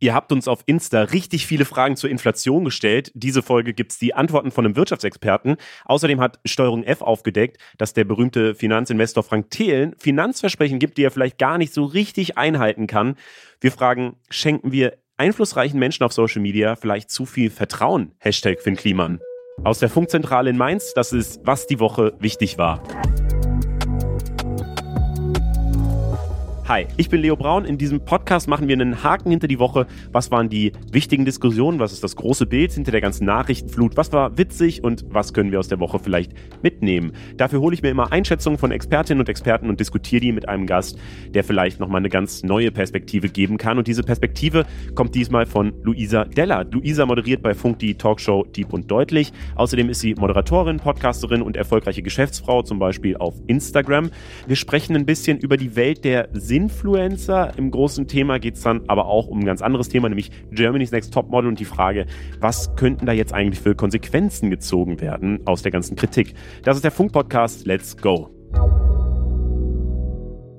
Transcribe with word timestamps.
Ihr 0.00 0.14
habt 0.14 0.30
uns 0.30 0.46
auf 0.46 0.62
Insta 0.66 1.02
richtig 1.02 1.46
viele 1.46 1.64
Fragen 1.64 1.96
zur 1.96 2.08
Inflation 2.08 2.64
gestellt. 2.64 3.10
Diese 3.14 3.42
Folge 3.42 3.74
gibt's 3.74 3.98
die 3.98 4.14
Antworten 4.14 4.52
von 4.52 4.64
einem 4.64 4.76
Wirtschaftsexperten. 4.76 5.56
Außerdem 5.86 6.20
hat 6.20 6.38
Steuerung 6.44 6.84
F 6.84 7.02
aufgedeckt, 7.02 7.58
dass 7.78 7.94
der 7.94 8.04
berühmte 8.04 8.54
Finanzinvestor 8.54 9.24
Frank 9.24 9.50
Thelen 9.50 9.96
Finanzversprechen 9.98 10.78
gibt, 10.78 10.98
die 10.98 11.02
er 11.02 11.10
vielleicht 11.10 11.38
gar 11.38 11.58
nicht 11.58 11.74
so 11.74 11.84
richtig 11.84 12.38
einhalten 12.38 12.86
kann. 12.86 13.16
Wir 13.60 13.72
fragen, 13.72 14.16
schenken 14.30 14.70
wir 14.70 14.98
einflussreichen 15.16 15.80
Menschen 15.80 16.04
auf 16.04 16.12
Social 16.12 16.42
Media 16.42 16.76
vielleicht 16.76 17.10
zu 17.10 17.26
viel 17.26 17.50
Vertrauen? 17.50 18.12
Hashtag 18.20 18.60
Finn 18.60 18.76
Kliman. 18.76 19.18
Aus 19.64 19.80
der 19.80 19.88
Funkzentrale 19.88 20.50
in 20.50 20.56
Mainz, 20.56 20.92
das 20.94 21.12
ist, 21.12 21.40
was 21.42 21.66
die 21.66 21.80
Woche 21.80 22.14
wichtig 22.20 22.56
war. 22.56 22.80
Hi, 26.68 26.86
ich 26.98 27.08
bin 27.08 27.22
Leo 27.22 27.34
Braun. 27.34 27.64
In 27.64 27.78
diesem 27.78 28.04
Podcast 28.04 28.46
machen 28.46 28.68
wir 28.68 28.74
einen 28.74 29.02
Haken 29.02 29.30
hinter 29.30 29.48
die 29.48 29.58
Woche. 29.58 29.86
Was 30.12 30.30
waren 30.30 30.50
die 30.50 30.72
wichtigen 30.92 31.24
Diskussionen? 31.24 31.78
Was 31.78 31.94
ist 31.94 32.04
das 32.04 32.14
große 32.14 32.44
Bild 32.44 32.72
hinter 32.72 32.90
der 32.92 33.00
ganzen 33.00 33.24
Nachrichtenflut? 33.24 33.96
Was 33.96 34.12
war 34.12 34.36
witzig 34.36 34.84
und 34.84 35.06
was 35.08 35.32
können 35.32 35.50
wir 35.50 35.60
aus 35.60 35.68
der 35.68 35.80
Woche 35.80 35.98
vielleicht 35.98 36.34
mitnehmen? 36.62 37.12
Dafür 37.38 37.60
hole 37.60 37.72
ich 37.72 37.80
mir 37.80 37.88
immer 37.88 38.12
Einschätzungen 38.12 38.58
von 38.58 38.70
Expertinnen 38.70 39.20
und 39.20 39.30
Experten 39.30 39.70
und 39.70 39.80
diskutiere 39.80 40.20
die 40.20 40.30
mit 40.30 40.46
einem 40.46 40.66
Gast, 40.66 40.98
der 41.30 41.42
vielleicht 41.42 41.80
nochmal 41.80 42.00
eine 42.00 42.10
ganz 42.10 42.42
neue 42.42 42.70
Perspektive 42.70 43.30
geben 43.30 43.56
kann. 43.56 43.78
Und 43.78 43.86
diese 43.86 44.02
Perspektive 44.02 44.66
kommt 44.94 45.14
diesmal 45.14 45.46
von 45.46 45.72
Luisa 45.82 46.26
Deller. 46.26 46.66
Luisa 46.70 47.06
moderiert 47.06 47.40
bei 47.42 47.54
Funk 47.54 47.78
die 47.78 47.94
Talkshow 47.94 48.44
Deep 48.44 48.74
und 48.74 48.90
Deutlich. 48.90 49.32
Außerdem 49.54 49.88
ist 49.88 50.00
sie 50.00 50.14
Moderatorin, 50.16 50.76
Podcasterin 50.76 51.40
und 51.40 51.56
erfolgreiche 51.56 52.02
Geschäftsfrau, 52.02 52.60
zum 52.60 52.78
Beispiel 52.78 53.16
auf 53.16 53.36
Instagram. 53.46 54.10
Wir 54.46 54.56
sprechen 54.56 54.94
ein 54.96 55.06
bisschen 55.06 55.38
über 55.38 55.56
die 55.56 55.74
Welt 55.74 56.04
der 56.04 56.28
Sinn 56.34 56.57
Influencer. 56.58 57.52
Im 57.56 57.70
großen 57.70 58.08
Thema 58.08 58.40
geht 58.40 58.56
es 58.56 58.62
dann 58.62 58.82
aber 58.88 59.06
auch 59.06 59.28
um 59.28 59.38
ein 59.38 59.44
ganz 59.44 59.62
anderes 59.62 59.88
Thema, 59.88 60.08
nämlich 60.08 60.32
Germany's 60.50 60.90
Next 60.90 61.14
Topmodel 61.14 61.48
und 61.48 61.60
die 61.60 61.64
Frage, 61.64 62.06
was 62.40 62.74
könnten 62.74 63.06
da 63.06 63.12
jetzt 63.12 63.32
eigentlich 63.32 63.60
für 63.60 63.76
Konsequenzen 63.76 64.50
gezogen 64.50 65.00
werden 65.00 65.46
aus 65.46 65.62
der 65.62 65.70
ganzen 65.70 65.94
Kritik. 65.94 66.34
Das 66.64 66.74
ist 66.74 66.82
der 66.82 66.90
Funk-Podcast. 66.90 67.64
Let's 67.64 67.96
go. 67.96 68.30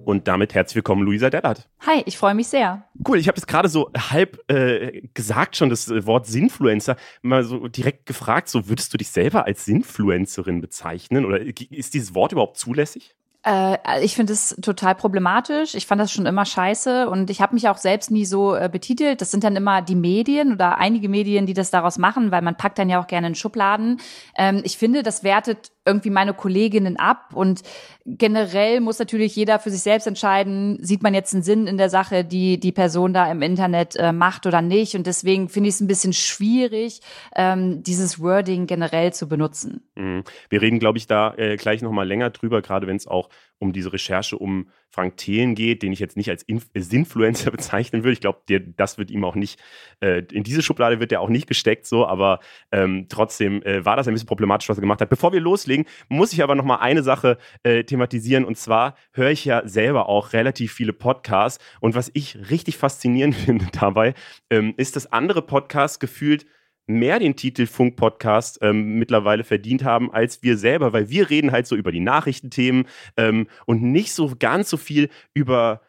Und 0.06 0.30
damit 0.30 0.54
herzlich 0.54 0.78
willkommen, 0.78 1.04
Luisa 1.04 1.30
Dellert. 1.30 1.70
Hi, 1.82 2.02
ich 2.06 2.18
freue 2.18 2.34
mich 2.34 2.48
sehr. 2.48 2.86
Cool, 3.06 3.18
ich 3.18 3.28
habe 3.28 3.36
jetzt 3.36 3.48
gerade 3.48 3.68
so 3.68 3.92
halb 3.96 4.40
äh, 4.50 5.02
gesagt 5.14 5.58
schon 5.58 5.70
das 5.70 5.90
Wort 6.06 6.28
Sinfluencer, 6.28 6.96
mal 7.22 7.44
so 7.44 7.68
direkt 7.68 8.06
gefragt, 8.06 8.48
so 8.48 8.70
würdest 8.70 8.94
du 8.94 8.98
dich 8.98 9.10
selber 9.10 9.46
als 9.46 9.66
Sinfluencerin 9.66 10.62
bezeichnen 10.62 11.26
oder 11.26 11.42
ist 11.42 11.94
dieses 11.94 12.16
Wort 12.16 12.32
überhaupt 12.32 12.58
zulässig? 12.58 13.18
Äh, 13.46 14.04
ich 14.04 14.16
finde 14.16 14.34
es 14.34 14.56
total 14.62 14.96
problematisch. 14.96 15.76
Ich 15.76 15.88
fand 15.88 16.02
das 16.02 16.12
schon 16.12 16.26
immer 16.26 16.46
scheiße 16.46 17.10
und 17.10 17.30
ich 17.30 17.42
habe 17.42 17.54
mich 17.54 17.70
auch 17.70 17.78
selbst 17.78 18.12
nie 18.12 18.26
so 18.26 18.56
äh, 18.56 18.70
betitelt. 18.72 19.22
Das 19.22 19.32
sind 19.32 19.44
dann 19.44 19.56
immer 19.56 19.82
die 19.82 19.96
Medien 19.96 20.52
oder 20.52 20.78
einige 20.78 21.08
Medien, 21.08 21.46
die 21.46 21.54
das 21.54 21.72
daraus 21.72 21.98
machen, 21.98 22.32
weil 22.32 22.42
man 22.42 22.58
packt 22.58 22.80
dann 22.80 22.90
ja 22.90 23.02
auch 23.02 23.08
gerne 23.08 23.28
in 23.28 23.36
Schubladen. 23.36 24.00
Ähm, 24.38 24.62
ich 24.64 24.78
finde, 24.78 25.04
das 25.04 25.24
wertet 25.24 25.72
irgendwie 25.86 26.10
meine 26.10 26.34
Kolleginnen 26.34 26.98
ab 26.98 27.32
und 27.34 27.62
generell 28.06 28.80
muss 28.80 29.00
natürlich 29.00 29.36
jeder 29.36 29.60
für 29.60 29.70
sich 29.70 29.82
selbst 29.82 30.08
entscheiden, 30.08 30.78
sieht 30.82 31.04
man 31.04 31.14
jetzt 31.14 31.34
einen 31.34 31.44
Sinn 31.44 31.68
in 31.68 31.78
der 31.78 31.90
Sache, 31.90 32.24
die 32.24 32.60
die 32.60 32.72
Person 32.72 33.14
da 33.14 33.32
im 33.32 33.42
Internet 33.42 33.96
äh, 33.96 34.12
macht 34.12 34.46
oder 34.46 34.62
nicht. 34.62 34.96
Und 34.96 35.08
deswegen 35.08 35.50
finde 35.50 35.70
ich 35.70 35.76
es 35.76 35.82
ein 35.82 35.88
bisschen 35.88 36.14
schwierig, 36.14 37.02
ähm, 37.36 37.84
dieses 37.84 38.20
Wording 38.20 38.68
generell 38.68 39.14
zu 39.14 39.28
benutzen. 39.28 39.90
Mhm. 39.96 40.24
Wir 40.50 40.62
reden, 40.62 40.80
glaube 40.80 40.98
ich, 40.98 41.08
da 41.08 41.34
äh, 41.36 41.56
gleich 41.56 41.82
nochmal 41.82 42.08
länger 42.08 42.30
drüber, 42.30 42.62
gerade 42.62 42.88
wenn 42.88 42.96
es 42.98 43.08
auch 43.08 43.30
um 43.60 43.74
diese 43.74 43.94
Recherche 43.94 44.38
um 44.38 44.70
Frank 44.90 45.18
Thelen 45.18 45.54
geht, 45.54 45.84
den 45.84 45.92
ich 45.92 46.00
jetzt 46.00 46.18
nicht 46.18 46.30
als 46.30 46.44
Inf 46.44 46.68
äh, 46.74 46.82
Sinfluencer 46.82 47.52
bezeichnen 47.60 48.04
würde. 48.04 48.14
Ich 48.14 48.22
glaube, 48.22 48.42
das 48.76 48.98
wird 48.98 49.12
ihm 49.12 49.24
auch 49.24 49.36
nicht, 49.36 49.60
äh, 50.00 50.24
in 50.32 50.44
diese 50.44 50.62
Schublade 50.62 51.00
wird 51.00 51.12
er 51.12 51.22
auch 51.22 51.30
nicht 51.30 51.48
gesteckt, 51.48 51.86
so, 51.86 52.08
aber 52.08 52.40
ähm, 52.72 53.06
trotzdem 53.10 53.62
äh, 53.64 53.86
war 53.86 53.96
das 53.96 54.08
ein 54.08 54.14
bisschen 54.14 54.28
problematisch, 54.28 54.70
was 54.70 54.78
er 54.78 54.82
gemacht 54.82 55.02
hat. 55.02 55.10
Bevor 55.10 55.34
wir 55.34 55.42
loslegen, 55.42 55.86
muss 56.08 56.34
ich 56.34 56.42
aber 56.42 56.56
noch 56.56 56.66
mal 56.66 56.78
eine 56.78 57.04
Sache 57.04 57.38
äh, 57.64 57.84
thematisieren 57.84 58.46
und 58.46 58.58
zwar 58.58 58.96
höre 59.14 59.32
ich 59.32 59.46
ja 59.46 59.68
selber 59.68 60.10
auch 60.10 60.34
relativ 60.34 60.74
viele 60.74 60.94
Podcasts 60.94 61.64
und 61.80 61.96
was 61.96 62.10
ich 62.14 62.50
richtig 62.50 62.78
faszinierend 62.78 63.36
finde 63.50 63.68
dabei, 63.72 64.14
ähm, 64.50 64.74
ist, 64.78 64.96
dass 64.96 65.12
andere 65.12 65.42
Podcasts 65.42 66.00
gefühlt 66.00 66.46
mehr 66.90 67.20
den 67.20 67.36
Titel 67.36 67.66
Funk-Podcast 67.66 68.60
ähm, 68.62 69.00
mittlerweile 69.00 69.44
verdient 69.44 69.84
haben 69.84 70.12
als 70.12 70.44
wir 70.44 70.58
selber, 70.58 70.92
weil 70.94 71.10
wir 71.10 71.30
reden 71.30 71.52
halt 71.52 71.68
so 71.68 71.76
über 71.76 71.92
die 71.92 72.00
Nachrichtenthemen 72.00 72.86
ähm, 73.18 73.48
und 73.66 73.82
nicht 73.82 74.14
so 74.14 74.34
ganz 74.38 74.70
so 74.70 74.78
viel 74.78 75.10
über 75.34 75.82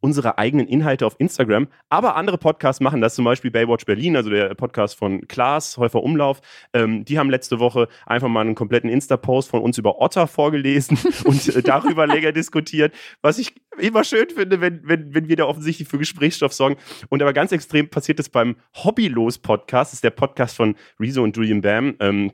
unsere 0.00 0.38
eigenen 0.38 0.66
Inhalte 0.66 1.06
auf 1.06 1.16
Instagram. 1.18 1.68
Aber 1.88 2.16
andere 2.16 2.38
Podcasts 2.38 2.80
machen 2.80 3.00
das, 3.00 3.14
zum 3.14 3.24
Beispiel 3.24 3.50
Baywatch 3.50 3.84
Berlin, 3.86 4.16
also 4.16 4.30
der 4.30 4.54
Podcast 4.54 4.96
von 4.96 5.26
Klaas, 5.28 5.78
Häufer 5.78 6.02
Umlauf. 6.02 6.40
Ähm, 6.72 7.04
die 7.04 7.18
haben 7.18 7.30
letzte 7.30 7.58
Woche 7.58 7.88
einfach 8.04 8.28
mal 8.28 8.42
einen 8.42 8.54
kompletten 8.54 8.90
Insta-Post 8.90 9.50
von 9.50 9.62
uns 9.62 9.78
über 9.78 10.00
Otter 10.00 10.26
vorgelesen 10.26 10.98
und 11.24 11.54
äh, 11.54 11.62
darüber 11.62 12.06
länger 12.06 12.32
diskutiert, 12.32 12.94
was 13.22 13.38
ich 13.38 13.54
immer 13.78 14.04
schön 14.04 14.28
finde, 14.30 14.60
wenn, 14.60 14.80
wenn, 14.84 15.14
wenn 15.14 15.28
wir 15.28 15.36
da 15.36 15.44
offensichtlich 15.44 15.88
für 15.88 15.98
Gesprächsstoff 15.98 16.52
sorgen. 16.52 16.76
Und 17.08 17.22
aber 17.22 17.32
ganz 17.32 17.52
extrem 17.52 17.88
passiert 17.88 18.20
es 18.20 18.28
beim 18.28 18.56
Hobbylos-Podcast, 18.74 19.92
das 19.92 19.94
ist 19.94 20.04
der 20.04 20.10
Podcast 20.10 20.56
von 20.56 20.76
Rezo 21.00 21.22
und 21.22 21.36
Julian 21.36 21.60
Bam. 21.60 21.96
Ähm, 22.00 22.32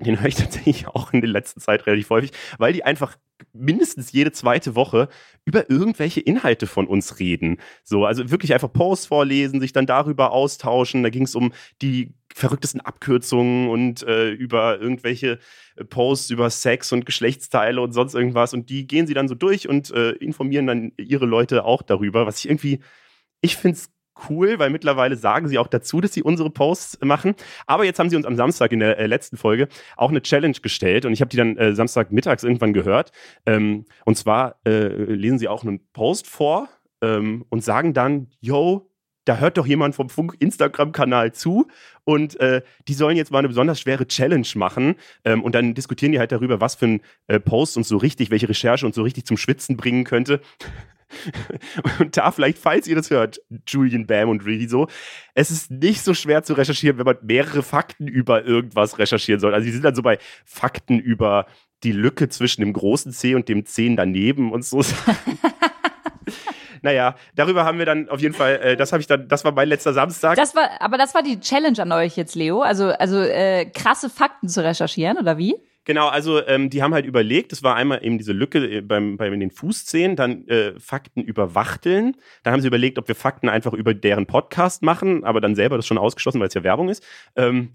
den 0.00 0.20
höre 0.20 0.28
ich 0.28 0.34
tatsächlich 0.36 0.88
auch 0.88 1.12
in 1.12 1.20
der 1.20 1.30
letzten 1.30 1.60
Zeit 1.60 1.86
relativ 1.86 2.10
häufig, 2.10 2.32
weil 2.58 2.72
die 2.72 2.84
einfach 2.84 3.16
mindestens 3.52 4.12
jede 4.12 4.32
zweite 4.32 4.74
Woche 4.74 5.08
über 5.44 5.70
irgendwelche 5.70 6.20
Inhalte 6.20 6.66
von 6.66 6.86
uns 6.86 7.18
reden. 7.18 7.58
So, 7.82 8.04
also 8.04 8.30
wirklich 8.30 8.54
einfach 8.54 8.72
Posts 8.72 9.06
vorlesen, 9.06 9.60
sich 9.60 9.72
dann 9.72 9.86
darüber 9.86 10.32
austauschen. 10.32 11.02
Da 11.02 11.10
ging 11.10 11.24
es 11.24 11.34
um 11.34 11.52
die 11.82 12.14
verrücktesten 12.34 12.80
Abkürzungen 12.80 13.68
und 13.68 14.02
äh, 14.02 14.30
über 14.30 14.80
irgendwelche 14.80 15.38
äh, 15.76 15.84
Posts 15.84 16.30
über 16.30 16.50
Sex 16.50 16.92
und 16.92 17.06
Geschlechtsteile 17.06 17.80
und 17.80 17.92
sonst 17.92 18.14
irgendwas. 18.14 18.54
Und 18.54 18.70
die 18.70 18.86
gehen 18.86 19.06
sie 19.06 19.14
dann 19.14 19.28
so 19.28 19.34
durch 19.34 19.68
und 19.68 19.90
äh, 19.92 20.10
informieren 20.12 20.66
dann 20.66 20.92
ihre 20.96 21.26
Leute 21.26 21.64
auch 21.64 21.82
darüber, 21.82 22.26
was 22.26 22.38
ich 22.38 22.48
irgendwie, 22.48 22.80
ich 23.40 23.56
finde 23.56 23.78
es 23.78 23.93
cool, 24.28 24.58
weil 24.58 24.70
mittlerweile 24.70 25.16
sagen 25.16 25.48
sie 25.48 25.58
auch 25.58 25.66
dazu, 25.66 26.00
dass 26.00 26.12
sie 26.12 26.22
unsere 26.22 26.50
Posts 26.50 27.00
machen. 27.02 27.34
Aber 27.66 27.84
jetzt 27.84 27.98
haben 27.98 28.10
sie 28.10 28.16
uns 28.16 28.26
am 28.26 28.36
Samstag 28.36 28.72
in 28.72 28.80
der 28.80 28.98
äh, 28.98 29.06
letzten 29.06 29.36
Folge 29.36 29.68
auch 29.96 30.10
eine 30.10 30.22
Challenge 30.22 30.56
gestellt 30.60 31.04
und 31.04 31.12
ich 31.12 31.20
habe 31.20 31.28
die 31.28 31.36
dann 31.36 31.56
äh, 31.56 31.74
Samstag 31.74 32.12
mittags 32.12 32.44
irgendwann 32.44 32.72
gehört. 32.72 33.12
Ähm, 33.46 33.84
und 34.04 34.16
zwar 34.16 34.56
äh, 34.66 34.88
lesen 34.88 35.38
sie 35.38 35.48
auch 35.48 35.62
einen 35.62 35.80
Post 35.92 36.26
vor 36.26 36.68
ähm, 37.02 37.44
und 37.48 37.62
sagen 37.62 37.94
dann, 37.94 38.28
yo, 38.40 38.90
da 39.24 39.38
hört 39.38 39.56
doch 39.56 39.66
jemand 39.66 39.94
vom 39.94 40.10
Funk 40.10 40.36
Instagram-Kanal 40.38 41.32
zu 41.32 41.66
und 42.04 42.38
äh, 42.40 42.62
die 42.88 42.94
sollen 42.94 43.16
jetzt 43.16 43.30
mal 43.30 43.38
eine 43.38 43.48
besonders 43.48 43.80
schwere 43.80 44.06
Challenge 44.06 44.46
machen 44.54 44.96
ähm, 45.24 45.42
und 45.42 45.54
dann 45.54 45.74
diskutieren 45.74 46.12
die 46.12 46.18
halt 46.18 46.32
darüber, 46.32 46.60
was 46.60 46.74
für 46.74 46.86
ein 46.86 47.00
äh, 47.26 47.40
Post 47.40 47.76
uns 47.76 47.88
so 47.88 47.96
richtig, 47.96 48.30
welche 48.30 48.48
Recherche 48.48 48.86
uns 48.86 48.96
so 48.96 49.02
richtig 49.02 49.24
zum 49.24 49.36
Schwitzen 49.36 49.76
bringen 49.76 50.04
könnte. 50.04 50.40
Und 51.98 52.16
da 52.16 52.30
vielleicht, 52.30 52.58
falls 52.58 52.86
ihr 52.86 52.96
das 52.96 53.10
hört, 53.10 53.40
Julian 53.66 54.06
Bam 54.06 54.28
und 54.28 54.42
so, 54.68 54.88
es 55.34 55.50
ist 55.50 55.70
nicht 55.70 56.02
so 56.02 56.14
schwer 56.14 56.42
zu 56.42 56.54
recherchieren, 56.54 56.98
wenn 56.98 57.06
man 57.06 57.18
mehrere 57.22 57.62
Fakten 57.62 58.06
über 58.06 58.44
irgendwas 58.44 58.98
recherchieren 58.98 59.40
soll. 59.40 59.54
Also 59.54 59.66
die 59.66 59.72
sind 59.72 59.84
dann 59.84 59.94
so 59.94 60.02
bei 60.02 60.18
Fakten 60.44 60.98
über 60.98 61.46
die 61.82 61.92
Lücke 61.92 62.28
zwischen 62.28 62.62
dem 62.62 62.72
großen 62.72 63.12
C 63.12 63.34
und 63.34 63.48
dem 63.48 63.66
C 63.66 63.94
daneben 63.94 64.52
und 64.52 64.64
so. 64.64 64.82
naja, 66.82 67.16
darüber 67.34 67.64
haben 67.64 67.78
wir 67.78 67.86
dann 67.86 68.08
auf 68.08 68.20
jeden 68.20 68.34
Fall, 68.34 68.60
äh, 68.62 68.76
das 68.76 68.92
habe 68.92 69.00
ich 69.00 69.06
dann, 69.06 69.28
das 69.28 69.44
war 69.44 69.52
mein 69.52 69.68
letzter 69.68 69.92
Samstag. 69.92 70.36
Das 70.36 70.54
war, 70.54 70.80
aber 70.80 70.98
das 70.98 71.14
war 71.14 71.22
die 71.22 71.40
Challenge 71.40 71.80
an 71.80 71.92
euch 71.92 72.16
jetzt, 72.16 72.34
Leo. 72.34 72.62
Also, 72.62 72.88
also 72.88 73.20
äh, 73.20 73.66
krasse 73.66 74.08
Fakten 74.08 74.48
zu 74.48 74.64
recherchieren, 74.64 75.18
oder 75.18 75.38
wie? 75.38 75.56
Genau, 75.84 76.08
also 76.08 76.44
ähm, 76.46 76.70
die 76.70 76.82
haben 76.82 76.94
halt 76.94 77.04
überlegt, 77.04 77.52
es 77.52 77.62
war 77.62 77.76
einmal 77.76 78.04
eben 78.04 78.16
diese 78.16 78.32
Lücke 78.32 78.58
äh, 78.58 78.80
beim, 78.80 79.16
beim 79.16 79.38
den 79.38 79.50
Fußzehen, 79.50 80.16
dann 80.16 80.48
äh, 80.48 80.78
Fakten 80.80 81.22
über 81.22 81.54
Wachteln. 81.54 82.16
Dann 82.42 82.54
haben 82.54 82.60
sie 82.60 82.68
überlegt, 82.68 82.98
ob 82.98 83.06
wir 83.08 83.14
Fakten 83.14 83.48
einfach 83.48 83.74
über 83.74 83.92
deren 83.92 84.26
Podcast 84.26 84.82
machen, 84.82 85.24
aber 85.24 85.40
dann 85.40 85.54
selber 85.54 85.76
das 85.76 85.86
schon 85.86 85.98
ausgeschlossen, 85.98 86.40
weil 86.40 86.48
es 86.48 86.54
ja 86.54 86.64
Werbung 86.64 86.88
ist. 86.88 87.04
Ähm, 87.36 87.70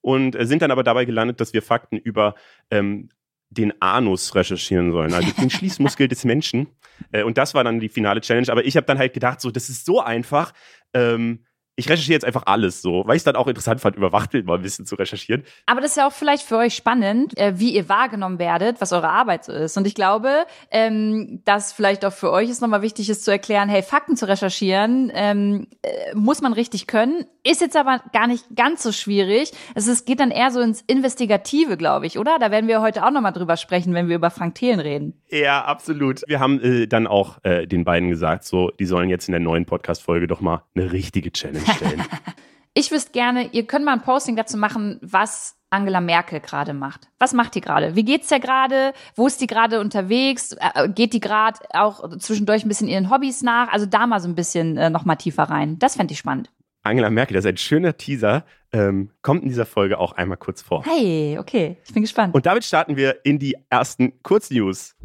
und 0.00 0.34
äh, 0.34 0.46
sind 0.46 0.62
dann 0.62 0.72
aber 0.72 0.82
dabei 0.82 1.04
gelandet, 1.04 1.40
dass 1.40 1.52
wir 1.52 1.62
Fakten 1.62 1.96
über 1.96 2.34
ähm, 2.70 3.08
den 3.50 3.80
Anus 3.80 4.34
recherchieren 4.34 4.90
sollen, 4.90 5.14
also 5.14 5.30
den 5.40 5.50
Schließmuskel 5.50 6.08
des 6.08 6.24
Menschen. 6.24 6.66
Äh, 7.12 7.22
und 7.22 7.38
das 7.38 7.54
war 7.54 7.62
dann 7.62 7.78
die 7.78 7.88
finale 7.88 8.20
Challenge. 8.20 8.50
Aber 8.50 8.64
ich 8.64 8.76
habe 8.76 8.86
dann 8.86 8.98
halt 8.98 9.12
gedacht, 9.12 9.40
so, 9.40 9.50
das 9.50 9.68
ist 9.68 9.84
so 9.84 10.00
einfach. 10.00 10.52
Ähm, 10.94 11.44
ich 11.82 11.90
recherchiere 11.90 12.14
jetzt 12.14 12.24
einfach 12.24 12.44
alles 12.46 12.80
so, 12.80 13.02
weil 13.06 13.16
ich 13.16 13.20
es 13.20 13.24
dann 13.24 13.34
auch 13.34 13.48
interessant 13.48 13.80
fand, 13.80 13.96
über 13.96 14.12
Wachteln 14.12 14.46
mal 14.46 14.54
ein 14.56 14.62
bisschen 14.62 14.86
zu 14.86 14.94
recherchieren. 14.94 15.42
Aber 15.66 15.80
das 15.80 15.90
ist 15.90 15.96
ja 15.96 16.06
auch 16.06 16.12
vielleicht 16.12 16.44
für 16.44 16.56
euch 16.56 16.74
spannend, 16.74 17.36
äh, 17.36 17.58
wie 17.58 17.74
ihr 17.74 17.88
wahrgenommen 17.88 18.38
werdet, 18.38 18.80
was 18.80 18.92
eure 18.92 19.08
Arbeit 19.08 19.44
so 19.44 19.52
ist. 19.52 19.76
Und 19.76 19.86
ich 19.86 19.94
glaube, 19.94 20.46
ähm, 20.70 21.42
dass 21.44 21.72
vielleicht 21.72 22.04
auch 22.04 22.12
für 22.12 22.30
euch 22.30 22.48
es 22.48 22.60
nochmal 22.60 22.82
wichtig 22.82 23.10
ist 23.10 23.24
zu 23.24 23.32
erklären, 23.32 23.68
hey, 23.68 23.82
Fakten 23.82 24.16
zu 24.16 24.28
recherchieren, 24.28 25.10
ähm, 25.12 25.66
äh, 25.82 26.14
muss 26.14 26.40
man 26.40 26.52
richtig 26.52 26.86
können, 26.86 27.26
ist 27.44 27.60
jetzt 27.60 27.76
aber 27.76 28.00
gar 28.12 28.28
nicht 28.28 28.44
ganz 28.54 28.82
so 28.82 28.92
schwierig. 28.92 29.50
Es 29.74 29.88
ist, 29.88 30.06
geht 30.06 30.20
dann 30.20 30.30
eher 30.30 30.52
so 30.52 30.60
ins 30.60 30.82
Investigative, 30.82 31.76
glaube 31.76 32.06
ich, 32.06 32.18
oder? 32.18 32.38
Da 32.38 32.52
werden 32.52 32.68
wir 32.68 32.80
heute 32.80 33.04
auch 33.04 33.10
nochmal 33.10 33.32
drüber 33.32 33.56
sprechen, 33.56 33.94
wenn 33.94 34.08
wir 34.08 34.16
über 34.16 34.30
Frank 34.30 34.54
Thelen 34.54 34.78
reden. 34.78 35.20
Ja, 35.28 35.64
absolut. 35.64 36.22
Wir 36.28 36.38
haben 36.38 36.60
äh, 36.60 36.86
dann 36.86 37.08
auch 37.08 37.38
äh, 37.42 37.66
den 37.66 37.84
beiden 37.84 38.10
gesagt, 38.10 38.44
so, 38.44 38.70
die 38.78 38.86
sollen 38.86 39.08
jetzt 39.08 39.26
in 39.26 39.32
der 39.32 39.40
neuen 39.40 39.66
Podcast-Folge 39.66 40.28
doch 40.28 40.40
mal 40.40 40.62
eine 40.76 40.92
richtige 40.92 41.32
Challenge 41.32 41.64
stellen. 41.74 42.02
ich 42.74 42.90
wüsste 42.90 43.12
gerne, 43.12 43.48
ihr 43.52 43.66
könnt 43.66 43.84
mal 43.84 43.92
ein 43.92 44.02
Posting 44.02 44.36
dazu 44.36 44.56
machen, 44.56 44.98
was 45.02 45.56
Angela 45.70 46.00
Merkel 46.00 46.40
gerade 46.40 46.74
macht. 46.74 47.08
Was 47.18 47.32
macht 47.32 47.54
die 47.54 47.60
gerade? 47.60 47.96
Wie 47.96 48.04
geht's 48.04 48.28
der 48.28 48.40
gerade? 48.40 48.92
Wo 49.14 49.26
ist 49.26 49.40
die 49.40 49.46
gerade 49.46 49.80
unterwegs? 49.80 50.54
Äh, 50.74 50.88
geht 50.88 51.14
die 51.14 51.20
gerade 51.20 51.58
auch 51.70 52.16
zwischendurch 52.18 52.64
ein 52.64 52.68
bisschen 52.68 52.88
ihren 52.88 53.10
Hobbys 53.10 53.42
nach? 53.42 53.72
Also 53.72 53.86
da 53.86 54.06
mal 54.06 54.20
so 54.20 54.28
ein 54.28 54.34
bisschen 54.34 54.76
äh, 54.76 54.90
noch 54.90 55.04
mal 55.04 55.16
tiefer 55.16 55.44
rein. 55.44 55.78
Das 55.78 55.96
fände 55.96 56.12
ich 56.12 56.18
spannend. 56.18 56.50
Angela 56.82 57.10
Merkel, 57.10 57.34
das 57.34 57.44
ist 57.44 57.48
ein 57.48 57.56
schöner 57.56 57.96
Teaser, 57.96 58.44
ähm, 58.72 59.10
kommt 59.22 59.42
in 59.42 59.48
dieser 59.48 59.66
Folge 59.66 59.98
auch 59.98 60.12
einmal 60.12 60.36
kurz 60.36 60.62
vor. 60.62 60.84
Hey, 60.84 61.38
okay, 61.38 61.76
ich 61.86 61.94
bin 61.94 62.02
gespannt. 62.02 62.34
Und 62.34 62.44
damit 62.44 62.64
starten 62.64 62.96
wir 62.96 63.24
in 63.24 63.38
die 63.38 63.56
ersten 63.70 64.20
Kurznews. 64.22 64.96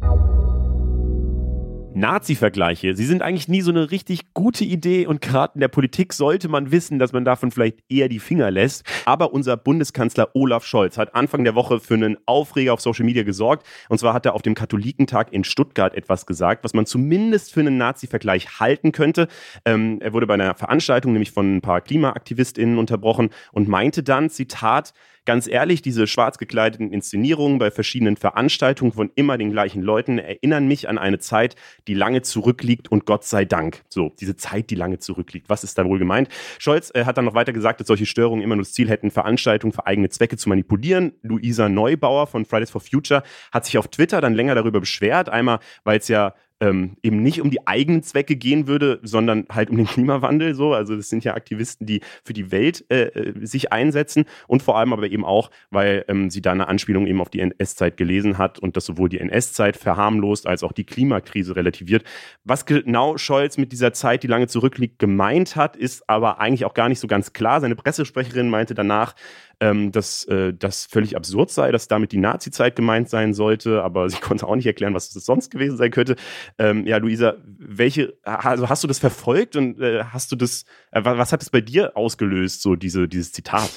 Nazi-Vergleiche, 1.98 2.94
sie 2.94 3.04
sind 3.04 3.22
eigentlich 3.22 3.48
nie 3.48 3.60
so 3.60 3.70
eine 3.70 3.90
richtig 3.90 4.32
gute 4.32 4.64
Idee 4.64 5.06
und 5.06 5.20
gerade 5.20 5.54
in 5.54 5.60
der 5.60 5.68
Politik 5.68 6.12
sollte 6.12 6.48
man 6.48 6.70
wissen, 6.70 6.98
dass 6.98 7.12
man 7.12 7.24
davon 7.24 7.50
vielleicht 7.50 7.78
eher 7.88 8.08
die 8.08 8.20
Finger 8.20 8.50
lässt. 8.50 8.84
Aber 9.04 9.32
unser 9.32 9.56
Bundeskanzler 9.56 10.30
Olaf 10.34 10.64
Scholz 10.64 10.96
hat 10.96 11.14
Anfang 11.14 11.44
der 11.44 11.54
Woche 11.54 11.80
für 11.80 11.94
einen 11.94 12.16
Aufreger 12.26 12.72
auf 12.72 12.80
Social 12.80 13.04
Media 13.04 13.24
gesorgt. 13.24 13.66
Und 13.88 13.98
zwar 13.98 14.14
hat 14.14 14.26
er 14.26 14.34
auf 14.34 14.42
dem 14.42 14.54
Katholikentag 14.54 15.32
in 15.32 15.44
Stuttgart 15.44 15.94
etwas 15.94 16.26
gesagt, 16.26 16.64
was 16.64 16.74
man 16.74 16.86
zumindest 16.86 17.52
für 17.52 17.60
einen 17.60 17.78
Nazi-Vergleich 17.78 18.60
halten 18.60 18.92
könnte. 18.92 19.28
Ähm, 19.64 19.98
er 20.00 20.12
wurde 20.12 20.26
bei 20.26 20.34
einer 20.34 20.54
Veranstaltung 20.54 21.12
nämlich 21.12 21.32
von 21.32 21.56
ein 21.56 21.60
paar 21.60 21.80
KlimaaktivistInnen 21.80 22.78
unterbrochen 22.78 23.30
und 23.52 23.68
meinte 23.68 24.02
dann, 24.02 24.30
Zitat, 24.30 24.92
ganz 25.24 25.46
ehrlich, 25.46 25.82
diese 25.82 26.06
schwarz 26.06 26.38
gekleideten 26.38 26.92
Inszenierungen 26.92 27.58
bei 27.58 27.70
verschiedenen 27.70 28.16
Veranstaltungen 28.16 28.92
von 28.92 29.10
immer 29.14 29.38
den 29.38 29.50
gleichen 29.50 29.82
Leuten 29.82 30.18
erinnern 30.18 30.66
mich 30.66 30.88
an 30.88 30.98
eine 30.98 31.18
Zeit, 31.18 31.56
die 31.86 31.94
lange 31.94 32.22
zurückliegt 32.22 32.90
und 32.90 33.06
Gott 33.06 33.24
sei 33.24 33.44
Dank. 33.44 33.82
So, 33.88 34.12
diese 34.20 34.36
Zeit, 34.36 34.70
die 34.70 34.74
lange 34.74 34.98
zurückliegt. 34.98 35.48
Was 35.48 35.64
ist 35.64 35.78
da 35.78 35.84
wohl 35.84 35.98
gemeint? 35.98 36.28
Scholz 36.58 36.90
äh, 36.94 37.04
hat 37.04 37.18
dann 37.18 37.24
noch 37.24 37.34
weiter 37.34 37.52
gesagt, 37.52 37.80
dass 37.80 37.86
solche 37.86 38.06
Störungen 38.06 38.42
immer 38.42 38.56
nur 38.56 38.64
das 38.64 38.72
Ziel 38.72 38.88
hätten, 38.88 39.10
Veranstaltungen 39.10 39.72
für 39.72 39.86
eigene 39.86 40.08
Zwecke 40.08 40.36
zu 40.36 40.48
manipulieren. 40.48 41.12
Luisa 41.22 41.68
Neubauer 41.68 42.26
von 42.26 42.44
Fridays 42.44 42.70
for 42.70 42.80
Future 42.80 43.22
hat 43.52 43.64
sich 43.64 43.78
auf 43.78 43.88
Twitter 43.88 44.20
dann 44.20 44.34
länger 44.34 44.54
darüber 44.54 44.80
beschwert. 44.80 45.28
Einmal, 45.28 45.60
weil 45.84 45.98
es 45.98 46.08
ja 46.08 46.34
ähm, 46.60 46.96
eben 47.02 47.22
nicht 47.22 47.40
um 47.40 47.50
die 47.50 47.66
eigenen 47.66 48.02
Zwecke 48.02 48.36
gehen 48.36 48.66
würde, 48.66 49.00
sondern 49.02 49.46
halt 49.50 49.70
um 49.70 49.76
den 49.76 49.86
Klimawandel 49.86 50.54
so. 50.54 50.74
Also 50.74 50.96
das 50.96 51.08
sind 51.08 51.24
ja 51.24 51.34
Aktivisten, 51.34 51.86
die 51.86 52.00
für 52.24 52.32
die 52.32 52.50
Welt 52.50 52.84
äh, 52.90 53.04
äh 53.04 53.46
sich 53.46 53.72
einsetzen 53.72 54.24
und 54.46 54.62
vor 54.62 54.76
allem 54.76 54.92
aber 54.92 55.08
eben 55.08 55.24
auch, 55.24 55.50
weil 55.70 56.04
ähm, 56.08 56.30
sie 56.30 56.42
da 56.42 56.52
eine 56.52 56.68
Anspielung 56.68 57.06
eben 57.06 57.20
auf 57.20 57.30
die 57.30 57.40
NS-Zeit 57.40 57.96
gelesen 57.96 58.38
hat 58.38 58.58
und 58.58 58.76
das 58.76 58.86
sowohl 58.86 59.08
die 59.08 59.20
NS-Zeit 59.20 59.76
verharmlost 59.76 60.46
als 60.46 60.62
auch 60.62 60.72
die 60.72 60.84
Klimakrise 60.84 61.56
relativiert. 61.56 62.04
Was 62.44 62.66
genau 62.66 63.16
Scholz 63.18 63.56
mit 63.56 63.72
dieser 63.72 63.92
Zeit, 63.92 64.22
die 64.22 64.28
lange 64.28 64.48
zurückliegt, 64.48 64.98
gemeint 64.98 65.56
hat, 65.56 65.76
ist 65.76 66.08
aber 66.08 66.40
eigentlich 66.40 66.64
auch 66.64 66.74
gar 66.74 66.88
nicht 66.88 67.00
so 67.00 67.06
ganz 67.06 67.32
klar. 67.32 67.60
Seine 67.60 67.76
Pressesprecherin 67.76 68.50
meinte 68.50 68.74
danach, 68.74 69.14
ähm, 69.60 69.92
dass 69.92 70.24
äh, 70.24 70.52
das 70.54 70.86
völlig 70.86 71.16
absurd 71.16 71.50
sei, 71.50 71.72
dass 71.72 71.88
damit 71.88 72.12
die 72.12 72.18
Nazi-Zeit 72.18 72.76
gemeint 72.76 73.08
sein 73.08 73.34
sollte, 73.34 73.82
aber 73.82 74.08
sie 74.10 74.18
konnte 74.18 74.46
auch 74.46 74.56
nicht 74.56 74.66
erklären, 74.66 74.94
was 74.94 75.10
das 75.10 75.24
sonst 75.24 75.50
gewesen 75.50 75.76
sein 75.76 75.90
könnte. 75.90 76.16
Ähm, 76.58 76.86
ja, 76.86 76.98
Luisa, 76.98 77.34
welche, 77.44 78.14
also 78.22 78.68
hast 78.68 78.84
du 78.84 78.88
das 78.88 78.98
verfolgt 78.98 79.56
und 79.56 79.80
äh, 79.80 80.04
hast 80.04 80.32
du 80.32 80.36
das, 80.36 80.64
äh, 80.92 81.00
was 81.04 81.32
hat 81.32 81.42
es 81.42 81.50
bei 81.50 81.60
dir 81.60 81.96
ausgelöst, 81.96 82.62
so 82.62 82.76
diese, 82.76 83.08
dieses 83.08 83.32
Zitat? 83.32 83.70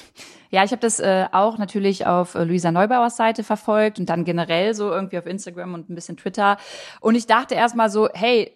Ja, 0.50 0.62
ich 0.64 0.70
habe 0.70 0.80
das 0.80 1.00
äh, 1.00 1.26
auch 1.32 1.56
natürlich 1.56 2.06
auf 2.06 2.34
äh, 2.34 2.44
Luisa 2.44 2.70
Neubauers 2.70 3.16
Seite 3.16 3.42
verfolgt 3.42 3.98
und 3.98 4.10
dann 4.10 4.24
generell 4.24 4.74
so 4.74 4.90
irgendwie 4.90 5.16
auf 5.18 5.26
Instagram 5.26 5.72
und 5.72 5.88
ein 5.88 5.94
bisschen 5.94 6.18
Twitter. 6.18 6.58
Und 7.00 7.14
ich 7.14 7.26
dachte 7.26 7.54
erstmal 7.54 7.88
so, 7.88 8.10
hey, 8.12 8.52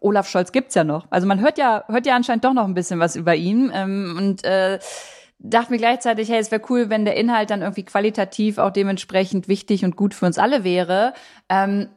Olaf 0.00 0.28
Scholz 0.28 0.52
gibt's 0.52 0.74
ja 0.74 0.84
noch. 0.84 1.06
Also 1.10 1.26
man 1.26 1.40
hört 1.40 1.58
ja, 1.58 1.84
hört 1.88 2.06
ja 2.06 2.14
anscheinend 2.14 2.44
doch 2.44 2.52
noch 2.52 2.64
ein 2.64 2.74
bisschen 2.74 3.00
was 3.00 3.16
über 3.16 3.34
ihn. 3.34 3.72
Ähm, 3.74 4.14
und 4.18 4.44
äh, 4.44 4.78
dachte 5.38 5.72
mir 5.72 5.78
gleichzeitig, 5.78 6.28
hey, 6.28 6.38
es 6.38 6.50
wäre 6.50 6.62
cool, 6.68 6.90
wenn 6.90 7.04
der 7.04 7.16
Inhalt 7.16 7.50
dann 7.50 7.62
irgendwie 7.62 7.84
qualitativ 7.84 8.58
auch 8.58 8.70
dementsprechend 8.70 9.48
wichtig 9.48 9.84
und 9.84 9.96
gut 9.96 10.14
für 10.14 10.26
uns 10.26 10.38
alle 10.38 10.64
wäre. 10.64 11.14
Ähm, 11.48 11.88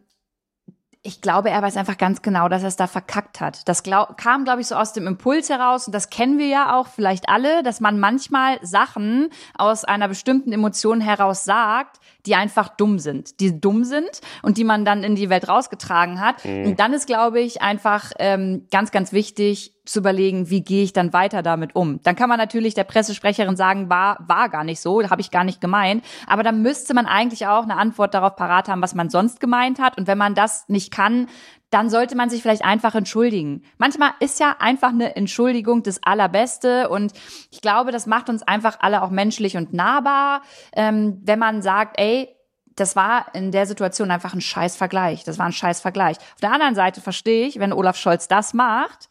ich 1.04 1.20
glaube, 1.22 1.50
er 1.50 1.64
weiß 1.64 1.78
einfach 1.78 1.98
ganz 1.98 2.22
genau, 2.22 2.48
dass 2.48 2.62
er 2.62 2.68
es 2.68 2.76
da 2.76 2.86
verkackt 2.86 3.42
hat. 3.42 3.68
Das 3.68 3.82
glaub, 3.82 4.18
kam, 4.18 4.44
glaube 4.44 4.62
ich, 4.62 4.68
so 4.68 4.76
aus 4.76 4.94
dem 4.94 5.08
Impuls 5.08 5.50
heraus, 5.50 5.88
und 5.88 5.96
das 5.96 6.12
kennen 6.12 6.38
wir 6.38 6.46
ja 6.46 6.76
auch 6.78 6.88
vielleicht 6.88 7.28
alle, 7.28 7.64
dass 7.64 7.80
man 7.80 8.00
manchmal 8.00 8.60
Sachen 8.64 9.30
aus 9.58 9.84
einer 9.84 10.08
bestimmten 10.08 10.52
Emotion 10.52 11.02
heraus 11.02 11.44
sagt, 11.44 12.00
die 12.26 12.36
einfach 12.36 12.70
dumm 12.70 13.00
sind, 13.00 13.40
die 13.40 13.60
dumm 13.60 13.84
sind 13.84 14.22
und 14.42 14.58
die 14.58 14.64
man 14.64 14.86
dann 14.86 15.04
in 15.04 15.16
die 15.16 15.30
Welt 15.30 15.48
rausgetragen 15.48 16.20
hat. 16.20 16.44
Mhm. 16.46 16.66
Und 16.66 16.80
dann 16.80 16.94
ist, 16.94 17.08
glaube 17.08 17.40
ich, 17.40 17.62
einfach 17.62 18.12
ähm, 18.20 18.68
ganz, 18.72 18.92
ganz 18.92 19.12
wichtig 19.14 19.74
zu 19.86 20.00
überlegen, 20.00 20.50
wie 20.50 20.62
gehe 20.62 20.84
ich 20.84 20.94
dann 20.94 21.12
weiter 21.12 21.42
damit 21.42 21.76
um. 21.76 22.02
Dann 22.04 22.16
kann 22.16 22.30
man 22.30 22.38
natürlich 22.38 22.76
der 22.76 22.84
Pressesprecherin 22.84 23.56
sagen, 23.56 23.90
war, 23.90 24.24
war 24.28 24.50
gar 24.50 24.64
nicht 24.64 24.80
so, 24.80 25.02
habe 25.10 25.22
ich 25.22 25.32
gar 25.32 25.44
nicht 25.44 25.60
gemeint. 25.60 26.06
Aber 26.28 26.44
dann 26.44 26.62
müsste 26.62 26.94
man 26.94 27.08
eigentlich 27.08 27.48
auch 27.48 27.64
eine 27.64 27.78
Antwort 27.78 28.14
darauf 28.14 28.36
parat 28.36 28.70
haben, 28.70 28.82
was 28.82 28.94
man 28.94 29.10
sonst 29.10 29.40
gemeint 29.40 29.80
hat. 29.80 29.98
Und 29.98 30.08
wenn 30.08 30.18
man 30.18 30.36
das 30.36 30.66
nicht 30.68 30.92
kann, 30.92 31.28
dann 31.72 31.90
sollte 31.90 32.16
man 32.16 32.30
sich 32.30 32.42
vielleicht 32.42 32.64
einfach 32.64 32.94
entschuldigen. 32.96 33.64
Manchmal 33.78 34.12
ist 34.20 34.40
ja 34.40 34.58
einfach 34.60 34.90
eine 34.90 35.16
Entschuldigung 35.16 35.84
das 35.84 36.04
Allerbeste 36.04 36.90
und 36.90 37.14
ich 37.50 37.62
glaube, 37.62 37.92
das 37.92 38.06
macht 38.06 38.30
uns 38.30 38.44
einfach 38.44 38.78
alle 38.82 39.02
auch 39.02 39.10
menschlich 39.10 39.58
und 39.58 39.74
nahbar, 39.74 40.44
ähm, 40.74 41.20
wenn 41.24 41.40
man 41.40 41.62
sagt, 41.62 42.00
ey, 42.00 42.36
das 42.76 42.96
war 42.96 43.34
in 43.34 43.52
der 43.52 43.66
Situation 43.66 44.12
einfach 44.12 44.34
ein 44.34 44.42
scheiß 44.42 44.76
Vergleich. 44.76 45.24
Das 45.24 45.38
war 45.40 45.46
ein 45.46 45.54
scheiß 45.54 45.82
Vergleich. 45.82 46.18
Auf 46.18 46.42
der 46.42 46.54
anderen 46.54 46.76
Seite 46.76 47.02
verstehe 47.02 47.48
ich, 47.48 47.60
wenn 47.60 47.74
Olaf 47.74 47.98
Scholz 47.98 48.28
das 48.28 48.54
macht, 48.54 49.10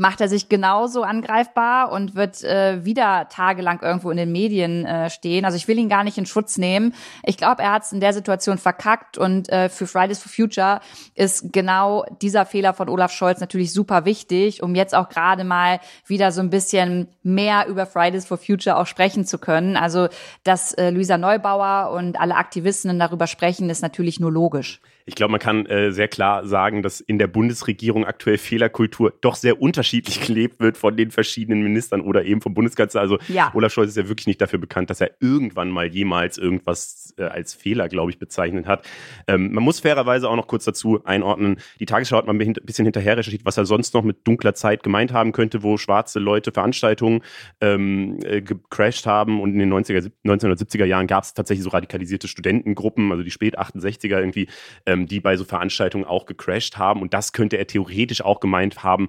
macht 0.00 0.22
er 0.22 0.28
sich 0.28 0.48
genauso 0.48 1.02
angreifbar 1.02 1.92
und 1.92 2.14
wird 2.14 2.42
äh, 2.42 2.84
wieder 2.86 3.28
tagelang 3.28 3.80
irgendwo 3.82 4.10
in 4.10 4.16
den 4.16 4.32
Medien 4.32 4.86
äh, 4.86 5.10
stehen. 5.10 5.44
Also 5.44 5.58
ich 5.58 5.68
will 5.68 5.78
ihn 5.78 5.90
gar 5.90 6.04
nicht 6.04 6.16
in 6.16 6.24
Schutz 6.24 6.56
nehmen. 6.56 6.94
Ich 7.22 7.36
glaube, 7.36 7.62
er 7.62 7.72
hat 7.72 7.82
es 7.82 7.92
in 7.92 8.00
der 8.00 8.14
Situation 8.14 8.56
verkackt 8.56 9.18
und 9.18 9.50
äh, 9.50 9.68
für 9.68 9.86
Fridays 9.86 10.18
for 10.22 10.32
Future 10.32 10.80
ist 11.14 11.52
genau 11.52 12.06
dieser 12.22 12.46
Fehler 12.46 12.72
von 12.72 12.88
Olaf 12.88 13.12
Scholz 13.12 13.40
natürlich 13.40 13.74
super 13.74 14.06
wichtig, 14.06 14.62
um 14.62 14.74
jetzt 14.74 14.94
auch 14.94 15.10
gerade 15.10 15.44
mal 15.44 15.80
wieder 16.06 16.32
so 16.32 16.40
ein 16.40 16.48
bisschen 16.48 17.08
mehr 17.22 17.66
über 17.68 17.84
Fridays 17.84 18.24
for 18.24 18.38
Future 18.38 18.78
auch 18.78 18.86
sprechen 18.86 19.26
zu 19.26 19.36
können. 19.36 19.76
Also, 19.76 20.08
dass 20.44 20.72
äh, 20.72 20.88
Luisa 20.88 21.18
Neubauer 21.18 21.90
und 21.90 22.18
alle 22.18 22.36
Aktivistinnen 22.36 22.98
darüber 22.98 23.26
sprechen, 23.26 23.68
ist 23.68 23.82
natürlich 23.82 24.18
nur 24.18 24.32
logisch. 24.32 24.80
Ich 25.10 25.16
glaube, 25.16 25.32
man 25.32 25.40
kann 25.40 25.66
äh, 25.66 25.90
sehr 25.90 26.06
klar 26.06 26.46
sagen, 26.46 26.84
dass 26.84 27.00
in 27.00 27.18
der 27.18 27.26
Bundesregierung 27.26 28.04
aktuell 28.04 28.38
Fehlerkultur 28.38 29.12
doch 29.20 29.34
sehr 29.34 29.60
unterschiedlich 29.60 30.20
gelebt 30.26 30.60
wird 30.60 30.76
von 30.76 30.96
den 30.96 31.10
verschiedenen 31.10 31.64
Ministern 31.64 32.00
oder 32.00 32.24
eben 32.24 32.40
vom 32.40 32.54
Bundeskanzler. 32.54 33.00
Also 33.00 33.18
ja. 33.26 33.50
Olaf 33.52 33.72
Scholz 33.72 33.88
ist 33.88 33.96
ja 33.96 34.08
wirklich 34.08 34.28
nicht 34.28 34.40
dafür 34.40 34.60
bekannt, 34.60 34.88
dass 34.88 35.00
er 35.00 35.10
irgendwann 35.18 35.68
mal 35.68 35.88
jemals 35.88 36.38
irgendwas 36.38 37.12
äh, 37.18 37.24
als 37.24 37.54
Fehler, 37.54 37.88
glaube 37.88 38.12
ich, 38.12 38.20
bezeichnet 38.20 38.68
hat. 38.68 38.86
Ähm, 39.26 39.52
man 39.52 39.64
muss 39.64 39.80
fairerweise 39.80 40.30
auch 40.30 40.36
noch 40.36 40.46
kurz 40.46 40.64
dazu 40.64 41.04
einordnen, 41.04 41.56
die 41.80 41.86
Tagesschau 41.86 42.16
hat 42.16 42.28
mal 42.28 42.40
ein 42.40 42.52
bisschen 42.62 42.84
hinterher 42.84 43.16
recherchiert, 43.16 43.44
was 43.44 43.56
er 43.56 43.66
sonst 43.66 43.92
noch 43.94 44.04
mit 44.04 44.28
dunkler 44.28 44.54
Zeit 44.54 44.84
gemeint 44.84 45.12
haben 45.12 45.32
könnte, 45.32 45.64
wo 45.64 45.76
schwarze 45.76 46.20
Leute 46.20 46.52
Veranstaltungen 46.52 47.22
ähm, 47.60 48.20
äh, 48.22 48.42
gecrashed 48.42 49.06
haben 49.06 49.40
und 49.40 49.54
in 49.54 49.58
den 49.58 49.72
90er, 49.72 50.08
1970er 50.24 50.84
Jahren 50.84 51.08
gab 51.08 51.24
es 51.24 51.34
tatsächlich 51.34 51.64
so 51.64 51.70
radikalisierte 51.70 52.28
Studentengruppen, 52.28 53.10
also 53.10 53.24
die 53.24 53.32
spät 53.32 53.58
68er 53.58 54.20
irgendwie, 54.20 54.46
ähm, 54.86 54.99
die 55.06 55.20
bei 55.20 55.36
so 55.36 55.44
Veranstaltungen 55.44 56.04
auch 56.04 56.26
gecrashed 56.26 56.78
haben. 56.78 57.02
Und 57.02 57.14
das 57.14 57.32
könnte 57.32 57.56
er 57.56 57.66
theoretisch 57.66 58.22
auch 58.22 58.40
gemeint 58.40 58.82
haben. 58.82 59.08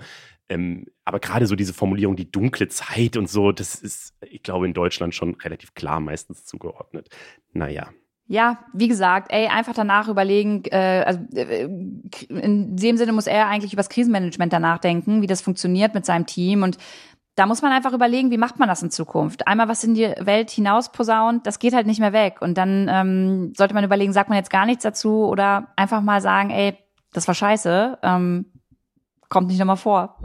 Ähm, 0.50 0.86
aber 1.06 1.20
gerade 1.20 1.46
so 1.48 1.56
diese 1.56 1.74
Formulierung, 1.74 2.16
die 2.16 2.30
dunkle 2.30 2.68
Zeit 2.68 3.16
und 3.16 3.30
so, 3.30 3.52
das 3.52 3.76
ist, 3.76 4.14
ich 4.30 4.44
glaube, 4.44 4.66
in 4.66 4.74
Deutschland 4.74 5.16
schon 5.16 5.36
relativ 5.36 5.74
klar 5.74 6.00
meistens 6.00 6.46
zugeordnet. 6.46 7.10
Naja. 7.54 7.90
Ja, 8.28 8.64
wie 8.74 8.88
gesagt, 8.88 9.32
ey, 9.32 9.48
einfach 9.48 9.74
danach 9.74 10.08
überlegen, 10.08 10.64
äh, 10.72 11.04
also 11.06 11.20
äh, 11.36 11.64
in 12.30 12.78
dem 12.78 12.96
Sinne 12.98 13.12
muss 13.12 13.28
er 13.28 13.48
eigentlich 13.48 13.74
über 13.74 13.82
das 13.82 13.90
Krisenmanagement 13.90 14.54
danach 14.54 14.80
denken, 14.80 15.22
wie 15.22 15.28
das 15.28 15.42
funktioniert 15.42 15.94
mit 15.94 16.06
seinem 16.06 16.26
Team 16.26 16.64
und 16.64 16.78
da 17.36 17.46
muss 17.46 17.62
man 17.62 17.72
einfach 17.72 17.94
überlegen, 17.94 18.30
wie 18.32 18.38
macht 18.38 18.60
man 18.60 18.68
das 18.68 18.84
in 18.84 18.92
Zukunft? 18.92 19.48
Einmal 19.48 19.70
was 19.70 19.84
in 19.84 19.94
die 19.94 20.14
Welt 20.20 20.50
hinaus 20.50 20.92
posaunt, 20.92 21.48
das 21.48 21.60
geht 21.60 21.74
halt 21.74 21.88
nicht 21.88 22.00
mehr 22.00 22.14
weg. 22.14 22.42
Und 22.42 22.58
dann 22.58 22.90
ähm, 22.90 23.54
sollte 23.56 23.74
man 23.74 23.84
überlegen, 23.84 24.14
sagt 24.14 24.30
man 24.30 24.38
jetzt 24.38 24.50
gar 24.50 24.66
nichts 24.66 24.84
dazu 24.84 25.26
oder 25.26 25.68
einfach 25.76 26.02
mal 26.02 26.22
sagen, 26.22 26.50
ey, 26.50 26.78
das 27.14 27.28
war 27.28 27.36
scheiße, 27.36 28.00
ähm, 28.04 28.46
kommt 29.30 29.48
nicht 29.48 29.60
nochmal 29.60 29.78
vor. 29.78 30.18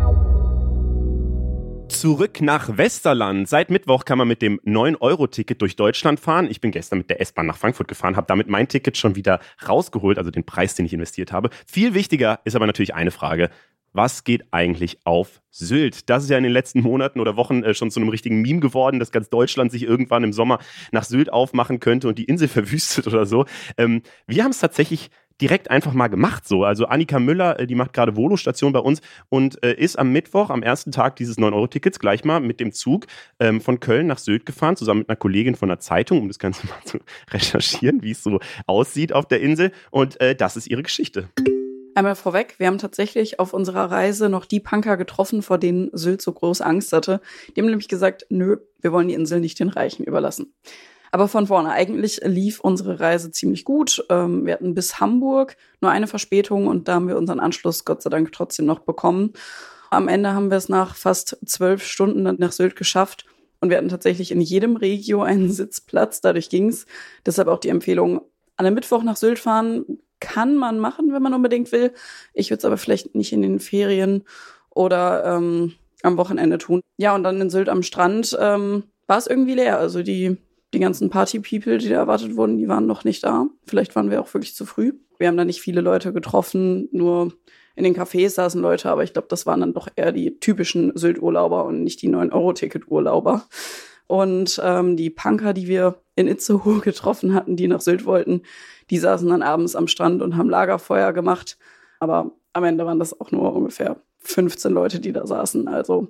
Zurück 1.89 2.41
nach 2.41 2.77
Westerland. 2.77 3.49
Seit 3.49 3.71
Mittwoch 3.71 4.05
kann 4.05 4.19
man 4.19 4.27
mit 4.27 4.43
dem 4.43 4.61
9-Euro-Ticket 4.67 5.63
durch 5.63 5.77
Deutschland 5.77 6.19
fahren. 6.19 6.49
Ich 6.51 6.61
bin 6.61 6.73
gestern 6.73 6.99
mit 6.99 7.11
der 7.11 7.21
S-Bahn 7.21 7.47
nach 7.47 7.57
Frankfurt 7.57 7.87
gefahren, 7.87 8.17
habe 8.17 8.27
damit 8.27 8.49
mein 8.49 8.67
Ticket 8.67 8.97
schon 8.97 9.15
wieder 9.15 9.39
rausgeholt, 9.67 10.19
also 10.19 10.33
den 10.33 10.45
Preis, 10.45 10.75
den 10.75 10.85
ich 10.87 10.93
investiert 10.93 11.31
habe. 11.31 11.51
Viel 11.65 11.95
wichtiger 11.95 12.41
ist 12.45 12.57
aber 12.57 12.67
natürlich 12.67 12.95
eine 12.95 13.13
Frage 13.13 13.51
was 13.97 14.25
geht 14.25 14.45
eigentlich 14.53 14.99
auf 15.05 15.41
Sylt? 15.50 16.09
Das 16.11 16.23
ist 16.23 16.31
ja 16.31 16.37
in 16.37 16.45
den 16.45 16.53
letzten 16.53 16.81
Monaten 16.81 17.19
oder 17.21 17.37
Wochen 17.37 17.62
äh, 17.62 17.75
schon 17.75 17.91
zu 17.91 18.00
einem 18.00 18.11
richtigen 18.11 18.43
Meme 18.43 18.61
geworden, 18.61 19.00
dass 19.00 19.11
ganz 19.11 19.31
Deutschland 19.31 19.73
sich 19.73 19.83
irgendwann 19.83 20.23
im 20.23 20.33
Sommer 20.33 20.59
nach 20.93 21.05
Sylt 21.05 21.33
aufmachen 21.33 21.81
könnte 21.81 22.09
und 22.09 22.19
die 22.19 22.25
Insel 22.25 22.49
verwüstet 22.57 23.07
oder 23.07 23.26
so. 23.26 23.47
Ähm, 23.76 24.03
wir 24.26 24.45
haben 24.45 24.50
es 24.50 24.61
tatsächlich 24.61 25.11
direkt 25.41 25.71
einfach 25.71 25.93
mal 25.93 26.09
gemacht 26.09 26.47
so. 26.49 26.65
Also 26.65 26.87
Annika 26.87 27.19
Müller, 27.19 27.61
äh, 27.61 27.67
die 27.67 27.75
macht 27.75 27.93
gerade 27.93 28.17
Volo-Station 28.17 28.73
bei 28.73 28.79
uns 28.79 29.00
und 29.29 29.62
äh, 29.62 29.75
ist 29.75 29.99
am 29.99 30.12
Mittwoch, 30.12 30.50
am 30.50 30.62
ersten 30.62 30.93
Tag 30.93 31.17
dieses 31.17 31.38
9-Euro-Tickets, 31.38 31.99
gleich 31.99 32.25
mal 32.25 32.41
mit 32.41 32.61
dem 32.61 32.73
Zug 32.73 33.07
ähm, 33.41 33.61
von 33.61 33.81
Köln 33.81 34.07
nach 34.07 34.19
Sylt 34.19 34.47
gefahren, 34.47 34.76
zusammen 34.76 35.00
mit 35.00 35.09
einer 35.09 35.17
Kollegin 35.17 35.55
von 35.55 35.69
der 35.69 35.79
Zeitung, 35.79 36.21
um 36.21 36.29
das 36.29 36.38
Ganze 36.38 36.67
mal 36.69 36.83
zu 36.85 36.99
recherchieren, 37.31 38.03
wie 38.03 38.12
es 38.12 38.23
so 38.23 38.41
aussieht 38.67 39.12
auf 39.12 39.26
der 39.26 39.41
Insel. 39.41 39.73
Und 39.91 40.21
äh, 40.21 40.35
das 40.35 40.57
ist 40.57 40.69
ihre 40.69 40.83
Geschichte. 40.83 41.29
Einmal 41.97 42.15
vorweg, 42.15 42.57
wir 42.59 42.67
haben 42.67 42.76
tatsächlich 42.76 43.41
auf 43.41 43.55
unserer 43.55 43.91
Reise 43.91 44.29
noch 44.29 44.45
die 44.45 44.61
Punker 44.61 44.99
getroffen, 44.99 45.41
vor 45.41 45.57
denen 45.57 45.88
Sylt 45.95 46.21
so 46.21 46.31
große 46.31 46.62
Angst 46.62 46.93
hatte. 46.93 47.23
Die 47.49 47.61
haben 47.62 47.71
nämlich 47.71 47.88
gesagt, 47.88 48.26
nö, 48.29 48.59
wir 48.83 48.93
wollen 48.93 49.09
die 49.09 49.15
Insel 49.15 49.41
nicht 49.41 49.59
den 49.59 49.71
Reichen 49.71 50.05
überlassen. 50.05 50.53
Aber 51.11 51.26
von 51.26 51.47
vorne, 51.47 51.71
eigentlich 51.71 52.21
lief 52.23 52.61
unsere 52.61 53.00
Reise 53.00 53.31
ziemlich 53.31 53.65
gut. 53.65 54.05
Ähm, 54.11 54.45
wir 54.45 54.53
hatten 54.53 54.75
bis 54.75 55.00
Hamburg 55.00 55.57
nur 55.81 55.91
eine 55.91 56.07
Verspätung 56.07 56.67
und 56.67 56.87
da 56.87 56.97
haben 56.97 57.09
wir 57.09 57.17
unseren 57.17 57.41
Anschluss 57.41 57.87
Gott 57.87 58.03
sei 58.03 58.11
Dank 58.11 58.31
trotzdem 58.31 58.67
noch 58.67 58.81
bekommen. 58.81 59.33
Am 59.91 60.09
Ende 60.09 60.35
haben 60.35 60.50
wir 60.50 60.59
es 60.59 60.69
nach 60.69 60.97
fast 60.97 61.38
zwölf 61.47 61.83
Stunden 61.83 62.25
nach 62.38 62.53
Sylt 62.53 62.76
geschafft. 62.76 63.25
Und 63.61 63.71
wir 63.71 63.79
hatten 63.79 63.88
tatsächlich 63.88 64.33
in 64.33 64.43
jedem 64.43 64.76
Regio 64.76 65.23
einen 65.23 65.50
Sitzplatz. 65.50 66.21
Dadurch 66.21 66.50
ging's. 66.50 66.85
Deshalb 67.25 67.49
auch 67.49 67.59
die 67.59 67.71
Empfehlung, 67.71 68.21
an 68.59 68.67
einem 68.67 68.75
Mittwoch 68.75 69.03
nach 69.03 69.17
Sylt 69.17 69.38
fahren 69.38 69.99
kann 70.21 70.57
man 70.57 70.79
machen, 70.79 71.13
wenn 71.13 71.23
man 71.23 71.35
unbedingt 71.35 71.73
will. 71.73 71.93
Ich 72.33 72.51
würde 72.51 72.59
es 72.59 72.65
aber 72.65 72.79
vielleicht 72.79 73.15
nicht 73.15 73.33
in 73.33 73.43
den 73.43 73.61
Ferien 73.61 74.25
oder 74.71 75.25
ähm, 75.25 75.75
am 76.03 76.17
Wochenende 76.17 76.59
tun. 76.59 76.81
Ja, 76.97 77.15
und 77.15 77.23
dann 77.23 77.41
in 77.41 77.51
Sylt 77.51 77.69
am 77.69 77.83
Strand 77.83 78.37
ähm, 78.41 78.85
war 79.07 79.19
es 79.19 79.27
irgendwie 79.27 79.55
leer. 79.55 79.79
Also 79.79 80.03
die, 80.03 80.37
die 80.75 80.79
ganzen 80.79 81.11
Party-People, 81.11 81.79
die 81.79 81.89
da 81.89 81.97
erwartet 81.97 82.37
wurden, 82.37 82.59
die 82.59 82.69
waren 82.69 82.87
noch 82.87 83.05
nicht 83.05 83.25
da. 83.25 83.47
Vielleicht 83.67 83.97
waren 83.97 84.11
wir 84.11 84.21
auch 84.21 84.33
wirklich 84.33 84.55
zu 84.55 84.67
früh. 84.67 84.93
Wir 85.19 85.29
haben 85.29 85.37
da 85.37 85.45
nicht 85.45 85.61
viele 85.61 85.81
Leute 85.81 86.13
getroffen, 86.13 86.89
nur 86.93 87.33
in 87.75 87.85
den 87.85 87.95
Cafés 87.95 88.31
saßen 88.31 88.61
Leute, 88.61 88.89
aber 88.89 89.05
ich 89.05 89.13
glaube, 89.13 89.29
das 89.29 89.47
waren 89.47 89.61
dann 89.61 89.75
doch 89.75 89.89
eher 89.97 90.13
die 90.13 90.41
typischen 90.41 90.93
Sylt-Urlauber 90.97 91.65
und 91.67 91.85
nicht 91.85 92.01
die 92.03 92.09
9-Euro-Ticket-Urlauber. 92.09 93.47
Und 94.07 94.61
ähm, 94.65 94.97
die 94.97 95.11
Punker, 95.11 95.53
die 95.53 95.69
wir 95.69 96.01
in 96.17 96.27
Itzehoe 96.27 96.81
getroffen 96.81 97.35
hatten, 97.35 97.57
die 97.57 97.69
nach 97.69 97.81
Sylt 97.81 98.05
wollten, 98.05 98.43
die 98.91 98.99
saßen 98.99 99.29
dann 99.29 99.43
abends 99.43 99.77
am 99.77 99.87
Strand 99.87 100.23
und 100.23 100.37
haben 100.37 100.51
Lagerfeuer 100.51 101.13
gemacht. 101.13 101.59
Aber 102.01 102.33
am 102.53 102.65
Ende 102.65 102.85
waren 102.87 102.99
das 102.99 103.19
auch 103.21 103.31
nur 103.31 103.55
ungefähr 103.55 103.97
15 104.21 104.73
Leute, 104.73 105.01
die 105.01 105.13
da 105.13 105.27
saßen. 105.27 105.69
Also 105.69 106.09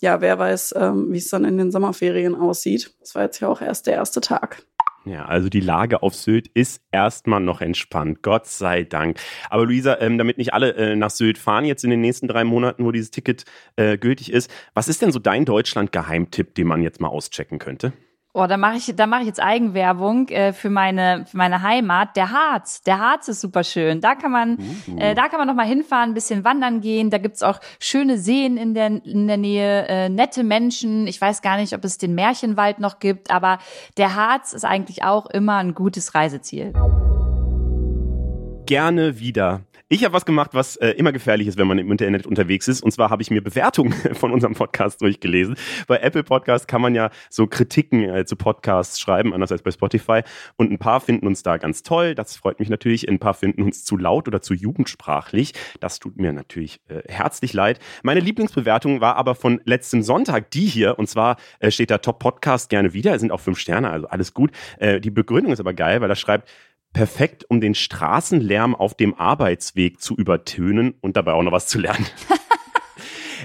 ja, 0.00 0.20
wer 0.20 0.38
weiß, 0.38 0.74
ähm, 0.76 1.12
wie 1.12 1.18
es 1.18 1.28
dann 1.28 1.44
in 1.44 1.58
den 1.58 1.72
Sommerferien 1.72 2.34
aussieht. 2.34 2.94
Das 3.00 3.14
war 3.14 3.22
jetzt 3.24 3.40
ja 3.40 3.48
auch 3.48 3.60
erst 3.60 3.86
der 3.86 3.94
erste 3.94 4.20
Tag. 4.20 4.62
Ja, 5.04 5.24
also 5.24 5.48
die 5.48 5.60
Lage 5.60 6.02
auf 6.02 6.14
Sylt 6.14 6.48
ist 6.48 6.82
erstmal 6.92 7.40
noch 7.40 7.60
entspannt, 7.60 8.22
Gott 8.22 8.46
sei 8.46 8.84
Dank. 8.84 9.18
Aber 9.48 9.64
Luisa, 9.64 9.98
ähm, 10.00 10.18
damit 10.18 10.36
nicht 10.36 10.52
alle 10.52 10.74
äh, 10.74 10.96
nach 10.96 11.10
Sylt 11.10 11.38
fahren 11.38 11.64
jetzt 11.64 11.82
in 11.82 11.90
den 11.90 12.00
nächsten 12.00 12.28
drei 12.28 12.44
Monaten, 12.44 12.84
wo 12.84 12.92
dieses 12.92 13.10
Ticket 13.10 13.44
äh, 13.76 13.96
gültig 13.96 14.32
ist, 14.32 14.50
was 14.74 14.88
ist 14.88 15.00
denn 15.00 15.10
so 15.10 15.18
dein 15.18 15.46
Deutschland-Geheimtipp, 15.46 16.54
den 16.54 16.66
man 16.66 16.82
jetzt 16.82 17.00
mal 17.00 17.08
auschecken 17.08 17.58
könnte? 17.58 17.92
Oh, 18.38 18.46
da 18.46 18.56
mache 18.56 18.76
ich, 18.76 18.94
da 18.94 19.08
mache 19.08 19.22
ich 19.22 19.26
jetzt 19.26 19.42
Eigenwerbung 19.42 20.28
äh, 20.28 20.52
für 20.52 20.70
meine 20.70 21.24
für 21.26 21.36
meine 21.36 21.60
Heimat. 21.62 22.14
Der 22.14 22.30
Harz, 22.30 22.82
der 22.82 23.00
Harz 23.00 23.26
ist 23.26 23.40
super 23.40 23.64
schön. 23.64 24.00
Da 24.00 24.14
kann 24.14 24.30
man, 24.30 24.58
uh. 24.86 24.96
äh, 24.96 25.16
da 25.16 25.26
kann 25.26 25.40
man 25.40 25.48
noch 25.48 25.56
mal 25.56 25.66
hinfahren, 25.66 26.10
ein 26.10 26.14
bisschen 26.14 26.44
wandern 26.44 26.80
gehen. 26.80 27.10
Da 27.10 27.18
gibt's 27.18 27.42
auch 27.42 27.58
schöne 27.80 28.16
Seen 28.16 28.56
in 28.56 28.74
der 28.74 29.04
in 29.04 29.26
der 29.26 29.38
Nähe, 29.38 29.88
äh, 29.88 30.08
nette 30.08 30.44
Menschen. 30.44 31.08
Ich 31.08 31.20
weiß 31.20 31.42
gar 31.42 31.56
nicht, 31.56 31.74
ob 31.74 31.84
es 31.84 31.98
den 31.98 32.14
Märchenwald 32.14 32.78
noch 32.78 33.00
gibt, 33.00 33.32
aber 33.32 33.58
der 33.96 34.14
Harz 34.14 34.52
ist 34.52 34.64
eigentlich 34.64 35.02
auch 35.02 35.26
immer 35.26 35.56
ein 35.56 35.74
gutes 35.74 36.14
Reiseziel. 36.14 36.72
Gerne 38.66 39.18
wieder. 39.18 39.62
Ich 39.90 40.04
habe 40.04 40.12
was 40.12 40.26
gemacht, 40.26 40.50
was 40.52 40.76
äh, 40.76 40.90
immer 40.90 41.12
gefährlich 41.12 41.48
ist, 41.48 41.56
wenn 41.56 41.66
man 41.66 41.78
im 41.78 41.90
Internet 41.90 42.26
unterwegs 42.26 42.68
ist. 42.68 42.82
Und 42.82 42.90
zwar 42.90 43.08
habe 43.08 43.22
ich 43.22 43.30
mir 43.30 43.42
Bewertungen 43.42 43.94
von 44.12 44.32
unserem 44.32 44.52
Podcast 44.52 45.00
durchgelesen. 45.00 45.56
Bei 45.86 45.96
Apple 46.00 46.24
Podcast 46.24 46.68
kann 46.68 46.82
man 46.82 46.94
ja 46.94 47.08
so 47.30 47.46
Kritiken 47.46 48.02
äh, 48.02 48.26
zu 48.26 48.36
Podcasts 48.36 49.00
schreiben, 49.00 49.32
anders 49.32 49.50
als 49.50 49.62
bei 49.62 49.70
Spotify. 49.70 50.24
Und 50.56 50.70
ein 50.70 50.78
paar 50.78 51.00
finden 51.00 51.26
uns 51.26 51.42
da 51.42 51.56
ganz 51.56 51.84
toll. 51.84 52.14
Das 52.14 52.36
freut 52.36 52.58
mich 52.60 52.68
natürlich. 52.68 53.08
Ein 53.08 53.18
paar 53.18 53.32
finden 53.32 53.62
uns 53.62 53.82
zu 53.82 53.96
laut 53.96 54.28
oder 54.28 54.42
zu 54.42 54.52
jugendsprachlich. 54.52 55.54
Das 55.80 55.98
tut 56.00 56.18
mir 56.18 56.34
natürlich 56.34 56.82
äh, 56.88 57.10
herzlich 57.10 57.54
leid. 57.54 57.78
Meine 58.02 58.20
Lieblingsbewertung 58.20 59.00
war 59.00 59.16
aber 59.16 59.34
von 59.34 59.58
letztem 59.64 60.02
Sonntag 60.02 60.50
die 60.50 60.66
hier. 60.66 60.98
Und 60.98 61.08
zwar 61.08 61.36
äh, 61.60 61.70
steht 61.70 61.90
da 61.90 61.96
Top 61.96 62.18
Podcast 62.18 62.68
gerne 62.68 62.92
wieder. 62.92 63.14
Es 63.14 63.22
sind 63.22 63.32
auch 63.32 63.40
fünf 63.40 63.58
Sterne, 63.58 63.88
also 63.88 64.06
alles 64.08 64.34
gut. 64.34 64.50
Äh, 64.76 65.00
die 65.00 65.10
Begründung 65.10 65.50
ist 65.50 65.60
aber 65.60 65.72
geil, 65.72 66.02
weil 66.02 66.10
er 66.10 66.16
schreibt, 66.16 66.50
perfekt, 66.92 67.44
um 67.48 67.60
den 67.60 67.74
Straßenlärm 67.74 68.74
auf 68.74 68.94
dem 68.94 69.14
Arbeitsweg 69.14 70.00
zu 70.00 70.16
übertönen 70.16 70.94
und 71.00 71.16
dabei 71.16 71.32
auch 71.32 71.42
noch 71.42 71.52
was 71.52 71.66
zu 71.66 71.78
lernen. 71.78 72.06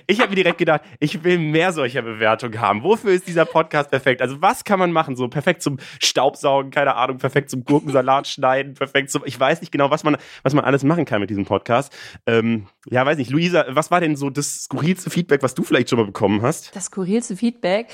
Ich 0.08 0.20
habe 0.20 0.30
mir 0.30 0.36
direkt 0.36 0.58
gedacht, 0.58 0.82
ich 1.00 1.24
will 1.24 1.38
mehr 1.38 1.72
solcher 1.72 2.02
Bewertungen 2.02 2.60
haben. 2.60 2.84
Wofür 2.84 3.12
ist 3.12 3.28
dieser 3.28 3.46
Podcast 3.46 3.90
perfekt? 3.90 4.22
Also 4.22 4.42
was 4.42 4.64
kann 4.64 4.80
man 4.80 4.92
machen? 4.92 5.16
So 5.16 5.28
perfekt 5.28 5.62
zum 5.62 5.78
Staubsaugen, 6.02 6.72
keine 6.72 6.96
Ahnung, 6.96 7.18
perfekt 7.18 7.50
zum 7.50 7.64
Gurkensalat 7.64 8.28
schneiden, 8.28 8.74
perfekt 8.74 9.12
zum, 9.12 9.24
ich 9.26 9.40
weiß 9.40 9.62
nicht 9.62 9.72
genau, 9.72 9.92
was 9.92 10.04
man, 10.04 10.18
was 10.42 10.54
man 10.54 10.66
alles 10.66 10.84
machen 10.84 11.06
kann 11.06 11.22
mit 11.22 11.30
diesem 11.30 11.46
Podcast. 11.46 11.94
Ähm, 12.26 12.68
ja, 12.90 13.06
weiß 13.06 13.18
nicht. 13.18 13.32
Luisa, 13.32 13.66
was 13.70 13.92
war 13.92 14.02
denn 14.02 14.16
so 14.16 14.30
das 14.30 14.64
skurrilste 14.64 15.10
Feedback, 15.10 15.42
was 15.42 15.56
du 15.56 15.64
vielleicht 15.64 15.90
schon 15.90 16.00
mal 16.00 16.06
bekommen 16.06 16.42
hast? 16.42 16.76
Das 16.76 16.86
skurrilste 16.86 17.38
Feedback? 17.38 17.88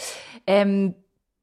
Ähm 0.47 0.95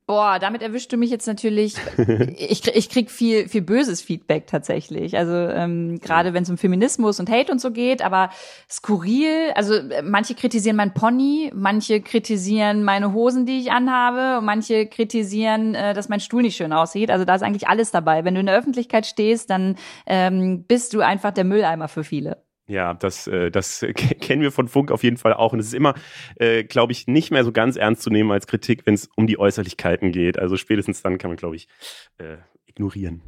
Boah, 0.06 0.38
damit 0.38 0.62
erwischst 0.62 0.92
du 0.92 0.96
mich 0.96 1.10
jetzt 1.10 1.26
natürlich. 1.26 1.75
ich, 2.38 2.64
ich 2.68 2.88
krieg 2.90 3.10
viel, 3.10 3.48
viel 3.48 3.62
böses 3.62 4.00
Feedback 4.00 4.46
tatsächlich. 4.46 5.18
Also 5.18 5.34
ähm, 5.34 5.98
gerade 5.98 6.32
wenn 6.32 6.44
es 6.44 6.50
um 6.50 6.56
Feminismus 6.56 7.18
und 7.18 7.28
Hate 7.28 7.50
und 7.50 7.60
so 7.60 7.72
geht, 7.72 8.02
aber 8.02 8.30
skurril. 8.70 9.50
Also 9.56 9.75
äh, 9.75 10.02
manche 10.02 10.36
kritisieren 10.36 10.76
mein 10.76 10.94
Pony, 10.94 11.50
manche 11.52 12.00
kritisieren 12.00 12.84
meine 12.84 13.12
Hosen, 13.12 13.46
die 13.46 13.58
ich 13.58 13.72
anhabe, 13.72 14.38
und 14.38 14.44
manche 14.44 14.86
kritisieren, 14.86 15.75
äh, 15.75 15.92
dass 15.92 16.08
mein 16.08 16.20
Stuhl 16.20 16.42
nicht 16.42 16.56
schön 16.56 16.72
aussieht. 16.72 17.10
Also 17.10 17.25
da 17.25 17.34
ist 17.34 17.42
eigentlich 17.42 17.66
alles 17.66 17.90
dabei. 17.90 18.25
Wenn 18.25 18.34
du 18.34 18.40
in 18.40 18.46
der 18.46 18.56
Öffentlichkeit 18.56 19.06
stehst, 19.06 19.50
dann 19.50 19.75
ähm, 20.06 20.62
bist 20.68 20.94
du 20.94 21.00
einfach 21.00 21.32
der 21.32 21.44
Mülleimer 21.44 21.88
für 21.88 22.04
viele. 22.04 22.45
Ja, 22.68 22.94
das, 22.94 23.26
äh, 23.26 23.50
das 23.50 23.85
kennen 24.20 24.42
wir 24.42 24.52
von 24.52 24.68
Funk 24.68 24.90
auf 24.90 25.04
jeden 25.04 25.16
Fall 25.16 25.35
auch. 25.35 25.52
Und 25.52 25.61
es 25.61 25.66
ist 25.66 25.75
immer, 25.75 25.94
äh, 26.37 26.64
glaube 26.64 26.92
ich, 26.92 27.06
nicht 27.06 27.30
mehr 27.30 27.44
so 27.44 27.52
ganz 27.52 27.76
ernst 27.76 28.02
zu 28.02 28.11
nehmen 28.11 28.30
als 28.32 28.46
Kritik, 28.46 28.87
wenn 28.87 28.94
es 28.94 29.08
um 29.16 29.26
die 29.26 29.38
Äußerlichkeiten 29.38 30.12
geht. 30.12 30.38
Also 30.38 30.56
spätestens 30.56 31.02
dann 31.02 31.18
kann 31.18 31.30
man, 31.30 31.37
glaube 31.37 31.56
ich, 31.56 31.68
äh, 32.18 32.37
ignorieren. 32.66 33.23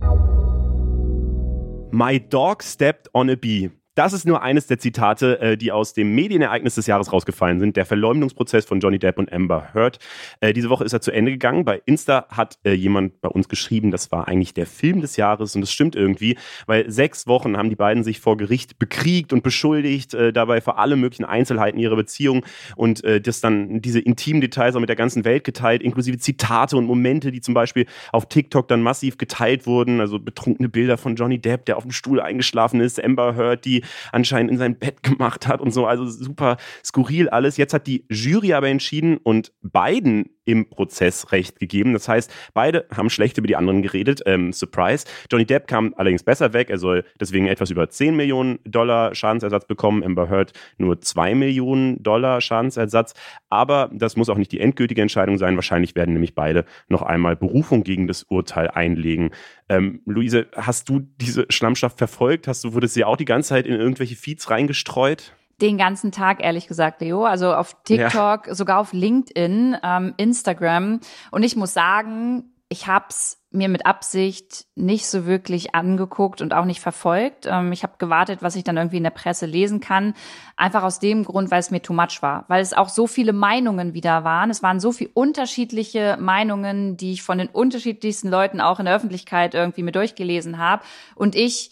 My 1.91 2.21
dog 2.21 2.63
stepped 2.63 3.09
on 3.15 3.31
a 3.31 3.35
bee. 3.35 3.71
Das 3.99 4.13
ist 4.13 4.25
nur 4.25 4.43
eines 4.43 4.69
der 4.69 4.79
Zitate, 4.79 5.41
äh, 5.41 5.57
die 5.57 5.73
aus 5.73 5.93
dem 5.93 6.15
Medienereignis 6.15 6.77
des 6.77 6.87
Jahres 6.87 7.13
rausgefallen 7.13 7.59
sind. 7.59 7.77
Der 7.77 7.85
Verleumdungsprozess 7.85 8.65
von 8.65 8.79
Johnny 8.79 9.01
Depp 9.01 9.19
und 9.19 9.33
Amber 9.33 9.71
Heard. 9.75 9.99
Äh, 10.39 10.53
diese 10.53 10.71
Woche 10.71 10.85
ist 10.85 10.93
er 10.93 11.01
zu 11.01 11.11
Ende 11.11 11.33
gegangen. 11.33 11.65
Bei 11.65 11.83
Insta 11.85 12.27
hat 12.29 12.61
äh, 12.63 12.75
jemand 12.75 13.21
bei 13.21 13.29
uns 13.29 13.49
geschrieben, 13.49 13.91
das 13.91 14.13
war 14.13 14.29
eigentlich 14.29 14.55
der 14.55 14.67
Film 14.67 15.01
des 15.01 15.17
Jahres 15.17 15.57
und 15.57 15.63
das 15.63 15.73
stimmt 15.73 15.97
irgendwie, 15.97 16.39
weil 16.69 16.89
sechs 16.89 17.27
Wochen 17.27 17.57
haben 17.57 17.71
die 17.71 17.75
beiden 17.75 18.05
sich 18.05 18.21
vor 18.21 18.37
Gericht 18.37 18.79
bekriegt 18.79 19.33
und 19.33 19.43
beschuldigt, 19.43 20.15
dabei 20.15 20.61
vor 20.61 20.79
alle 20.79 20.95
möglichen 20.95 21.25
Einzelheiten 21.25 21.81
ihrer 21.81 21.97
Beziehung 21.97 22.45
und 22.77 23.03
das 23.05 23.41
dann 23.41 23.81
diese 23.81 23.99
intimen 23.99 24.41
Details 24.41 24.77
auch 24.77 24.81
mit 24.81 24.89
der 24.89 24.97
ganzen 24.97 25.25
Welt 25.25 25.43
geteilt, 25.43 25.83
inklusive 25.83 26.19
Zitate 26.19 26.77
und 26.77 26.85
Momente, 26.85 27.33
die 27.33 27.41
zum 27.41 27.55
Beispiel 27.55 27.87
auf 28.13 28.29
TikTok 28.29 28.69
dann 28.69 28.83
massiv 28.83 29.19
geteilt 29.19 29.67
wurden. 29.67 30.01
Also 30.01 30.19
betrunkene 30.19 30.69
Bilder 30.69 30.99
von 30.99 31.17
Johnny 31.17 31.41
Depp, 31.41 31.65
der 31.65 31.77
auf 31.77 31.83
dem 31.83 31.93
Stuhl 31.93 32.21
eingeschlafen 32.21 32.81
ist, 32.81 33.03
Amber 33.03 33.35
Heard, 33.35 33.65
die 33.65 33.83
anscheinend 34.13 34.51
in 34.51 34.59
sein 34.59 34.79
Bett 34.79 35.03
gemacht 35.03 35.47
hat 35.47 35.61
und 35.61 35.73
so. 35.73 35.87
Also 35.87 36.07
super 36.07 36.57
skurril 36.85 37.29
alles. 37.29 37.57
Jetzt 37.57 37.75
hat 37.75 37.87
die 37.87 38.07
Jury 38.09 38.53
aber 38.53 38.69
entschieden 38.69 39.17
und 39.17 39.53
beiden 39.63 40.38
im 40.49 40.71
Prozess 40.71 41.31
Recht 41.31 41.61
gegeben. 41.61 41.93
Das 41.93 42.09
heißt, 42.09 42.33
beide 42.55 42.87
haben 42.91 43.11
schlecht 43.11 43.37
über 43.37 43.47
die 43.47 43.55
anderen 43.55 43.83
geredet. 43.83 44.23
Ähm, 44.25 44.55
Surprise. 44.55 45.05
Johnny 45.31 45.45
Depp 45.45 45.67
kam 45.67 45.93
allerdings 45.99 46.23
besser 46.23 46.55
weg. 46.55 46.71
Er 46.71 46.79
soll 46.79 47.05
deswegen 47.21 47.47
etwas 47.47 47.71
über 47.71 47.91
10 47.91 48.17
Millionen 48.17 48.59
Dollar 48.65 49.15
Schadensersatz 49.15 49.67
bekommen. 49.67 50.03
Amber 50.03 50.31
Heard 50.31 50.55
nur 50.79 51.03
2 51.03 51.35
Millionen 51.35 52.03
Dollar 52.03 52.41
Schadensersatz. 52.41 53.13
Aber 53.51 53.91
das 53.93 54.17
muss 54.17 54.31
auch 54.31 54.39
nicht 54.39 54.51
die 54.51 54.61
endgültige 54.61 55.03
Entscheidung 55.03 55.37
sein. 55.37 55.57
Wahrscheinlich 55.57 55.95
werden 55.95 56.15
nämlich 56.15 56.35
beide 56.35 56.65
noch 56.89 57.03
einmal 57.03 57.37
Berufung 57.37 57.85
gegen 57.85 58.07
das 58.07 58.23
Urteil 58.23 58.69
einlegen. 58.69 59.31
Ähm, 59.69 60.01
Luise, 60.07 60.47
hast 60.57 60.89
du 60.89 61.01
diese 61.21 61.45
Schlammschaft 61.51 61.99
verfolgt? 61.99 62.49
Hast 62.49 62.65
du, 62.65 62.73
wurdest 62.73 62.95
sie 62.95 63.05
auch 63.05 63.19
die 63.19 63.27
ganze 63.27 63.51
Zeit 63.51 63.67
in 63.67 63.75
irgendwelche 63.75 64.17
Feeds 64.17 64.49
reingestreut? 64.49 65.35
Den 65.61 65.77
ganzen 65.77 66.13
Tag, 66.13 66.43
ehrlich 66.43 66.69
gesagt, 66.69 67.01
Leo. 67.01 67.25
Also 67.25 67.55
auf 67.55 67.77
TikTok, 67.85 68.47
ja. 68.47 68.55
sogar 68.55 68.79
auf 68.79 68.93
LinkedIn, 68.93 69.77
ähm, 69.83 70.15
Instagram. 70.17 71.01
Und 71.31 71.43
ich 71.43 71.57
muss 71.57 71.75
sagen, 71.75 72.53
ich 72.69 72.87
hab's 72.87 73.39
mir 73.51 73.71
mit 73.71 73.87
Absicht 73.87 74.67
nicht 74.75 75.07
so 75.07 75.25
wirklich 75.25 75.75
angeguckt 75.75 76.43
und 76.43 76.53
auch 76.53 76.67
nicht 76.67 76.81
verfolgt. 76.81 77.47
Ähm, 77.47 77.73
ich 77.73 77.83
habe 77.83 77.95
gewartet, 77.97 78.43
was 78.43 78.57
ich 78.57 78.65
dann 78.65 78.77
irgendwie 78.77 78.99
in 78.99 79.05
der 79.05 79.11
Presse 79.11 79.47
lesen 79.47 79.81
kann. 79.81 80.13
Einfach 80.57 80.83
aus 80.83 80.99
dem 80.99 81.25
Grund, 81.25 81.51
weil 81.51 81.61
es 81.61 81.71
mir 81.71 81.81
too 81.81 81.95
much 81.95 82.21
war. 82.21 82.45
Weil 82.49 82.61
es 82.61 82.75
auch 82.75 82.91
so 82.91 83.07
viele 83.07 83.33
Meinungen 83.33 83.95
wieder 83.95 84.23
waren. 84.23 84.51
Es 84.51 84.63
waren 84.63 84.81
so 84.81 84.93
viele 84.93 85.11
unterschiedliche 85.15 86.19
Meinungen, 86.21 86.99
die 86.99 87.13
ich 87.13 87.23
von 87.23 87.39
den 87.39 87.49
unterschiedlichsten 87.49 88.29
Leuten 88.29 88.61
auch 88.61 88.81
in 88.81 88.85
der 88.85 88.95
Öffentlichkeit 88.95 89.55
irgendwie 89.55 89.83
mir 89.83 89.93
durchgelesen 89.93 90.59
habe. 90.59 90.83
Und 91.15 91.35
ich 91.35 91.71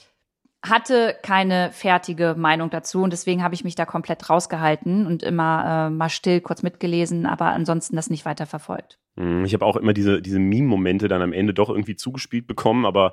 hatte 0.68 1.16
keine 1.22 1.70
fertige 1.72 2.34
Meinung 2.36 2.70
dazu 2.70 3.02
und 3.02 3.12
deswegen 3.12 3.42
habe 3.42 3.54
ich 3.54 3.64
mich 3.64 3.74
da 3.74 3.84
komplett 3.84 4.28
rausgehalten 4.28 5.06
und 5.06 5.22
immer 5.22 5.88
äh, 5.88 5.90
mal 5.90 6.08
still 6.08 6.40
kurz 6.40 6.62
mitgelesen, 6.62 7.26
aber 7.26 7.46
ansonsten 7.46 7.96
das 7.96 8.10
nicht 8.10 8.24
weiter 8.24 8.46
verfolgt. 8.46 8.98
Hm, 9.18 9.44
ich 9.44 9.54
habe 9.54 9.64
auch 9.64 9.76
immer 9.76 9.92
diese, 9.92 10.20
diese 10.20 10.38
Meme-Momente 10.38 11.08
dann 11.08 11.22
am 11.22 11.32
Ende 11.32 11.54
doch 11.54 11.70
irgendwie 11.70 11.96
zugespielt 11.96 12.46
bekommen, 12.46 12.84
aber 12.84 13.12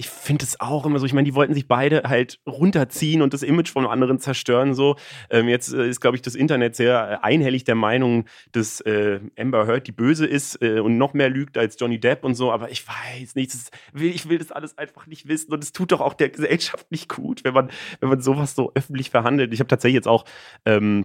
ich 0.00 0.08
finde 0.08 0.46
es 0.46 0.58
auch 0.60 0.86
immer 0.86 0.98
so, 0.98 1.04
ich 1.04 1.12
meine, 1.12 1.26
die 1.26 1.34
wollten 1.34 1.52
sich 1.52 1.68
beide 1.68 2.04
halt 2.06 2.40
runterziehen 2.46 3.20
und 3.20 3.34
das 3.34 3.42
Image 3.42 3.70
von 3.70 3.86
anderen 3.86 4.18
zerstören. 4.18 4.72
So, 4.72 4.96
ähm, 5.28 5.46
jetzt 5.46 5.74
äh, 5.74 5.86
ist, 5.86 6.00
glaube 6.00 6.16
ich, 6.16 6.22
das 6.22 6.34
Internet 6.34 6.74
sehr 6.74 7.20
äh, 7.22 7.26
einhellig 7.26 7.64
der 7.64 7.74
Meinung, 7.74 8.24
dass 8.52 8.80
äh, 8.80 9.20
Amber 9.38 9.66
Heard 9.66 9.86
die 9.86 9.92
Böse 9.92 10.24
ist 10.24 10.62
äh, 10.62 10.80
und 10.80 10.96
noch 10.96 11.12
mehr 11.12 11.28
lügt 11.28 11.58
als 11.58 11.76
Johnny 11.78 12.00
Depp 12.00 12.24
und 12.24 12.34
so, 12.34 12.50
aber 12.50 12.70
ich 12.70 12.82
weiß 12.88 13.34
nicht, 13.34 13.52
will, 13.92 14.10
ich 14.10 14.26
will 14.26 14.38
das 14.38 14.52
alles 14.52 14.78
einfach 14.78 15.06
nicht 15.06 15.28
wissen 15.28 15.52
und 15.52 15.62
es 15.62 15.72
tut 15.72 15.92
doch 15.92 16.00
auch 16.00 16.14
der 16.14 16.30
Gesellschaft 16.30 16.90
nicht 16.90 17.10
gut, 17.10 17.44
wenn 17.44 17.52
man, 17.52 17.70
wenn 18.00 18.08
man 18.08 18.22
sowas 18.22 18.54
so 18.54 18.72
öffentlich 18.74 19.10
verhandelt. 19.10 19.52
Ich 19.52 19.60
habe 19.60 19.68
tatsächlich 19.68 19.96
jetzt 19.96 20.08
auch 20.08 20.24
ähm, 20.64 21.04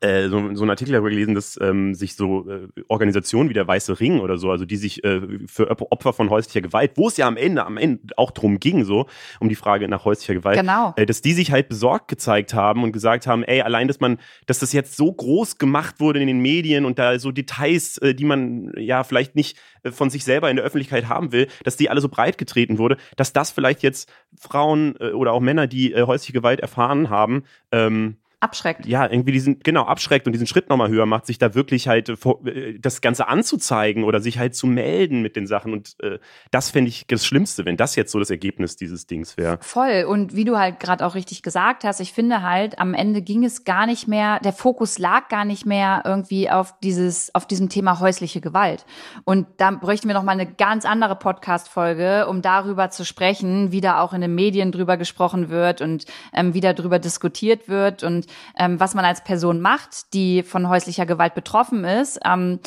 äh, 0.00 0.28
so, 0.28 0.54
so 0.54 0.62
einen 0.62 0.70
Artikel 0.70 0.92
darüber 0.92 1.10
gelesen, 1.10 1.34
dass 1.34 1.58
ähm, 1.60 1.94
sich 1.94 2.16
so 2.16 2.48
äh, 2.50 2.68
Organisationen 2.88 3.48
wie 3.48 3.54
der 3.54 3.66
Weiße 3.66 3.98
Ring 3.98 4.20
oder 4.20 4.36
so, 4.36 4.50
also 4.50 4.64
die 4.64 4.76
sich 4.76 5.02
äh, 5.04 5.20
für 5.46 5.70
Opfer 5.90 6.12
von 6.12 6.28
häuslicher 6.28 6.60
Gewalt, 6.60 6.92
wo 6.96 7.08
es 7.08 7.16
ja 7.16 7.26
am 7.26 7.36
Ende, 7.36 7.64
am 7.64 7.76
Ende 7.78 8.14
auch 8.16 8.30
drum 8.30 8.60
ging, 8.60 8.84
so 8.84 9.06
um 9.40 9.48
die 9.48 9.54
Frage 9.54 9.88
nach 9.88 10.04
häuslicher 10.04 10.34
Gewalt, 10.34 10.58
genau. 10.58 10.92
äh, 10.96 11.06
dass 11.06 11.22
die 11.22 11.32
sich 11.32 11.50
halt 11.50 11.68
besorgt 11.68 12.08
gezeigt 12.08 12.52
haben 12.52 12.82
und 12.82 12.92
gesagt 12.92 13.26
haben, 13.26 13.42
ey, 13.42 13.62
allein, 13.62 13.88
dass 13.88 14.00
man, 14.00 14.18
dass 14.46 14.58
das 14.58 14.72
jetzt 14.72 14.96
so 14.96 15.12
groß 15.12 15.58
gemacht 15.58 15.98
wurde 15.98 16.20
in 16.20 16.26
den 16.26 16.40
Medien 16.40 16.84
und 16.84 16.98
da 16.98 17.18
so 17.18 17.32
Details, 17.32 17.96
äh, 17.98 18.14
die 18.14 18.24
man 18.24 18.72
ja 18.76 19.02
vielleicht 19.02 19.34
nicht 19.34 19.56
äh, 19.82 19.90
von 19.90 20.10
sich 20.10 20.24
selber 20.24 20.50
in 20.50 20.56
der 20.56 20.64
Öffentlichkeit 20.64 21.08
haben 21.08 21.32
will, 21.32 21.48
dass 21.64 21.76
die 21.76 21.88
alle 21.88 22.00
so 22.00 22.08
breit 22.08 22.38
getreten 22.38 22.78
wurde, 22.78 22.98
dass 23.16 23.32
das 23.32 23.50
vielleicht 23.50 23.82
jetzt 23.82 24.12
Frauen 24.38 24.94
äh, 25.00 25.12
oder 25.12 25.32
auch 25.32 25.40
Männer, 25.40 25.66
die 25.66 25.92
äh, 25.92 26.02
häusliche 26.02 26.34
Gewalt 26.34 26.60
erfahren 26.60 27.08
haben, 27.08 27.44
ähm, 27.72 28.16
abschreckt. 28.40 28.86
Ja, 28.86 29.10
irgendwie 29.10 29.32
diesen, 29.32 29.60
genau, 29.60 29.84
abschreckt 29.84 30.26
und 30.26 30.32
diesen 30.32 30.46
Schritt 30.46 30.68
nochmal 30.68 30.90
höher 30.90 31.06
macht, 31.06 31.26
sich 31.26 31.38
da 31.38 31.54
wirklich 31.54 31.88
halt 31.88 32.08
äh, 32.08 32.78
das 32.78 33.00
Ganze 33.00 33.28
anzuzeigen 33.28 34.04
oder 34.04 34.20
sich 34.20 34.38
halt 34.38 34.54
zu 34.54 34.66
melden 34.66 35.22
mit 35.22 35.36
den 35.36 35.46
Sachen. 35.46 35.72
Und 35.72 35.96
äh, 36.02 36.18
das 36.50 36.70
fände 36.70 36.90
ich 36.90 37.06
das 37.06 37.24
Schlimmste, 37.24 37.64
wenn 37.64 37.78
das 37.78 37.96
jetzt 37.96 38.12
so 38.12 38.18
das 38.18 38.28
Ergebnis 38.28 38.76
dieses 38.76 39.06
Dings 39.06 39.38
wäre. 39.38 39.58
Voll. 39.62 40.04
Und 40.06 40.36
wie 40.36 40.44
du 40.44 40.58
halt 40.58 40.80
gerade 40.80 41.06
auch 41.06 41.14
richtig 41.14 41.42
gesagt 41.42 41.84
hast, 41.84 42.00
ich 42.00 42.12
finde 42.12 42.42
halt, 42.42 42.78
am 42.78 42.92
Ende 42.92 43.22
ging 43.22 43.42
es 43.42 43.64
gar 43.64 43.86
nicht 43.86 44.06
mehr, 44.06 44.38
der 44.40 44.52
Fokus 44.52 44.98
lag 44.98 45.28
gar 45.28 45.46
nicht 45.46 45.64
mehr 45.64 46.02
irgendwie 46.04 46.50
auf 46.50 46.78
dieses, 46.80 47.34
auf 47.34 47.46
diesem 47.46 47.70
Thema 47.70 48.00
häusliche 48.00 48.42
Gewalt. 48.42 48.84
Und 49.24 49.46
da 49.56 49.70
bräuchten 49.70 50.08
wir 50.08 50.14
nochmal 50.14 50.38
eine 50.38 50.50
ganz 50.50 50.84
andere 50.84 51.16
Podcast-Folge, 51.16 52.26
um 52.28 52.42
darüber 52.42 52.90
zu 52.90 53.06
sprechen, 53.06 53.72
wie 53.72 53.80
da 53.80 54.00
auch 54.00 54.12
in 54.12 54.20
den 54.20 54.34
Medien 54.34 54.72
drüber 54.72 54.98
gesprochen 54.98 55.48
wird 55.48 55.80
und 55.80 56.04
ähm, 56.34 56.52
wie 56.52 56.60
da 56.60 56.74
drüber 56.74 56.98
diskutiert 56.98 57.68
wird 57.68 58.02
und 58.02 58.25
ähm, 58.58 58.80
was 58.80 58.94
man 58.94 59.04
als 59.04 59.24
Person 59.24 59.60
macht, 59.60 60.12
die 60.14 60.42
von 60.42 60.68
häuslicher 60.68 61.06
Gewalt 61.06 61.34
betroffen 61.34 61.84
ist. 61.84 62.18
Ähm, 62.24 62.60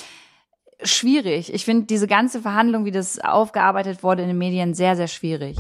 schwierig. 0.82 1.54
Ich 1.54 1.66
finde 1.66 1.86
diese 1.86 2.08
ganze 2.08 2.42
Verhandlung, 2.42 2.86
wie 2.86 2.92
das 2.92 3.20
aufgearbeitet 3.20 4.04
wurde 4.04 4.22
in 4.22 4.30
den 4.30 4.38
Medien, 4.38 4.74
sehr, 4.74 4.96
sehr 4.96 5.08
schwierig. 5.08 5.58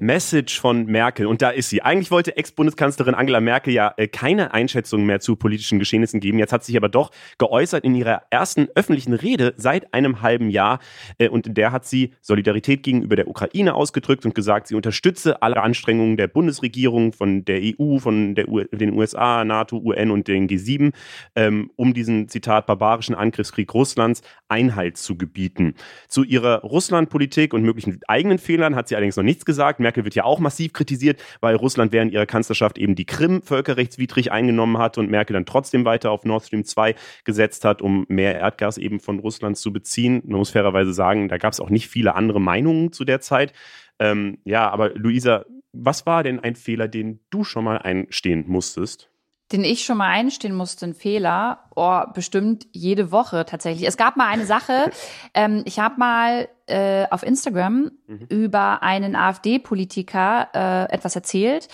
Message 0.00 0.60
von 0.60 0.86
Merkel. 0.86 1.26
Und 1.26 1.42
da 1.42 1.50
ist 1.50 1.70
sie. 1.70 1.82
Eigentlich 1.82 2.10
wollte 2.10 2.36
Ex-Bundeskanzlerin 2.36 3.14
Angela 3.14 3.40
Merkel 3.40 3.72
ja 3.72 3.94
äh, 3.96 4.08
keine 4.08 4.52
Einschätzung 4.52 5.06
mehr 5.06 5.20
zu 5.20 5.36
politischen 5.36 5.78
Geschehnissen 5.78 6.20
geben. 6.20 6.38
Jetzt 6.38 6.52
hat 6.52 6.64
sie 6.64 6.72
sich 6.72 6.76
aber 6.76 6.88
doch 6.88 7.10
geäußert 7.38 7.84
in 7.84 7.94
ihrer 7.94 8.22
ersten 8.30 8.68
öffentlichen 8.74 9.14
Rede 9.14 9.54
seit 9.56 9.92
einem 9.94 10.22
halben 10.22 10.50
Jahr. 10.50 10.80
Äh, 11.18 11.28
und 11.28 11.46
in 11.46 11.54
der 11.54 11.72
hat 11.72 11.86
sie 11.86 12.12
Solidarität 12.20 12.82
gegenüber 12.82 13.16
der 13.16 13.28
Ukraine 13.28 13.74
ausgedrückt 13.74 14.24
und 14.24 14.34
gesagt, 14.34 14.68
sie 14.68 14.74
unterstütze 14.74 15.42
alle 15.42 15.62
Anstrengungen 15.62 16.16
der 16.16 16.28
Bundesregierung, 16.28 17.12
von 17.12 17.44
der 17.44 17.60
EU, 17.62 17.98
von 17.98 18.34
der 18.34 18.48
U 18.48 18.62
den 18.64 18.92
USA, 18.92 19.44
NATO, 19.44 19.78
UN 19.78 20.10
und 20.10 20.28
den 20.28 20.48
G7, 20.48 20.92
ähm, 21.34 21.70
um 21.76 21.94
diesen, 21.94 22.28
Zitat, 22.28 22.66
barbarischen 22.66 23.14
Angriffskrieg 23.14 23.72
Russlands 23.72 24.22
Einhalt 24.48 24.96
zu 24.96 25.16
gebieten. 25.16 25.74
Zu 26.08 26.24
ihrer 26.24 26.60
Russlandpolitik 26.60 27.54
und 27.54 27.62
möglichen 27.62 28.00
eigenen 28.08 28.38
Fehlern 28.38 28.76
hat 28.76 28.88
sie 28.88 28.96
allerdings 28.96 29.16
noch 29.16 29.24
nichts 29.24 29.44
gesagt. 29.44 29.80
Merkel 29.86 30.02
wird 30.02 30.16
ja 30.16 30.24
auch 30.24 30.40
massiv 30.40 30.72
kritisiert, 30.72 31.22
weil 31.40 31.54
Russland 31.54 31.92
während 31.92 32.12
ihrer 32.12 32.26
Kanzlerschaft 32.26 32.76
eben 32.76 32.96
die 32.96 33.04
Krim 33.04 33.40
völkerrechtswidrig 33.42 34.32
eingenommen 34.32 34.78
hat 34.78 34.98
und 34.98 35.08
Merkel 35.08 35.34
dann 35.34 35.46
trotzdem 35.46 35.84
weiter 35.84 36.10
auf 36.10 36.24
Nord 36.24 36.44
Stream 36.44 36.64
2 36.64 36.96
gesetzt 37.22 37.64
hat, 37.64 37.82
um 37.82 38.04
mehr 38.08 38.34
Erdgas 38.34 38.78
eben 38.78 38.98
von 38.98 39.20
Russland 39.20 39.56
zu 39.56 39.72
beziehen. 39.72 40.22
Man 40.26 40.38
muss 40.38 40.50
fairerweise 40.50 40.92
sagen, 40.92 41.28
da 41.28 41.38
gab 41.38 41.52
es 41.52 41.60
auch 41.60 41.70
nicht 41.70 41.88
viele 41.88 42.16
andere 42.16 42.40
Meinungen 42.40 42.90
zu 42.90 43.04
der 43.04 43.20
Zeit. 43.20 43.52
Ähm, 44.00 44.38
ja, 44.44 44.68
aber 44.68 44.90
Luisa, 44.90 45.44
was 45.72 46.04
war 46.04 46.24
denn 46.24 46.40
ein 46.40 46.56
Fehler, 46.56 46.88
den 46.88 47.20
du 47.30 47.44
schon 47.44 47.62
mal 47.62 47.78
einstehen 47.78 48.44
musstest? 48.48 49.10
Den 49.52 49.62
ich 49.62 49.84
schon 49.84 49.98
mal 49.98 50.08
einstehen 50.08 50.54
musste, 50.54 50.86
ein 50.86 50.94
Fehler, 50.94 51.70
oh, 51.74 52.00
bestimmt 52.12 52.66
jede 52.72 53.12
Woche 53.12 53.44
tatsächlich. 53.46 53.86
Es 53.86 53.96
gab 53.96 54.16
mal 54.16 54.26
eine 54.26 54.44
Sache, 54.44 54.90
ähm, 55.34 55.62
ich 55.66 55.78
habe 55.78 55.98
mal 55.98 56.48
äh, 56.66 57.06
auf 57.10 57.22
Instagram 57.22 57.92
mhm. 58.06 58.26
über 58.28 58.82
einen 58.82 59.14
AfD-Politiker 59.14 60.48
äh, 60.52 60.92
etwas 60.92 61.14
erzählt, 61.14 61.68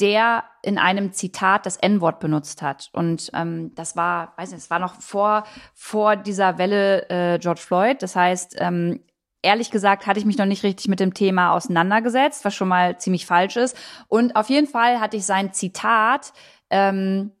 der 0.00 0.44
in 0.62 0.78
einem 0.78 1.12
Zitat 1.12 1.64
das 1.64 1.76
N-Wort 1.76 2.18
benutzt 2.18 2.60
hat. 2.60 2.90
Und 2.92 3.30
ähm, 3.34 3.72
das 3.76 3.94
war, 3.94 4.32
weiß 4.36 4.50
nicht, 4.50 4.60
es 4.60 4.70
war 4.70 4.80
noch 4.80 4.94
vor, 4.94 5.44
vor 5.74 6.16
dieser 6.16 6.58
Welle 6.58 7.08
äh, 7.08 7.38
George 7.38 7.60
Floyd. 7.60 8.02
Das 8.02 8.16
heißt, 8.16 8.56
ähm, 8.58 9.00
ehrlich 9.42 9.70
gesagt 9.70 10.06
hatte 10.06 10.18
ich 10.18 10.24
mich 10.24 10.38
noch 10.38 10.46
nicht 10.46 10.62
richtig 10.62 10.88
mit 10.88 10.98
dem 10.98 11.14
Thema 11.14 11.52
auseinandergesetzt, 11.52 12.44
was 12.44 12.54
schon 12.54 12.68
mal 12.68 12.98
ziemlich 12.98 13.26
falsch 13.26 13.56
ist. 13.56 13.76
Und 14.08 14.34
auf 14.34 14.48
jeden 14.48 14.66
Fall 14.66 14.98
hatte 15.00 15.16
ich 15.16 15.26
sein 15.26 15.52
Zitat 15.52 16.32
ähm, 16.72 17.32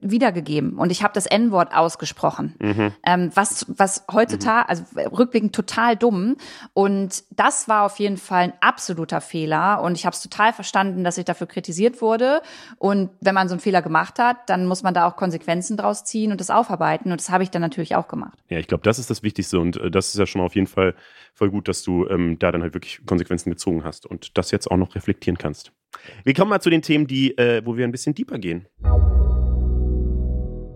wiedergegeben 0.00 0.78
und 0.78 0.90
ich 0.92 1.02
habe 1.02 1.14
das 1.14 1.26
N-Wort 1.26 1.74
ausgesprochen, 1.74 2.54
mhm. 2.60 2.92
ähm, 3.04 3.30
was 3.34 3.66
was 3.68 4.04
heutzutage, 4.12 4.68
also 4.68 4.84
rückblickend 4.96 5.54
total 5.54 5.96
dumm 5.96 6.36
und 6.74 7.24
das 7.30 7.68
war 7.68 7.84
auf 7.84 7.98
jeden 7.98 8.16
Fall 8.16 8.42
ein 8.44 8.52
absoluter 8.60 9.20
Fehler 9.20 9.82
und 9.82 9.96
ich 9.96 10.06
habe 10.06 10.14
es 10.14 10.22
total 10.22 10.52
verstanden, 10.52 11.04
dass 11.04 11.18
ich 11.18 11.24
dafür 11.24 11.46
kritisiert 11.46 12.00
wurde 12.00 12.42
und 12.78 13.10
wenn 13.20 13.34
man 13.34 13.48
so 13.48 13.54
einen 13.54 13.60
Fehler 13.60 13.82
gemacht 13.82 14.18
hat, 14.18 14.48
dann 14.48 14.66
muss 14.66 14.82
man 14.82 14.94
da 14.94 15.06
auch 15.06 15.16
Konsequenzen 15.16 15.76
draus 15.76 16.04
ziehen 16.04 16.32
und 16.32 16.40
das 16.40 16.50
aufarbeiten 16.50 17.10
und 17.10 17.20
das 17.20 17.30
habe 17.30 17.42
ich 17.42 17.50
dann 17.50 17.62
natürlich 17.62 17.96
auch 17.96 18.08
gemacht. 18.08 18.38
Ja, 18.48 18.58
ich 18.58 18.66
glaube, 18.66 18.84
das 18.84 18.98
ist 18.98 19.10
das 19.10 19.22
Wichtigste 19.22 19.58
und 19.58 19.76
äh, 19.76 19.90
das 19.90 20.08
ist 20.08 20.18
ja 20.18 20.26
schon 20.26 20.40
mal 20.40 20.46
auf 20.46 20.54
jeden 20.54 20.66
Fall 20.66 20.94
voll 21.34 21.50
gut, 21.50 21.68
dass 21.68 21.82
du 21.82 22.06
ähm, 22.08 22.38
da 22.38 22.52
dann 22.52 22.62
halt 22.62 22.74
wirklich 22.74 23.00
Konsequenzen 23.06 23.50
gezogen 23.50 23.84
hast 23.84 24.06
und 24.06 24.36
das 24.36 24.50
jetzt 24.50 24.70
auch 24.70 24.76
noch 24.76 24.94
reflektieren 24.94 25.38
kannst. 25.38 25.72
Wir 26.24 26.34
kommen 26.34 26.50
mal 26.50 26.60
zu 26.60 26.70
den 26.70 26.82
Themen, 26.82 27.06
die, 27.06 27.36
äh, 27.38 27.62
wo 27.64 27.76
wir 27.76 27.84
ein 27.84 27.92
bisschen 27.92 28.14
deeper 28.14 28.38
gehen. 28.38 28.66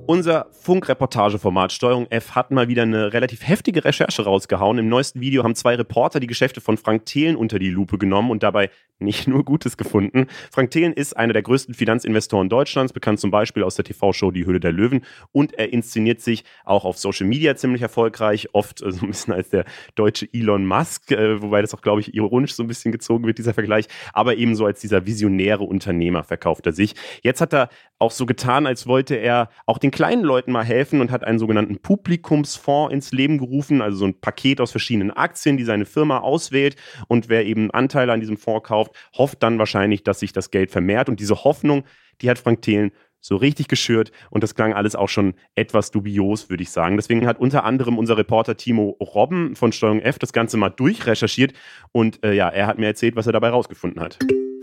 Unser 0.08 0.46
Funkreportageformat 0.52 1.72
Steuerung 1.72 2.06
F 2.10 2.36
hat 2.36 2.52
mal 2.52 2.68
wieder 2.68 2.82
eine 2.82 3.12
relativ 3.12 3.44
heftige 3.44 3.84
Recherche 3.84 4.22
rausgehauen. 4.22 4.78
Im 4.78 4.88
neuesten 4.88 5.20
Video 5.20 5.42
haben 5.42 5.56
zwei 5.56 5.74
Reporter 5.74 6.20
die 6.20 6.28
Geschäfte 6.28 6.60
von 6.60 6.76
Frank 6.76 7.06
Thelen 7.06 7.34
unter 7.34 7.58
die 7.58 7.70
Lupe 7.70 7.98
genommen 7.98 8.30
und 8.30 8.44
dabei 8.44 8.70
nicht 8.98 9.26
nur 9.26 9.44
Gutes 9.44 9.76
gefunden. 9.76 10.26
Frank 10.50 10.70
Thelen 10.70 10.92
ist 10.92 11.16
einer 11.16 11.32
der 11.32 11.42
größten 11.42 11.74
Finanzinvestoren 11.74 12.48
Deutschlands, 12.48 12.92
bekannt 12.92 13.20
zum 13.20 13.30
Beispiel 13.30 13.62
aus 13.62 13.74
der 13.74 13.84
TV-Show 13.84 14.30
Die 14.30 14.46
Höhle 14.46 14.60
der 14.60 14.72
Löwen 14.72 15.04
und 15.32 15.54
er 15.54 15.72
inszeniert 15.72 16.20
sich 16.20 16.44
auch 16.64 16.84
auf 16.84 16.96
Social 16.96 17.26
Media 17.26 17.56
ziemlich 17.56 17.82
erfolgreich, 17.82 18.48
oft 18.52 18.82
äh, 18.82 18.92
so 18.92 19.04
ein 19.04 19.08
bisschen 19.08 19.34
als 19.34 19.50
der 19.50 19.64
deutsche 19.96 20.28
Elon 20.32 20.66
Musk, 20.66 21.10
äh, 21.10 21.42
wobei 21.42 21.60
das 21.60 21.74
auch, 21.74 21.82
glaube 21.82 22.00
ich, 22.00 22.14
ironisch 22.14 22.54
so 22.54 22.62
ein 22.62 22.68
bisschen 22.68 22.92
gezogen 22.92 23.26
wird, 23.26 23.38
dieser 23.38 23.54
Vergleich, 23.54 23.86
aber 24.12 24.36
ebenso 24.36 24.64
als 24.64 24.80
dieser 24.80 25.04
visionäre 25.04 25.64
Unternehmer 25.64 26.22
verkauft 26.24 26.66
er 26.66 26.72
sich. 26.72 26.94
Jetzt 27.22 27.40
hat 27.40 27.52
er 27.52 27.68
auch 27.98 28.10
so 28.10 28.24
getan, 28.24 28.66
als 28.66 28.86
wollte 28.86 29.16
er 29.16 29.50
auch 29.66 29.78
den 29.78 29.90
kleinen 29.96 30.22
Leuten 30.22 30.52
mal 30.52 30.62
helfen 30.62 31.00
und 31.00 31.10
hat 31.10 31.24
einen 31.24 31.38
sogenannten 31.38 31.78
Publikumsfonds 31.78 32.92
ins 32.92 33.12
Leben 33.12 33.38
gerufen, 33.38 33.80
also 33.80 33.96
so 33.96 34.04
ein 34.04 34.20
Paket 34.20 34.60
aus 34.60 34.70
verschiedenen 34.70 35.10
Aktien, 35.10 35.56
die 35.56 35.64
seine 35.64 35.86
Firma 35.86 36.18
auswählt 36.18 36.76
und 37.08 37.30
wer 37.30 37.46
eben 37.46 37.70
Anteile 37.70 38.12
an 38.12 38.20
diesem 38.20 38.36
Fonds 38.36 38.68
kauft, 38.68 38.92
hofft 39.16 39.42
dann 39.42 39.58
wahrscheinlich, 39.58 40.04
dass 40.04 40.20
sich 40.20 40.34
das 40.34 40.50
Geld 40.50 40.70
vermehrt 40.70 41.08
und 41.08 41.18
diese 41.18 41.44
Hoffnung, 41.44 41.84
die 42.20 42.28
hat 42.28 42.38
Frank 42.38 42.60
Thelen 42.60 42.92
so 43.20 43.36
richtig 43.36 43.68
geschürt 43.68 44.12
und 44.28 44.42
das 44.42 44.54
klang 44.54 44.74
alles 44.74 44.94
auch 44.94 45.08
schon 45.08 45.32
etwas 45.54 45.90
dubios, 45.90 46.50
würde 46.50 46.62
ich 46.62 46.70
sagen. 46.70 46.96
Deswegen 46.96 47.26
hat 47.26 47.40
unter 47.40 47.64
anderem 47.64 47.96
unser 47.96 48.18
Reporter 48.18 48.58
Timo 48.58 48.98
Robben 49.00 49.56
von 49.56 49.72
Steuerung 49.72 50.00
F 50.00 50.18
das 50.18 50.34
Ganze 50.34 50.58
mal 50.58 50.68
durchrecherchiert 50.68 51.54
und 51.92 52.22
äh, 52.22 52.34
ja, 52.34 52.50
er 52.50 52.66
hat 52.66 52.78
mir 52.78 52.86
erzählt, 52.86 53.16
was 53.16 53.26
er 53.26 53.32
dabei 53.32 53.48
rausgefunden 53.48 54.02
hat. 54.02 54.18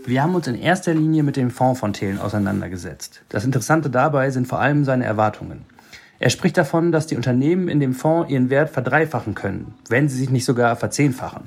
Wir 0.06 0.22
haben 0.22 0.34
uns 0.34 0.46
in 0.46 0.60
erster 0.60 0.92
Linie 0.92 1.22
mit 1.22 1.36
dem 1.36 1.50
Fonds 1.50 1.80
von 1.80 1.94
Thelen 1.94 2.18
auseinandergesetzt. 2.18 3.22
Das 3.30 3.46
Interessante 3.46 3.88
dabei 3.88 4.28
sind 4.28 4.46
vor 4.46 4.60
allem 4.60 4.84
seine 4.84 5.06
Erwartungen. 5.06 5.64
Er 6.18 6.28
spricht 6.28 6.58
davon, 6.58 6.92
dass 6.92 7.06
die 7.06 7.16
Unternehmen 7.16 7.68
in 7.68 7.80
dem 7.80 7.94
Fonds 7.94 8.30
ihren 8.30 8.50
Wert 8.50 8.68
verdreifachen 8.68 9.34
können, 9.34 9.74
wenn 9.88 10.10
sie 10.10 10.18
sich 10.18 10.28
nicht 10.28 10.44
sogar 10.44 10.76
verzehnfachen. 10.76 11.44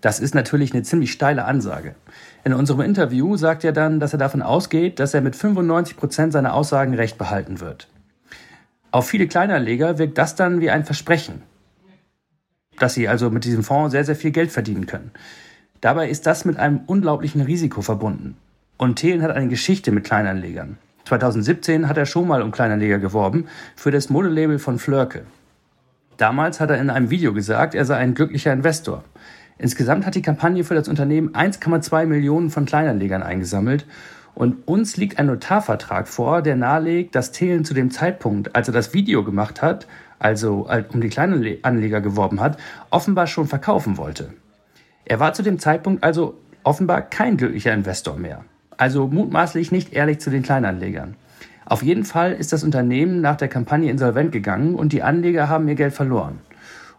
Das 0.00 0.18
ist 0.18 0.34
natürlich 0.34 0.72
eine 0.72 0.82
ziemlich 0.82 1.12
steile 1.12 1.44
Ansage. 1.44 1.94
In 2.42 2.54
unserem 2.54 2.80
Interview 2.80 3.36
sagt 3.36 3.64
er 3.64 3.72
dann, 3.72 4.00
dass 4.00 4.14
er 4.14 4.18
davon 4.18 4.40
ausgeht, 4.40 4.98
dass 4.98 5.12
er 5.12 5.20
mit 5.20 5.36
95 5.36 5.98
Prozent 5.98 6.32
seiner 6.32 6.54
Aussagen 6.54 6.94
recht 6.94 7.18
behalten 7.18 7.60
wird. 7.60 7.86
Auf 8.92 9.08
viele 9.08 9.28
Kleinanleger 9.28 9.98
wirkt 9.98 10.16
das 10.16 10.34
dann 10.36 10.62
wie 10.62 10.70
ein 10.70 10.86
Versprechen, 10.86 11.42
dass 12.78 12.94
sie 12.94 13.08
also 13.08 13.28
mit 13.28 13.44
diesem 13.44 13.62
Fonds 13.62 13.92
sehr, 13.92 14.06
sehr 14.06 14.16
viel 14.16 14.30
Geld 14.30 14.50
verdienen 14.50 14.86
können. 14.86 15.10
Dabei 15.80 16.10
ist 16.10 16.26
das 16.26 16.44
mit 16.44 16.58
einem 16.58 16.80
unglaublichen 16.86 17.40
Risiko 17.40 17.80
verbunden. 17.80 18.36
Und 18.76 18.96
Thelen 18.96 19.22
hat 19.22 19.30
eine 19.30 19.48
Geschichte 19.48 19.92
mit 19.92 20.04
Kleinanlegern. 20.04 20.76
2017 21.04 21.88
hat 21.88 21.96
er 21.96 22.06
schon 22.06 22.28
mal 22.28 22.42
um 22.42 22.50
Kleinanleger 22.50 22.98
geworben 22.98 23.46
für 23.76 23.90
das 23.90 24.10
Modelabel 24.10 24.58
von 24.58 24.78
Flörke. 24.78 25.22
Damals 26.18 26.60
hat 26.60 26.70
er 26.70 26.78
in 26.78 26.90
einem 26.90 27.08
Video 27.08 27.32
gesagt, 27.32 27.74
er 27.74 27.86
sei 27.86 27.96
ein 27.96 28.14
glücklicher 28.14 28.52
Investor. 28.52 29.04
Insgesamt 29.56 30.04
hat 30.04 30.14
die 30.14 30.22
Kampagne 30.22 30.64
für 30.64 30.74
das 30.74 30.88
Unternehmen 30.88 31.30
1,2 31.30 32.06
Millionen 32.06 32.50
von 32.50 32.66
Kleinanlegern 32.66 33.22
eingesammelt 33.22 33.86
und 34.34 34.68
uns 34.68 34.98
liegt 34.98 35.18
ein 35.18 35.26
Notarvertrag 35.26 36.08
vor, 36.08 36.42
der 36.42 36.56
nahelegt, 36.56 37.14
dass 37.14 37.32
Thelen 37.32 37.64
zu 37.64 37.74
dem 37.74 37.90
Zeitpunkt, 37.90 38.54
als 38.54 38.68
er 38.68 38.74
das 38.74 38.92
Video 38.92 39.24
gemacht 39.24 39.62
hat, 39.62 39.86
also 40.18 40.68
um 40.92 41.00
die 41.00 41.08
Kleinanleger 41.08 42.00
geworben 42.02 42.40
hat, 42.40 42.58
offenbar 42.90 43.26
schon 43.26 43.48
verkaufen 43.48 43.96
wollte. 43.96 44.34
Er 45.10 45.18
war 45.18 45.32
zu 45.32 45.42
dem 45.42 45.58
Zeitpunkt 45.58 46.04
also 46.04 46.38
offenbar 46.62 47.02
kein 47.02 47.36
glücklicher 47.36 47.74
Investor 47.74 48.16
mehr. 48.16 48.44
Also 48.76 49.08
mutmaßlich 49.08 49.72
nicht 49.72 49.92
ehrlich 49.92 50.20
zu 50.20 50.30
den 50.30 50.44
Kleinanlegern. 50.44 51.16
Auf 51.66 51.82
jeden 51.82 52.04
Fall 52.04 52.32
ist 52.32 52.52
das 52.52 52.62
Unternehmen 52.62 53.20
nach 53.20 53.34
der 53.34 53.48
Kampagne 53.48 53.90
insolvent 53.90 54.30
gegangen 54.30 54.76
und 54.76 54.92
die 54.92 55.02
Anleger 55.02 55.48
haben 55.48 55.66
ihr 55.66 55.74
Geld 55.74 55.94
verloren. 55.94 56.38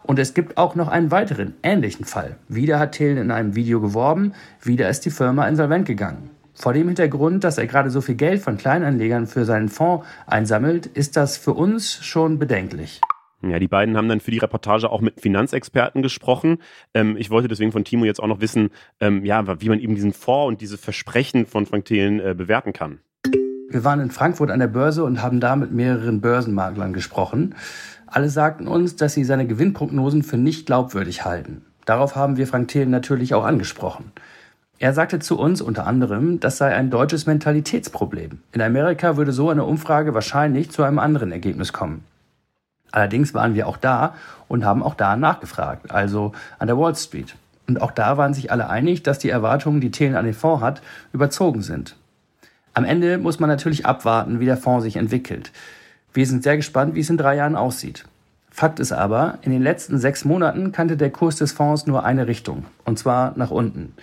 Und 0.02 0.18
es 0.18 0.34
gibt 0.34 0.58
auch 0.58 0.74
noch 0.74 0.88
einen 0.88 1.10
weiteren, 1.10 1.54
ähnlichen 1.62 2.04
Fall. 2.04 2.36
Wieder 2.48 2.78
hat 2.78 2.92
Thelen 2.92 3.16
in 3.16 3.30
einem 3.30 3.54
Video 3.54 3.80
geworben, 3.80 4.34
wieder 4.60 4.90
ist 4.90 5.06
die 5.06 5.10
Firma 5.10 5.48
insolvent 5.48 5.86
gegangen. 5.86 6.28
Vor 6.52 6.74
dem 6.74 6.88
Hintergrund, 6.88 7.44
dass 7.44 7.56
er 7.56 7.66
gerade 7.66 7.88
so 7.88 8.02
viel 8.02 8.16
Geld 8.16 8.42
von 8.42 8.58
Kleinanlegern 8.58 9.26
für 9.26 9.46
seinen 9.46 9.70
Fonds 9.70 10.04
einsammelt, 10.26 10.84
ist 10.84 11.16
das 11.16 11.38
für 11.38 11.54
uns 11.54 12.04
schon 12.04 12.38
bedenklich. 12.38 13.00
Ja, 13.44 13.58
die 13.58 13.68
beiden 13.68 13.96
haben 13.96 14.08
dann 14.08 14.20
für 14.20 14.30
die 14.30 14.38
Reportage 14.38 14.90
auch 14.90 15.00
mit 15.00 15.20
Finanzexperten 15.20 16.02
gesprochen. 16.02 16.58
Ähm, 16.94 17.16
ich 17.16 17.30
wollte 17.30 17.48
deswegen 17.48 17.72
von 17.72 17.84
Timo 17.84 18.04
jetzt 18.04 18.22
auch 18.22 18.28
noch 18.28 18.40
wissen, 18.40 18.70
ähm, 19.00 19.24
ja, 19.24 19.60
wie 19.60 19.68
man 19.68 19.80
eben 19.80 19.94
diesen 19.94 20.12
Fonds 20.12 20.48
und 20.48 20.60
diese 20.60 20.78
Versprechen 20.78 21.46
von 21.46 21.66
Frank 21.66 21.84
Thelen 21.86 22.20
äh, 22.20 22.34
bewerten 22.36 22.72
kann. 22.72 23.00
Wir 23.68 23.84
waren 23.84 24.00
in 24.00 24.10
Frankfurt 24.10 24.50
an 24.50 24.60
der 24.60 24.66
Börse 24.66 25.02
und 25.02 25.22
haben 25.22 25.40
da 25.40 25.56
mit 25.56 25.72
mehreren 25.72 26.20
Börsenmaklern 26.20 26.92
gesprochen. 26.92 27.54
Alle 28.06 28.28
sagten 28.28 28.68
uns, 28.68 28.96
dass 28.96 29.14
sie 29.14 29.24
seine 29.24 29.46
Gewinnprognosen 29.46 30.22
für 30.22 30.36
nicht 30.36 30.66
glaubwürdig 30.66 31.24
halten. 31.24 31.64
Darauf 31.86 32.14
haben 32.14 32.36
wir 32.36 32.46
Frank 32.46 32.68
Thelen 32.68 32.90
natürlich 32.90 33.34
auch 33.34 33.44
angesprochen. 33.44 34.12
Er 34.78 34.92
sagte 34.92 35.20
zu 35.20 35.38
uns 35.38 35.62
unter 35.62 35.86
anderem, 35.86 36.38
das 36.38 36.58
sei 36.58 36.74
ein 36.74 36.90
deutsches 36.90 37.26
Mentalitätsproblem. 37.26 38.40
In 38.52 38.60
Amerika 38.60 39.16
würde 39.16 39.32
so 39.32 39.48
eine 39.48 39.64
Umfrage 39.64 40.12
wahrscheinlich 40.12 40.70
zu 40.70 40.82
einem 40.82 40.98
anderen 40.98 41.32
Ergebnis 41.32 41.72
kommen. 41.72 42.04
Allerdings 42.92 43.34
waren 43.34 43.54
wir 43.54 43.66
auch 43.66 43.76
da 43.76 44.14
und 44.48 44.64
haben 44.64 44.82
auch 44.82 44.94
da 44.94 45.16
nachgefragt, 45.16 45.90
also 45.90 46.32
an 46.58 46.68
der 46.68 46.78
Wall 46.78 46.94
Street. 46.94 47.34
Und 47.66 47.80
auch 47.80 47.90
da 47.90 48.18
waren 48.18 48.34
sich 48.34 48.52
alle 48.52 48.68
einig, 48.68 49.02
dass 49.02 49.18
die 49.18 49.30
Erwartungen, 49.30 49.80
die 49.80 49.90
Thelen 49.90 50.14
an 50.14 50.24
den 50.26 50.34
Fonds 50.34 50.62
hat, 50.62 50.82
überzogen 51.12 51.62
sind. 51.62 51.96
Am 52.74 52.84
Ende 52.84 53.18
muss 53.18 53.40
man 53.40 53.48
natürlich 53.48 53.86
abwarten, 53.86 54.40
wie 54.40 54.46
der 54.46 54.56
Fonds 54.56 54.84
sich 54.84 54.96
entwickelt. 54.96 55.52
Wir 56.12 56.26
sind 56.26 56.42
sehr 56.42 56.56
gespannt, 56.56 56.94
wie 56.94 57.00
es 57.00 57.10
in 57.10 57.16
drei 57.16 57.36
Jahren 57.36 57.56
aussieht. 57.56 58.04
Fakt 58.50 58.80
ist 58.80 58.92
aber, 58.92 59.38
in 59.40 59.50
den 59.50 59.62
letzten 59.62 59.98
sechs 59.98 60.26
Monaten 60.26 60.72
kannte 60.72 60.98
der 60.98 61.10
Kurs 61.10 61.36
des 61.36 61.52
Fonds 61.52 61.86
nur 61.86 62.04
eine 62.04 62.26
Richtung, 62.26 62.66
und 62.84 62.98
zwar 62.98 63.32
nach 63.36 63.50
unten. 63.50 63.94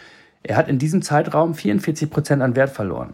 Er 0.41 0.58
hat 0.58 0.67
in 0.67 0.80
diesem 0.80 1.04
Zeitraum 1.04 1.54
44 1.54 2.10
Prozent 2.10 2.41
an 2.41 2.56
Wert 2.56 2.71
verloren. 2.71 3.13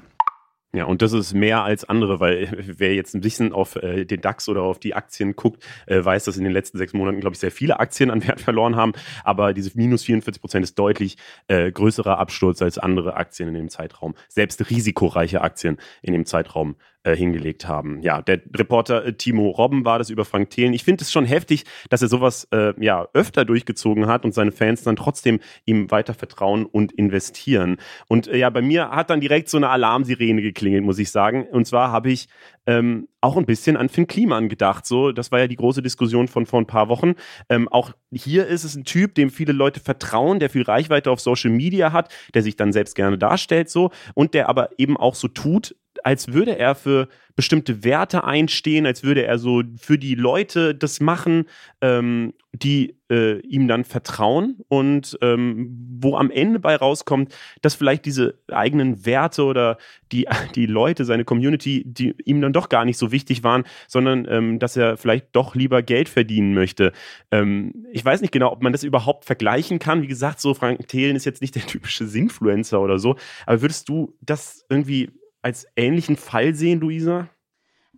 Ja, 0.76 0.84
und 0.84 1.02
das 1.02 1.14
ist 1.14 1.34
mehr 1.34 1.64
als 1.64 1.86
andere, 1.86 2.20
weil 2.20 2.50
wer 2.78 2.94
jetzt 2.94 3.16
ein 3.16 3.22
bisschen 3.22 3.54
auf 3.54 3.78
äh, 3.78 4.04
den 4.04 4.20
DAX 4.20 4.50
oder 4.50 4.64
auf 4.64 4.78
die 4.78 4.94
Aktien 4.94 5.36
guckt, 5.38 5.64
äh, 5.86 6.04
weiß, 6.04 6.26
dass 6.26 6.36
in 6.36 6.44
den 6.44 6.52
letzten 6.52 6.78
sechs 6.78 6.92
Monaten, 6.92 7.22
glaube 7.22 7.34
ich, 7.34 7.40
sehr 7.40 7.52
viele 7.52 7.80
Aktien 7.80 8.12
an 8.12 8.28
Wert 8.28 8.42
verloren 8.42 8.76
haben. 8.76 8.92
Aber 9.24 9.54
diese 9.54 9.72
minus 9.76 10.04
44 10.04 10.42
Prozent 10.42 10.66
ist 10.66 10.78
deutlich 10.78 11.16
äh, 11.48 11.72
größerer 11.72 12.20
Absturz 12.20 12.62
als 12.62 12.78
andere 12.78 13.16
Aktien 13.16 13.48
in 13.48 13.56
dem 13.56 13.70
Zeitraum. 13.70 14.16
Selbst 14.28 14.70
risikoreiche 14.70 15.40
Aktien 15.42 15.78
in 16.02 16.12
dem 16.12 16.26
Zeitraum 16.26 16.76
äh, 17.06 17.16
hingelegt 17.16 17.68
haben. 17.68 18.02
Ja, 18.02 18.22
der 18.22 18.42
Reporter 18.56 19.06
äh, 19.06 19.14
Timo 19.14 19.50
Robben 19.50 19.86
war 19.86 20.00
das 20.00 20.10
über 20.10 20.26
Frank 20.26 20.50
Thelen. 20.50 20.74
Ich 20.74 20.84
finde 20.84 21.04
es 21.04 21.12
schon 21.12 21.26
heftig, 21.26 21.64
dass 21.90 22.02
er 22.02 22.08
sowas 22.08 22.48
äh, 22.52 22.74
ja 22.84 23.08
öfter 23.14 23.46
durchgezogen 23.46 24.08
hat 24.08 24.26
und 24.26 24.34
seine 24.34 24.52
Fans 24.52 24.82
dann 24.84 24.96
trotzdem 24.96 25.40
ihm 25.66 25.92
weiter 25.92 26.16
vertrauen 26.16 26.66
und 26.66 26.92
investieren. 26.94 27.78
Und 28.08 28.28
äh, 28.28 28.38
ja, 28.38 28.50
bei 28.50 28.62
mir 28.62 28.90
hat 28.90 29.12
dann 29.12 29.22
direkt 29.22 29.50
so 29.50 29.58
eine 29.58 29.70
Alarmsirene 29.70 30.42
geklingelt, 30.42 30.84
muss 30.84 30.98
ich 30.98 31.12
sagen. 31.12 31.46
Und 31.48 31.68
zwar 31.68 31.92
habe 31.92 32.10
ich 32.10 32.28
ähm, 32.66 33.08
auch 33.22 33.38
ein 33.38 33.46
bisschen 33.46 33.78
an 33.78 33.90
Finn 33.90 34.08
Kliman 34.08 34.50
gedacht. 34.50 34.86
So, 34.86 35.12
das 35.12 35.32
war 35.32 35.40
ja 35.40 35.48
die 35.48 35.56
große 35.56 35.82
Diskussion 35.82 36.28
von 36.28 36.46
vor 36.46 36.60
ein 36.60 36.66
paar 36.66 36.90
Wochen. 36.90 37.14
Ähm, 37.50 37.68
auch 37.68 37.92
hier 38.12 38.48
ist 38.48 38.64
es 38.64 38.76
ein 38.76 38.84
Typ, 38.84 39.16
dem 39.16 39.30
viele 39.30 39.54
Leute 39.54 39.80
vertrauen, 39.80 40.40
der 40.40 40.50
viel 40.50 40.64
Reichweite 40.64 41.12
auf 41.12 41.20
Social 41.20 41.52
Media 41.52 41.92
hat, 41.92 42.12
der 42.34 42.42
sich 42.42 42.56
dann 42.56 42.74
selbst 42.74 42.96
gerne 42.96 43.18
darstellt, 43.18 43.70
so 43.70 43.92
und 44.14 44.34
der 44.34 44.50
aber 44.50 44.70
eben 44.78 44.98
auch 44.98 45.16
so 45.16 45.28
tut, 45.28 45.76
als 46.04 46.34
würde 46.34 46.58
er 46.58 46.76
für 46.76 47.08
bestimmte 47.36 47.84
Werte 47.84 48.24
einstehen, 48.24 48.86
als 48.86 49.04
würde 49.04 49.26
er 49.26 49.38
so 49.38 49.62
für 49.78 49.98
die 49.98 50.16
Leute 50.16 50.74
das 50.74 51.02
machen, 51.02 51.46
ähm, 51.82 52.34
die 52.54 52.98
äh, 53.12 53.40
ihm 53.40 53.68
dann 53.68 53.84
vertrauen 53.84 54.62
und 54.70 55.18
ähm, 55.22 55.98
wo 56.00 56.16
am 56.16 56.32
Ende 56.32 56.60
bei 56.60 56.76
rauskommt, 56.78 57.36
dass 57.62 57.76
vielleicht 57.76 58.06
diese 58.06 58.40
eigenen 58.50 59.06
Werte 59.06 59.44
oder 59.44 59.78
die, 60.14 60.28
die 60.56 60.66
Leute, 60.66 61.04
seine 61.04 61.26
Community, 61.26 61.84
die 61.86 62.16
ihm 62.24 62.40
dann 62.40 62.54
doch 62.54 62.70
gar 62.70 62.86
nicht 62.86 62.98
so 62.98 63.12
wichtig 63.12 63.44
waren, 63.44 63.66
sondern 63.88 64.26
ähm, 64.30 64.60
dass 64.60 64.78
er 64.78 64.96
vielleicht 64.96 65.28
doch 65.34 65.56
lieber 65.56 65.84
Geld 65.84 66.08
verdienen 66.08 66.54
möchte. 66.54 66.94
Ähm, 67.32 67.86
ich 67.92 68.06
weiß 68.06 68.22
nicht 68.22 68.32
genau, 68.32 68.52
ob 68.54 68.64
man 68.64 68.72
das 68.72 68.84
überhaupt 68.84 69.26
vergleichen 69.26 69.80
kann. 69.80 70.02
Wie 70.02 70.08
gesagt, 70.08 70.40
so 70.40 70.54
Frank 70.54 70.88
Thelen 70.88 71.18
ist 71.18 71.26
jetzt 71.26 71.42
nicht 71.42 71.56
der 71.56 71.66
typische 71.68 72.08
Sinfluencer 72.08 72.80
oder 72.80 72.98
so, 72.98 73.18
aber 73.46 73.62
würdest 73.62 73.90
du 73.90 74.16
das 74.22 74.66
irgendwie 74.70 75.10
als 75.46 75.68
ähnlichen 75.76 76.18
Fall 76.18 76.56
sehen, 76.56 76.80
Luisa? 76.80 77.30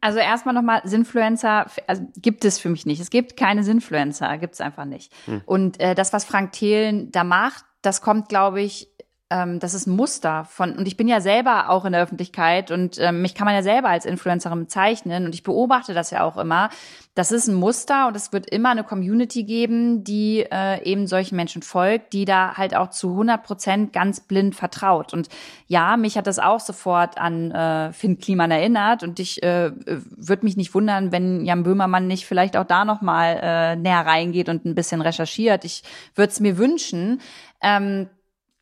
Also 0.02 0.20
erstmal 0.20 0.54
nochmal, 0.54 0.82
Sinfluencer 0.84 1.68
also 1.88 2.06
gibt 2.18 2.44
es 2.44 2.60
für 2.60 2.68
mich 2.68 2.86
nicht. 2.86 3.00
Es 3.00 3.10
gibt 3.10 3.38
keine 3.38 3.64
Sinfluencer, 3.64 4.38
gibt 4.38 4.56
es 4.56 4.62
einfach 4.62 4.84
nicht. 4.84 5.14
Hm. 5.26 5.42
Und 5.46 5.80
äh, 5.80 5.96
das, 5.96 6.12
was 6.12 6.26
Frank 6.26 6.52
Thelen 6.52 7.10
da 7.12 7.24
macht, 7.24 7.64
das 7.82 8.02
kommt, 8.02 8.28
glaube 8.28 8.62
ich, 8.62 8.90
ähm, 9.30 9.60
das 9.60 9.74
ist 9.74 9.88
ein 9.88 9.96
Muster 9.96 10.46
von, 10.46 10.78
und 10.78 10.88
ich 10.88 10.96
bin 10.96 11.08
ja 11.10 11.20
selber 11.20 11.70
auch 11.70 11.84
in 11.84 11.92
der 11.92 12.02
Öffentlichkeit 12.02 12.72
und 12.72 12.98
ähm, 12.98 13.22
mich 13.22 13.36
kann 13.36 13.46
man 13.46 13.56
ja 13.56 13.62
selber 13.62 13.90
als 13.90 14.06
Influencerin 14.06 14.62
bezeichnen 14.62 15.26
und 15.26 15.36
ich 15.36 15.44
beobachte 15.44 15.94
das 15.94 16.12
ja 16.12 16.24
auch 16.24 16.38
immer. 16.38 16.70
Das 17.14 17.32
ist 17.32 17.48
ein 17.48 17.56
Muster 17.56 18.08
und 18.08 18.16
es 18.16 18.32
wird 18.32 18.50
immer 18.50 18.70
eine 18.70 18.86
Community 18.86 19.44
geben, 19.44 20.06
die 20.06 20.46
äh, 20.50 20.82
eben 20.84 21.08
solchen 21.08 21.36
Menschen 21.36 21.62
folgt, 21.62 22.14
die 22.14 22.24
da 22.24 22.56
halt 22.56 22.74
auch 22.74 22.90
zu 22.90 23.10
100 23.12 23.44
Prozent 23.44 23.92
ganz 23.92 24.22
blind 24.22 24.56
vertraut. 24.56 25.14
Und 25.14 25.28
ja, 25.68 25.98
mich 25.98 26.18
hat 26.18 26.28
das 26.28 26.40
auch 26.40 26.62
sofort 26.62 27.18
an 27.18 27.52
äh, 27.52 27.92
Finn 27.92 28.20
Kliman 28.20 28.52
erinnert 28.52 29.04
und 29.04 29.20
ich 29.20 29.44
äh, 29.44 29.72
würde 29.76 30.46
mich 30.46 30.56
nicht 30.56 30.74
wundern, 30.74 31.12
wenn 31.12 31.44
Jan 31.44 31.64
Böhmermann 31.64 32.08
nicht 32.08 32.26
vielleicht 32.26 32.56
auch 32.56 32.66
da 32.66 32.86
nochmal 32.86 33.40
äh, 33.42 33.76
näher 33.76 34.06
reingeht 34.06 34.48
und 34.48 34.64
ein 34.64 34.76
bisschen 34.76 35.02
recherchiert. 35.02 35.66
Ich 35.66 35.84
würde 36.16 36.32
es 36.32 36.40
mir 36.40 36.58
wünschen. 36.58 37.20
Ähm, 37.62 38.08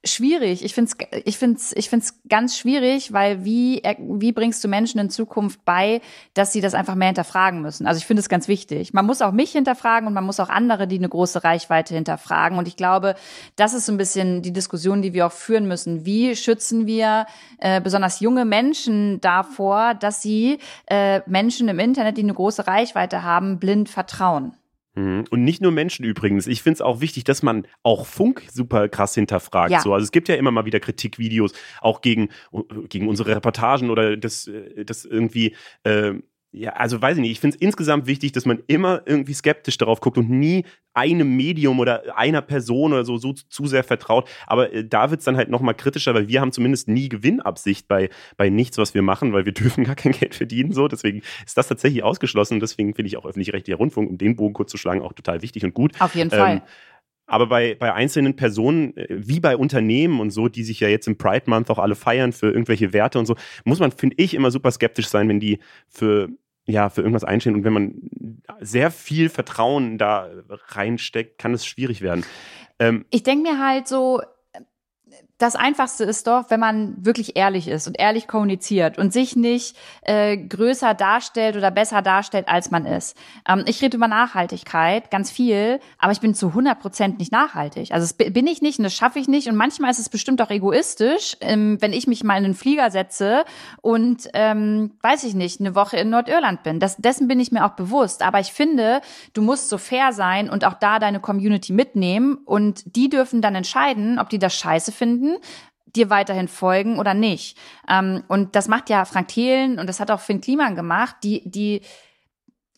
schwierig. 0.06 0.64
Ich 0.64 0.74
finde 0.74 0.92
es 0.92 1.22
ich 1.26 1.38
find's, 1.38 1.74
ich 1.76 1.90
find's 1.90 2.20
ganz 2.30 2.58
schwierig, 2.58 3.14
weil 3.14 3.44
wie, 3.44 3.82
wie 4.00 4.32
bringst 4.32 4.64
du 4.64 4.68
Menschen 4.68 5.00
in 5.00 5.10
Zukunft 5.10 5.64
bei, 5.66 6.02
dass 6.34 6.54
sie 6.54 6.62
das 6.62 6.74
einfach 6.74 6.96
mehr 6.96 7.08
hinterfragen 7.08 7.62
müssen? 7.62 7.88
Also 7.88 7.98
ich 7.98 8.06
finde 8.06 8.22
es 8.22 8.30
ganz 8.30 8.48
wichtig. 8.48 8.94
Man 8.94 9.06
muss 9.06 9.22
auch 9.22 9.32
mich 9.32 9.52
hinterfragen 9.52 10.08
und 10.08 10.14
man 10.14 10.24
muss 10.24 10.40
auch 10.40 10.50
andere, 10.50 10.88
die 10.88 10.98
eine 10.98 11.10
große 11.10 11.44
Reichweite 11.44 11.96
hinterfragen. 11.96 12.58
Und 12.58 12.68
ich 12.68 12.78
glaube, 12.78 13.16
das 13.56 13.74
ist 13.74 13.86
so 13.86 13.92
ein 13.92 13.98
bisschen 13.98 14.42
die 14.42 14.54
Diskussion, 14.54 15.02
die 15.02 15.14
wir 15.14 15.28
auch 15.28 15.32
führen 15.32 15.68
müssen. 15.68 16.06
Wie 16.06 16.36
schützen 16.36 16.88
wir 16.88 17.26
äh, 17.58 17.82
besonders 17.82 18.20
junge 18.20 18.46
Menschen 18.46 19.22
davor, 19.22 19.94
dass 19.94 20.22
sie 20.22 20.60
äh, 20.88 21.22
Menschen 21.28 21.68
im 21.68 21.80
Internet, 21.80 22.18
die 22.18 22.24
eine 22.24 22.34
große 22.34 22.68
Reichweite 22.68 23.24
haben, 23.24 23.60
blind 23.60 23.90
vertrauen? 23.90 24.56
Mhm. 24.96 25.26
Und 25.30 25.44
nicht 25.44 25.62
nur 25.62 25.72
Menschen 25.72 26.06
übrigens. 26.06 26.48
Ich 26.48 26.64
finde 26.64 26.76
es 26.76 26.82
auch 26.82 27.02
wichtig, 27.02 27.24
dass 27.26 27.44
man 27.44 27.68
auch 27.84 28.06
Funk 28.06 28.44
super 28.52 28.90
krass 28.90 29.14
hinterfragt. 29.16 29.72
Ja. 29.72 29.82
So. 29.82 29.94
Also 29.94 30.06
es 30.06 30.12
gibt 30.12 30.28
ja 30.30 30.36
immer 30.36 30.52
mal 30.52 30.66
wieder 30.66 30.80
Kritikvideos, 30.80 31.54
auch 31.82 32.02
gegen, 32.02 32.30
gegen 32.90 33.08
unsere 33.08 33.36
Reportagen 33.36 33.90
oder 33.90 34.18
das, 34.18 34.48
äh, 34.48 34.86
das 34.86 35.06
irgendwie. 35.06 35.56
Äh, 35.84 36.16
ja, 36.56 36.72
also 36.72 37.02
weiß 37.02 37.18
ich 37.18 37.22
nicht, 37.22 37.32
ich 37.32 37.40
finde 37.40 37.56
es 37.56 37.62
insgesamt 37.62 38.08
wichtig, 38.08 38.32
dass 38.32 38.46
man 38.46 38.64
immer 38.68 39.02
irgendwie 39.06 39.34
skeptisch 39.34 39.78
darauf 39.78 40.00
guckt 40.00 40.18
und 40.18 40.30
nie 40.30 40.66
einem 40.94 41.36
Medium 41.36 41.80
oder 41.80 42.18
einer 42.18 42.42
Person 42.42 42.94
oder 42.94 43.04
so, 43.04 43.18
so 43.18 43.34
zu 43.34 43.68
sehr 43.68 43.84
vertraut. 43.84 44.30
Aber 44.48 44.72
äh, 44.72 44.88
da 44.88 45.12
wird 45.12 45.20
es 45.20 45.26
dann 45.26 45.36
halt 45.36 45.50
nochmal 45.50 45.76
kritischer, 45.76 46.14
weil 46.14 46.30
wir 46.30 46.40
haben 46.40 46.54
zumindest 46.54 46.88
nie 46.88 47.10
Gewinnabsicht 47.10 47.90
bei, 47.90 48.10
bei 48.38 48.50
nichts, 48.50 48.78
was 48.78 48.94
wir 48.94 49.02
machen, 49.02 49.34
weil 49.34 49.46
wir 49.46 49.52
dürfen 49.52 49.84
gar 49.84 49.96
kein 49.96 50.14
Geld 50.14 50.34
verdienen. 50.34 50.72
So. 50.72 50.88
Deswegen 50.88 51.22
ist 51.46 51.58
das 51.58 51.68
tatsächlich 51.68 52.04
ausgeschlossen. 52.04 52.62
Deswegen 52.62 52.96
finde 52.96 53.08
ich 53.08 53.18
auch 53.18 53.26
öffentlich-rechtlicher 53.26 53.78
Rundfunk, 53.78 54.10
um 54.10 54.18
den 54.18 54.38
Bogen 54.38 54.54
kurz 54.54 54.72
zu 54.72 54.78
schlagen, 54.78 55.02
auch 55.02 55.14
total 55.14 55.42
wichtig 55.42 55.66
und 55.66 55.74
gut. 55.74 55.92
Auf 56.00 56.16
jeden 56.16 56.32
ähm, 56.32 56.40
Fall. 56.40 56.62
Aber 57.28 57.48
bei, 57.48 57.76
bei 57.76 57.92
einzelnen 57.94 58.36
Personen, 58.36 58.96
äh, 58.96 59.08
wie 59.10 59.42
bei 59.42 59.58
Unternehmen 59.58 60.22
und 60.22 60.30
so, 60.30 60.48
die 60.48 60.64
sich 60.64 60.80
ja 60.80 60.88
jetzt 60.88 61.08
im 61.08 61.18
Pride 61.18 61.50
Month 61.50 61.70
auch 61.70 61.80
alle 61.80 61.96
feiern 61.96 62.32
für 62.32 62.48
irgendwelche 62.48 62.94
Werte 62.94 63.20
und 63.20 63.26
so, 63.26 63.36
muss 63.66 63.80
man, 63.80 63.92
finde 63.92 64.16
ich, 64.20 64.34
immer 64.34 64.52
super 64.52 64.72
skeptisch 64.72 65.08
sein, 65.08 65.28
wenn 65.28 65.40
die 65.40 65.60
für 65.90 66.30
ja, 66.66 66.90
für 66.90 67.02
irgendwas 67.02 67.24
einstehen. 67.24 67.56
Und 67.56 67.64
wenn 67.64 67.74
man 67.74 68.12
sehr 68.60 68.92
viel 68.92 69.30
Vertrauen 69.30 69.98
da 69.98 70.30
reinsteckt, 70.50 71.38
kann 71.38 71.54
es 71.54 71.66
schwierig 71.66 72.02
werden. 72.02 72.26
Ähm, 72.80 73.06
ich 73.12 73.24
denke 73.24 73.52
mir 73.52 73.60
halt 73.60 73.88
so, 73.88 74.22
das 75.38 75.58
Einfachste 75.58 76.06
ist 76.06 76.28
doch, 76.28 76.46
wenn 76.50 76.62
man 76.62 76.96
wirklich 76.98 77.36
ehrlich 77.36 77.68
ist 77.68 77.88
und 77.88 78.00
ehrlich 78.00 78.26
kommuniziert 78.26 78.98
und 78.98 79.12
sich 79.12 79.36
nicht 79.36 79.76
äh, 80.04 80.38
größer 80.38 80.94
darstellt 80.94 81.58
oder 81.58 81.72
besser 81.72 82.02
darstellt, 82.02 82.48
als 82.48 82.72
man 82.72 82.86
ist. 82.86 83.18
Ähm, 83.48 83.66
ich 83.68 83.82
rede 83.82 83.98
über 83.98 84.08
Nachhaltigkeit 84.08 85.12
ganz 85.12 85.30
viel, 85.30 85.82
aber 86.00 86.14
ich 86.14 86.22
bin 86.22 86.36
zu 86.36 86.48
100 86.48 86.80
Prozent 86.80 87.20
nicht 87.20 87.34
nachhaltig. 87.34 87.92
Also 87.92 88.06
das 88.08 88.14
bin 88.14 88.48
ich 88.48 88.62
nicht 88.62 88.80
und 88.80 88.84
das 88.84 88.94
schaffe 88.94 89.20
ich 89.20 89.28
nicht. 89.28 89.50
Und 89.50 89.58
manchmal 89.58 89.92
ist 89.92 90.00
es 90.00 90.08
bestimmt 90.08 90.42
auch 90.42 90.52
egoistisch, 90.52 91.36
ähm, 91.42 91.82
wenn 91.82 91.92
ich 91.92 92.08
mich 92.08 92.24
mal 92.24 92.38
in 92.38 92.46
einen 92.46 92.54
Flieger 92.54 92.90
setze 92.90 93.44
und, 93.82 94.30
ähm, 94.34 94.92
weiß 95.02 95.26
ich 95.26 95.34
nicht, 95.34 95.60
eine 95.60 95.76
Woche 95.76 95.98
in 95.98 96.12
Nordirland 96.12 96.64
bin. 96.64 96.80
Das, 96.80 96.96
dessen 96.96 97.28
bin 97.28 97.42
ich 97.42 97.52
mir 97.52 97.66
auch 97.66 97.72
bewusst. 97.72 98.22
Aber 98.22 98.40
ich 98.40 98.54
finde, 98.54 99.02
du 99.34 99.42
musst 99.42 99.68
so 99.68 99.78
fair 99.78 100.14
sein 100.14 100.50
und 100.50 100.64
auch 100.64 100.76
da 100.76 101.00
deine 101.00 101.20
Community 101.20 101.74
mitnehmen 101.74 102.36
und 102.46 102.84
die 102.96 103.10
dürfen 103.10 103.42
dann 103.42 103.56
entscheiden, 103.56 104.18
ob 104.18 104.30
die 104.30 104.40
das 104.40 104.56
scheiße 104.56 104.94
finden 104.94 105.25
finden, 105.26 105.38
dir 105.96 106.10
weiterhin 106.10 106.48
folgen 106.48 107.00
oder 107.00 107.14
nicht. 107.14 107.58
Ähm, 107.88 108.24
und 108.28 108.56
das 108.56 108.68
macht 108.68 108.90
ja 108.90 109.06
Frank 109.06 109.30
Thelen 109.30 109.80
und 109.80 109.88
das 109.88 110.00
hat 110.00 110.12
auch 110.12 110.20
Finn 110.20 110.42
Kliman 110.42 110.76
gemacht, 110.76 111.16
die, 111.24 111.50
die 111.50 111.82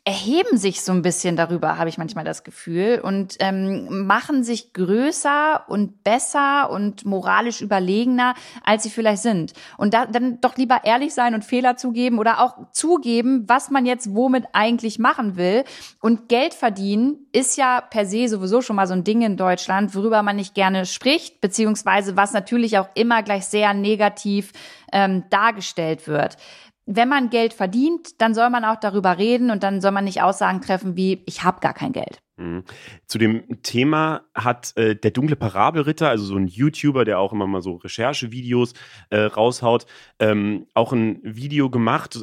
erheben 0.08 0.58
sich 0.58 0.84
so 0.84 0.94
ein 0.94 1.02
bisschen 1.02 1.36
darüber, 1.36 1.78
habe 1.78 1.90
ich 1.90 1.98
manchmal 1.98 2.24
das 2.24 2.46
Gefühl, 2.46 3.02
und 3.04 3.36
ähm, 3.40 4.08
machen 4.08 4.42
sich 4.42 4.72
größer 4.72 5.66
und 5.68 6.02
besser 6.06 6.70
und 6.70 7.06
moralisch 7.06 7.60
überlegener, 7.60 8.34
als 8.64 8.84
sie 8.84 8.90
vielleicht 8.90 9.22
sind. 9.22 9.52
Und 9.76 9.94
da, 9.94 10.06
dann 10.06 10.40
doch 10.40 10.56
lieber 10.56 10.86
ehrlich 10.86 11.14
sein 11.14 11.34
und 11.34 11.44
Fehler 11.44 11.76
zugeben 11.76 12.20
oder 12.20 12.40
auch 12.40 12.72
zugeben, 12.72 13.44
was 13.50 13.70
man 13.70 13.86
jetzt 13.86 14.16
womit 14.16 14.46
eigentlich 14.54 14.98
machen 14.98 15.36
will. 15.36 15.66
Und 16.00 16.30
Geld 16.30 16.54
verdienen 16.54 17.28
ist 17.34 17.58
ja 17.58 17.82
per 17.82 18.06
se 18.06 18.30
sowieso 18.30 18.62
schon 18.62 18.78
mal 18.78 18.88
so 18.88 18.94
ein 18.94 19.04
Ding 19.04 19.24
in 19.24 19.36
Deutschland, 19.36 19.94
worüber 19.94 20.24
man 20.24 20.38
nicht 20.38 20.56
gerne 20.56 20.86
spricht, 20.86 21.42
beziehungsweise 21.42 22.16
was 22.16 22.32
natürlich 22.32 22.78
auch 22.78 22.88
immer 22.94 23.24
gleich 23.24 23.46
sehr 23.48 23.74
negativ 23.74 24.54
ähm, 24.94 25.26
dargestellt 25.30 26.08
wird 26.08 26.38
wenn 26.88 27.10
man 27.10 27.30
Geld 27.30 27.54
verdient, 27.54 28.22
dann 28.22 28.34
soll 28.34 28.50
man 28.50 28.64
auch 28.64 28.80
darüber 28.80 29.18
reden 29.18 29.52
und 29.52 29.62
dann 29.62 29.82
soll 29.82 29.92
man 29.92 30.06
nicht 30.06 30.22
Aussagen 30.22 30.62
treffen 30.62 30.96
wie, 30.96 31.22
ich 31.26 31.44
habe 31.44 31.60
gar 31.60 31.74
kein 31.74 31.92
Geld. 31.92 32.22
Mhm. 32.38 32.64
Zu 33.08 33.18
dem 33.18 33.62
Thema 33.62 34.22
hat 34.34 34.76
äh, 34.78 34.96
der 34.96 35.12
dunkle 35.12 35.36
Parabelritter, 35.36 36.08
also 36.08 36.24
so 36.24 36.38
ein 36.38 36.48
YouTuber, 36.48 37.04
der 37.04 37.20
auch 37.20 37.34
immer 37.34 37.46
mal 37.46 37.62
so 37.62 37.76
Recherchevideos 37.76 38.74
äh, 39.10 39.22
raushaut, 39.22 39.86
ähm, 40.20 40.68
auch 40.74 40.94
ein 40.94 41.20
Video 41.24 41.70
gemacht. 41.70 42.18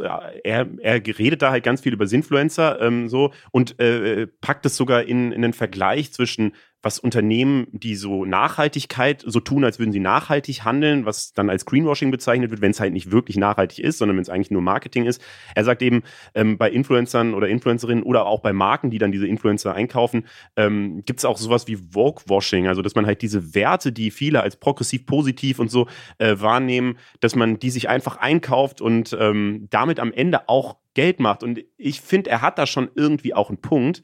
Er, 0.45 0.69
er 0.81 1.07
redet 1.07 1.43
da 1.43 1.51
halt 1.51 1.65
ganz 1.65 1.83
viel 1.83 1.93
über 1.93 2.07
Sinfluencer 2.07 2.81
ähm, 2.81 3.09
so 3.09 3.33
und 3.51 3.79
äh, 3.81 4.27
packt 4.41 4.65
es 4.65 4.77
sogar 4.77 5.03
in, 5.03 5.31
in 5.31 5.43
den 5.43 5.53
Vergleich 5.53 6.13
zwischen 6.13 6.53
was 6.85 6.99
Unternehmen, 6.99 7.67
die 7.73 7.97
so 7.97 8.25
Nachhaltigkeit 8.25 9.25
so 9.27 9.41
tun, 9.41 9.65
als 9.65 9.79
würden 9.79 9.93
sie 9.93 10.01
nachhaltig 10.01 10.65
handeln, 10.65 11.07
was 11.07 11.33
dann 11.33 11.49
als 11.49 11.65
Greenwashing 11.65 12.11
bezeichnet 12.11 12.51
wird, 12.51 12.61
wenn 12.61 12.73
es 12.73 12.81
halt 12.81 12.93
nicht 12.93 13.11
wirklich 13.11 13.37
nachhaltig 13.37 13.79
ist, 13.79 13.99
sondern 13.99 14.17
wenn 14.17 14.23
es 14.23 14.29
eigentlich 14.29 14.51
nur 14.51 14.63
Marketing 14.63 15.07
ist. 15.07 15.23
Er 15.55 15.65
sagt 15.65 15.83
eben, 15.83 16.03
ähm, 16.35 16.59
bei 16.59 16.71
Influencern 16.71 17.35
oder 17.35 17.49
Influencerinnen 17.49 18.05
oder 18.05 18.27
auch 18.27 18.41
bei 18.41 18.53
Marken, 18.53 18.91
die 18.91 18.99
dann 18.99 19.13
diese 19.13 19.27
Influencer 19.27 19.75
einkaufen, 19.75 20.27
ähm, 20.57 21.03
gibt 21.07 21.21
es 21.21 21.25
auch 21.25 21.39
sowas 21.39 21.67
wie 21.67 21.77
Vogue-Washing, 21.77 22.69
also 22.69 22.83
dass 22.83 22.95
man 22.95 23.07
halt 23.07 23.23
diese 23.23 23.55
Werte, 23.55 23.91
die 23.91 24.11
viele 24.11 24.43
als 24.43 24.57
progressiv 24.57 25.07
positiv 25.07 25.59
und 25.59 25.71
so 25.71 25.89
äh, 26.19 26.37
wahrnehmen, 26.39 26.99
dass 27.21 27.35
man 27.35 27.59
die 27.59 27.71
sich 27.71 27.89
einfach 27.89 28.19
einkauft 28.19 28.81
und 28.81 29.17
ähm, 29.19 29.69
damit 29.71 30.01
am 30.01 30.13
Ende 30.13 30.49
auch 30.49 30.77
Geld 30.93 31.19
macht. 31.19 31.43
Und 31.43 31.65
ich 31.77 32.01
finde, 32.01 32.31
er 32.31 32.43
hat 32.43 32.59
da 32.59 32.67
schon 32.67 32.91
irgendwie 32.95 33.35
auch 33.35 33.49
einen 33.49 33.61
Punkt. 33.61 34.03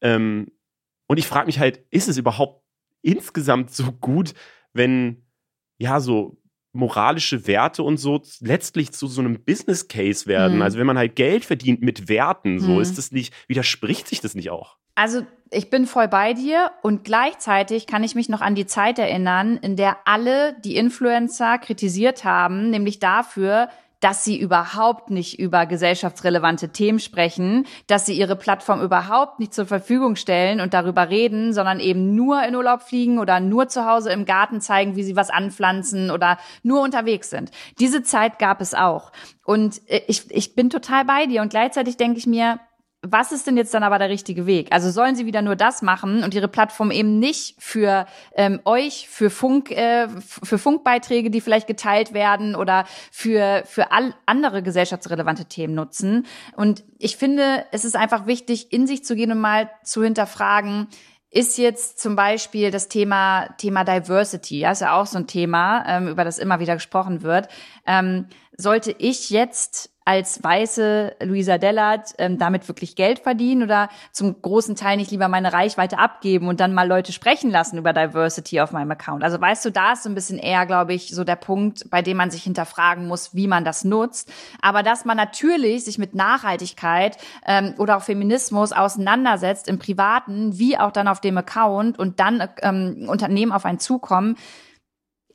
Ähm, 0.00 0.48
und 1.12 1.18
ich 1.18 1.26
frage 1.26 1.44
mich 1.44 1.58
halt, 1.58 1.84
ist 1.90 2.08
es 2.08 2.16
überhaupt 2.16 2.64
insgesamt 3.02 3.70
so 3.70 3.92
gut, 3.92 4.32
wenn 4.72 5.26
ja 5.76 6.00
so 6.00 6.38
moralische 6.72 7.46
Werte 7.46 7.82
und 7.82 7.98
so 7.98 8.22
letztlich 8.40 8.92
zu 8.92 9.08
so 9.08 9.20
einem 9.20 9.44
Business 9.44 9.88
Case 9.88 10.26
werden. 10.26 10.56
Mhm. 10.56 10.62
Also 10.62 10.78
wenn 10.78 10.86
man 10.86 10.96
halt 10.96 11.14
Geld 11.14 11.44
verdient 11.44 11.82
mit 11.82 12.08
Werten, 12.08 12.60
so 12.60 12.76
mhm. 12.76 12.80
ist 12.80 12.96
das 12.96 13.12
nicht, 13.12 13.34
widerspricht 13.46 14.08
sich 14.08 14.22
das 14.22 14.34
nicht 14.34 14.48
auch? 14.48 14.78
Also 14.94 15.26
ich 15.50 15.68
bin 15.68 15.86
voll 15.86 16.08
bei 16.08 16.32
dir 16.32 16.70
und 16.80 17.04
gleichzeitig 17.04 17.86
kann 17.86 18.04
ich 18.04 18.14
mich 18.14 18.30
noch 18.30 18.40
an 18.40 18.54
die 18.54 18.64
Zeit 18.64 18.98
erinnern, 18.98 19.58
in 19.58 19.76
der 19.76 19.98
alle 20.06 20.56
die 20.64 20.76
Influencer 20.76 21.58
kritisiert 21.58 22.24
haben, 22.24 22.70
nämlich 22.70 23.00
dafür, 23.00 23.68
dass 24.02 24.24
sie 24.24 24.38
überhaupt 24.38 25.10
nicht 25.10 25.38
über 25.38 25.64
gesellschaftsrelevante 25.64 26.70
Themen 26.70 26.98
sprechen, 26.98 27.66
dass 27.86 28.04
sie 28.04 28.18
ihre 28.18 28.34
Plattform 28.34 28.82
überhaupt 28.82 29.38
nicht 29.38 29.54
zur 29.54 29.64
Verfügung 29.64 30.16
stellen 30.16 30.60
und 30.60 30.74
darüber 30.74 31.08
reden, 31.08 31.52
sondern 31.52 31.78
eben 31.78 32.16
nur 32.16 32.42
in 32.42 32.56
Urlaub 32.56 32.82
fliegen 32.82 33.20
oder 33.20 33.38
nur 33.38 33.68
zu 33.68 33.86
Hause 33.86 34.10
im 34.10 34.24
Garten 34.24 34.60
zeigen, 34.60 34.96
wie 34.96 35.04
sie 35.04 35.14
was 35.14 35.30
anpflanzen 35.30 36.10
oder 36.10 36.38
nur 36.64 36.82
unterwegs 36.82 37.30
sind. 37.30 37.52
Diese 37.78 38.02
Zeit 38.02 38.40
gab 38.40 38.60
es 38.60 38.74
auch. 38.74 39.12
Und 39.44 39.80
äh, 39.88 40.02
ich, 40.08 40.28
ich 40.30 40.56
bin 40.56 40.68
total 40.68 41.04
bei 41.04 41.26
dir 41.26 41.40
und 41.40 41.50
gleichzeitig 41.50 41.96
denke 41.96 42.18
ich 42.18 42.26
mir, 42.26 42.58
was 43.04 43.32
ist 43.32 43.48
denn 43.48 43.56
jetzt 43.56 43.74
dann 43.74 43.82
aber 43.82 43.98
der 43.98 44.08
richtige 44.08 44.46
Weg? 44.46 44.68
Also 44.70 44.90
sollen 44.90 45.16
sie 45.16 45.26
wieder 45.26 45.42
nur 45.42 45.56
das 45.56 45.82
machen 45.82 46.22
und 46.22 46.34
ihre 46.34 46.46
Plattform 46.46 46.92
eben 46.92 47.18
nicht 47.18 47.56
für 47.58 48.06
ähm, 48.36 48.60
euch, 48.64 49.08
für 49.08 49.28
Funk, 49.28 49.72
äh, 49.72 50.08
für 50.20 50.56
Funkbeiträge, 50.56 51.28
die 51.28 51.40
vielleicht 51.40 51.66
geteilt 51.66 52.14
werden 52.14 52.54
oder 52.54 52.84
für 53.10 53.64
für 53.66 53.90
all 53.90 54.14
andere 54.24 54.62
gesellschaftsrelevante 54.62 55.46
Themen 55.46 55.74
nutzen? 55.74 56.26
Und 56.54 56.84
ich 56.98 57.16
finde, 57.16 57.64
es 57.72 57.84
ist 57.84 57.96
einfach 57.96 58.26
wichtig, 58.26 58.72
in 58.72 58.86
sich 58.86 59.04
zu 59.04 59.16
gehen 59.16 59.32
und 59.32 59.40
mal 59.40 59.68
zu 59.82 60.04
hinterfragen, 60.04 60.86
ist 61.28 61.58
jetzt 61.58 61.98
zum 61.98 62.14
Beispiel 62.14 62.70
das 62.70 62.88
Thema 62.88 63.48
Thema 63.58 63.82
Diversity, 63.84 64.60
ja, 64.60 64.70
ist 64.70 64.82
ja 64.82 64.94
auch 64.94 65.06
so 65.06 65.18
ein 65.18 65.26
Thema, 65.26 65.84
ähm, 65.88 66.06
über 66.06 66.24
das 66.24 66.38
immer 66.38 66.60
wieder 66.60 66.74
gesprochen 66.74 67.22
wird. 67.22 67.48
Ähm, 67.84 68.26
sollte 68.56 68.94
ich 68.96 69.30
jetzt 69.30 69.91
als 70.04 70.42
weiße 70.42 71.16
Luisa 71.24 71.58
Dellert 71.58 72.14
ähm, 72.18 72.38
damit 72.38 72.68
wirklich 72.68 72.96
Geld 72.96 73.20
verdienen 73.20 73.62
oder 73.62 73.88
zum 74.10 74.40
großen 74.40 74.76
Teil 74.76 74.96
nicht 74.96 75.10
lieber 75.10 75.28
meine 75.28 75.52
Reichweite 75.52 75.98
abgeben 75.98 76.48
und 76.48 76.60
dann 76.60 76.74
mal 76.74 76.88
Leute 76.88 77.12
sprechen 77.12 77.50
lassen 77.50 77.78
über 77.78 77.92
Diversity 77.92 78.60
auf 78.60 78.72
meinem 78.72 78.90
Account? 78.90 79.22
Also 79.22 79.40
weißt 79.40 79.64
du, 79.64 79.70
da 79.70 79.92
ist 79.92 80.02
so 80.02 80.08
ein 80.08 80.14
bisschen 80.14 80.38
eher, 80.38 80.66
glaube 80.66 80.94
ich, 80.94 81.14
so 81.14 81.24
der 81.24 81.36
Punkt, 81.36 81.88
bei 81.90 82.02
dem 82.02 82.16
man 82.16 82.30
sich 82.30 82.42
hinterfragen 82.42 83.06
muss, 83.06 83.34
wie 83.34 83.46
man 83.46 83.64
das 83.64 83.84
nutzt. 83.84 84.32
Aber 84.60 84.82
dass 84.82 85.04
man 85.04 85.16
natürlich 85.16 85.84
sich 85.84 85.98
mit 85.98 86.14
Nachhaltigkeit 86.14 87.18
ähm, 87.46 87.74
oder 87.78 87.96
auch 87.96 88.02
Feminismus 88.02 88.72
auseinandersetzt 88.72 89.68
im 89.68 89.78
Privaten, 89.78 90.58
wie 90.58 90.78
auch 90.78 90.90
dann 90.90 91.08
auf 91.08 91.20
dem 91.20 91.38
Account 91.38 91.98
und 91.98 92.20
dann 92.20 92.48
ähm, 92.62 93.06
Unternehmen 93.08 93.52
auf 93.52 93.64
einen 93.64 93.78
zukommen, 93.78 94.36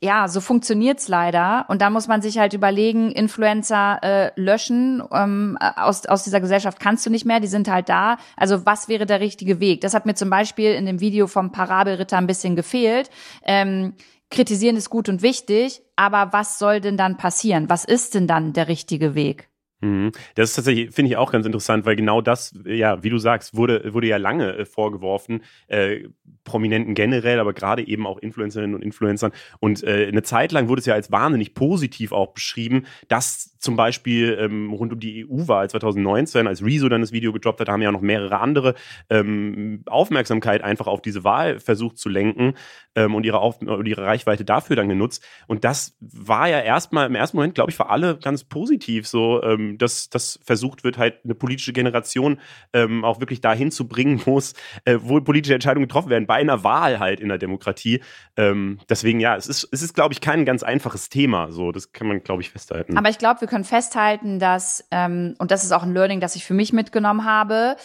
ja, 0.00 0.28
so 0.28 0.40
funktioniert's 0.40 1.08
leider. 1.08 1.66
Und 1.68 1.82
da 1.82 1.90
muss 1.90 2.08
man 2.08 2.22
sich 2.22 2.38
halt 2.38 2.52
überlegen, 2.52 3.10
Influencer 3.10 3.98
äh, 4.02 4.40
löschen 4.40 5.02
ähm, 5.12 5.58
aus, 5.60 6.06
aus 6.06 6.24
dieser 6.24 6.40
Gesellschaft 6.40 6.78
kannst 6.80 7.04
du 7.04 7.10
nicht 7.10 7.24
mehr, 7.24 7.40
die 7.40 7.46
sind 7.46 7.68
halt 7.68 7.88
da. 7.88 8.18
Also 8.36 8.64
was 8.64 8.88
wäre 8.88 9.06
der 9.06 9.20
richtige 9.20 9.60
Weg? 9.60 9.80
Das 9.80 9.94
hat 9.94 10.06
mir 10.06 10.14
zum 10.14 10.30
Beispiel 10.30 10.72
in 10.74 10.86
dem 10.86 11.00
Video 11.00 11.26
vom 11.26 11.52
Parabelritter 11.52 12.16
ein 12.16 12.26
bisschen 12.26 12.56
gefehlt. 12.56 13.10
Ähm, 13.42 13.94
kritisieren 14.30 14.76
ist 14.76 14.90
gut 14.90 15.08
und 15.08 15.22
wichtig, 15.22 15.82
aber 15.96 16.32
was 16.32 16.58
soll 16.58 16.80
denn 16.80 16.96
dann 16.96 17.16
passieren? 17.16 17.68
Was 17.68 17.84
ist 17.84 18.14
denn 18.14 18.26
dann 18.26 18.52
der 18.52 18.68
richtige 18.68 19.14
Weg? 19.14 19.48
Mhm. 19.80 20.12
Das 20.34 20.50
ist 20.50 20.56
tatsächlich, 20.56 20.92
finde 20.92 21.10
ich 21.10 21.16
auch 21.16 21.30
ganz 21.30 21.46
interessant, 21.46 21.86
weil 21.86 21.94
genau 21.94 22.20
das, 22.20 22.52
ja, 22.64 23.02
wie 23.02 23.10
du 23.10 23.18
sagst, 23.18 23.56
wurde, 23.56 23.94
wurde 23.94 24.08
ja 24.08 24.16
lange 24.16 24.56
äh, 24.56 24.64
vorgeworfen, 24.64 25.42
äh, 25.68 26.08
Prominenten 26.48 26.94
generell, 26.94 27.38
aber 27.38 27.52
gerade 27.52 27.86
eben 27.86 28.06
auch 28.06 28.18
Influencerinnen 28.18 28.74
und 28.74 28.82
Influencern. 28.82 29.32
Und 29.60 29.84
äh, 29.84 30.08
eine 30.08 30.22
Zeit 30.22 30.50
lang 30.52 30.68
wurde 30.68 30.80
es 30.80 30.86
ja 30.86 30.94
als 30.94 31.12
wahnsinnig 31.12 31.54
positiv 31.54 32.12
auch 32.12 32.32
beschrieben, 32.32 32.86
dass 33.08 33.57
zum 33.58 33.76
Beispiel 33.76 34.36
ähm, 34.40 34.72
rund 34.72 34.92
um 34.92 35.00
die 35.00 35.26
EU-Wahl 35.26 35.70
2019, 35.70 36.46
als 36.46 36.64
Rezo 36.64 36.88
dann 36.88 37.00
das 37.00 37.12
Video 37.12 37.32
gedroppt 37.32 37.60
hat, 37.60 37.68
haben 37.68 37.82
ja 37.82 37.92
noch 37.92 38.00
mehrere 38.00 38.40
andere 38.40 38.74
ähm, 39.10 39.82
Aufmerksamkeit 39.86 40.62
einfach 40.62 40.86
auf 40.86 41.02
diese 41.02 41.24
Wahl 41.24 41.60
versucht 41.60 41.98
zu 41.98 42.08
lenken 42.08 42.54
ähm, 42.94 43.14
und 43.14 43.24
ihre, 43.24 43.40
auf 43.40 43.60
ihre 43.62 44.04
Reichweite 44.04 44.44
dafür 44.44 44.76
dann 44.76 44.88
genutzt. 44.88 45.24
Und 45.46 45.64
das 45.64 45.96
war 46.00 46.48
ja 46.48 46.60
erstmal 46.60 47.06
im 47.06 47.14
ersten 47.14 47.36
Moment, 47.36 47.54
glaube 47.54 47.70
ich, 47.70 47.76
für 47.76 47.90
alle 47.90 48.18
ganz 48.18 48.44
positiv 48.44 49.06
so. 49.06 49.42
Ähm, 49.42 49.78
dass 49.78 50.08
das 50.10 50.38
versucht 50.44 50.84
wird, 50.84 50.98
halt 50.98 51.24
eine 51.24 51.34
politische 51.34 51.72
Generation 51.72 52.40
ähm, 52.72 53.04
auch 53.04 53.20
wirklich 53.20 53.40
dahin 53.40 53.70
zu 53.70 53.88
bringen, 53.88 54.20
wo 54.24 54.38
es, 54.38 54.54
äh, 54.84 54.98
wo 55.00 55.20
politische 55.20 55.54
Entscheidungen 55.54 55.86
getroffen 55.86 56.10
werden, 56.10 56.26
bei 56.26 56.36
einer 56.36 56.64
Wahl 56.64 56.98
halt 56.98 57.20
in 57.20 57.28
der 57.28 57.38
Demokratie. 57.38 58.00
Ähm, 58.36 58.78
deswegen, 58.88 59.20
ja, 59.20 59.36
es 59.36 59.46
ist, 59.46 59.68
es 59.72 59.82
ist, 59.82 59.94
glaube 59.94 60.12
ich, 60.12 60.20
kein 60.20 60.44
ganz 60.44 60.62
einfaches 60.62 61.08
Thema. 61.08 61.50
So, 61.52 61.72
das 61.72 61.92
kann 61.92 62.08
man, 62.08 62.22
glaube 62.22 62.42
ich, 62.42 62.50
festhalten. 62.50 62.96
Aber 62.96 63.08
ich 63.08 63.18
glaube, 63.18 63.40
wir 63.40 63.47
können 63.48 63.64
festhalten, 63.64 64.38
dass, 64.38 64.86
ähm, 64.90 65.34
und 65.38 65.50
das 65.50 65.64
ist 65.64 65.72
auch 65.72 65.82
ein 65.82 65.94
Learning, 65.94 66.20
das 66.20 66.36
ich 66.36 66.44
für 66.44 66.54
mich 66.54 66.72
mitgenommen 66.72 67.24
habe, 67.24 67.76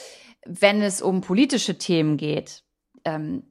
wenn 0.46 0.82
es 0.82 1.02
um 1.02 1.22
politische 1.22 1.78
Themen 1.78 2.18
geht, 2.18 2.64
ähm, 3.06 3.44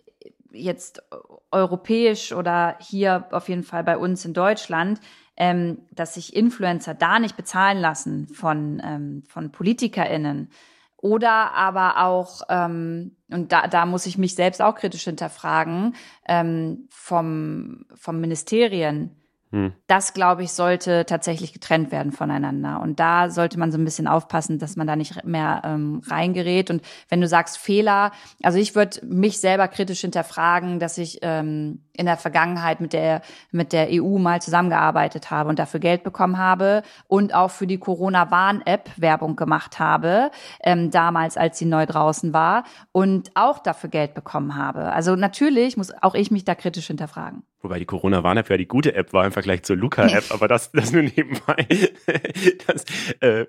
jetzt 0.53 1.03
europäisch 1.51 2.33
oder 2.33 2.77
hier 2.81 3.27
auf 3.31 3.49
jeden 3.49 3.65
Fall 3.65 3.83
bei 3.85 3.97
uns 3.97 4.25
in 4.25 4.35
Deutschland, 4.35 5.01
ähm, 5.37 5.79
dass 5.91 6.15
sich 6.15 6.37
Influencer 6.37 6.95
da 6.95 7.19
nicht 7.19 7.37
bezahlen 7.37 7.79
lassen 7.79 8.29
von, 8.29 8.81
ähm, 8.85 9.25
von 9.29 9.51
PolitikerInnen. 9.51 10.51
Oder 10.99 11.53
aber 11.55 12.05
auch, 12.05 12.43
ähm, 12.49 13.17
und 13.29 13.51
da, 13.51 13.67
da 13.67 13.87
muss 13.87 14.07
ich 14.07 14.19
mich 14.19 14.37
selbst 14.37 14.63
auch 14.63 14.77
kritisch 14.77 15.05
hinterfragen, 15.05 15.97
ähm, 16.29 16.87
vom, 16.91 17.87
vom 17.95 18.21
Ministerien 18.21 19.22
hm. 19.53 19.75
Das, 19.87 20.15
glaube 20.15 20.43
ich, 20.43 20.53
sollte 20.53 21.05
tatsächlich 21.05 21.53
getrennt 21.53 21.93
werden 21.93 22.11
voneinander. 22.11 22.81
Und 22.81 22.99
da 22.99 23.29
sollte 23.29 23.59
man 23.59 23.71
so 23.71 23.77
ein 23.77 23.85
bisschen 23.85 24.07
aufpassen, 24.07 24.59
dass 24.59 24.77
man 24.77 24.87
da 24.87 24.97
nicht 24.97 25.25
mehr 25.25 25.61
ähm, 25.65 26.01
reingerät. 26.07 26.71
Und 26.71 26.83
wenn 27.11 27.21
du 27.21 27.29
sagst 27.29 27.59
Fehler, 27.59 28.13
also 28.43 28.59
ich 28.59 28.75
würde 28.75 29.05
mich 29.05 29.41
selber 29.41 29.69
kritisch 29.69 30.01
hinterfragen, 30.01 30.79
dass 30.79 30.97
ich 30.97 31.19
ähm, 31.21 31.83
in 31.97 32.07
der 32.07 32.17
Vergangenheit 32.17 32.81
mit 32.81 32.93
der, 32.93 33.23
mit 33.51 33.73
der 33.73 33.89
EU 33.91 34.19
mal 34.19 34.41
zusammengearbeitet 34.41 35.31
habe 35.31 35.49
und 35.49 35.59
dafür 35.59 35.81
Geld 35.81 36.03
bekommen 36.05 36.39
habe 36.39 36.83
und 37.07 37.35
auch 37.35 37.51
für 37.51 37.67
die 37.67 37.79
Corona-Warn-App 37.79 38.91
Werbung 38.97 39.37
gemacht 39.37 39.79
habe, 39.79 40.31
ähm, 40.63 40.91
damals, 40.91 41.37
als 41.37 41.59
sie 41.59 41.67
neu 41.67 41.87
draußen 41.87 42.33
war 42.33 42.65
und 42.93 43.31
auch 43.35 43.59
dafür 43.59 43.91
Geld 43.91 44.15
bekommen 44.15 44.57
habe. 44.57 44.93
Also 44.93 45.17
natürlich 45.17 45.77
muss 45.77 45.93
auch 46.03 46.15
ich 46.15 46.31
mich 46.31 46.45
da 46.45 46.55
kritisch 46.55 46.87
hinterfragen. 46.87 47.43
Wobei 47.61 47.79
die 47.79 47.85
Corona-Warn-App 47.85 48.51
ja 48.51 48.57
die 48.57 48.67
gute 48.67 48.95
App 48.95 49.13
war 49.13 49.25
im 49.25 49.33
Vergleich 49.33 49.63
zur 49.63 49.77
Luca-App, 49.77 50.25
aber 50.31 50.49
das, 50.49 50.73
das 50.73 50.93
nur 50.93 51.03
nebenbei. 51.03 51.67
das, 52.67 52.85
äh, 53.21 53.47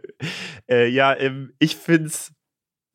äh, 0.69 0.87
ja, 0.87 1.17
ähm, 1.17 1.53
ich 1.59 1.75
find's 1.75 2.33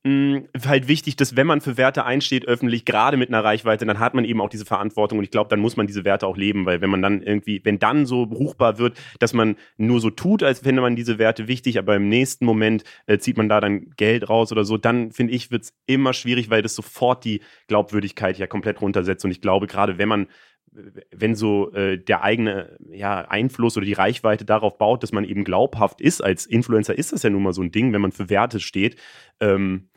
mh, 0.05 0.43
halt 0.67 0.89
wichtig, 0.89 1.17
dass 1.17 1.37
wenn 1.37 1.47
man 1.47 1.61
für 1.61 1.77
Werte 1.77 2.05
einsteht, 2.05 2.47
öffentlich, 2.47 2.85
gerade 2.85 3.17
mit 3.17 3.29
einer 3.29 3.45
Reichweite, 3.45 3.87
dann 3.87 3.99
hat 3.99 4.15
man 4.15 4.25
eben 4.25 4.41
auch 4.41 4.49
diese 4.49 4.65
Verantwortung. 4.65 5.19
Und 5.19 5.25
ich 5.25 5.31
glaube, 5.31 5.51
dann 5.51 5.61
muss 5.61 5.77
man 5.77 5.87
diese 5.87 6.05
Werte 6.05 6.27
auch 6.27 6.37
leben, 6.37 6.67
weil 6.67 6.81
wenn 6.81 6.91
man 6.91 7.03
dann 7.03 7.23
irgendwie, 7.23 7.61
wenn 7.65 7.79
dann 7.79 8.07
so 8.07 8.23
ruchbar 8.23 8.79
wird, 8.79 8.99
dass 9.19 9.33
man 9.33 9.57
nur 9.77 10.01
so 10.01 10.11
tut, 10.11 10.43
als 10.43 10.61
fände 10.61 10.83
man 10.83 10.97
diese 10.97 11.19
Werte 11.19 11.49
wichtig, 11.49 11.79
aber 11.79 11.97
im 11.97 12.09
nächsten 12.09 12.45
Moment 12.45 12.85
äh, 13.07 13.19
zieht 13.19 13.37
man 13.37 13.49
da 13.49 13.61
dann 13.61 13.91
Geld 13.97 14.29
raus 14.29 14.53
oder 14.53 14.65
so, 14.65 14.79
dann 14.79 15.13
finde 15.13 15.35
ich, 15.35 15.51
wird's 15.51 15.73
immer 15.87 16.13
schwierig, 16.13 16.51
weil 16.51 16.63
das 16.63 16.75
sofort 16.75 17.25
die 17.25 17.41
Glaubwürdigkeit 17.67 18.39
ja 18.39 18.47
komplett 18.47 18.81
runtersetzt. 18.81 19.25
Und 19.25 19.31
ich 19.31 19.41
glaube, 19.41 19.67
gerade 19.67 19.99
wenn 19.99 20.09
man 20.09 20.27
wenn 21.11 21.35
so 21.35 21.73
äh, 21.73 21.99
der 21.99 22.23
eigene 22.23 22.77
ja, 22.91 23.23
Einfluss 23.23 23.77
oder 23.77 23.87
die 23.87 23.93
Reichweite 23.93 24.45
darauf 24.45 24.79
baut, 24.79 25.03
dass 25.03 25.13
man 25.13 25.25
eben 25.25 25.45
glaubhaft 25.45 26.01
ist, 26.01 26.23
als 26.23 26.47
Influencer 26.47 26.97
ist 26.97 27.13
das 27.13 27.23
ja 27.23 27.31
nun 27.31 27.43
mal 27.43 27.53
so 27.53 27.63
ein 27.63 27.73
Ding, 27.73 27.93
wenn 27.93 28.01
man 28.01 28.13
für 28.13 28.31
Werte 28.31 28.61
steht, 28.61 28.97
ähm, 29.41 29.89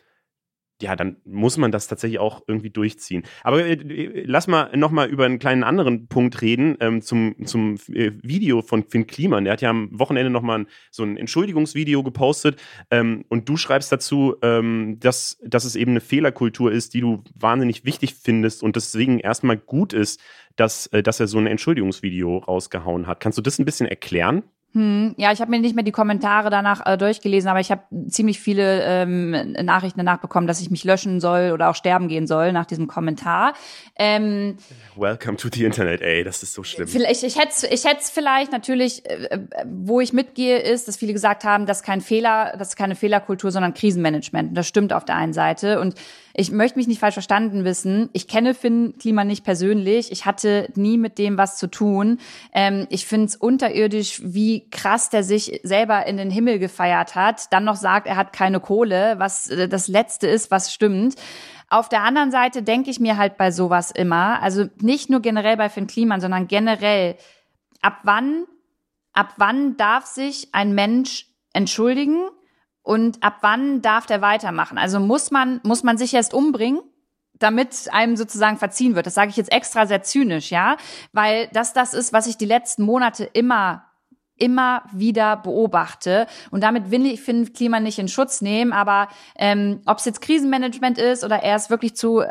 ja, 0.81 0.95
dann 0.95 1.17
muss 1.25 1.57
man 1.57 1.71
das 1.71 1.87
tatsächlich 1.87 2.19
auch 2.19 2.41
irgendwie 2.47 2.69
durchziehen. 2.69 3.23
Aber 3.43 3.65
äh, 3.65 4.23
lass 4.25 4.47
mal 4.47 4.75
nochmal 4.75 5.09
über 5.09 5.25
einen 5.25 5.39
kleinen 5.39 5.63
anderen 5.63 6.07
Punkt 6.07 6.41
reden, 6.41 6.77
ähm, 6.79 7.01
zum, 7.01 7.35
zum 7.45 7.75
äh, 7.93 8.11
Video 8.21 8.61
von 8.61 8.83
Finn 8.83 9.07
Kliman. 9.07 9.43
Der 9.43 9.53
hat 9.53 9.61
ja 9.61 9.69
am 9.69 9.89
Wochenende 9.97 10.29
nochmal 10.29 10.65
so 10.89 11.03
ein 11.03 11.17
Entschuldigungsvideo 11.17 12.03
gepostet 12.03 12.61
ähm, 12.89 13.25
und 13.29 13.47
du 13.47 13.57
schreibst 13.57 13.91
dazu, 13.91 14.35
ähm, 14.41 14.97
dass, 14.99 15.37
dass 15.43 15.65
es 15.65 15.75
eben 15.75 15.91
eine 15.91 16.01
Fehlerkultur 16.01 16.71
ist, 16.71 16.93
die 16.93 17.01
du 17.01 17.23
wahnsinnig 17.35 17.85
wichtig 17.85 18.15
findest 18.15 18.63
und 18.63 18.75
deswegen 18.75 19.19
erstmal 19.19 19.57
gut 19.57 19.93
ist, 19.93 20.19
dass, 20.55 20.87
äh, 20.87 21.03
dass 21.03 21.19
er 21.19 21.27
so 21.27 21.37
ein 21.37 21.47
Entschuldigungsvideo 21.47 22.39
rausgehauen 22.39 23.07
hat. 23.07 23.19
Kannst 23.19 23.37
du 23.37 23.41
das 23.41 23.59
ein 23.59 23.65
bisschen 23.65 23.87
erklären? 23.87 24.43
Hm, 24.73 25.15
ja, 25.17 25.33
ich 25.33 25.41
habe 25.41 25.51
mir 25.51 25.59
nicht 25.59 25.75
mehr 25.75 25.83
die 25.83 25.91
Kommentare 25.91 26.49
danach 26.49 26.85
äh, 26.85 26.97
durchgelesen, 26.97 27.49
aber 27.49 27.59
ich 27.59 27.71
habe 27.71 27.81
ziemlich 28.07 28.39
viele 28.39 28.81
ähm, 28.83 29.31
Nachrichten 29.63 29.99
danach 29.99 30.19
bekommen, 30.19 30.47
dass 30.47 30.61
ich 30.61 30.71
mich 30.71 30.85
löschen 30.85 31.19
soll 31.19 31.51
oder 31.53 31.69
auch 31.69 31.75
sterben 31.75 32.07
gehen 32.07 32.25
soll 32.25 32.53
nach 32.53 32.65
diesem 32.65 32.87
Kommentar. 32.87 33.53
Ähm, 33.97 34.57
Welcome 34.95 35.35
to 35.35 35.49
the 35.51 35.65
Internet, 35.65 36.01
ey, 36.01 36.23
das 36.23 36.41
ist 36.41 36.53
so 36.53 36.63
schlimm. 36.63 36.87
Vielleicht, 36.87 37.23
ich 37.23 37.37
hätte 37.37 37.67
ich 37.67 37.83
hätte 37.83 38.01
vielleicht 38.09 38.53
natürlich, 38.53 39.05
äh, 39.09 39.25
äh, 39.25 39.39
wo 39.65 39.99
ich 39.99 40.13
mitgehe, 40.13 40.59
ist, 40.59 40.87
dass 40.87 40.95
viele 40.95 41.11
gesagt 41.11 41.43
haben, 41.43 41.65
dass 41.65 41.83
kein 41.83 41.99
Fehler, 41.99 42.55
das 42.57 42.69
ist 42.69 42.75
keine 42.77 42.95
Fehlerkultur, 42.95 43.51
sondern 43.51 43.73
Krisenmanagement. 43.73 44.57
Das 44.57 44.69
stimmt 44.69 44.93
auf 44.93 45.03
der 45.03 45.15
einen 45.15 45.33
Seite 45.33 45.81
und 45.81 45.95
ich 46.33 46.51
möchte 46.51 46.77
mich 46.77 46.87
nicht 46.87 46.99
falsch 46.99 47.13
verstanden 47.13 47.65
wissen. 47.65 48.09
Ich 48.13 48.27
kenne 48.27 48.53
Finn 48.53 48.95
Klima 48.99 49.23
nicht 49.23 49.43
persönlich. 49.43 50.11
Ich 50.11 50.25
hatte 50.25 50.69
nie 50.75 50.97
mit 50.97 51.17
dem 51.17 51.37
was 51.37 51.57
zu 51.57 51.67
tun. 51.67 52.19
Ähm, 52.53 52.87
ich 52.89 53.05
finde 53.05 53.27
es 53.27 53.35
unterirdisch, 53.35 54.21
wie 54.23 54.69
krass 54.69 55.09
der 55.09 55.23
sich 55.23 55.59
selber 55.63 56.05
in 56.05 56.17
den 56.17 56.29
Himmel 56.29 56.59
gefeiert 56.59 57.15
hat. 57.15 57.51
Dann 57.51 57.63
noch 57.63 57.75
sagt, 57.75 58.07
er 58.07 58.15
hat 58.15 58.33
keine 58.33 58.59
Kohle, 58.59 59.15
was 59.17 59.49
äh, 59.49 59.67
das 59.67 59.87
Letzte 59.87 60.27
ist, 60.27 60.51
was 60.51 60.73
stimmt. 60.73 61.15
Auf 61.69 61.87
der 61.87 62.03
anderen 62.03 62.31
Seite 62.31 62.63
denke 62.63 62.89
ich 62.89 62.99
mir 62.99 63.17
halt 63.17 63.37
bei 63.37 63.49
sowas 63.49 63.91
immer, 63.91 64.41
also 64.41 64.65
nicht 64.81 65.09
nur 65.09 65.21
generell 65.21 65.55
bei 65.55 65.69
Finn 65.69 65.87
Kliman, 65.87 66.19
sondern 66.19 66.47
generell, 66.49 67.15
ab 67.81 67.99
wann, 68.03 68.45
ab 69.13 69.35
wann 69.37 69.77
darf 69.77 70.05
sich 70.05 70.49
ein 70.51 70.75
Mensch 70.75 71.27
entschuldigen 71.53 72.29
und 72.83 73.23
ab 73.23 73.37
wann 73.41 73.81
darf 73.81 74.05
der 74.05 74.21
weitermachen? 74.21 74.77
Also 74.77 74.99
muss 74.99 75.31
man, 75.31 75.59
muss 75.63 75.83
man 75.83 75.97
sich 75.97 76.13
erst 76.13 76.33
umbringen? 76.33 76.81
damit 77.41 77.91
einem 77.91 78.17
sozusagen 78.17 78.57
verziehen 78.57 78.93
wird. 78.93 79.07
Das 79.07 79.15
sage 79.15 79.31
ich 79.31 79.35
jetzt 79.35 79.51
extra 79.51 79.87
sehr 79.87 80.03
zynisch, 80.03 80.51
ja, 80.51 80.77
weil 81.11 81.49
das 81.53 81.73
das 81.73 81.95
ist, 81.95 82.13
was 82.13 82.27
ich 82.27 82.37
die 82.37 82.45
letzten 82.45 82.83
Monate 82.83 83.23
immer 83.23 83.91
immer 84.41 84.83
wieder 84.91 85.37
beobachte. 85.37 86.25
Und 86.49 86.63
damit 86.63 86.89
will 86.89 87.05
ich 87.05 87.21
Finn 87.21 87.53
Klima 87.53 87.79
nicht 87.79 87.99
in 87.99 88.07
Schutz 88.07 88.41
nehmen, 88.41 88.73
aber 88.73 89.07
ähm, 89.35 89.81
ob 89.85 89.99
es 89.99 90.05
jetzt 90.05 90.21
Krisenmanagement 90.21 90.97
ist 90.97 91.23
oder 91.23 91.43
er 91.43 91.55
ist 91.55 91.69
wirklich 91.69 91.95
zu 91.95 92.23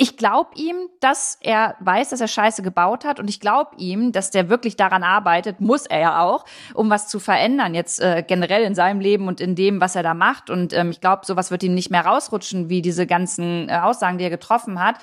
ich 0.00 0.16
glaube 0.16 0.50
ihm, 0.54 0.76
dass 1.00 1.38
er 1.40 1.74
weiß, 1.80 2.10
dass 2.10 2.20
er 2.20 2.28
Scheiße 2.28 2.62
gebaut 2.62 3.04
hat 3.04 3.18
und 3.18 3.28
ich 3.28 3.40
glaube 3.40 3.72
ihm, 3.78 4.12
dass 4.12 4.30
der 4.30 4.48
wirklich 4.48 4.76
daran 4.76 5.02
arbeitet, 5.02 5.60
muss 5.60 5.86
er 5.86 5.98
ja 5.98 6.22
auch, 6.22 6.44
um 6.72 6.88
was 6.88 7.08
zu 7.08 7.18
verändern 7.18 7.74
jetzt 7.74 8.00
äh, 8.00 8.24
generell 8.26 8.62
in 8.62 8.76
seinem 8.76 9.00
Leben 9.00 9.26
und 9.26 9.40
in 9.40 9.56
dem, 9.56 9.80
was 9.80 9.96
er 9.96 10.04
da 10.04 10.14
macht 10.14 10.50
und 10.50 10.72
ähm, 10.72 10.90
ich 10.90 11.00
glaube, 11.00 11.26
sowas 11.26 11.50
wird 11.50 11.64
ihm 11.64 11.74
nicht 11.74 11.90
mehr 11.90 12.06
rausrutschen, 12.06 12.68
wie 12.68 12.80
diese 12.80 13.08
ganzen 13.08 13.68
äh, 13.68 13.80
Aussagen, 13.82 14.18
die 14.18 14.24
er 14.24 14.30
getroffen 14.30 14.80
hat. 14.80 14.98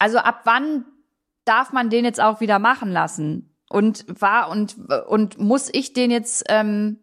Also 0.00 0.18
ab 0.18 0.40
wann 0.44 0.84
darf 1.44 1.72
man 1.72 1.88
den 1.88 2.04
jetzt 2.04 2.20
auch 2.20 2.40
wieder 2.40 2.58
machen 2.58 2.90
lassen? 2.90 3.54
Und 3.70 4.04
war 4.20 4.50
und 4.50 4.76
und 5.08 5.38
muss 5.38 5.68
ich 5.72 5.94
den 5.94 6.10
jetzt 6.10 6.44
ähm, 6.48 6.98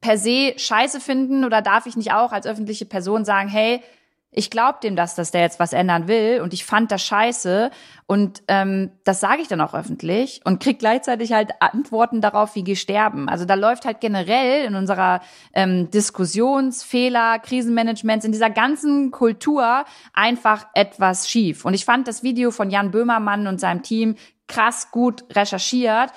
per 0.00 0.16
se 0.16 0.54
Scheiße 0.56 1.00
finden 1.00 1.44
oder 1.44 1.60
darf 1.60 1.86
ich 1.86 1.96
nicht 1.96 2.12
auch 2.12 2.32
als 2.32 2.46
öffentliche 2.46 2.86
Person 2.86 3.24
sagen, 3.24 3.48
hey, 3.48 3.82
ich 4.30 4.50
glaube 4.50 4.78
dem 4.82 4.96
das, 4.96 5.14
dass 5.14 5.30
der 5.30 5.40
jetzt 5.40 5.58
was 5.58 5.72
ändern 5.72 6.08
will 6.08 6.40
und 6.42 6.52
ich 6.52 6.64
fand 6.64 6.90
das 6.92 7.02
scheiße 7.02 7.70
und 8.06 8.42
ähm, 8.48 8.90
das 9.04 9.20
sage 9.20 9.40
ich 9.40 9.48
dann 9.48 9.60
auch 9.62 9.72
öffentlich 9.72 10.42
und 10.44 10.62
krieg 10.62 10.78
gleichzeitig 10.78 11.32
halt 11.32 11.52
Antworten 11.60 12.20
darauf, 12.20 12.54
wie 12.54 12.62
geh 12.62 12.76
sterben. 12.76 13.28
Also 13.28 13.46
da 13.46 13.54
läuft 13.54 13.86
halt 13.86 14.00
generell 14.00 14.66
in 14.66 14.74
unserer 14.74 15.20
ähm, 15.54 15.90
Diskussionsfehler, 15.90 17.38
Krisenmanagements, 17.38 18.26
in 18.26 18.32
dieser 18.32 18.50
ganzen 18.50 19.10
Kultur 19.10 19.84
einfach 20.12 20.66
etwas 20.74 21.30
schief. 21.30 21.64
Und 21.64 21.72
ich 21.72 21.84
fand 21.84 22.06
das 22.06 22.22
Video 22.22 22.50
von 22.50 22.70
Jan 22.70 22.90
Böhmermann 22.90 23.46
und 23.46 23.58
seinem 23.58 23.82
Team 23.82 24.16
krass 24.48 24.90
gut 24.90 25.24
recherchiert 25.34 26.12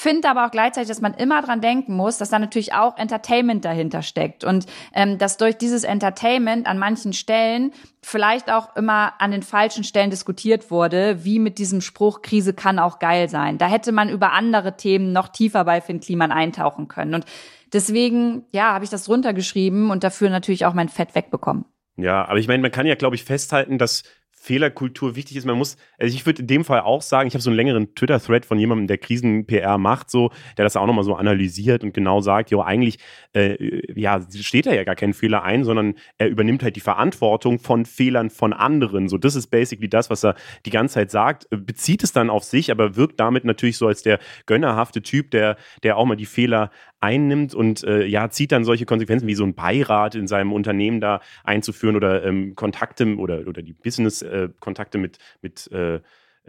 Finde 0.00 0.28
aber 0.28 0.46
auch 0.46 0.52
gleichzeitig, 0.52 0.86
dass 0.86 1.00
man 1.00 1.14
immer 1.14 1.42
dran 1.42 1.60
denken 1.60 1.96
muss, 1.96 2.18
dass 2.18 2.30
da 2.30 2.38
natürlich 2.38 2.72
auch 2.72 2.96
Entertainment 2.98 3.64
dahinter 3.64 4.02
steckt 4.02 4.44
und 4.44 4.66
ähm, 4.94 5.18
dass 5.18 5.38
durch 5.38 5.58
dieses 5.58 5.82
Entertainment 5.82 6.68
an 6.68 6.78
manchen 6.78 7.12
Stellen 7.12 7.72
vielleicht 8.00 8.48
auch 8.48 8.76
immer 8.76 9.14
an 9.20 9.32
den 9.32 9.42
falschen 9.42 9.82
Stellen 9.82 10.10
diskutiert 10.10 10.70
wurde, 10.70 11.24
wie 11.24 11.40
mit 11.40 11.58
diesem 11.58 11.80
Spruch, 11.80 12.22
Krise 12.22 12.54
kann 12.54 12.78
auch 12.78 13.00
geil 13.00 13.28
sein. 13.28 13.58
Da 13.58 13.66
hätte 13.66 13.90
man 13.90 14.08
über 14.08 14.30
andere 14.34 14.76
Themen 14.76 15.12
noch 15.12 15.26
tiefer 15.26 15.64
bei 15.64 15.80
Finn 15.80 15.98
Kliman 15.98 16.30
eintauchen 16.30 16.86
können. 16.86 17.16
Und 17.16 17.24
deswegen, 17.72 18.44
ja, 18.52 18.74
habe 18.74 18.84
ich 18.84 18.90
das 18.90 19.08
runtergeschrieben 19.08 19.90
und 19.90 20.04
dafür 20.04 20.30
natürlich 20.30 20.64
auch 20.64 20.74
mein 20.74 20.88
Fett 20.88 21.16
wegbekommen. 21.16 21.64
Ja, 21.96 22.24
aber 22.24 22.38
ich 22.38 22.46
meine, 22.46 22.62
man 22.62 22.70
kann 22.70 22.86
ja, 22.86 22.94
glaube 22.94 23.16
ich, 23.16 23.24
festhalten, 23.24 23.78
dass 23.78 24.04
Fehlerkultur 24.48 25.14
wichtig 25.14 25.36
ist. 25.36 25.44
Man 25.44 25.58
muss, 25.58 25.76
also 25.98 26.14
ich 26.14 26.24
würde 26.24 26.40
in 26.40 26.46
dem 26.46 26.64
Fall 26.64 26.80
auch 26.80 27.02
sagen, 27.02 27.28
ich 27.28 27.34
habe 27.34 27.42
so 27.42 27.50
einen 27.50 27.56
längeren 27.58 27.94
Twitter-Thread 27.94 28.46
von 28.46 28.58
jemandem, 28.58 28.86
der 28.86 28.96
Krisen-PR 28.96 29.76
macht, 29.76 30.08
so, 30.08 30.30
der 30.56 30.64
das 30.64 30.74
auch 30.74 30.86
nochmal 30.86 31.04
so 31.04 31.14
analysiert 31.14 31.84
und 31.84 31.92
genau 31.92 32.22
sagt, 32.22 32.50
jo, 32.50 32.62
eigentlich, 32.62 32.98
äh, 33.34 33.82
ja, 33.94 34.24
steht 34.34 34.64
da 34.64 34.72
ja 34.72 34.84
gar 34.84 34.94
kein 34.94 35.12
Fehler 35.12 35.42
ein, 35.42 35.64
sondern 35.64 35.96
er 36.16 36.28
übernimmt 36.28 36.62
halt 36.62 36.76
die 36.76 36.80
Verantwortung 36.80 37.58
von 37.58 37.84
Fehlern 37.84 38.30
von 38.30 38.54
anderen. 38.54 39.10
So, 39.10 39.18
das 39.18 39.34
ist 39.34 39.48
basically 39.48 39.90
das, 39.90 40.08
was 40.08 40.24
er 40.24 40.34
die 40.64 40.70
ganze 40.70 40.94
Zeit 40.94 41.10
sagt, 41.10 41.46
bezieht 41.50 42.02
es 42.02 42.12
dann 42.12 42.30
auf 42.30 42.42
sich, 42.42 42.70
aber 42.70 42.96
wirkt 42.96 43.20
damit 43.20 43.44
natürlich 43.44 43.76
so 43.76 43.86
als 43.86 44.02
der 44.02 44.18
gönnerhafte 44.46 45.02
Typ, 45.02 45.30
der, 45.30 45.58
der 45.82 45.98
auch 45.98 46.06
mal 46.06 46.16
die 46.16 46.24
Fehler 46.24 46.70
einnimmt 47.00 47.54
und 47.54 47.84
äh, 47.84 48.04
ja, 48.06 48.30
zieht 48.30 48.52
dann 48.52 48.64
solche 48.64 48.86
Konsequenzen 48.86 49.26
wie 49.26 49.34
so 49.34 49.44
ein 49.44 49.54
Beirat 49.54 50.14
in 50.14 50.26
seinem 50.26 50.52
Unternehmen 50.52 51.00
da 51.00 51.20
einzuführen 51.44 51.96
oder 51.96 52.24
ähm, 52.24 52.54
Kontakte 52.54 53.16
oder, 53.16 53.46
oder 53.46 53.62
die 53.62 53.72
Business-Kontakte 53.72 54.98
mit, 54.98 55.18
mit 55.40 55.70
äh, 55.70 56.00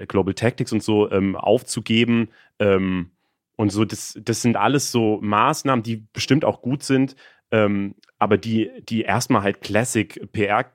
Global 0.08 0.34
Tactics 0.34 0.72
und 0.72 0.82
so 0.82 1.12
ähm, 1.12 1.36
aufzugeben. 1.36 2.30
Ähm, 2.60 3.12
und 3.56 3.72
so, 3.72 3.86
das, 3.86 4.18
das 4.24 4.42
sind 4.42 4.56
alles 4.56 4.92
so 4.92 5.20
Maßnahmen, 5.22 5.84
die 5.84 6.08
bestimmt 6.14 6.46
auch 6.46 6.62
gut 6.62 6.84
sind, 6.84 7.16
ähm, 7.52 7.96
aber 8.18 8.38
die, 8.38 8.72
die 8.88 9.02
erstmal 9.02 9.44
halt 9.44 9.62
Classic 9.62 10.32
PR 10.32 10.72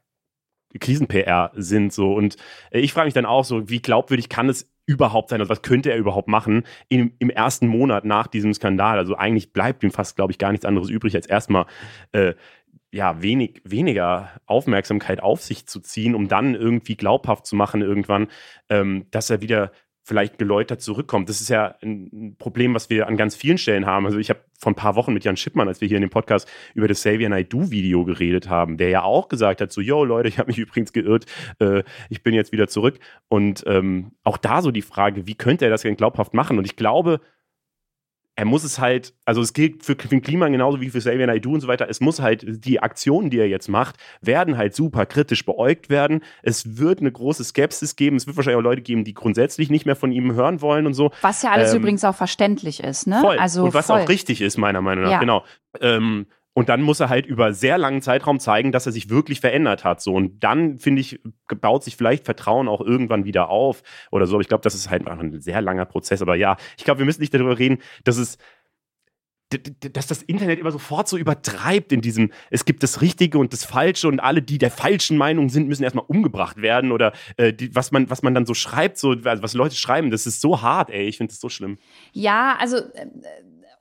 Krisen-PR 0.78 1.52
sind 1.54 1.92
so 1.92 2.14
und 2.14 2.36
äh, 2.70 2.80
ich 2.80 2.92
frage 2.92 3.06
mich 3.06 3.14
dann 3.14 3.26
auch 3.26 3.44
so, 3.44 3.68
wie 3.68 3.80
glaubwürdig 3.80 4.28
kann 4.28 4.48
es 4.48 4.70
überhaupt 4.86 5.30
sein? 5.30 5.40
Also 5.40 5.50
was 5.50 5.62
könnte 5.62 5.90
er 5.90 5.96
überhaupt 5.96 6.28
machen 6.28 6.64
im, 6.88 7.14
im 7.18 7.30
ersten 7.30 7.68
Monat 7.68 8.04
nach 8.04 8.26
diesem 8.26 8.52
Skandal? 8.52 8.98
Also 8.98 9.16
eigentlich 9.16 9.52
bleibt 9.52 9.82
ihm 9.82 9.90
fast, 9.90 10.16
glaube 10.16 10.32
ich, 10.32 10.38
gar 10.38 10.50
nichts 10.52 10.66
anderes 10.66 10.90
übrig, 10.90 11.14
als 11.14 11.26
erstmal 11.26 11.66
äh, 12.12 12.34
ja, 12.94 13.20
wenig, 13.20 13.60
weniger 13.64 14.30
Aufmerksamkeit 14.46 15.20
auf 15.20 15.42
sich 15.42 15.66
zu 15.66 15.80
ziehen, 15.80 16.14
um 16.14 16.28
dann 16.28 16.54
irgendwie 16.54 16.96
glaubhaft 16.96 17.44
zu 17.44 17.56
machen 17.56 17.82
irgendwann, 17.82 18.28
ähm, 18.68 19.06
dass 19.10 19.30
er 19.30 19.40
wieder 19.40 19.72
vielleicht 20.04 20.38
geläutert 20.38 20.82
zurückkommt. 20.82 21.30
Das 21.30 21.40
ist 21.40 21.48
ja 21.48 21.76
ein 21.82 22.36
Problem, 22.38 22.74
was 22.74 22.90
wir 22.90 23.08
an 23.08 23.16
ganz 23.16 23.34
vielen 23.34 23.56
Stellen 23.56 23.86
haben. 23.86 24.04
Also 24.04 24.18
ich 24.18 24.28
habe 24.28 24.40
vor 24.60 24.70
ein 24.70 24.76
paar 24.76 24.96
Wochen 24.96 25.14
mit 25.14 25.24
Jan 25.24 25.38
Schippmann, 25.38 25.66
als 25.66 25.80
wir 25.80 25.88
hier 25.88 25.96
in 25.96 26.02
dem 26.02 26.10
Podcast 26.10 26.46
über 26.74 26.86
das 26.86 26.98
Xavier 26.98 27.30
Naidoo 27.30 27.70
Video 27.70 28.04
geredet 28.04 28.50
haben, 28.50 28.76
der 28.76 28.90
ja 28.90 29.02
auch 29.02 29.28
gesagt 29.28 29.62
hat, 29.62 29.72
so, 29.72 29.80
yo 29.80 30.04
Leute, 30.04 30.28
ich 30.28 30.38
habe 30.38 30.48
mich 30.48 30.58
übrigens 30.58 30.92
geirrt, 30.92 31.24
äh, 31.58 31.82
ich 32.10 32.22
bin 32.22 32.34
jetzt 32.34 32.52
wieder 32.52 32.68
zurück. 32.68 32.98
Und 33.28 33.64
ähm, 33.66 34.12
auch 34.24 34.36
da 34.36 34.60
so 34.60 34.70
die 34.70 34.82
Frage, 34.82 35.26
wie 35.26 35.36
könnte 35.36 35.64
er 35.64 35.70
das 35.70 35.82
denn 35.82 35.96
glaubhaft 35.96 36.34
machen? 36.34 36.58
Und 36.58 36.66
ich 36.66 36.76
glaube, 36.76 37.20
er 38.36 38.44
muss 38.44 38.64
es 38.64 38.78
halt, 38.78 39.14
also 39.24 39.40
es 39.40 39.52
gilt 39.52 39.84
für, 39.84 39.96
für 39.96 40.20
Klima 40.20 40.48
genauso 40.48 40.80
wie 40.80 40.90
für 40.90 40.98
Xavier 40.98 41.26
Naidoo 41.26 41.54
und 41.54 41.60
so 41.60 41.68
weiter, 41.68 41.88
es 41.88 42.00
muss 42.00 42.20
halt, 42.20 42.44
die 42.64 42.80
Aktionen, 42.80 43.30
die 43.30 43.38
er 43.38 43.48
jetzt 43.48 43.68
macht, 43.68 43.96
werden 44.20 44.56
halt 44.56 44.74
super 44.74 45.06
kritisch 45.06 45.44
beäugt 45.44 45.88
werden. 45.88 46.22
Es 46.42 46.78
wird 46.78 47.00
eine 47.00 47.12
große 47.12 47.44
Skepsis 47.44 47.94
geben. 47.94 48.16
Es 48.16 48.26
wird 48.26 48.36
wahrscheinlich 48.36 48.58
auch 48.58 48.64
Leute 48.64 48.82
geben, 48.82 49.04
die 49.04 49.14
grundsätzlich 49.14 49.70
nicht 49.70 49.86
mehr 49.86 49.96
von 49.96 50.10
ihm 50.10 50.34
hören 50.34 50.60
wollen 50.60 50.86
und 50.86 50.94
so. 50.94 51.12
Was 51.22 51.42
ja 51.42 51.50
alles 51.50 51.72
ähm, 51.72 51.80
übrigens 51.80 52.04
auch 52.04 52.16
verständlich 52.16 52.82
ist, 52.82 53.06
ne? 53.06 53.20
Voll. 53.20 53.38
Also 53.38 53.64
und 53.64 53.74
was 53.74 53.86
voll. 53.86 54.00
auch 54.00 54.08
richtig 54.08 54.40
ist, 54.40 54.58
meiner 54.58 54.80
Meinung 54.80 55.04
nach, 55.04 55.12
ja. 55.12 55.20
genau. 55.20 55.44
Ähm, 55.80 56.26
und 56.54 56.68
dann 56.68 56.82
muss 56.82 57.00
er 57.00 57.08
halt 57.08 57.26
über 57.26 57.52
sehr 57.52 57.76
langen 57.78 58.00
Zeitraum 58.00 58.38
zeigen, 58.38 58.72
dass 58.72 58.86
er 58.86 58.92
sich 58.92 59.10
wirklich 59.10 59.40
verändert 59.40 59.84
hat. 59.84 60.00
So. 60.00 60.14
Und 60.14 60.42
dann, 60.44 60.78
finde 60.78 61.00
ich, 61.00 61.20
baut 61.60 61.82
sich 61.82 61.96
vielleicht 61.96 62.24
Vertrauen 62.24 62.68
auch 62.68 62.80
irgendwann 62.80 63.24
wieder 63.24 63.50
auf 63.50 63.82
oder 64.12 64.26
so. 64.26 64.36
Aber 64.36 64.40
ich 64.40 64.48
glaube, 64.48 64.62
das 64.62 64.74
ist 64.74 64.88
halt 64.88 65.06
ein 65.06 65.40
sehr 65.40 65.60
langer 65.60 65.84
Prozess. 65.84 66.22
Aber 66.22 66.36
ja, 66.36 66.56
ich 66.78 66.84
glaube, 66.84 67.00
wir 67.00 67.06
müssen 67.06 67.20
nicht 67.20 67.34
darüber 67.34 67.58
reden, 67.58 67.78
dass 68.04 68.16
es 68.16 68.38
dass 69.92 70.06
das 70.06 70.22
Internet 70.22 70.58
immer 70.58 70.72
sofort 70.72 71.06
so 71.06 71.16
übertreibt 71.16 71.92
in 71.92 72.00
diesem, 72.00 72.32
es 72.50 72.64
gibt 72.64 72.82
das 72.82 73.00
Richtige 73.00 73.38
und 73.38 73.52
das 73.52 73.64
Falsche 73.64 74.08
und 74.08 74.18
alle, 74.18 74.42
die 74.42 74.58
der 74.58 74.70
falschen 74.70 75.16
Meinung 75.16 75.48
sind, 75.48 75.68
müssen 75.68 75.84
erstmal 75.84 76.06
umgebracht 76.08 76.60
werden 76.60 76.90
oder 76.90 77.12
äh, 77.36 77.52
die, 77.52 77.72
was, 77.74 77.92
man, 77.92 78.10
was 78.10 78.22
man 78.22 78.34
dann 78.34 78.46
so 78.46 78.54
schreibt, 78.54 78.98
so, 78.98 79.10
also 79.10 79.42
was 79.42 79.54
Leute 79.54 79.76
schreiben, 79.76 80.10
das 80.10 80.26
ist 80.26 80.40
so 80.40 80.62
hart, 80.62 80.90
ey, 80.90 81.06
ich 81.06 81.18
finde 81.18 81.32
das 81.32 81.40
so 81.40 81.48
schlimm. 81.48 81.78
Ja, 82.12 82.56
also 82.58 82.78
äh, 82.78 83.06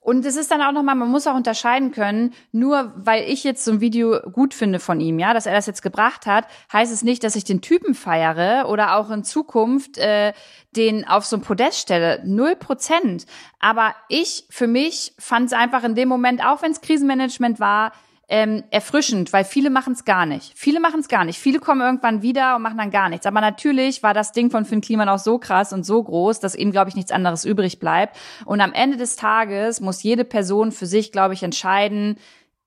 und 0.04 0.26
es 0.26 0.36
ist 0.36 0.52
dann 0.52 0.62
auch 0.62 0.74
nochmal, 0.74 0.96
man 0.96 1.10
muss 1.10 1.28
auch 1.28 1.36
unterscheiden 1.36 1.92
können, 1.92 2.34
nur 2.52 2.92
weil 2.96 3.24
ich 3.24 3.46
jetzt 3.46 3.64
so 3.64 3.72
ein 3.72 3.82
Video 3.82 4.20
gut 4.20 4.54
finde 4.54 4.80
von 4.80 5.00
ihm, 5.00 5.18
ja, 5.18 5.34
dass 5.34 5.46
er 5.46 5.54
das 5.54 5.66
jetzt 5.66 5.82
gebracht 5.82 6.26
hat, 6.26 6.46
heißt 6.74 6.92
es 6.92 7.04
nicht, 7.04 7.24
dass 7.24 7.38
ich 7.38 7.46
den 7.46 7.62
Typen 7.62 7.96
feiere 7.96 8.68
oder 8.68 8.98
auch 8.98 9.10
in 9.12 9.24
Zukunft 9.24 9.98
äh, 9.98 10.34
den 10.76 11.08
auf 11.08 11.26
so 11.26 11.38
ein 11.38 11.42
Podest 11.42 11.80
stelle. 11.80 12.22
Null 12.26 12.58
Prozent. 12.58 13.26
Aber 13.60 13.96
ich, 14.10 14.46
für 14.50 14.68
mich, 14.68 15.14
fand 15.18 15.48
es 15.48 15.54
einfach 15.54 15.86
in 15.86 15.96
dem 15.96 16.10
Moment, 16.10 16.46
auch 16.46 16.62
wenn 16.62 16.72
es 16.72 16.82
Krisenmanagement 16.82 17.62
war, 17.62 17.94
ähm, 18.30 18.64
erfrischend, 18.72 19.34
weil 19.34 19.44
viele 19.44 19.70
machen 19.70 19.94
es 19.94 20.06
gar 20.06 20.26
nicht. 20.26 20.54
Viele 20.56 20.80
machen 20.80 21.02
es 21.02 21.08
gar 21.08 21.26
nicht. 21.26 21.40
Viele 21.40 21.60
kommen 21.60 21.82
irgendwann 21.82 22.22
wieder 22.22 22.56
und 22.56 22.62
machen 22.62 22.78
dann 22.78 22.90
gar 22.90 23.10
nichts. 23.10 23.26
Aber 23.26 23.42
natürlich 23.42 24.02
war 24.02 24.14
das 24.14 24.32
Ding 24.32 24.50
von 24.50 24.66
Finn 24.66 24.82
Kliman 24.82 25.10
auch 25.10 25.20
so 25.20 25.38
krass 25.38 25.74
und 25.74 25.86
so 25.86 26.02
groß, 26.02 26.40
dass 26.40 26.56
ihm, 26.56 26.72
glaube 26.72 26.90
ich, 26.90 26.96
nichts 26.96 27.12
anderes 27.12 27.44
übrig 27.44 27.80
bleibt. 27.80 28.18
Und 28.46 28.62
am 28.62 28.74
Ende 28.74 28.98
des 28.98 29.18
Tages 29.18 29.82
muss 29.82 30.04
jede 30.04 30.24
Person 30.24 30.72
für 30.72 30.86
sich, 30.86 31.12
glaube 31.12 31.34
ich, 31.34 31.44
entscheiden, 31.44 32.18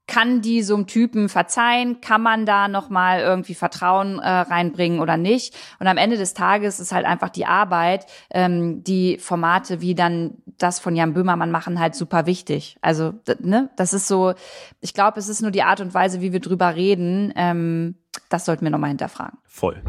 kann 0.07 0.41
die 0.41 0.63
so 0.63 0.75
einem 0.75 0.87
Typen 0.87 1.29
verzeihen? 1.29 2.01
Kann 2.01 2.23
man 2.23 2.47
da 2.47 2.69
nochmal 2.69 3.21
irgendwie 3.21 3.55
Vertrauen 3.55 4.19
äh, 4.19 4.29
reinbringen 4.29 5.01
oder 5.01 5.17
nicht? 5.17 5.55
Und 5.79 5.87
am 5.87 5.97
Ende 5.97 6.17
des 6.17 6.35
Tages 6.35 6.81
ist 6.81 6.93
halt 6.93 7.07
einfach 7.07 7.29
die 7.29 7.47
Arbeit, 7.47 8.07
ähm, 8.31 8.85
die 8.85 9.19
Formate 9.19 9.81
wie 9.81 9.95
dann 9.95 10.35
das 10.59 10.79
von 10.79 10.97
Jan 10.97 11.13
Böhmermann 11.13 11.51
machen 11.51 11.81
halt 11.81 11.95
super 11.95 12.27
wichtig. 12.27 12.79
Also, 12.81 13.15
ne, 13.41 13.71
das 13.77 13.93
ist 13.93 14.09
so, 14.09 14.35
ich 14.81 14.95
glaube, 14.95 15.19
es 15.19 15.29
ist 15.29 15.43
nur 15.43 15.51
die 15.51 15.63
Art 15.63 15.81
und 15.81 15.93
Weise, 15.93 16.21
wie 16.21 16.33
wir 16.33 16.41
drüber 16.41 16.75
reden. 16.77 17.33
Ähm, 17.37 17.97
das 18.29 18.45
sollten 18.45 18.65
wir 18.65 18.71
nochmal 18.71 18.89
hinterfragen. 18.89 19.39
Voll. 19.45 19.83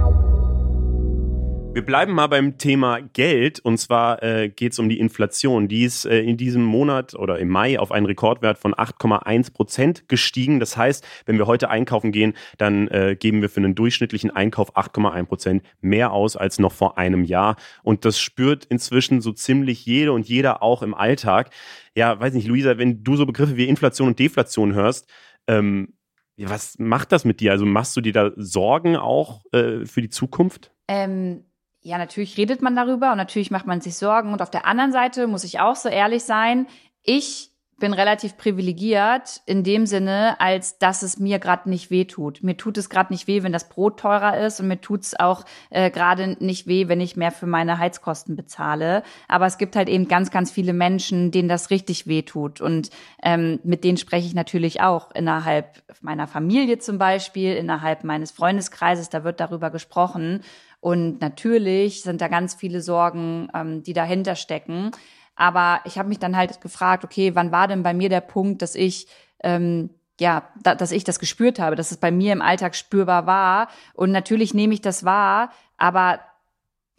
Wir 1.74 1.86
bleiben 1.86 2.14
mal 2.14 2.26
beim 2.26 2.58
Thema 2.58 3.02
Geld 3.02 3.60
und 3.60 3.78
zwar 3.78 4.24
äh, 4.24 4.50
geht 4.50 4.72
es 4.72 4.80
um 4.80 4.90
die 4.90 5.00
Inflation. 5.00 5.68
Die 5.68 5.84
ist 5.84 6.06
äh, 6.06 6.22
in 6.22 6.36
diesem 6.36 6.64
Monat 6.64 7.14
oder 7.14 7.38
im 7.38 7.50
Mai 7.50 7.78
auf 7.78 7.92
einen 7.92 8.08
Rekordwert 8.08 8.58
von 8.58 8.74
8,1 8.74 9.54
Prozent 9.54 10.10
gestiegen. 10.10 10.60
Das 10.60 10.76
heißt, 10.76 11.06
wenn 11.26 11.38
wir 11.38 11.46
heute 11.46 11.70
einkaufen 11.70 12.12
gehen, 12.12 12.34
dann 12.58 12.88
äh, 12.88 13.16
geben 13.20 13.42
wir 13.42 13.50
für 13.50 13.58
einen 13.58 13.76
durchschnittlichen 13.76 14.32
Einkauf 14.32 14.76
8,1 14.76 15.26
Prozent 15.26 15.64
mehr 15.80 16.14
aus 16.14 16.36
als 16.36 16.58
noch 16.58 16.72
vor 16.72 16.98
einem 16.98 17.24
Jahr. 17.24 17.58
Und 17.84 18.06
das 18.06 18.20
spürt 18.20 18.66
inzwischen 18.66 19.22
so 19.22 19.32
ziemlich 19.32 19.86
jede 19.86 20.14
und 20.14 20.28
jeder 20.28 20.64
auch 20.64 20.82
im 20.82 20.96
Alltag. 20.96 21.52
Ja, 21.96 22.20
weiß 22.20 22.34
nicht, 22.34 22.48
Luisa, 22.48 22.80
wenn 22.80 23.04
du 23.04 23.16
so 23.16 23.26
Begriffe 23.26 23.56
wie 23.56 23.68
Inflation 23.68 24.08
und 24.08 24.20
Deflation 24.20 24.74
hörst, 24.74 25.08
ähm, 25.48 25.94
was 26.38 26.78
macht 26.78 27.12
das 27.12 27.26
mit 27.26 27.40
dir? 27.40 27.52
Also 27.52 27.66
machst 27.66 27.98
du 27.98 28.02
dir 28.02 28.14
da 28.14 28.32
Sorgen 28.36 28.96
auch 28.96 29.42
äh, 29.52 29.86
für 29.86 30.02
die 30.02 30.10
Zukunft? 30.10 30.72
Ähm, 30.88 31.44
ja, 31.88 31.98
natürlich 31.98 32.38
redet 32.38 32.62
man 32.62 32.76
darüber 32.76 33.12
und 33.12 33.18
natürlich 33.18 33.50
macht 33.50 33.66
man 33.66 33.80
sich 33.80 33.96
Sorgen. 33.96 34.34
Und 34.34 34.42
auf 34.42 34.52
der 34.52 34.66
anderen 34.66 34.92
Seite 34.92 35.26
muss 35.26 35.46
ich 35.46 35.62
auch 35.62 35.78
so 35.78 35.88
ehrlich 35.88 36.24
sein, 36.24 36.68
ich 37.04 37.52
bin 37.80 37.94
relativ 37.94 38.38
privilegiert 38.38 39.42
in 39.46 39.64
dem 39.64 39.86
Sinne, 39.86 40.42
als 40.42 40.80
dass 40.80 41.04
es 41.04 41.20
mir 41.20 41.38
gerade 41.38 41.70
nicht 41.70 41.92
weh 41.92 42.06
tut. 42.06 42.42
Mir 42.44 42.58
tut 42.58 42.78
es 42.78 42.90
gerade 42.90 43.14
nicht 43.14 43.28
weh, 43.28 43.44
wenn 43.44 43.54
das 43.54 43.70
Brot 43.70 44.00
teurer 44.00 44.38
ist 44.38 44.60
und 44.60 44.68
mir 44.68 44.82
tut 44.82 45.04
es 45.04 45.20
auch 45.20 45.46
äh, 45.70 45.92
gerade 45.92 46.36
nicht 46.44 46.66
weh, 46.66 46.88
wenn 46.88 47.00
ich 47.00 47.16
mehr 47.16 47.32
für 47.32 47.46
meine 47.46 47.78
Heizkosten 47.78 48.36
bezahle. 48.36 49.04
Aber 49.28 49.46
es 49.46 49.60
gibt 49.60 49.76
halt 49.76 49.90
eben 49.90 50.08
ganz, 50.08 50.32
ganz 50.32 50.50
viele 50.50 50.74
Menschen, 50.74 51.30
denen 51.30 51.50
das 51.50 51.70
richtig 51.70 52.08
weh 52.08 52.24
tut. 52.24 52.62
Und 52.62 52.90
ähm, 53.24 53.60
mit 53.64 53.84
denen 53.84 53.98
spreche 53.98 54.26
ich 54.26 54.34
natürlich 54.34 54.82
auch 54.82 55.12
innerhalb 55.12 55.84
meiner 56.02 56.28
Familie 56.28 56.80
zum 56.80 56.98
Beispiel, 56.98 57.54
innerhalb 57.56 58.04
meines 58.04 58.32
Freundeskreises, 58.32 59.10
da 59.10 59.24
wird 59.24 59.40
darüber 59.40 59.70
gesprochen. 59.70 60.42
Und 60.88 61.20
natürlich 61.20 62.02
sind 62.04 62.22
da 62.22 62.30
ganz 62.30 62.56
viele 62.56 62.80
Sorgen, 62.80 63.50
ähm, 63.54 63.84
die 63.84 63.92
dahinter 63.92 64.38
stecken. 64.38 64.92
Aber 65.36 65.82
ich 65.84 65.98
habe 65.98 66.08
mich 66.08 66.20
dann 66.20 66.38
halt 66.38 66.62
gefragt, 66.62 67.04
okay, 67.04 67.36
wann 67.36 67.52
war 67.52 67.68
denn 67.68 67.84
bei 67.84 67.94
mir 67.94 68.08
der 68.08 68.22
Punkt, 68.22 68.62
dass 68.62 68.74
ich 68.74 69.08
ähm, 69.44 69.90
ja, 70.18 70.48
da, 70.64 70.76
dass 70.76 70.94
ich 70.94 71.04
das 71.04 71.20
gespürt 71.20 71.60
habe, 71.60 71.76
dass 71.76 71.92
es 71.92 71.98
bei 71.98 72.10
mir 72.10 72.32
im 72.32 72.42
Alltag 72.42 72.74
spürbar 72.74 73.26
war. 73.26 73.68
Und 73.96 74.12
natürlich 74.12 74.54
nehme 74.54 74.74
ich 74.74 74.80
das 74.80 75.04
wahr, 75.04 75.52
aber 75.76 76.22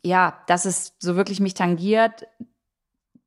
ja, 0.04 0.38
dass 0.48 0.66
es 0.66 0.94
so 0.98 1.16
wirklich 1.16 1.40
mich 1.40 1.54
tangiert, 1.54 2.26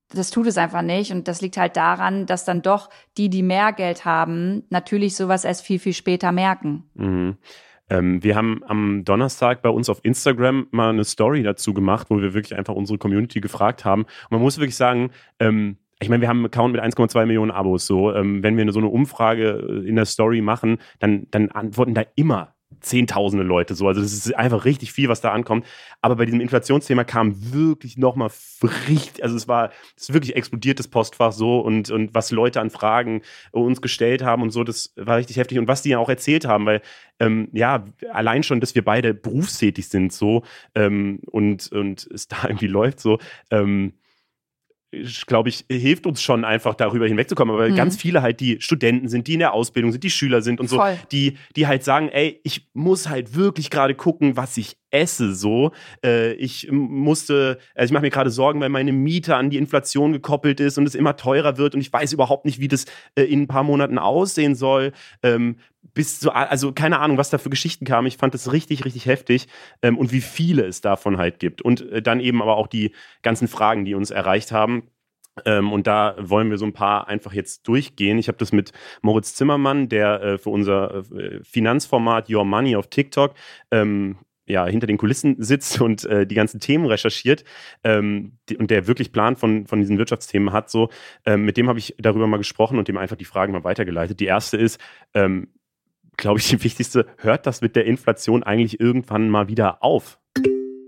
das 0.10 0.30
tut 0.30 0.46
es 0.46 0.60
einfach 0.60 0.84
nicht. 0.84 1.12
Und 1.12 1.28
das 1.28 1.42
liegt 1.42 1.58
halt 1.58 1.76
daran, 1.76 2.28
dass 2.28 2.46
dann 2.46 2.62
doch 2.62 2.92
die, 3.18 3.30
die 3.32 3.42
mehr 3.42 3.74
Geld 3.74 4.06
haben, 4.06 4.64
natürlich 4.70 5.16
sowas 5.16 5.44
erst 5.44 5.64
viel, 5.64 5.80
viel 5.80 5.94
später 5.94 6.32
merken. 6.32 6.84
Mhm. 6.94 7.38
Ähm, 7.92 8.24
wir 8.24 8.38
haben 8.38 8.64
am 8.66 9.04
Donnerstag 9.04 9.62
bei 9.62 9.70
uns 9.70 9.90
auf 9.90 10.00
Instagram 10.04 10.68
mal 10.72 10.90
eine 10.90 11.04
Story 11.04 11.44
dazu 11.44 11.74
gemacht, 11.74 12.08
wo 12.10 12.22
wir 12.22 12.34
wirklich 12.34 12.58
einfach 12.58 12.74
unsere 12.74 12.98
Community 12.98 13.42
gefragt 13.42 13.84
haben. 13.84 14.04
Und 14.04 14.32
man 14.32 14.42
muss 14.42 14.58
wirklich 14.58 14.78
sagen, 14.78 15.12
ähm, 15.40 15.76
ich 16.00 16.08
meine, 16.08 16.22
wir 16.22 16.30
haben 16.30 16.38
einen 16.38 16.46
Account 16.46 16.74
mit 16.74 16.82
1,2 16.82 17.26
Millionen 17.26 17.52
Abos. 17.52 17.86
So, 17.86 18.14
ähm, 18.14 18.42
wenn 18.44 18.56
wir 18.58 18.72
so 18.72 18.80
eine 18.80 18.88
Umfrage 18.88 19.84
in 19.86 19.98
der 19.98 20.06
Story 20.06 20.42
machen, 20.42 20.78
dann, 21.00 21.28
dann 21.32 21.50
antworten 21.50 21.94
da 21.94 22.04
immer 22.16 22.56
zehntausende 22.80 23.44
Leute 23.44 23.76
so. 23.76 23.88
Also 23.88 24.02
das 24.02 24.14
ist 24.14 24.36
einfach 24.36 24.66
richtig 24.66 24.92
viel, 24.92 25.10
was 25.10 25.22
da 25.22 25.32
ankommt. 25.32 25.66
Aber 26.02 26.16
bei 26.16 26.26
diesem 26.26 26.42
Inflationsthema 26.42 27.04
kam 27.04 27.54
wirklich 27.54 27.98
nochmal 27.98 28.30
richtig, 28.88 29.24
also 29.24 29.36
es 29.36 29.48
war, 29.48 29.72
es 29.96 30.04
ist 30.10 30.14
wirklich 30.14 30.36
explodiertes 30.36 30.88
Postfach 30.88 31.32
so 31.32 31.60
und, 31.60 31.92
und 31.92 32.14
was 32.14 32.32
Leute 32.32 32.62
an 32.62 32.70
Fragen 32.70 33.22
uns 33.52 33.82
gestellt 33.82 34.24
haben 34.24 34.42
und 34.42 34.52
so, 34.52 34.64
das 34.64 34.94
war 34.96 35.18
richtig 35.18 35.38
heftig. 35.38 35.60
Und 35.60 35.68
was 35.68 35.82
die 35.82 35.90
ja 35.90 36.00
auch 36.00 36.10
erzählt 36.10 36.46
haben, 36.46 36.66
weil 36.66 36.82
ähm, 37.20 37.50
ja, 37.52 37.86
allein 38.12 38.44
schon, 38.44 38.62
dass 38.62 38.74
wir 38.74 38.84
beide 38.84 39.14
berufstätig 39.14 39.90
sind 39.90 40.12
so 40.12 40.44
ähm, 40.74 41.20
und, 41.28 41.72
und 41.72 42.08
es 42.08 42.28
da 42.28 42.38
irgendwie 42.44 42.68
läuft 42.72 43.00
so, 43.00 43.20
ähm, 43.52 43.94
glaube 45.26 45.50
ich, 45.50 45.66
hilft 45.72 46.06
uns 46.06 46.22
schon 46.22 46.44
einfach 46.44 46.76
darüber 46.76 47.08
hinwegzukommen. 47.08 47.56
Aber 47.56 47.70
mhm. 47.70 47.76
ganz 47.76 47.96
viele 47.96 48.22
halt, 48.22 48.40
die 48.40 48.60
Studenten 48.60 49.08
sind, 49.08 49.28
die 49.28 49.34
in 49.34 49.40
der 49.40 49.54
Ausbildung 49.54 49.92
sind, 49.92 50.04
die 50.04 50.10
Schüler 50.10 50.42
sind 50.42 50.60
und 50.60 50.70
so, 50.70 50.82
die, 51.12 51.38
die 51.56 51.68
halt 51.68 51.84
sagen, 51.84 52.10
ey, 52.10 52.40
ich 52.44 52.70
muss 52.74 53.10
halt 53.10 53.36
wirklich 53.36 53.70
gerade 53.70 53.96
gucken, 53.96 54.36
was 54.36 54.58
ich 54.58 54.78
esse 54.92 55.34
so. 55.34 55.72
Äh, 56.04 56.34
ich 56.34 56.70
musste, 56.70 57.58
also 57.74 57.92
ich 57.92 57.94
mache 57.94 58.04
mir 58.04 58.10
gerade 58.10 58.30
Sorgen, 58.30 58.60
weil 58.60 58.70
meine 58.70 58.92
Miete 58.92 59.36
an 59.36 59.50
die 59.50 59.58
Inflation 59.58 60.12
gekoppelt 60.12 60.60
ist 60.60 60.78
und 60.78 60.86
es 60.86 60.96
immer 60.96 61.16
teurer 61.16 61.58
wird 61.58 61.74
und 61.74 61.82
ich 61.82 61.92
weiß 61.92 62.14
überhaupt 62.14 62.46
nicht, 62.46 62.60
wie 62.60 62.68
das 62.68 62.86
äh, 63.16 63.24
in 63.24 63.44
ein 63.44 63.48
paar 63.48 63.64
Monaten 63.64 63.98
aussehen 63.98 64.56
soll. 64.56 64.92
Ähm, 65.24 65.56
bis 65.94 66.20
so, 66.20 66.32
also 66.32 66.72
keine 66.72 67.00
Ahnung, 67.00 67.18
was 67.18 67.30
da 67.30 67.38
für 67.38 67.50
Geschichten 67.50 67.86
kamen. 67.86 68.08
Ich 68.08 68.18
fand 68.18 68.34
das 68.34 68.52
richtig, 68.52 68.86
richtig 68.86 69.06
heftig 69.06 69.48
ähm, 69.82 69.98
und 69.98 70.12
wie 70.12 70.22
viele 70.22 70.66
es 70.66 70.82
davon 70.82 71.18
halt 71.18 71.40
gibt. 71.40 71.62
Und 71.62 71.82
äh, 71.92 72.02
dann 72.02 72.20
eben 72.20 72.42
aber 72.42 72.58
auch 72.58 72.68
die 72.68 72.94
ganzen 73.22 73.48
Fragen, 73.48 73.86
die 73.86 73.96
uns 73.96 74.12
erreicht 74.12 74.52
haben. 74.52 74.84
Ähm, 75.46 75.72
und 75.72 75.88
da 75.88 76.16
wollen 76.20 76.50
wir 76.50 76.58
so 76.58 76.66
ein 76.66 76.74
paar 76.74 77.08
einfach 77.08 77.34
jetzt 77.34 77.68
durchgehen. 77.68 78.18
Ich 78.18 78.28
habe 78.28 78.38
das 78.38 78.52
mit 78.52 78.72
Moritz 79.02 79.34
Zimmermann, 79.34 79.90
der 79.90 80.22
äh, 80.22 80.38
für 80.38 80.50
unser 80.50 81.04
äh, 81.12 81.40
Finanzformat 81.44 82.30
Your 82.30 82.46
Money 82.46 82.76
auf 82.76 82.88
TikTok 82.88 83.34
ähm, 83.72 84.18
ja, 84.52 84.66
hinter 84.66 84.88
den 84.88 84.98
Kulissen 84.98 85.42
sitzt 85.42 85.80
und 85.82 86.04
äh, 86.06 86.28
die 86.28 86.36
ganzen 86.36 86.60
Themen 86.60 86.86
recherchiert 86.86 87.44
ähm, 87.84 88.38
die, 88.50 88.58
und 88.58 88.70
der 88.70 88.88
wirklich 88.88 89.12
Plan 89.12 89.36
von, 89.36 89.66
von 89.68 89.80
diesen 89.80 89.98
Wirtschaftsthemen 89.98 90.52
hat, 90.52 90.70
so, 90.70 90.90
ähm, 91.26 91.46
mit 91.46 91.58
dem 91.58 91.70
habe 91.70 91.80
ich 91.80 91.96
darüber 91.98 92.28
mal 92.28 92.38
gesprochen 92.38 92.78
und 92.78 92.88
dem 92.88 92.98
einfach 92.98 93.16
die 93.16 93.26
Fragen 93.26 93.54
mal 93.54 93.64
weitergeleitet. 93.64 94.20
Die 94.20 94.26
erste 94.26 94.58
ist, 94.58 94.80
ähm, 95.14 95.48
glaube 96.22 96.40
ich, 96.40 96.48
die 96.48 96.64
wichtigste, 96.64 97.06
hört 97.18 97.46
das 97.46 97.60
mit 97.60 97.76
der 97.76 97.86
Inflation 97.86 98.44
eigentlich 98.44 98.80
irgendwann 98.80 99.30
mal 99.30 99.50
wieder 99.50 99.84
auf? 99.84 100.20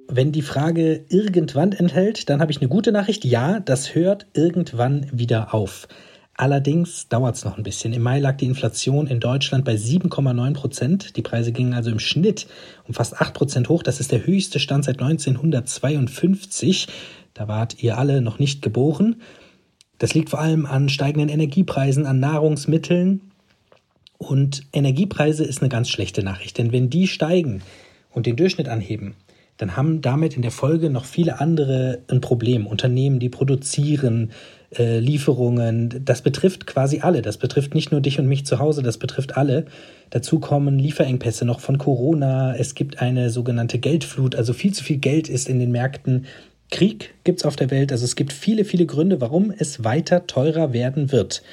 Wenn 0.07 0.31
die 0.31 0.43
Frage 0.43 1.05
irgendwann 1.09 1.73
enthält, 1.73 2.29
dann 2.29 2.39
habe 2.39 2.51
ich 2.51 2.61
eine 2.61 2.69
gute 2.69 2.91
Nachricht. 2.91 3.25
Ja, 3.25 3.59
das 3.59 3.95
hört 3.95 4.27
irgendwann 4.33 5.07
wieder 5.11 5.53
auf. 5.53 5.87
Allerdings 6.35 7.09
dauert 7.09 7.35
es 7.35 7.45
noch 7.45 7.57
ein 7.57 7.63
bisschen. 7.63 7.93
Im 7.93 8.03
Mai 8.03 8.19
lag 8.19 8.37
die 8.37 8.45
Inflation 8.45 9.07
in 9.07 9.19
Deutschland 9.19 9.65
bei 9.65 9.75
7,9 9.75 10.53
Prozent. 10.53 11.17
Die 11.17 11.21
Preise 11.21 11.51
gingen 11.51 11.73
also 11.73 11.91
im 11.91 11.99
Schnitt 11.99 12.47
um 12.87 12.93
fast 12.93 13.19
8 13.19 13.33
Prozent 13.33 13.69
hoch. 13.69 13.83
Das 13.83 13.99
ist 13.99 14.11
der 14.11 14.25
höchste 14.25 14.59
Stand 14.59 14.85
seit 14.85 15.01
1952. 15.01 16.87
Da 17.33 17.47
wart 17.47 17.81
ihr 17.83 17.97
alle 17.97 18.21
noch 18.21 18.39
nicht 18.39 18.61
geboren. 18.61 19.21
Das 19.97 20.13
liegt 20.13 20.29
vor 20.29 20.39
allem 20.39 20.65
an 20.65 20.89
steigenden 20.89 21.29
Energiepreisen, 21.29 22.05
an 22.05 22.19
Nahrungsmitteln. 22.19 23.32
Und 24.23 24.63
Energiepreise 24.71 25.43
ist 25.43 25.61
eine 25.61 25.69
ganz 25.69 25.89
schlechte 25.89 26.23
Nachricht, 26.23 26.57
denn 26.57 26.71
wenn 26.71 26.89
die 26.89 27.07
steigen 27.07 27.61
und 28.11 28.25
den 28.25 28.35
Durchschnitt 28.35 28.69
anheben, 28.69 29.15
dann 29.57 29.77
haben 29.77 30.01
damit 30.01 30.35
in 30.35 30.41
der 30.41 30.51
Folge 30.51 30.89
noch 30.89 31.05
viele 31.05 31.39
andere 31.39 31.99
ein 32.07 32.21
Problem. 32.21 32.65
Unternehmen, 32.65 33.19
die 33.19 33.29
produzieren, 33.29 34.31
äh, 34.77 34.99
Lieferungen, 34.99 36.01
das 36.03 36.21
betrifft 36.21 36.65
quasi 36.65 37.01
alle. 37.01 37.21
Das 37.21 37.37
betrifft 37.37 37.75
nicht 37.75 37.91
nur 37.91 38.01
dich 38.01 38.19
und 38.19 38.27
mich 38.27 38.45
zu 38.45 38.59
Hause, 38.59 38.81
das 38.81 38.97
betrifft 38.97 39.37
alle. 39.37 39.65
Dazu 40.09 40.39
kommen 40.39 40.79
Lieferengpässe 40.79 41.45
noch 41.45 41.59
von 41.59 41.77
Corona. 41.77 42.55
Es 42.55 42.73
gibt 42.73 42.99
eine 43.01 43.29
sogenannte 43.29 43.77
Geldflut, 43.77 44.35
also 44.35 44.53
viel 44.53 44.73
zu 44.73 44.83
viel 44.83 44.97
Geld 44.97 45.29
ist 45.29 45.47
in 45.47 45.59
den 45.59 45.71
Märkten. 45.71 46.25
Krieg 46.71 47.13
gibt 47.23 47.39
es 47.39 47.45
auf 47.45 47.55
der 47.55 47.69
Welt. 47.69 47.91
Also 47.91 48.05
es 48.05 48.15
gibt 48.15 48.33
viele, 48.33 48.65
viele 48.65 48.87
Gründe, 48.87 49.21
warum 49.21 49.53
es 49.55 49.83
weiter 49.83 50.25
teurer 50.25 50.73
werden 50.73 51.11
wird. 51.11 51.43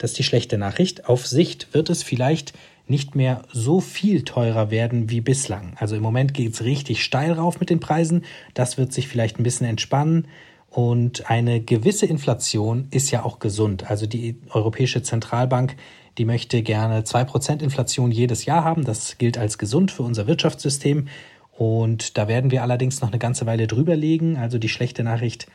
Das 0.00 0.12
ist 0.12 0.18
die 0.18 0.24
schlechte 0.24 0.56
Nachricht. 0.56 1.10
Auf 1.10 1.26
Sicht 1.26 1.74
wird 1.74 1.90
es 1.90 2.02
vielleicht 2.02 2.54
nicht 2.86 3.14
mehr 3.14 3.42
so 3.52 3.80
viel 3.80 4.24
teurer 4.24 4.70
werden 4.70 5.10
wie 5.10 5.20
bislang. 5.20 5.74
Also 5.76 5.94
im 5.94 6.02
Moment 6.02 6.32
geht 6.32 6.54
es 6.54 6.64
richtig 6.64 7.04
steil 7.04 7.32
rauf 7.32 7.60
mit 7.60 7.68
den 7.68 7.80
Preisen. 7.80 8.24
Das 8.54 8.78
wird 8.78 8.94
sich 8.94 9.08
vielleicht 9.08 9.38
ein 9.38 9.42
bisschen 9.42 9.66
entspannen. 9.66 10.26
Und 10.70 11.28
eine 11.28 11.60
gewisse 11.60 12.06
Inflation 12.06 12.88
ist 12.90 13.10
ja 13.10 13.24
auch 13.24 13.40
gesund. 13.40 13.90
Also 13.90 14.06
die 14.06 14.40
Europäische 14.48 15.02
Zentralbank, 15.02 15.76
die 16.16 16.24
möchte 16.24 16.62
gerne 16.62 17.04
zwei 17.04 17.24
Prozent 17.24 17.60
Inflation 17.60 18.10
jedes 18.10 18.46
Jahr 18.46 18.64
haben. 18.64 18.86
Das 18.86 19.18
gilt 19.18 19.36
als 19.36 19.58
gesund 19.58 19.90
für 19.90 20.02
unser 20.02 20.26
Wirtschaftssystem. 20.26 21.08
Und 21.52 22.16
da 22.16 22.26
werden 22.26 22.50
wir 22.50 22.62
allerdings 22.62 23.02
noch 23.02 23.10
eine 23.10 23.18
ganze 23.18 23.44
Weile 23.44 23.66
drüber 23.66 23.96
legen. 23.96 24.38
Also 24.38 24.56
die 24.56 24.70
schlechte 24.70 25.04
Nachricht, 25.04 25.46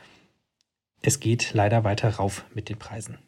es 1.02 1.18
geht 1.18 1.52
leider 1.52 1.82
weiter 1.82 2.10
rauf 2.10 2.44
mit 2.54 2.68
den 2.68 2.78
Preisen. 2.78 3.18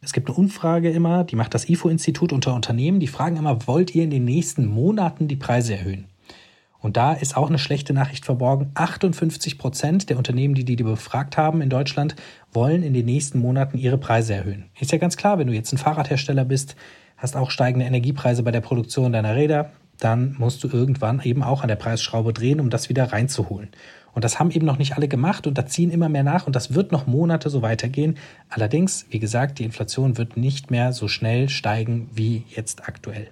Es 0.00 0.12
gibt 0.12 0.28
eine 0.28 0.38
Umfrage 0.38 0.90
immer, 0.90 1.24
die 1.24 1.34
macht 1.34 1.54
das 1.54 1.68
IFO-Institut 1.68 2.32
unter 2.32 2.54
Unternehmen. 2.54 3.00
Die 3.00 3.08
fragen 3.08 3.36
immer, 3.36 3.66
wollt 3.66 3.94
ihr 3.94 4.04
in 4.04 4.10
den 4.10 4.24
nächsten 4.24 4.66
Monaten 4.66 5.26
die 5.26 5.36
Preise 5.36 5.74
erhöhen? 5.74 6.06
Und 6.78 6.96
da 6.96 7.12
ist 7.12 7.36
auch 7.36 7.48
eine 7.48 7.58
schlechte 7.58 7.92
Nachricht 7.92 8.24
verborgen. 8.24 8.70
58 8.74 9.58
Prozent 9.58 10.08
der 10.08 10.16
Unternehmen, 10.16 10.54
die 10.54 10.64
die 10.64 10.76
befragt 10.76 11.36
haben 11.36 11.60
in 11.60 11.68
Deutschland, 11.68 12.14
wollen 12.52 12.84
in 12.84 12.94
den 12.94 13.06
nächsten 13.06 13.40
Monaten 13.40 13.76
ihre 13.76 13.98
Preise 13.98 14.34
erhöhen. 14.34 14.66
Ist 14.78 14.92
ja 14.92 14.98
ganz 14.98 15.16
klar, 15.16 15.38
wenn 15.38 15.48
du 15.48 15.52
jetzt 15.52 15.72
ein 15.72 15.78
Fahrradhersteller 15.78 16.44
bist, 16.44 16.76
hast 17.16 17.34
auch 17.34 17.50
steigende 17.50 17.84
Energiepreise 17.84 18.44
bei 18.44 18.52
der 18.52 18.60
Produktion 18.60 19.12
deiner 19.12 19.34
Räder, 19.34 19.72
dann 19.98 20.36
musst 20.38 20.62
du 20.62 20.68
irgendwann 20.68 21.20
eben 21.24 21.42
auch 21.42 21.62
an 21.62 21.68
der 21.68 21.74
Preisschraube 21.74 22.32
drehen, 22.32 22.60
um 22.60 22.70
das 22.70 22.88
wieder 22.88 23.12
reinzuholen. 23.12 23.70
Und 24.18 24.24
das 24.24 24.40
haben 24.40 24.50
eben 24.50 24.66
noch 24.66 24.78
nicht 24.78 24.96
alle 24.96 25.06
gemacht 25.06 25.46
und 25.46 25.56
da 25.56 25.66
ziehen 25.66 25.92
immer 25.92 26.08
mehr 26.08 26.24
nach 26.24 26.48
und 26.48 26.56
das 26.56 26.74
wird 26.74 26.90
noch 26.90 27.06
Monate 27.06 27.50
so 27.50 27.62
weitergehen. 27.62 28.18
Allerdings, 28.48 29.06
wie 29.10 29.20
gesagt, 29.20 29.60
die 29.60 29.62
Inflation 29.62 30.18
wird 30.18 30.36
nicht 30.36 30.72
mehr 30.72 30.92
so 30.92 31.06
schnell 31.06 31.48
steigen 31.48 32.10
wie 32.12 32.42
jetzt 32.48 32.88
aktuell. 32.88 33.28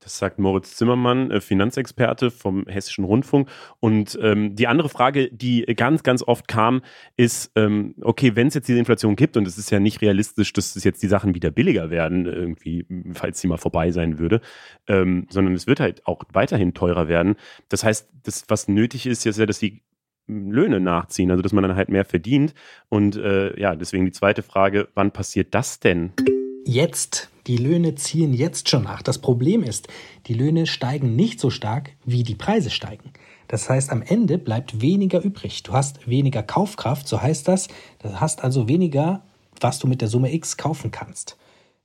Das 0.00 0.16
sagt 0.16 0.38
Moritz 0.38 0.76
Zimmermann, 0.76 1.30
äh, 1.30 1.42
Finanzexperte 1.42 2.30
vom 2.30 2.66
Hessischen 2.66 3.04
Rundfunk. 3.04 3.50
Und 3.80 4.18
ähm, 4.22 4.56
die 4.56 4.66
andere 4.66 4.88
Frage, 4.88 5.30
die 5.30 5.62
ganz, 5.76 6.02
ganz 6.02 6.22
oft 6.22 6.48
kam, 6.48 6.80
ist, 7.18 7.52
ähm, 7.54 7.94
okay, 8.00 8.34
wenn 8.34 8.46
es 8.46 8.54
jetzt 8.54 8.68
diese 8.68 8.78
Inflation 8.78 9.16
gibt, 9.16 9.36
und 9.36 9.46
es 9.46 9.58
ist 9.58 9.68
ja 9.70 9.78
nicht 9.78 10.00
realistisch, 10.00 10.54
dass 10.54 10.82
jetzt 10.82 11.02
die 11.02 11.08
Sachen 11.08 11.34
wieder 11.34 11.50
billiger 11.50 11.90
werden, 11.90 12.24
irgendwie, 12.24 12.86
falls 13.12 13.42
sie 13.42 13.48
mal 13.48 13.58
vorbei 13.58 13.90
sein 13.90 14.18
würde, 14.18 14.40
ähm, 14.88 15.26
sondern 15.28 15.54
es 15.54 15.66
wird 15.66 15.80
halt 15.80 16.06
auch 16.06 16.22
weiterhin 16.32 16.72
teurer 16.72 17.08
werden. 17.08 17.36
Das 17.68 17.84
heißt, 17.84 18.08
das, 18.22 18.44
was 18.48 18.68
nötig 18.68 19.04
ist, 19.06 19.26
ist 19.26 19.38
ja, 19.38 19.44
dass 19.44 19.58
die 19.58 19.82
Löhne 20.26 20.80
nachziehen, 20.80 21.30
also 21.30 21.42
dass 21.42 21.52
man 21.52 21.62
dann 21.62 21.76
halt 21.76 21.88
mehr 21.88 22.04
verdient. 22.04 22.54
Und 22.88 23.16
äh, 23.16 23.58
ja, 23.60 23.76
deswegen 23.76 24.06
die 24.06 24.12
zweite 24.12 24.42
Frage, 24.42 24.88
wann 24.94 25.10
passiert 25.10 25.54
das 25.54 25.80
denn? 25.80 26.12
Jetzt 26.64 27.30
die 27.46 27.58
Löhne 27.58 27.94
ziehen 27.94 28.32
jetzt 28.32 28.70
schon 28.70 28.84
nach. 28.84 29.02
Das 29.02 29.18
Problem 29.18 29.62
ist, 29.62 29.88
die 30.26 30.34
Löhne 30.34 30.66
steigen 30.66 31.14
nicht 31.14 31.40
so 31.40 31.50
stark, 31.50 31.90
wie 32.04 32.22
die 32.22 32.34
Preise 32.34 32.70
steigen. 32.70 33.12
Das 33.48 33.68
heißt, 33.68 33.90
am 33.90 34.00
Ende 34.00 34.38
bleibt 34.38 34.80
weniger 34.80 35.22
übrig. 35.22 35.62
Du 35.62 35.72
hast 35.72 36.08
weniger 36.08 36.42
Kaufkraft, 36.42 37.06
so 37.06 37.20
heißt 37.20 37.46
das. 37.46 37.68
Du 38.02 38.18
hast 38.18 38.42
also 38.42 38.66
weniger, 38.68 39.22
was 39.60 39.78
du 39.78 39.86
mit 39.86 40.00
der 40.00 40.08
Summe 40.08 40.32
X 40.32 40.56
kaufen 40.56 40.90
kannst. 40.90 41.36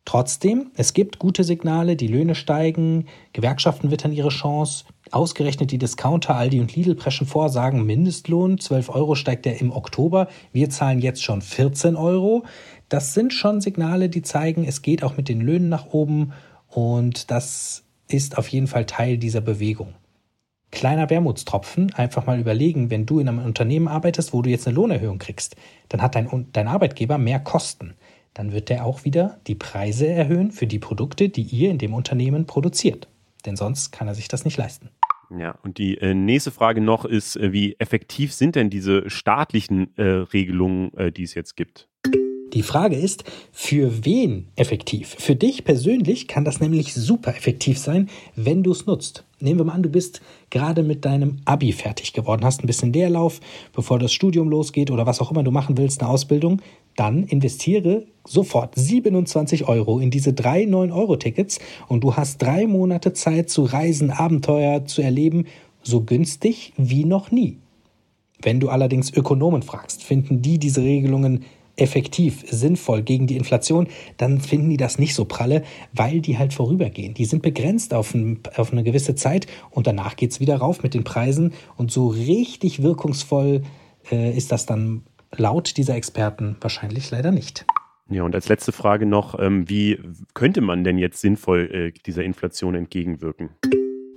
Trotzdem, 0.05 0.71
es 0.75 0.93
gibt 0.93 1.19
gute 1.19 1.43
Signale, 1.43 1.95
die 1.95 2.07
Löhne 2.07 2.33
steigen, 2.33 3.05
Gewerkschaften 3.33 3.91
wittern 3.91 4.13
ihre 4.13 4.29
Chance. 4.29 4.85
Ausgerechnet 5.11 5.71
die 5.71 5.77
Discounter 5.77 6.35
Aldi 6.35 6.59
und 6.59 6.75
Lidl 6.75 6.95
preschen 6.95 7.25
vor, 7.25 7.49
sagen 7.49 7.85
Mindestlohn, 7.85 8.59
12 8.59 8.89
Euro 8.89 9.15
steigt 9.15 9.45
der 9.45 9.59
im 9.59 9.71
Oktober. 9.71 10.27
Wir 10.51 10.69
zahlen 10.69 10.99
jetzt 10.99 11.23
schon 11.23 11.41
14 11.41 11.95
Euro. 11.95 12.43
Das 12.89 13.13
sind 13.13 13.33
schon 13.33 13.61
Signale, 13.61 14.09
die 14.09 14.21
zeigen, 14.21 14.65
es 14.65 14.81
geht 14.81 15.03
auch 15.03 15.17
mit 15.17 15.29
den 15.29 15.41
Löhnen 15.41 15.69
nach 15.69 15.87
oben 15.87 16.33
und 16.67 17.31
das 17.31 17.83
ist 18.07 18.37
auf 18.37 18.47
jeden 18.49 18.67
Fall 18.67 18.85
Teil 18.85 19.17
dieser 19.17 19.41
Bewegung. 19.41 19.93
Kleiner 20.71 21.09
Wermutstropfen, 21.09 21.93
einfach 21.95 22.27
mal 22.27 22.39
überlegen, 22.39 22.91
wenn 22.91 23.07
du 23.07 23.19
in 23.19 23.27
einem 23.27 23.43
Unternehmen 23.43 23.87
arbeitest, 23.87 24.33
wo 24.33 24.43
du 24.43 24.51
jetzt 24.51 24.67
eine 24.67 24.75
Lohnerhöhung 24.75 25.17
kriegst, 25.17 25.55
dann 25.89 26.01
hat 26.01 26.13
dein, 26.13 26.47
dein 26.53 26.67
Arbeitgeber 26.67 27.17
mehr 27.17 27.39
Kosten. 27.39 27.95
Dann 28.35 28.51
wird 28.51 28.69
der 28.69 28.85
auch 28.85 29.03
wieder 29.03 29.39
die 29.47 29.55
Preise 29.55 30.07
erhöhen 30.07 30.51
für 30.51 30.67
die 30.67 30.77
Produkte, 30.77 31.29
die 31.29 31.41
ihr 31.41 31.71
in 31.71 31.79
dem 31.79 31.95
Unternehmen 31.95 32.45
produziert. 32.45 33.07
Denn 33.45 33.55
sonst 33.55 33.91
kann 33.91 34.07
er 34.07 34.15
sich 34.15 34.27
das 34.27 34.45
nicht 34.45 34.57
leisten. 34.57 34.89
Ja, 35.37 35.59
und 35.63 35.77
die 35.77 35.97
äh, 35.97 36.13
nächste 36.13 36.51
Frage 36.51 36.81
noch 36.81 37.05
ist, 37.05 37.35
äh, 37.35 37.53
wie 37.53 37.75
effektiv 37.79 38.33
sind 38.33 38.55
denn 38.55 38.69
diese 38.69 39.09
staatlichen 39.09 39.95
äh, 39.97 40.03
Regelungen, 40.03 40.91
äh, 40.93 41.11
die 41.11 41.23
es 41.23 41.35
jetzt 41.35 41.55
gibt? 41.55 41.87
Die 42.53 42.63
Frage 42.63 42.95
ist, 42.95 43.25
für 43.51 44.05
wen 44.05 44.47
effektiv? 44.55 45.15
Für 45.19 45.35
dich 45.35 45.63
persönlich 45.65 46.27
kann 46.27 46.45
das 46.45 46.59
nämlich 46.59 46.95
super 46.95 47.35
effektiv 47.35 47.77
sein, 47.77 48.09
wenn 48.35 48.63
du 48.63 48.71
es 48.71 48.87
nutzt. 48.87 49.23
Nehmen 49.41 49.59
wir 49.59 49.65
mal 49.65 49.73
an, 49.73 49.83
du 49.83 49.89
bist 49.89 50.21
gerade 50.49 50.83
mit 50.83 51.05
deinem 51.05 51.37
Abi 51.45 51.71
fertig 51.71 52.11
geworden, 52.11 52.43
hast 52.43 52.61
ein 52.61 52.67
bisschen 52.67 52.91
Leerlauf, 52.91 53.39
bevor 53.73 53.97
das 53.97 54.11
Studium 54.11 54.49
losgeht 54.49 54.91
oder 54.91 55.05
was 55.05 55.21
auch 55.21 55.31
immer 55.31 55.43
du 55.43 55.51
machen 55.51 55.77
willst, 55.77 56.01
eine 56.01 56.09
Ausbildung. 56.09 56.61
Dann 56.97 57.23
investiere 57.23 58.05
sofort 58.25 58.75
27 58.75 59.69
Euro 59.69 59.99
in 59.99 60.11
diese 60.11 60.33
drei 60.33 60.63
9-Euro-Tickets 60.63 61.59
und 61.87 62.03
du 62.03 62.17
hast 62.17 62.41
drei 62.41 62.67
Monate 62.67 63.13
Zeit 63.13 63.49
zu 63.49 63.63
reisen, 63.63 64.11
Abenteuer 64.11 64.85
zu 64.85 65.01
erleben, 65.01 65.45
so 65.83 66.01
günstig 66.01 66.73
wie 66.75 67.05
noch 67.05 67.31
nie. 67.31 67.57
Wenn 68.41 68.59
du 68.59 68.67
allerdings 68.69 69.13
Ökonomen 69.13 69.63
fragst, 69.63 70.03
finden 70.03 70.41
die 70.41 70.59
diese 70.59 70.81
Regelungen 70.81 71.45
effektiv, 71.79 72.43
sinnvoll 72.49 73.01
gegen 73.01 73.27
die 73.27 73.37
Inflation, 73.37 73.87
dann 74.17 74.39
finden 74.39 74.69
die 74.69 74.77
das 74.77 74.99
nicht 74.99 75.15
so 75.15 75.25
pralle, 75.25 75.63
weil 75.93 76.21
die 76.21 76.37
halt 76.37 76.53
vorübergehen. 76.53 77.13
Die 77.13 77.25
sind 77.25 77.41
begrenzt 77.41 77.93
auf, 77.93 78.13
ein, 78.13 78.39
auf 78.55 78.71
eine 78.71 78.83
gewisse 78.83 79.15
Zeit 79.15 79.47
und 79.71 79.87
danach 79.87 80.15
geht 80.15 80.31
es 80.31 80.39
wieder 80.39 80.57
rauf 80.57 80.83
mit 80.83 80.93
den 80.93 81.03
Preisen 81.03 81.53
und 81.77 81.91
so 81.91 82.07
richtig 82.07 82.81
wirkungsvoll 82.81 83.63
äh, 84.11 84.35
ist 84.35 84.51
das 84.51 84.65
dann 84.65 85.03
laut 85.35 85.77
dieser 85.77 85.95
Experten 85.95 86.57
wahrscheinlich 86.61 87.11
leider 87.11 87.31
nicht. 87.31 87.65
Ja, 88.09 88.23
und 88.23 88.33
als 88.33 88.49
letzte 88.49 88.71
Frage 88.71 89.05
noch, 89.05 89.39
ähm, 89.39 89.69
wie 89.69 89.99
könnte 90.33 90.61
man 90.61 90.83
denn 90.83 90.97
jetzt 90.97 91.21
sinnvoll 91.21 91.69
äh, 91.71 91.99
dieser 92.05 92.23
Inflation 92.23 92.73
entgegenwirken? 92.73 93.49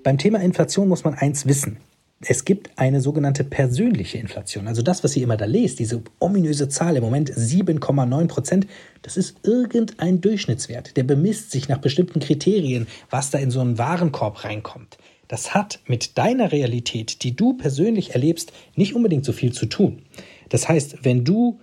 Beim 0.02 0.16
Thema 0.16 0.40
Inflation 0.40 0.88
muss 0.88 1.04
man 1.04 1.14
eins 1.14 1.46
wissen 1.46 1.78
es 2.26 2.44
gibt 2.44 2.70
eine 2.76 3.00
sogenannte 3.00 3.44
persönliche 3.44 4.18
Inflation. 4.18 4.68
Also 4.68 4.82
das, 4.82 5.02
was 5.02 5.16
ihr 5.16 5.24
immer 5.24 5.36
da 5.36 5.44
lest, 5.44 5.78
diese 5.78 6.02
ominöse 6.18 6.68
Zahl 6.68 6.96
im 6.96 7.02
Moment 7.02 7.32
7,9 7.32 8.28
Prozent, 8.28 8.66
das 9.02 9.16
ist 9.16 9.36
irgendein 9.42 10.20
Durchschnittswert. 10.20 10.96
Der 10.96 11.02
bemisst 11.02 11.50
sich 11.50 11.68
nach 11.68 11.78
bestimmten 11.78 12.20
Kriterien, 12.20 12.86
was 13.10 13.30
da 13.30 13.38
in 13.38 13.50
so 13.50 13.60
einen 13.60 13.78
Warenkorb 13.78 14.44
reinkommt. 14.44 14.98
Das 15.28 15.54
hat 15.54 15.80
mit 15.86 16.18
deiner 16.18 16.52
Realität, 16.52 17.22
die 17.22 17.34
du 17.34 17.54
persönlich 17.54 18.12
erlebst, 18.12 18.52
nicht 18.76 18.94
unbedingt 18.94 19.24
so 19.24 19.32
viel 19.32 19.52
zu 19.52 19.66
tun. 19.66 20.02
Das 20.48 20.68
heißt, 20.68 21.04
wenn 21.04 21.24
du 21.24 21.58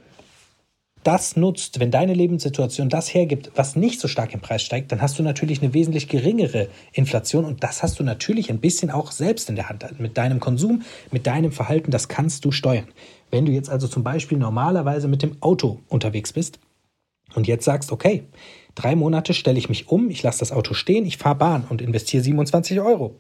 das 1.04 1.36
nutzt, 1.36 1.80
wenn 1.80 1.92
deine 1.92 2.14
Lebenssituation 2.14 2.90
das 2.90 3.14
hergibt, 3.14 3.52
was 3.56 3.76
nicht 3.76 4.00
so 4.00 4.08
stark 4.08 4.34
im 4.34 4.42
Preis 4.42 4.62
steigt, 4.64 4.92
dann 4.92 5.02
hast 5.02 5.18
du 5.18 5.24
natürlich 5.24 5.62
eine 5.62 5.74
wesentlich 5.74 6.08
geringere 6.08 6.68
Inflation 6.92 7.46
und 7.46 7.64
das 7.64 7.84
hast 7.84 8.00
du 8.00 8.04
natürlich 8.04 8.50
ein 8.50 8.60
bisschen 8.60 8.92
auch 8.92 9.12
selbst 9.12 9.50
in 9.50 9.56
der 9.56 9.70
Hand. 9.70 10.00
Mit 10.00 10.18
deinem 10.18 10.40
Konsum, 10.40 10.84
mit 11.12 11.26
deinem 11.26 11.52
Verhalten, 11.52 11.92
das 11.92 12.08
kannst 12.10 12.44
du 12.44 12.52
steuern. 12.52 12.88
Wenn 13.32 13.46
du 13.46 13.52
jetzt 13.52 13.70
also 13.70 13.88
zum 13.88 14.04
Beispiel 14.04 14.38
normalerweise 14.38 15.08
mit 15.08 15.22
dem 15.22 15.38
Auto 15.42 15.80
unterwegs 15.88 16.34
bist 16.34 16.60
und 17.34 17.48
jetzt 17.48 17.66
sagst, 17.66 17.92
okay, 17.92 18.24
drei 18.76 18.96
Monate 18.96 19.34
stelle 19.34 19.58
ich 19.58 19.70
mich 19.70 19.88
um, 19.88 20.10
ich 20.10 20.24
lasse 20.24 20.40
das 20.40 20.52
Auto 20.52 20.74
stehen, 20.74 21.06
ich 21.06 21.18
fahre 21.18 21.36
Bahn 21.36 21.66
und 21.70 21.82
investiere 21.82 22.24
27 22.24 22.82
Euro. 22.82 23.16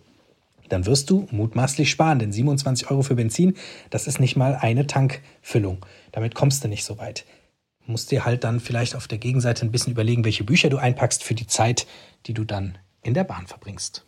Dann 0.68 0.86
wirst 0.86 1.10
du 1.10 1.28
mutmaßlich 1.32 1.90
sparen, 1.90 2.20
denn 2.20 2.32
27 2.32 2.92
Euro 2.92 3.02
für 3.02 3.16
Benzin, 3.16 3.56
das 3.90 4.06
ist 4.06 4.20
nicht 4.20 4.36
mal 4.36 4.56
eine 4.56 4.86
Tankfüllung. 4.86 5.86
Damit 6.12 6.36
kommst 6.36 6.64
du 6.64 6.68
nicht 6.68 6.84
so 6.84 6.98
weit. 7.00 7.26
Musst 7.90 8.12
dir 8.12 8.24
halt 8.24 8.44
dann 8.44 8.60
vielleicht 8.60 8.96
auf 8.96 9.08
der 9.08 9.18
Gegenseite 9.18 9.66
ein 9.66 9.72
bisschen 9.72 9.94
überlegen, 9.94 10.24
welche 10.24 10.44
Bücher 10.44 10.70
du 10.70 10.78
einpackst 10.78 11.24
für 11.24 11.34
die 11.34 11.48
Zeit, 11.48 11.88
die 12.28 12.36
du 12.36 12.44
dann 12.44 12.78
in 13.02 13.16
der 13.16 13.24
Bahn 13.24 13.48
verbringst. 13.48 14.06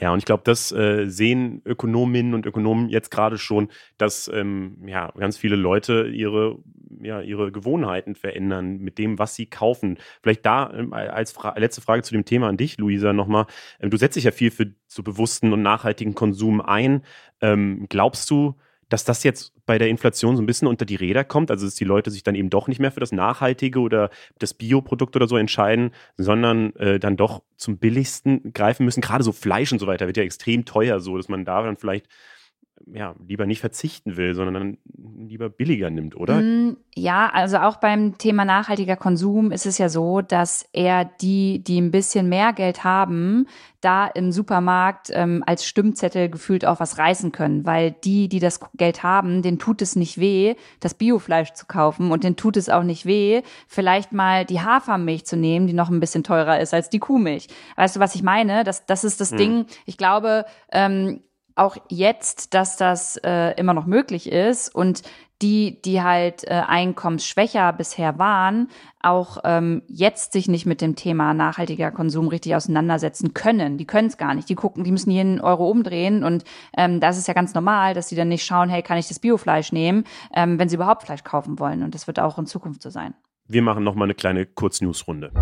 Ja, 0.00 0.14
und 0.14 0.18
ich 0.18 0.24
glaube, 0.24 0.44
das 0.46 0.72
äh, 0.72 1.04
sehen 1.08 1.60
Ökonominnen 1.66 2.32
und 2.32 2.46
Ökonomen 2.46 2.88
jetzt 2.88 3.10
gerade 3.10 3.36
schon, 3.36 3.68
dass 3.98 4.30
ähm, 4.32 4.78
ja, 4.86 5.12
ganz 5.14 5.36
viele 5.36 5.56
Leute 5.56 6.08
ihre, 6.08 6.58
ja, 7.02 7.20
ihre 7.20 7.52
Gewohnheiten 7.52 8.14
verändern 8.14 8.78
mit 8.78 8.96
dem, 8.96 9.18
was 9.18 9.34
sie 9.34 9.44
kaufen. 9.44 9.98
Vielleicht 10.22 10.46
da 10.46 10.72
ähm, 10.72 10.94
als 10.94 11.32
Fra 11.32 11.54
letzte 11.58 11.82
Frage 11.82 12.02
zu 12.02 12.14
dem 12.14 12.24
Thema 12.24 12.48
an 12.48 12.56
dich, 12.56 12.78
Luisa, 12.78 13.12
nochmal. 13.12 13.44
Ähm, 13.78 13.90
du 13.90 13.98
setzt 13.98 14.16
dich 14.16 14.24
ja 14.24 14.30
viel 14.30 14.50
für 14.50 14.72
so 14.86 15.02
bewussten 15.02 15.52
und 15.52 15.60
nachhaltigen 15.60 16.14
Konsum 16.14 16.62
ein. 16.62 17.02
Ähm, 17.42 17.84
glaubst 17.90 18.30
du, 18.30 18.54
dass 18.92 19.04
das 19.04 19.22
jetzt 19.22 19.54
bei 19.64 19.78
der 19.78 19.88
Inflation 19.88 20.36
so 20.36 20.42
ein 20.42 20.46
bisschen 20.46 20.68
unter 20.68 20.84
die 20.84 20.96
Räder 20.96 21.24
kommt, 21.24 21.50
also 21.50 21.64
dass 21.64 21.74
die 21.74 21.84
Leute 21.84 22.10
sich 22.10 22.22
dann 22.22 22.34
eben 22.34 22.50
doch 22.50 22.68
nicht 22.68 22.78
mehr 22.78 22.92
für 22.92 23.00
das 23.00 23.12
Nachhaltige 23.12 23.80
oder 23.80 24.10
das 24.38 24.52
Bioprodukt 24.52 25.16
oder 25.16 25.26
so 25.26 25.38
entscheiden, 25.38 25.92
sondern 26.18 26.76
äh, 26.76 26.98
dann 26.98 27.16
doch 27.16 27.42
zum 27.56 27.78
billigsten 27.78 28.52
greifen 28.52 28.84
müssen. 28.84 29.00
Gerade 29.00 29.24
so 29.24 29.32
Fleisch 29.32 29.72
und 29.72 29.78
so 29.78 29.86
weiter 29.86 30.06
wird 30.06 30.18
ja 30.18 30.22
extrem 30.24 30.66
teuer, 30.66 31.00
so 31.00 31.16
dass 31.16 31.28
man 31.28 31.46
da 31.46 31.62
dann 31.62 31.78
vielleicht 31.78 32.06
ja, 32.92 33.14
lieber 33.26 33.46
nicht 33.46 33.60
verzichten 33.60 34.16
will, 34.16 34.34
sondern 34.34 34.78
lieber 35.16 35.48
billiger 35.48 35.90
nimmt, 35.90 36.16
oder? 36.16 36.40
Mm, 36.40 36.76
ja, 36.94 37.30
also 37.32 37.58
auch 37.58 37.76
beim 37.76 38.18
Thema 38.18 38.44
nachhaltiger 38.44 38.96
Konsum 38.96 39.50
ist 39.50 39.66
es 39.66 39.78
ja 39.78 39.88
so, 39.88 40.20
dass 40.20 40.68
eher 40.72 41.04
die, 41.04 41.62
die 41.62 41.80
ein 41.80 41.90
bisschen 41.90 42.28
mehr 42.28 42.52
Geld 42.52 42.84
haben, 42.84 43.46
da 43.80 44.06
im 44.06 44.30
Supermarkt 44.32 45.10
ähm, 45.12 45.42
als 45.46 45.66
Stimmzettel 45.66 46.28
gefühlt 46.28 46.64
auch 46.64 46.80
was 46.80 46.98
reißen 46.98 47.32
können, 47.32 47.66
weil 47.66 47.92
die, 47.92 48.28
die 48.28 48.38
das 48.38 48.60
Geld 48.74 49.02
haben, 49.02 49.42
denen 49.42 49.58
tut 49.58 49.82
es 49.82 49.96
nicht 49.96 50.18
weh, 50.18 50.54
das 50.80 50.94
Biofleisch 50.94 51.52
zu 51.52 51.66
kaufen 51.66 52.10
und 52.10 52.24
denen 52.24 52.36
tut 52.36 52.56
es 52.56 52.68
auch 52.68 52.84
nicht 52.84 53.06
weh, 53.06 53.42
vielleicht 53.66 54.12
mal 54.12 54.44
die 54.44 54.60
Hafermilch 54.60 55.24
zu 55.24 55.36
nehmen, 55.36 55.66
die 55.66 55.72
noch 55.72 55.90
ein 55.90 56.00
bisschen 56.00 56.24
teurer 56.24 56.60
ist 56.60 56.74
als 56.74 56.90
die 56.90 57.00
Kuhmilch. 57.00 57.48
Weißt 57.76 57.96
du, 57.96 58.00
was 58.00 58.14
ich 58.14 58.22
meine? 58.22 58.64
Das, 58.64 58.86
das 58.86 59.04
ist 59.04 59.20
das 59.20 59.30
hm. 59.30 59.38
Ding. 59.38 59.66
Ich 59.86 59.96
glaube, 59.96 60.44
ähm, 60.70 61.20
auch 61.54 61.76
jetzt, 61.88 62.54
dass 62.54 62.76
das 62.76 63.16
äh, 63.18 63.52
immer 63.58 63.74
noch 63.74 63.86
möglich 63.86 64.30
ist 64.30 64.74
und 64.74 65.02
die, 65.42 65.82
die 65.82 66.00
halt 66.02 66.44
äh, 66.44 66.62
einkommensschwächer 66.66 67.72
bisher 67.72 68.18
waren, 68.18 68.68
auch 69.00 69.38
ähm, 69.44 69.82
jetzt 69.88 70.32
sich 70.32 70.46
nicht 70.48 70.66
mit 70.66 70.80
dem 70.80 70.94
Thema 70.94 71.34
nachhaltiger 71.34 71.90
Konsum 71.90 72.28
richtig 72.28 72.54
auseinandersetzen 72.54 73.34
können. 73.34 73.76
Die 73.76 73.86
können 73.86 74.06
es 74.06 74.16
gar 74.16 74.34
nicht. 74.34 74.48
Die 74.48 74.54
gucken, 74.54 74.84
die 74.84 74.92
müssen 74.92 75.10
jeden 75.10 75.40
Euro 75.40 75.68
umdrehen 75.68 76.22
und 76.22 76.44
ähm, 76.76 77.00
das 77.00 77.18
ist 77.18 77.26
ja 77.26 77.34
ganz 77.34 77.54
normal, 77.54 77.92
dass 77.94 78.08
sie 78.08 78.16
dann 78.16 78.28
nicht 78.28 78.44
schauen, 78.44 78.68
hey, 78.68 78.82
kann 78.82 78.98
ich 78.98 79.08
das 79.08 79.18
Biofleisch 79.18 79.72
nehmen, 79.72 80.04
ähm, 80.32 80.58
wenn 80.58 80.68
sie 80.68 80.76
überhaupt 80.76 81.02
Fleisch 81.02 81.24
kaufen 81.24 81.58
wollen. 81.58 81.82
Und 81.82 81.94
das 81.94 82.06
wird 82.06 82.20
auch 82.20 82.38
in 82.38 82.46
Zukunft 82.46 82.82
so 82.82 82.90
sein. 82.90 83.14
Wir 83.48 83.62
machen 83.62 83.82
noch 83.82 83.96
mal 83.96 84.04
eine 84.04 84.14
kleine 84.14 84.46
Kurznewsrunde. 84.46 85.32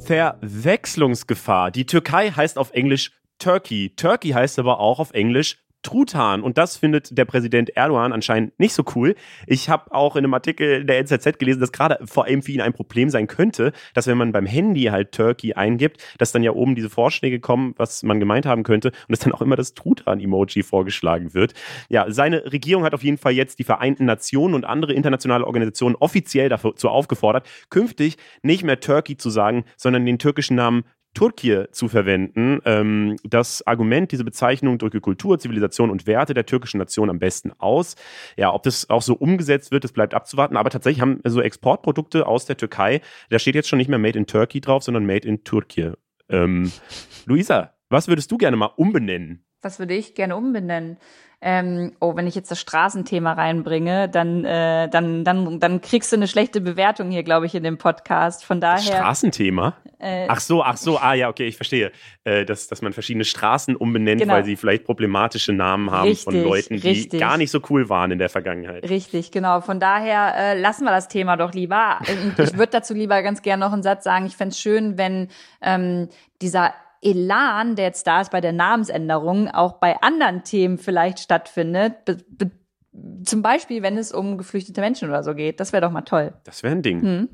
Verwechslungsgefahr. 0.00 1.70
Die 1.70 1.86
Türkei 1.86 2.30
heißt 2.30 2.58
auf 2.58 2.72
Englisch 2.72 3.12
Turkey. 3.40 3.92
Turkey 3.96 4.30
heißt 4.30 4.58
aber 4.58 4.78
auch 4.78 5.00
auf 5.00 5.12
Englisch 5.12 5.56
Truthahn. 5.82 6.42
Und 6.42 6.58
das 6.58 6.76
findet 6.76 7.16
der 7.16 7.24
Präsident 7.24 7.70
Erdogan 7.76 8.12
anscheinend 8.12 8.58
nicht 8.58 8.74
so 8.74 8.84
cool. 8.94 9.14
Ich 9.46 9.68
habe 9.68 9.92
auch 9.92 10.16
in 10.16 10.24
einem 10.24 10.34
Artikel 10.34 10.84
der 10.84 10.98
NZZ 10.98 11.38
gelesen, 11.38 11.60
dass 11.60 11.72
gerade 11.72 11.98
vor 12.06 12.26
allem 12.26 12.42
für 12.42 12.52
ihn 12.52 12.60
ein 12.60 12.72
Problem 12.72 13.08
sein 13.08 13.26
könnte, 13.26 13.72
dass 13.94 14.06
wenn 14.06 14.18
man 14.18 14.32
beim 14.32 14.46
Handy 14.46 14.84
halt 14.84 15.12
Turkey 15.12 15.54
eingibt, 15.54 16.02
dass 16.18 16.32
dann 16.32 16.42
ja 16.42 16.52
oben 16.52 16.74
diese 16.74 16.90
Vorschläge 16.90 17.40
kommen, 17.40 17.74
was 17.76 18.02
man 18.02 18.20
gemeint 18.20 18.46
haben 18.46 18.62
könnte 18.62 18.88
und 18.88 19.10
dass 19.10 19.20
dann 19.20 19.32
auch 19.32 19.40
immer 19.40 19.56
das 19.56 19.74
Truthahn-Emoji 19.74 20.62
vorgeschlagen 20.62 21.34
wird. 21.34 21.54
Ja, 21.88 22.10
seine 22.10 22.52
Regierung 22.52 22.84
hat 22.84 22.94
auf 22.94 23.02
jeden 23.02 23.18
Fall 23.18 23.32
jetzt 23.32 23.58
die 23.58 23.64
Vereinten 23.64 24.04
Nationen 24.04 24.54
und 24.54 24.64
andere 24.64 24.92
internationale 24.92 25.46
Organisationen 25.46 25.96
offiziell 25.96 26.48
dazu 26.48 26.88
aufgefordert, 26.88 27.48
künftig 27.70 28.16
nicht 28.42 28.64
mehr 28.64 28.80
Turkey 28.80 29.16
zu 29.16 29.30
sagen, 29.30 29.64
sondern 29.76 30.04
den 30.04 30.18
türkischen 30.18 30.56
Namen 30.56 30.84
Türkei 31.14 31.66
zu 31.72 31.88
verwenden. 31.88 32.60
Ähm, 32.64 33.16
das 33.24 33.66
Argument, 33.66 34.12
diese 34.12 34.24
Bezeichnung 34.24 34.78
drücke 34.78 35.00
Kultur, 35.00 35.38
Zivilisation 35.38 35.90
und 35.90 36.06
Werte 36.06 36.34
der 36.34 36.46
türkischen 36.46 36.78
Nation 36.78 37.10
am 37.10 37.18
besten 37.18 37.52
aus. 37.58 37.96
Ja, 38.36 38.52
ob 38.52 38.62
das 38.62 38.88
auch 38.90 39.02
so 39.02 39.14
umgesetzt 39.14 39.72
wird, 39.72 39.84
das 39.84 39.92
bleibt 39.92 40.14
abzuwarten. 40.14 40.56
Aber 40.56 40.70
tatsächlich 40.70 41.00
haben 41.00 41.20
so 41.24 41.40
Exportprodukte 41.40 42.26
aus 42.26 42.46
der 42.46 42.56
Türkei, 42.56 43.00
da 43.28 43.38
steht 43.38 43.54
jetzt 43.54 43.68
schon 43.68 43.78
nicht 43.78 43.88
mehr 43.88 43.98
Made 43.98 44.18
in 44.18 44.26
Turkey 44.26 44.60
drauf, 44.60 44.82
sondern 44.82 45.04
Made 45.04 45.26
in 45.26 45.44
Türkei. 45.44 45.92
Ähm, 46.28 46.70
Luisa, 47.26 47.74
was 47.88 48.08
würdest 48.08 48.30
du 48.30 48.38
gerne 48.38 48.56
mal 48.56 48.70
umbenennen? 48.76 49.44
Was 49.62 49.78
würde 49.78 49.94
ich 49.94 50.14
gerne 50.14 50.36
umbenennen? 50.36 50.98
ähm, 51.42 51.92
oh, 52.00 52.16
wenn 52.16 52.26
ich 52.26 52.34
jetzt 52.34 52.50
das 52.50 52.60
Straßenthema 52.60 53.32
reinbringe, 53.32 54.10
dann, 54.10 54.44
äh, 54.44 54.90
dann, 54.90 55.24
dann, 55.24 55.58
dann 55.58 55.80
kriegst 55.80 56.12
du 56.12 56.16
eine 56.16 56.28
schlechte 56.28 56.60
Bewertung 56.60 57.10
hier, 57.10 57.22
glaube 57.22 57.46
ich, 57.46 57.54
in 57.54 57.62
dem 57.62 57.78
Podcast. 57.78 58.44
Von 58.44 58.60
daher. 58.60 58.80
Straßenthema? 58.80 59.74
Äh, 59.98 60.26
ach 60.28 60.40
so, 60.40 60.62
ach 60.62 60.76
so, 60.76 60.98
ah 60.98 61.14
ja, 61.14 61.30
okay, 61.30 61.46
ich 61.46 61.56
verstehe. 61.56 61.92
Äh, 62.24 62.44
dass, 62.44 62.68
dass 62.68 62.82
man 62.82 62.92
verschiedene 62.92 63.24
Straßen 63.24 63.74
umbenennt, 63.74 64.20
genau. 64.20 64.34
weil 64.34 64.44
sie 64.44 64.56
vielleicht 64.56 64.84
problematische 64.84 65.54
Namen 65.54 65.90
haben 65.90 66.08
richtig, 66.08 66.24
von 66.24 66.42
Leuten, 66.42 66.76
die 66.76 66.88
richtig. 66.88 67.18
gar 67.18 67.38
nicht 67.38 67.50
so 67.50 67.60
cool 67.70 67.88
waren 67.88 68.10
in 68.10 68.18
der 68.18 68.28
Vergangenheit. 68.28 68.86
Richtig, 68.90 69.30
genau. 69.30 69.62
Von 69.62 69.80
daher 69.80 70.34
äh, 70.36 70.60
lassen 70.60 70.84
wir 70.84 70.90
das 70.90 71.08
Thema 71.08 71.38
doch 71.38 71.54
lieber. 71.54 72.00
ich 72.36 72.52
würde 72.58 72.72
dazu 72.72 72.92
lieber 72.92 73.22
ganz 73.22 73.40
gerne 73.40 73.64
noch 73.64 73.72
einen 73.72 73.82
Satz 73.82 74.04
sagen. 74.04 74.26
Ich 74.26 74.36
fände 74.36 74.52
es 74.52 74.60
schön, 74.60 74.98
wenn 74.98 75.28
ähm, 75.62 76.10
dieser 76.42 76.74
Elan, 77.02 77.76
der 77.76 77.86
jetzt 77.86 78.06
da 78.06 78.20
ist 78.20 78.30
bei 78.30 78.40
der 78.40 78.52
Namensänderung, 78.52 79.48
auch 79.48 79.74
bei 79.74 80.00
anderen 80.02 80.44
Themen 80.44 80.78
vielleicht 80.78 81.20
stattfindet. 81.20 81.94
zum 83.24 83.42
Beispiel, 83.42 83.82
wenn 83.82 83.96
es 83.96 84.12
um 84.12 84.36
geflüchtete 84.38 84.80
Menschen 84.80 85.08
oder 85.08 85.22
so 85.22 85.34
geht. 85.34 85.60
Das 85.60 85.72
wäre 85.72 85.82
doch 85.82 85.90
mal 85.90 86.02
toll. 86.02 86.34
Das 86.44 86.62
wäre 86.62 86.74
ein 86.74 86.82
Ding. 86.82 87.00
Hm. 87.00 87.28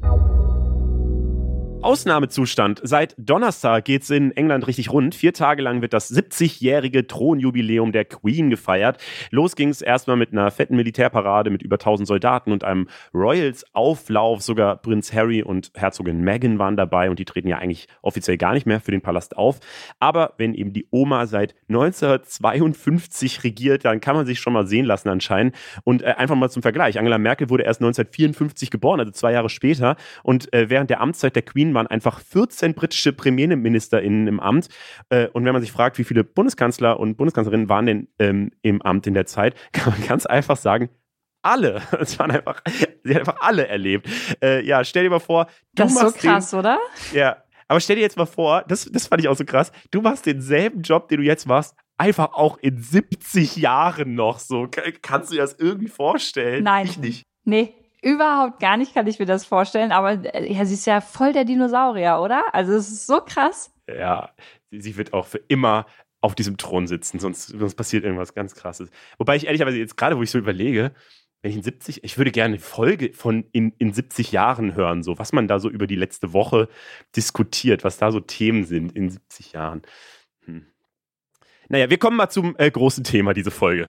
Ausnahmezustand. 1.87 2.81
Seit 2.83 3.15
Donnerstag 3.17 3.85
geht 3.85 4.03
es 4.03 4.11
in 4.11 4.33
England 4.33 4.67
richtig 4.67 4.91
rund. 4.91 5.15
Vier 5.15 5.33
Tage 5.33 5.63
lang 5.63 5.83
wird 5.83 5.93
das 5.93 6.13
70-jährige 6.13 7.07
Thronjubiläum 7.07 7.93
der 7.93 8.05
Queen 8.05 8.51
gefeiert. 8.51 9.01
Los 9.31 9.55
ging 9.55 9.69
es 9.69 9.83
erstmal 9.83 10.17
mit 10.17 10.33
einer 10.33 10.51
fetten 10.51 10.75
Militärparade 10.75 11.49
mit 11.49 11.63
über 11.63 11.77
1000 11.77 12.09
Soldaten 12.09 12.51
und 12.51 12.65
einem 12.65 12.89
Royals-Auflauf. 13.15 14.43
Sogar 14.43 14.79
Prinz 14.79 15.13
Harry 15.13 15.45
und 15.45 15.71
Herzogin 15.77 16.23
Meghan 16.23 16.59
waren 16.59 16.77
dabei 16.77 17.09
und 17.09 17.21
die 17.21 17.25
treten 17.25 17.47
ja 17.47 17.59
eigentlich 17.59 17.87
offiziell 18.03 18.37
gar 18.37 18.55
nicht 18.55 18.67
mehr 18.67 18.81
für 18.81 18.91
den 18.91 19.01
Palast 19.01 19.37
auf. 19.37 19.61
Aber 20.01 20.35
wenn 20.39 20.55
eben 20.55 20.73
die 20.73 20.89
Oma 20.91 21.27
seit 21.27 21.55
1952 21.69 23.45
regiert, 23.45 23.85
dann 23.85 24.01
kann 24.01 24.17
man 24.17 24.27
sich 24.27 24.41
schon 24.41 24.55
mal 24.55 24.67
sehen 24.67 24.87
lassen 24.87 25.09
anscheinend. 25.09 25.55
Und 25.85 26.03
äh, 26.03 26.07
einfach 26.19 26.35
mal 26.35 26.51
zum 26.51 26.63
Vergleich. 26.63 26.99
Angela 26.99 27.19
Merkel 27.19 27.49
wurde 27.49 27.63
erst 27.63 27.81
1954 27.81 28.73
geboren, 28.73 28.99
also 28.99 29.13
zwei 29.13 29.31
Jahre 29.31 29.51
später. 29.51 29.95
Und 30.25 30.53
äh, 30.53 30.69
während 30.69 30.91
der 30.91 31.01
Amtszeit 31.01 31.37
der 31.37 31.43
Queen 31.43 31.76
waren 31.77 31.87
einfach 31.87 32.19
14 32.19 32.75
britische 32.75 33.13
PremierministerInnen 33.13 34.27
im 34.27 34.41
Amt. 34.41 34.69
Äh, 35.11 35.29
und 35.29 35.45
wenn 35.45 35.53
man 35.53 35.63
sich 35.63 35.71
fragt, 35.71 35.99
wie 35.99 36.05
viele 36.05 36.25
Bundeskanzler 36.25 36.99
und 36.99 37.17
Bundeskanzlerinnen 37.17 37.69
waren 37.69 37.87
denn 37.87 38.09
ähm, 38.19 38.51
im 38.63 38.83
Amt 38.83 39.07
in 39.07 39.15
der 39.15 39.27
Zeit, 39.27 39.55
kann 39.73 39.93
man 39.93 40.09
ganz 40.09 40.27
einfach 40.27 40.57
sagen, 40.57 40.91
alle. 41.43 41.81
Es 42.01 42.19
waren 42.19 42.33
einfach, 42.33 42.61
sie 43.05 43.15
hat 43.15 43.21
einfach 43.21 43.41
alle 43.41 43.69
erlebt. 43.69 44.09
Äh, 44.43 44.67
ja, 44.67 44.83
stell 44.83 45.05
dir 45.05 45.11
mal 45.11 45.21
vor, 45.21 45.45
du 45.45 45.85
das 45.85 45.93
ist 45.93 46.01
so 46.01 46.11
krass, 46.11 46.51
den, 46.51 46.59
oder? 46.59 46.79
Ja, 47.13 47.37
aber 47.69 47.81
stell 47.81 47.97
dir 47.97 48.03
jetzt 48.03 48.17
mal 48.17 48.27
vor, 48.27 48.65
das, 48.67 48.89
das 48.91 49.07
fand 49.07 49.23
ich 49.23 49.29
auch 49.29 49.37
so 49.37 49.45
krass, 49.45 49.71
du 49.91 50.01
machst 50.01 50.27
denselben 50.27 50.83
Job, 50.83 51.09
den 51.09 51.19
du 51.19 51.25
jetzt 51.25 51.47
machst, 51.47 51.75
einfach 51.99 52.35
auch 52.35 52.59
in 52.59 52.81
70 52.81 53.57
Jahren 53.57 54.15
noch 54.15 54.39
so. 54.39 54.69
Kannst 55.03 55.31
du 55.31 55.37
dir 55.37 55.43
das 55.43 55.55
irgendwie 55.55 55.89
vorstellen? 55.89 56.65
Nein. 56.65 56.87
Ich 56.87 56.99
nicht. 56.99 57.23
Nee, 57.45 57.75
Überhaupt 58.03 58.61
gar 58.61 58.77
nicht 58.77 58.95
kann 58.95 59.07
ich 59.07 59.19
mir 59.19 59.27
das 59.27 59.45
vorstellen, 59.45 59.93
aber 59.93 60.35
äh, 60.35 60.53
ja, 60.53 60.65
sie 60.65 60.75
ist 60.75 60.87
ja 60.87 61.01
voll 61.01 61.33
der 61.33 61.45
Dinosaurier, 61.45 62.21
oder? 62.21 62.45
Also 62.53 62.75
es 62.75 62.89
ist 62.89 63.07
so 63.07 63.21
krass. 63.21 63.73
Ja, 63.89 64.31
sie 64.71 64.97
wird 64.97 65.13
auch 65.13 65.27
für 65.27 65.41
immer 65.49 65.87
auf 66.21 66.35
diesem 66.35 66.57
Thron 66.57 66.87
sitzen, 66.87 67.19
sonst, 67.19 67.49
sonst 67.49 67.75
passiert 67.75 68.05
irgendwas 68.05 68.35
ganz 68.35 68.55
krasses. 68.55 68.91
Wobei 69.19 69.37
ich 69.37 69.47
ehrlicherweise 69.47 69.79
jetzt 69.79 69.97
gerade, 69.97 70.17
wo 70.17 70.23
ich 70.23 70.31
so 70.31 70.39
überlege, 70.39 70.93
wenn 71.43 71.51
ich 71.51 71.57
in 71.57 71.63
70, 71.63 72.03
ich 72.03 72.19
würde 72.19 72.33
gerne 72.33 72.55
eine 72.55 72.59
Folge 72.59 73.13
von 73.13 73.45
in, 73.53 73.73
in 73.79 73.93
70 73.93 74.33
Jahren 74.33 74.75
hören, 74.75 75.03
so 75.03 75.19
was 75.19 75.33
man 75.33 75.47
da 75.47 75.61
so 75.61 75.71
über 75.71 75.87
die 75.87 75.95
letzte 75.95 76.33
Woche 76.33 76.69
diskutiert, 77.15 77.85
was 77.85 77.99
da 77.99 78.11
so 78.11 78.21
Themen 78.21 78.65
sind 78.65 78.93
in 78.97 79.11
70 79.11 79.53
Jahren. 79.53 79.83
Hm. 80.45 80.67
Naja, 81.69 81.91
wir 81.91 81.99
kommen 81.99 82.17
mal 82.17 82.29
zum 82.29 82.57
äh, 82.59 82.71
großen 82.71 83.05
Thema 83.05 83.33
diese 83.33 83.51
Folge. 83.51 83.87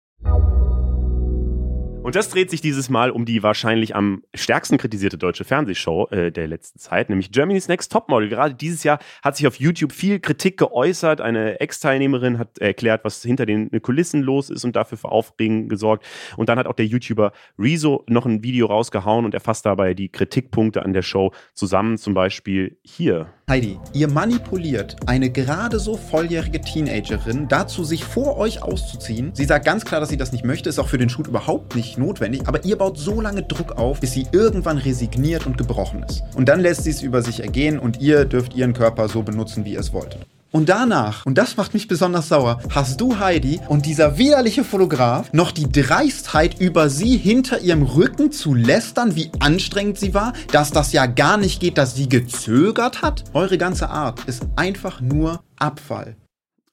Und 2.07 2.15
das 2.15 2.29
dreht 2.29 2.49
sich 2.49 2.61
dieses 2.61 2.89
Mal 2.89 3.11
um 3.11 3.25
die 3.25 3.43
wahrscheinlich 3.43 3.93
am 3.93 4.23
stärksten 4.33 4.77
kritisierte 4.77 5.17
deutsche 5.17 5.43
Fernsehshow 5.43 6.07
äh, 6.09 6.31
der 6.31 6.47
letzten 6.47 6.79
Zeit, 6.79 7.09
nämlich 7.09 7.33
Germany's 7.33 7.67
Next 7.67 7.91
Topmodel. 7.91 8.29
Gerade 8.29 8.53
dieses 8.53 8.85
Jahr 8.85 8.99
hat 9.21 9.35
sich 9.35 9.45
auf 9.45 9.57
YouTube 9.59 9.91
viel 9.91 10.21
Kritik 10.21 10.55
geäußert. 10.55 11.19
Eine 11.19 11.59
Ex-Teilnehmerin 11.59 12.39
hat 12.39 12.59
erklärt, 12.59 13.03
was 13.03 13.21
hinter 13.23 13.45
den 13.45 13.69
Kulissen 13.81 14.21
los 14.21 14.49
ist 14.49 14.63
und 14.63 14.77
dafür 14.77 14.97
für 14.97 15.11
Aufregung 15.11 15.67
gesorgt. 15.67 16.05
Und 16.37 16.47
dann 16.47 16.57
hat 16.57 16.67
auch 16.67 16.75
der 16.75 16.85
YouTuber 16.85 17.33
Rezo 17.59 18.05
noch 18.07 18.25
ein 18.25 18.41
Video 18.41 18.67
rausgehauen 18.67 19.25
und 19.25 19.33
er 19.33 19.41
fasst 19.41 19.65
dabei 19.65 19.93
die 19.93 20.07
Kritikpunkte 20.07 20.85
an 20.85 20.93
der 20.93 21.01
Show 21.01 21.33
zusammen. 21.55 21.97
Zum 21.97 22.13
Beispiel 22.13 22.77
hier. 22.85 23.27
Heidi, 23.49 23.79
ihr 23.93 24.09
manipuliert 24.09 24.95
eine 25.07 25.29
gerade 25.29 25.79
so 25.79 25.97
volljährige 25.97 26.61
Teenagerin 26.61 27.47
dazu, 27.47 27.83
sich 27.83 28.03
vor 28.03 28.37
euch 28.37 28.61
auszuziehen. 28.61 29.31
Sie 29.33 29.45
sagt 29.45 29.65
ganz 29.65 29.83
klar, 29.83 29.99
dass 29.99 30.09
sie 30.09 30.17
das 30.17 30.31
nicht 30.31 30.45
möchte, 30.45 30.69
ist 30.69 30.79
auch 30.79 30.87
für 30.87 30.97
den 30.97 31.09
Shoot 31.09 31.27
überhaupt 31.27 31.75
nicht 31.75 31.96
notwendig, 31.97 32.47
aber 32.47 32.63
ihr 32.65 32.77
baut 32.77 32.97
so 32.97 33.21
lange 33.21 33.43
Druck 33.43 33.73
auf, 33.73 33.99
bis 33.99 34.13
sie 34.13 34.27
irgendwann 34.31 34.77
resigniert 34.77 35.45
und 35.45 35.57
gebrochen 35.57 36.03
ist. 36.03 36.23
Und 36.35 36.49
dann 36.49 36.59
lässt 36.59 36.83
sie 36.83 36.91
es 36.91 37.01
über 37.01 37.21
sich 37.21 37.41
ergehen 37.41 37.79
und 37.79 38.01
ihr 38.01 38.25
dürft 38.25 38.55
ihren 38.55 38.73
Körper 38.73 39.09
so 39.09 39.23
benutzen, 39.23 39.65
wie 39.65 39.73
ihr 39.73 39.79
es 39.79 39.93
wollt. 39.93 40.17
Und 40.49 40.69
danach, 40.69 41.25
und 41.25 41.37
das 41.37 41.57
macht 41.57 41.73
mich 41.73 41.89
besonders 41.89 42.29
sauer, 42.29 42.61
hast 42.73 43.01
du 43.01 43.19
Heidi 43.19 43.59
und 43.67 43.85
dieser 43.85 44.17
widerliche 44.17 44.63
Fotograf 44.63 45.31
noch 45.33 45.51
die 45.51 45.69
Dreistheit 45.69 46.59
über 46.61 46.89
sie 46.89 47.17
hinter 47.17 47.59
ihrem 47.59 47.83
Rücken 47.83 48.31
zu 48.31 48.53
lästern, 48.53 49.15
wie 49.15 49.29
anstrengend 49.39 49.99
sie 49.99 50.13
war, 50.13 50.31
dass 50.53 50.71
das 50.71 50.93
ja 50.93 51.05
gar 51.05 51.35
nicht 51.37 51.59
geht, 51.59 51.77
dass 51.77 51.95
sie 51.95 52.07
gezögert 52.07 53.01
hat. 53.01 53.25
Eure 53.33 53.57
ganze 53.57 53.89
Art 53.89 54.23
ist 54.25 54.47
einfach 54.55 55.01
nur 55.01 55.43
Abfall. 55.57 56.15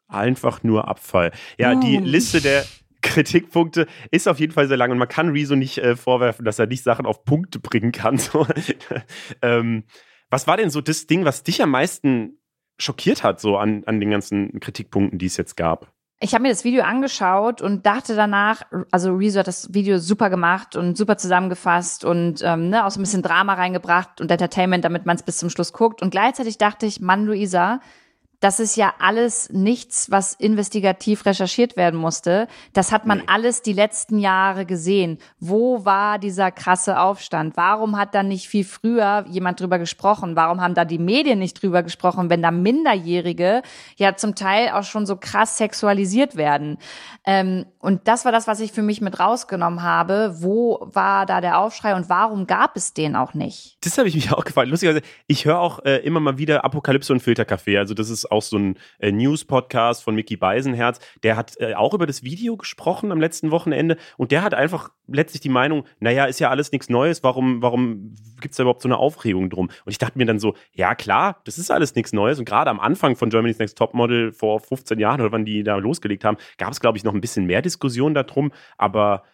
Einfach 0.06 0.62
nur 0.62 0.86
Abfall. 0.86 1.32
Ja, 1.58 1.74
die 1.74 1.96
Liste 1.96 2.40
der 2.40 2.64
Kritikpunkte 3.05 3.86
ist 4.11 4.26
auf 4.26 4.40
jeden 4.40 4.52
Fall 4.52 4.66
sehr 4.66 4.76
lang 4.76 4.90
und 4.90 4.98
man 4.98 5.09
kann 5.09 5.28
Rezo 5.28 5.55
nicht 5.55 5.78
äh, 5.78 5.94
vorwerfen, 5.94 6.44
dass 6.44 6.59
er 6.59 6.66
nicht 6.66 6.82
Sachen 6.82 7.07
auf 7.07 7.24
Punkte 7.24 7.61
bringen 7.61 7.92
kann. 7.92 8.18
So. 8.24 8.46
ähm, 9.42 9.84
was 10.30 10.46
war 10.46 10.57
denn 10.57 10.70
so 10.70 10.80
das 10.80 11.07
Ding, 11.07 11.24
was 11.24 11.42
dich 11.42 11.62
am 11.62 11.70
meisten 11.70 12.38
schockiert 12.78 13.22
hat, 13.22 13.38
so 13.38 13.59
an, 13.59 13.84
an 13.84 14.00
den 14.00 14.11
ganzen 14.11 14.59
Kritikpunkten, 14.61 15.18
die 15.18 15.26
es 15.26 15.36
jetzt 15.36 15.57
gab? 15.57 15.92
Ich 16.20 16.32
habe 16.32 16.42
mir 16.42 16.48
das 16.48 16.64
Video 16.64 16.84
angeschaut 16.84 17.61
und 17.61 17.84
dachte 17.84 18.16
danach, 18.16 18.62
also 18.90 19.14
Rezo 19.14 19.40
hat 19.40 19.46
das 19.46 19.74
Video 19.74 19.98
super 19.98 20.30
gemacht 20.30 20.74
und 20.74 20.96
super 20.96 21.18
zusammengefasst 21.18 22.05
und 22.05 22.40
ähm, 22.42 22.70
ne, 22.70 22.86
auch 22.86 22.90
so 22.90 22.98
ein 22.98 23.02
bisschen 23.02 23.22
Drama 23.22 23.55
reingebracht 23.55 24.20
und 24.22 24.30
Entertainment, 24.30 24.84
damit 24.84 25.05
man 25.05 25.16
es 25.16 25.22
bis 25.22 25.36
zum 25.36 25.50
Schluss 25.50 25.74
guckt. 25.74 26.00
Und 26.00 26.11
gleichzeitig 26.11 26.57
dachte 26.57 26.86
ich, 26.86 27.00
Mann, 27.00 27.26
Luisa, 27.26 27.80
das 28.41 28.61
ist 28.61 28.76
ja 28.76 28.95
alles 28.99 29.49
nichts, 29.51 30.11
was 30.11 30.35
investigativ 30.35 31.24
recherchiert 31.26 31.76
werden 31.76 31.99
musste. 31.99 32.47
Das 32.72 32.93
hat 32.93 33.07
man 33.07 33.18
nee. 33.18 33.24
alles 33.26 33.62
die 33.62 33.72
letzten 33.72 34.18
Jahre 34.18 34.66
gesehen. 34.66 35.18
Wo 35.39 35.85
war 35.85 36.18
dieser 36.18 36.51
krasse 36.51 37.01
Aufstand? 37.01 37.57
Warum 37.57 37.97
hat 37.97 38.14
da 38.14 38.22
nicht 38.22 38.49
viel 38.49 38.64
früher 38.64 39.24
jemand 39.28 39.61
drüber 39.61 39.78
gesprochen? 39.78 40.37
Warum 40.37 40.61
haben 40.61 40.74
da 40.74 40.85
die 40.85 40.99
Medien 40.99 41.39
nicht 41.39 41.62
drüber 41.62 41.82
gesprochen, 41.82 42.30
wenn 42.30 42.43
da 42.43 42.51
Minderjährige 42.51 43.62
ja 43.97 44.16
zum 44.16 44.35
Teil 44.35 44.70
auch 44.70 44.85
schon 44.85 45.07
so 45.07 45.16
krass 45.16 45.57
sexualisiert 45.57 46.37
werden? 46.37 46.78
Ähm, 47.26 47.64
und 47.78 48.07
das 48.09 48.24
war 48.24 48.32
das, 48.32 48.47
was 48.47 48.61
ich 48.61 48.72
für 48.72 48.82
mich 48.82 49.01
mit 49.01 49.18
rausgenommen 49.18 49.82
habe. 49.82 50.37
Wo 50.39 50.87
war 50.93 51.26
da 51.26 51.41
der 51.41 51.59
Aufschrei 51.59 51.95
und 51.95 52.09
warum 52.09 52.47
gab 52.47 52.76
es 52.76 52.93
den 52.93 53.16
auch 53.16 53.35
nicht? 53.35 53.78
Das 53.82 53.97
habe 53.97 54.09
ich 54.09 54.14
mich 54.14 54.32
auch 54.32 54.45
gefragt. 54.45 54.68
Lustigerweise, 54.68 55.03
ich 55.26 55.45
höre 55.45 55.59
auch 55.59 55.85
äh, 55.85 55.99
immer 55.99 56.20
mal 56.20 56.39
wieder 56.39 56.64
Apokalypse 56.64 57.12
und 57.12 57.20
Filterkaffee. 57.20 57.78
Also 57.78 57.95
das 57.95 58.11
ist 58.11 58.30
auch 58.35 58.43
so 58.43 58.59
ein 58.59 58.78
äh, 58.99 59.12
News-Podcast 59.12 60.03
von 60.03 60.14
Mickey 60.14 60.37
Beisenherz. 60.37 61.01
Der 61.22 61.37
hat 61.37 61.55
äh, 61.61 61.74
auch 61.74 61.95
über 61.95 62.07
das 62.07 62.22
Video 62.22 62.57
gesprochen 62.57 63.12
am 63.12 63.20
letzten 63.20 63.51
Wochenende 63.51 63.97
und 64.16 64.32
der 64.32 64.43
hat 64.43 64.55
einfach 64.55 64.91
letztlich 65.07 65.41
die 65.41 65.49
Meinung, 65.49 65.85
naja, 66.01 66.24
ist 66.24 66.41
ja 66.41 66.51
alles 66.51 66.72
nichts 66.72 66.89
Neues, 66.89 67.22
warum, 67.22 67.62
warum 67.62 68.14
gibt 68.41 68.53
es 68.53 68.57
da 68.57 68.62
überhaupt 68.62 68.82
so 68.82 68.89
eine 68.89 68.99
Aufregung 68.99 69.51
drum? 69.51 69.66
Und 69.66 69.91
ich 69.91 69.99
dachte 69.99 70.18
mir 70.18 70.26
dann 70.26 70.39
so, 70.39 70.55
ja 70.72 70.95
klar, 70.95 71.41
das 71.45 71.59
ist 71.59 71.70
alles 71.70 71.95
nichts 71.95 72.12
Neues 72.12 72.39
und 72.39 72.45
gerade 72.45 72.70
am 72.70 72.80
Anfang 72.80 73.16
von 73.16 73.30
Germany's 73.30 73.59
Next 73.59 73.78
Topmodel 73.78 74.32
vor 74.32 74.61
15 74.61 74.99
Jahren 74.99 75.20
oder 75.20 75.32
wann 75.32 75.45
die 75.45 75.62
da 75.62 75.76
losgelegt 75.76 76.24
haben, 76.24 76.37
gab 76.59 76.72
es, 76.72 76.80
glaube 76.80 76.99
ich, 76.99 77.05
noch 77.05 77.14
ein 77.14 77.20
bisschen 77.20 77.47
mehr 77.47 77.62
Diskussion 77.62 78.14
darum, 78.14 78.53
aber 78.78 79.24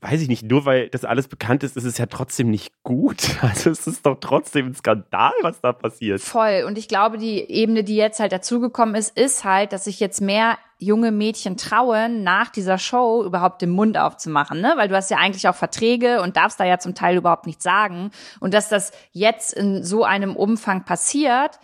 weiß 0.00 0.22
ich 0.22 0.28
nicht, 0.28 0.44
nur 0.44 0.64
weil 0.64 0.88
das 0.88 1.04
alles 1.04 1.26
bekannt 1.26 1.64
ist, 1.64 1.76
ist 1.76 1.84
es 1.84 1.98
ja 1.98 2.06
trotzdem 2.06 2.50
nicht 2.50 2.72
gut. 2.82 3.36
Also 3.48 3.70
es 3.70 3.86
ist 3.86 4.04
doch 4.04 4.18
trotzdem 4.20 4.66
ein 4.66 4.74
Skandal, 4.74 5.32
was 5.42 5.60
da 5.60 5.72
passiert. 5.72 6.20
Voll. 6.20 6.64
Und 6.66 6.76
ich 6.76 6.86
glaube, 6.86 7.18
die 7.18 7.38
Ebene, 7.38 7.82
die 7.82 7.96
jetzt 7.96 8.20
halt 8.20 8.32
dazugekommen 8.32 8.94
ist, 8.94 9.16
ist 9.16 9.44
halt, 9.44 9.72
dass 9.72 9.84
sich 9.84 10.00
jetzt 10.00 10.20
mehr 10.20 10.58
junge 10.78 11.10
Mädchen 11.10 11.56
trauen, 11.56 12.22
nach 12.22 12.50
dieser 12.50 12.78
Show 12.78 13.24
überhaupt 13.24 13.62
den 13.62 13.70
Mund 13.70 13.98
aufzumachen, 13.98 14.60
ne? 14.60 14.74
Weil 14.76 14.88
du 14.88 14.94
hast 14.94 15.10
ja 15.10 15.16
eigentlich 15.16 15.48
auch 15.48 15.54
Verträge 15.54 16.20
und 16.20 16.36
darfst 16.36 16.60
da 16.60 16.64
ja 16.64 16.78
zum 16.78 16.94
Teil 16.94 17.16
überhaupt 17.16 17.46
nichts 17.46 17.64
sagen. 17.64 18.10
Und 18.38 18.54
dass 18.54 18.68
das 18.68 18.92
jetzt 19.12 19.52
in 19.52 19.82
so 19.82 20.04
einem 20.04 20.36
Umfang 20.36 20.84
passiert, 20.84 21.58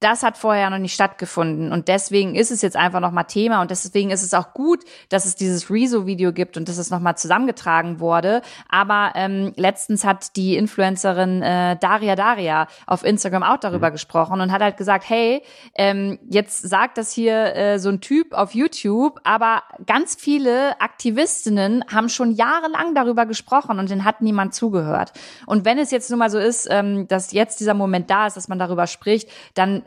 das 0.00 0.22
hat 0.22 0.38
vorher 0.38 0.70
noch 0.70 0.78
nicht 0.78 0.94
stattgefunden 0.94 1.72
und 1.72 1.88
deswegen 1.88 2.36
ist 2.36 2.50
es 2.50 2.62
jetzt 2.62 2.76
einfach 2.76 3.00
nochmal 3.00 3.24
Thema 3.24 3.60
und 3.60 3.70
deswegen 3.70 4.10
ist 4.10 4.22
es 4.22 4.32
auch 4.32 4.54
gut, 4.54 4.84
dass 5.08 5.24
es 5.24 5.34
dieses 5.34 5.70
Rezo-Video 5.70 6.32
gibt 6.32 6.56
und 6.56 6.68
dass 6.68 6.78
es 6.78 6.90
nochmal 6.90 7.16
zusammengetragen 7.16 7.98
wurde. 7.98 8.42
Aber 8.68 9.12
ähm, 9.16 9.52
letztens 9.56 10.04
hat 10.04 10.36
die 10.36 10.56
Influencerin 10.56 11.42
äh, 11.42 11.76
Daria 11.80 12.14
Daria 12.14 12.68
auf 12.86 13.04
Instagram 13.04 13.42
auch 13.42 13.58
darüber 13.58 13.88
mhm. 13.88 13.92
gesprochen 13.92 14.40
und 14.40 14.52
hat 14.52 14.62
halt 14.62 14.76
gesagt, 14.76 15.08
hey, 15.08 15.42
ähm, 15.74 16.18
jetzt 16.28 16.68
sagt 16.68 16.96
das 16.96 17.10
hier 17.12 17.56
äh, 17.56 17.78
so 17.78 17.88
ein 17.88 18.00
Typ 18.00 18.34
auf 18.34 18.54
YouTube, 18.54 19.20
aber 19.24 19.62
ganz 19.86 20.14
viele 20.14 20.80
Aktivistinnen 20.80 21.84
haben 21.92 22.08
schon 22.08 22.30
jahrelang 22.32 22.94
darüber 22.94 23.26
gesprochen 23.26 23.78
und 23.78 23.90
denen 23.90 24.04
hat 24.04 24.20
niemand 24.20 24.54
zugehört. 24.54 25.12
Und 25.46 25.64
wenn 25.64 25.78
es 25.78 25.90
jetzt 25.90 26.08
nun 26.10 26.20
mal 26.20 26.30
so 26.30 26.38
ist, 26.38 26.68
ähm, 26.70 27.08
dass 27.08 27.32
jetzt 27.32 27.58
dieser 27.58 27.74
Moment 27.74 28.10
da 28.10 28.26
ist, 28.26 28.36
dass 28.36 28.48
man 28.48 28.58
darüber 28.58 28.86
spricht, 28.86 29.28
dann 29.54 29.82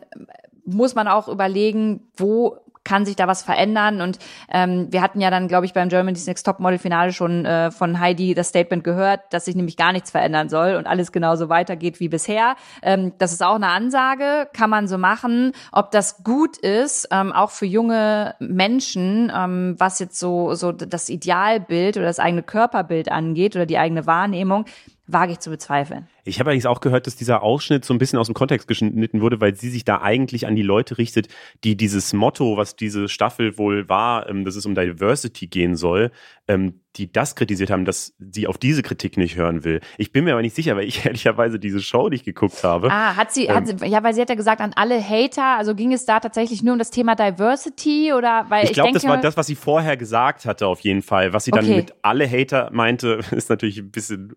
muss 0.66 0.96
man 0.96 1.08
auch 1.08 1.28
überlegen, 1.28 2.12
wo 2.16 2.58
kann 2.84 3.06
sich 3.06 3.16
da 3.16 3.28
was 3.28 3.44
verändern? 3.44 4.02
Und 4.02 4.18
ähm, 4.52 4.88
wir 4.90 5.02
hatten 5.02 5.22
ja 5.22 5.30
dann, 5.30 5.48
glaube 5.48 5.66
ich, 5.66 5.74
beim 5.74 5.90
Germany's 5.90 6.26
Next 6.26 6.46
Top 6.46 6.60
Model 6.60 6.80
Finale 6.80 7.14
schon 7.14 7.46
äh, 7.46 7.72
von 7.72 8.00
Heidi 8.00 8.34
das 8.34 8.50
Statement 8.50 8.84
gehört, 8.84 9.22
dass 9.32 9.46
sich 9.46 9.56
nämlich 9.56 9.78
gar 9.78 9.92
nichts 9.92 10.12
verändern 10.12 10.50
soll 10.50 10.76
und 10.76 10.88
alles 10.88 11.12
genauso 11.12 11.50
weitergeht 11.50 12.00
wie 12.00 12.10
bisher. 12.10 12.56
Ähm, 12.82 13.14
das 13.20 13.34
ist 13.34 13.44
auch 13.44 13.56
eine 13.56 13.68
Ansage, 13.68 14.48
kann 14.54 14.70
man 14.70 14.88
so 14.88 14.98
machen. 14.98 15.52
Ob 15.72 15.92
das 15.92 16.24
gut 16.24 16.58
ist, 16.58 17.08
ähm, 17.12 17.32
auch 17.32 17.52
für 17.52 17.68
junge 17.68 18.36
Menschen, 18.40 19.32
ähm, 19.36 19.76
was 19.78 20.00
jetzt 20.00 20.20
so 20.20 20.56
so 20.56 20.72
das 20.72 21.10
Idealbild 21.10 21.98
oder 21.98 22.08
das 22.08 22.20
eigene 22.20 22.44
Körperbild 22.44 23.12
angeht 23.12 23.56
oder 23.56 23.66
die 23.66 23.78
eigene 23.78 24.08
Wahrnehmung, 24.08 24.66
wage 25.14 25.34
ich 25.34 25.40
zu 25.40 25.50
bezweifeln. 25.50 26.08
Ich 26.24 26.40
habe 26.40 26.50
allerdings 26.50 26.66
auch 26.66 26.82
gehört, 26.82 27.08
dass 27.08 27.16
dieser 27.16 27.42
Ausschnitt 27.42 27.84
so 27.86 27.94
ein 27.94 27.98
bisschen 27.98 28.20
aus 28.20 28.28
dem 28.28 28.36
Kontext 28.36 28.68
geschnitten 28.68 29.22
wurde, 29.22 29.42
weil 29.42 29.56
sie 29.56 29.70
sich 29.70 29.86
da 29.86 30.02
eigentlich 30.02 30.46
an 30.46 30.56
die 30.56 30.62
Leute 30.62 30.98
richtet, 30.98 31.28
die 31.64 31.76
dieses 31.76 32.14
Motto, 32.14 32.58
was 32.58 32.76
diese 32.76 33.10
Staffel 33.10 33.58
wohl 33.58 33.90
war, 33.90 34.30
ähm, 34.30 34.46
dass 34.46 34.56
es 34.56 34.66
um 34.66 34.76
Diversity 34.76 35.48
gehen 35.48 35.76
soll, 35.76 36.12
ähm, 36.48 36.82
die 36.98 37.12
das 37.12 37.36
kritisiert 37.36 37.72
haben, 37.72 37.86
dass 37.86 38.14
sie 38.20 38.48
auf 38.48 38.58
diese 38.58 38.84
Kritik 38.84 39.18
nicht 39.18 39.36
hören 39.36 39.64
will. 39.64 39.80
Ich 39.98 40.12
bin 40.12 40.26
mir 40.26 40.34
aber 40.34 40.42
nicht 40.42 40.56
sicher, 40.56 40.76
weil 40.76 40.86
ich 40.86 41.06
ehrlicherweise 41.06 41.58
diese 41.58 41.82
Show 41.82 42.10
nicht 42.10 42.26
geguckt 42.26 42.64
habe. 42.64 42.92
Ah, 42.92 43.16
hat 43.16 43.32
sie, 43.32 43.46
ähm, 43.46 43.56
hat 43.56 43.68
sie 43.68 43.86
ja, 43.88 44.04
weil 44.04 44.14
sie 44.14 44.22
hat 44.22 44.30
ja 44.30 44.36
gesagt, 44.36 44.62
an 44.62 44.74
alle 44.76 45.02
Hater, 45.02 45.58
also 45.58 45.74
ging 45.74 45.94
es 45.94 46.06
da 46.06 46.20
tatsächlich 46.20 46.62
nur 46.64 46.74
um 46.74 46.80
das 46.80 46.92
Thema 46.92 47.16
Diversity 47.16 48.14
oder 48.14 48.46
weil 48.50 48.66
ich, 48.66 48.72
ich 48.72 48.76
glaube, 48.76 48.92
das 48.92 49.06
war 49.06 49.20
das, 49.20 49.38
was 49.38 49.48
sie 49.48 49.56
vorher 49.56 49.98
gesagt 49.98 50.46
hatte, 50.46 50.68
auf 50.68 50.82
jeden 50.82 51.02
Fall. 51.02 51.34
Was 51.34 51.46
sie 51.46 51.52
dann 51.52 51.66
okay. 51.66 51.78
mit 51.78 51.94
alle 52.02 52.30
Hater 52.30 52.70
meinte, 52.72 53.22
ist 53.32 53.50
natürlich 53.50 53.80
ein 53.80 53.92
bisschen 53.92 54.36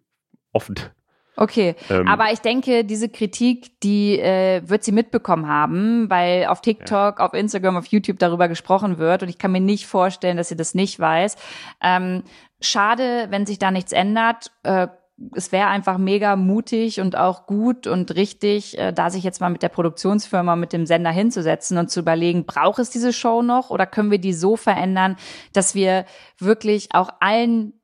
offen. 0.55 0.77
Okay, 1.37 1.75
ähm, 1.91 2.07
aber 2.07 2.33
ich 2.33 2.41
denke, 2.41 2.85
diese 2.85 3.09
Kritik, 3.09 3.81
die 3.81 4.21
äh, 4.21 4.63
wird 4.67 4.85
sie 4.85 4.93
mitbekommen 4.93 5.49
haben, 5.49 6.09
weil 6.09 6.47
auf 6.47 6.61
TikTok, 6.61 7.19
ja. 7.19 7.27
auf 7.27 7.35
Instagram, 7.35 7.77
auf 7.77 7.87
YouTube 7.87 8.21
darüber 8.21 8.47
gesprochen 8.47 8.99
wird 8.99 9.25
und 9.25 9.29
ich 9.29 9.39
kann 9.39 9.51
mir 9.51 9.61
nicht 9.61 9.87
vorstellen, 9.87 10.37
dass 10.37 10.49
sie 10.49 10.57
das 10.57 10.75
nicht 10.75 11.01
weiß. 11.01 11.37
Ähm, 11.83 12.23
schade, 12.61 13.27
wenn 13.31 13.47
sich 13.47 13.59
da 13.59 13.73
nichts 13.73 13.91
ändert. 13.93 14.53
Äh, 14.63 14.87
es 15.35 15.53
wäre 15.53 15.69
einfach 15.69 15.97
mega 15.97 16.35
mutig 16.35 17.01
und 17.01 17.17
auch 17.17 17.47
gut 17.47 17.87
und 17.87 18.15
richtig, 18.17 18.79
äh, 18.79 18.93
da 18.93 19.11
sich 19.11 19.23
jetzt 19.23 19.41
mal 19.41 19.51
mit 19.51 19.63
der 19.63 19.69
Produktionsfirma, 19.69 20.57
mit 20.57 20.73
dem 20.73 20.87
Sender 20.87 21.11
hinzusetzen 21.11 21.79
und 21.79 21.91
zu 21.91 22.01
überlegen, 22.01 22.47
braucht 22.47 22.81
es 22.81 22.91
diese 22.91 23.13
Show 23.13 23.43
noch 23.43 23.71
oder 23.71 23.87
können 23.87 24.11
wir 24.11 24.19
die 24.19 24.33
so 24.33 24.57
verändern, 24.57 25.17
dass 25.53 25.75
wir 25.75 26.05
wirklich 26.39 26.89
auch 26.95 27.11
allen 27.21 27.75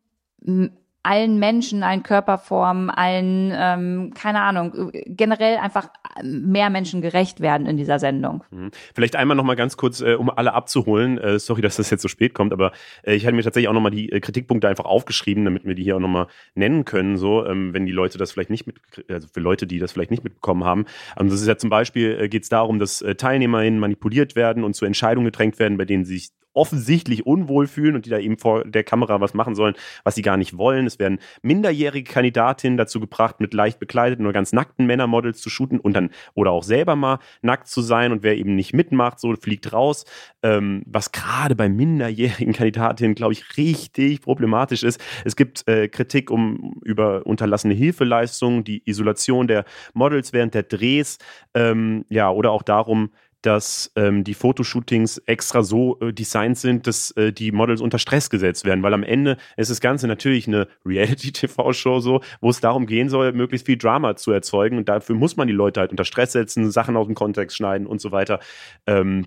allen 1.02 1.38
Menschen, 1.38 1.82
allen 1.82 2.02
Körperformen, 2.02 2.90
allen, 2.90 3.52
ähm, 3.54 4.12
keine 4.14 4.42
Ahnung, 4.42 4.92
generell 5.06 5.56
einfach 5.56 5.88
mehr 6.22 6.68
Menschen 6.68 7.00
gerecht 7.00 7.40
werden 7.40 7.66
in 7.66 7.76
dieser 7.76 7.98
Sendung. 7.98 8.44
Mhm. 8.50 8.70
Vielleicht 8.94 9.16
einmal 9.16 9.36
noch 9.36 9.44
mal 9.44 9.56
ganz 9.56 9.76
kurz, 9.76 10.00
äh, 10.00 10.14
um 10.14 10.28
alle 10.30 10.52
abzuholen. 10.52 11.18
Äh, 11.18 11.38
sorry, 11.38 11.62
dass 11.62 11.76
das 11.76 11.90
jetzt 11.90 12.02
so 12.02 12.08
spät 12.08 12.34
kommt, 12.34 12.52
aber 12.52 12.72
äh, 13.02 13.14
ich 13.14 13.24
hatte 13.24 13.34
mir 13.34 13.42
tatsächlich 13.42 13.68
auch 13.68 13.74
noch 13.74 13.80
mal 13.80 13.90
die 13.90 14.12
äh, 14.12 14.20
Kritikpunkte 14.20 14.68
einfach 14.68 14.84
aufgeschrieben, 14.84 15.44
damit 15.44 15.64
wir 15.64 15.74
die 15.74 15.84
hier 15.84 15.96
auch 15.96 16.00
noch 16.00 16.08
mal 16.08 16.26
nennen 16.54 16.84
können, 16.84 17.16
so, 17.16 17.46
ähm, 17.46 17.72
wenn 17.72 17.86
die 17.86 17.92
Leute 17.92 18.18
das 18.18 18.32
vielleicht 18.32 18.50
nicht 18.50 18.66
mit, 18.66 18.76
also 19.08 19.28
für 19.32 19.40
Leute, 19.40 19.66
die 19.66 19.78
das 19.78 19.92
vielleicht 19.92 20.10
nicht 20.10 20.24
mitbekommen 20.24 20.64
haben. 20.64 20.84
Ähm, 21.18 21.30
das 21.30 21.40
ist 21.40 21.48
ja 21.48 21.56
zum 21.56 21.70
Beispiel, 21.70 22.18
äh, 22.20 22.28
geht 22.28 22.42
es 22.42 22.48
darum, 22.50 22.78
dass 22.78 23.00
äh, 23.00 23.14
TeilnehmerInnen 23.14 23.80
manipuliert 23.80 24.36
werden 24.36 24.64
und 24.64 24.74
zu 24.74 24.84
Entscheidungen 24.84 25.26
gedrängt 25.26 25.58
werden, 25.58 25.78
bei 25.78 25.86
denen 25.86 26.04
sie 26.04 26.18
sich 26.18 26.30
offensichtlich 26.52 27.26
unwohl 27.26 27.66
fühlen 27.66 27.94
und 27.94 28.06
die 28.06 28.10
da 28.10 28.18
eben 28.18 28.38
vor 28.38 28.64
der 28.64 28.84
Kamera 28.84 29.20
was 29.20 29.34
machen 29.34 29.54
sollen, 29.54 29.74
was 30.04 30.14
sie 30.14 30.22
gar 30.22 30.36
nicht 30.36 30.56
wollen. 30.56 30.86
Es 30.86 30.98
werden 30.98 31.18
minderjährige 31.42 32.10
Kandidatinnen 32.10 32.76
dazu 32.76 33.00
gebracht, 33.00 33.40
mit 33.40 33.54
leicht 33.54 33.78
bekleideten 33.78 34.26
oder 34.26 34.32
ganz 34.32 34.52
nackten 34.52 34.86
Männermodels 34.86 35.40
zu 35.40 35.50
shooten 35.50 35.78
und 35.78 35.94
dann 35.94 36.10
oder 36.34 36.50
auch 36.50 36.64
selber 36.64 36.96
mal 36.96 37.18
nackt 37.42 37.68
zu 37.68 37.82
sein 37.82 38.12
und 38.12 38.22
wer 38.22 38.36
eben 38.36 38.54
nicht 38.54 38.72
mitmacht, 38.72 39.20
so 39.20 39.34
fliegt 39.36 39.72
raus. 39.72 40.04
Ähm, 40.42 40.82
was 40.86 41.12
gerade 41.12 41.54
bei 41.54 41.68
minderjährigen 41.68 42.52
Kandidatinnen, 42.52 43.14
glaube 43.14 43.32
ich, 43.32 43.56
richtig 43.56 44.20
problematisch 44.22 44.82
ist. 44.82 45.00
Es 45.24 45.36
gibt 45.36 45.66
äh, 45.68 45.88
Kritik 45.88 46.30
um 46.30 46.80
über 46.84 47.26
unterlassene 47.26 47.74
Hilfeleistungen, 47.74 48.64
die 48.64 48.82
Isolation 48.84 49.46
der 49.46 49.64
Models 49.94 50.32
während 50.32 50.54
der 50.54 50.64
Drehs, 50.64 51.18
ähm, 51.54 52.04
ja, 52.08 52.30
oder 52.30 52.50
auch 52.50 52.62
darum, 52.62 53.10
dass 53.42 53.90
ähm, 53.96 54.24
die 54.24 54.34
Fotoshootings 54.34 55.18
extra 55.18 55.62
so 55.62 55.98
äh, 56.00 56.12
designt 56.12 56.58
sind, 56.58 56.86
dass 56.86 57.10
äh, 57.12 57.32
die 57.32 57.52
Models 57.52 57.80
unter 57.80 57.98
Stress 57.98 58.30
gesetzt 58.30 58.64
werden, 58.64 58.82
weil 58.82 58.94
am 58.94 59.02
Ende 59.02 59.36
ist 59.56 59.70
das 59.70 59.80
Ganze 59.80 60.06
natürlich 60.06 60.46
eine 60.46 60.68
Reality-TV-Show 60.86 62.00
so, 62.00 62.20
wo 62.40 62.50
es 62.50 62.60
darum 62.60 62.86
gehen 62.86 63.08
soll, 63.08 63.32
möglichst 63.32 63.66
viel 63.66 63.78
Drama 63.78 64.16
zu 64.16 64.32
erzeugen 64.32 64.76
und 64.78 64.88
dafür 64.88 65.16
muss 65.16 65.36
man 65.36 65.48
die 65.48 65.54
Leute 65.54 65.80
halt 65.80 65.90
unter 65.90 66.04
Stress 66.04 66.32
setzen, 66.32 66.70
Sachen 66.70 66.96
aus 66.96 67.06
dem 67.06 67.14
Kontext 67.14 67.56
schneiden 67.56 67.86
und 67.86 68.00
so 68.00 68.12
weiter. 68.12 68.40
Ähm, 68.86 69.26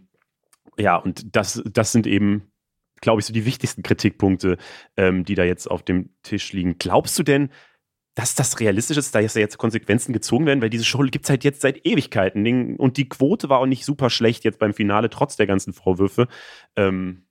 ja, 0.78 0.98
und 0.98 1.36
das, 1.36 1.62
das 1.66 1.92
sind 1.92 2.08
eben, 2.08 2.52
glaube 3.02 3.20
ich, 3.20 3.26
so 3.26 3.34
die 3.34 3.46
wichtigsten 3.46 3.84
Kritikpunkte, 3.84 4.58
ähm, 4.98 5.24
die 5.24 5.36
da 5.36 5.44
jetzt 5.44 5.70
auf 5.70 5.84
dem 5.84 6.10
Tisch 6.24 6.54
liegen. 6.54 6.78
Glaubst 6.78 7.18
du 7.18 7.24
denn, 7.24 7.50
dass 8.16 8.36
das 8.36 8.60
realistisch 8.60 8.98
ist, 8.98 9.16
da 9.16 9.20
jetzt 9.20 9.58
Konsequenzen 9.58 10.14
gezogen 10.14 10.46
werden, 10.46 10.62
weil 10.62 10.70
diese 10.70 10.86
Show 10.86 11.00
gibt 11.00 11.26
es 11.26 11.30
halt 11.30 11.44
jetzt 11.44 11.62
seit 11.62 11.86
Ewigkeiten. 11.86 12.78
Und 12.78 12.98
die 12.98 13.10
Quote 13.10 13.50
war 13.50 13.60
auch 13.60 13.66
nicht 13.66 13.86
super 13.86 14.10
schlecht 14.10 14.44
jetzt 14.44 14.60
beim 14.60 14.74
Finale, 14.74 15.10
trotz 15.10 15.36
der 15.36 15.48
ganzen 15.48 15.74
Vorwürfe. 15.74 16.28
Ähm, 16.76 17.26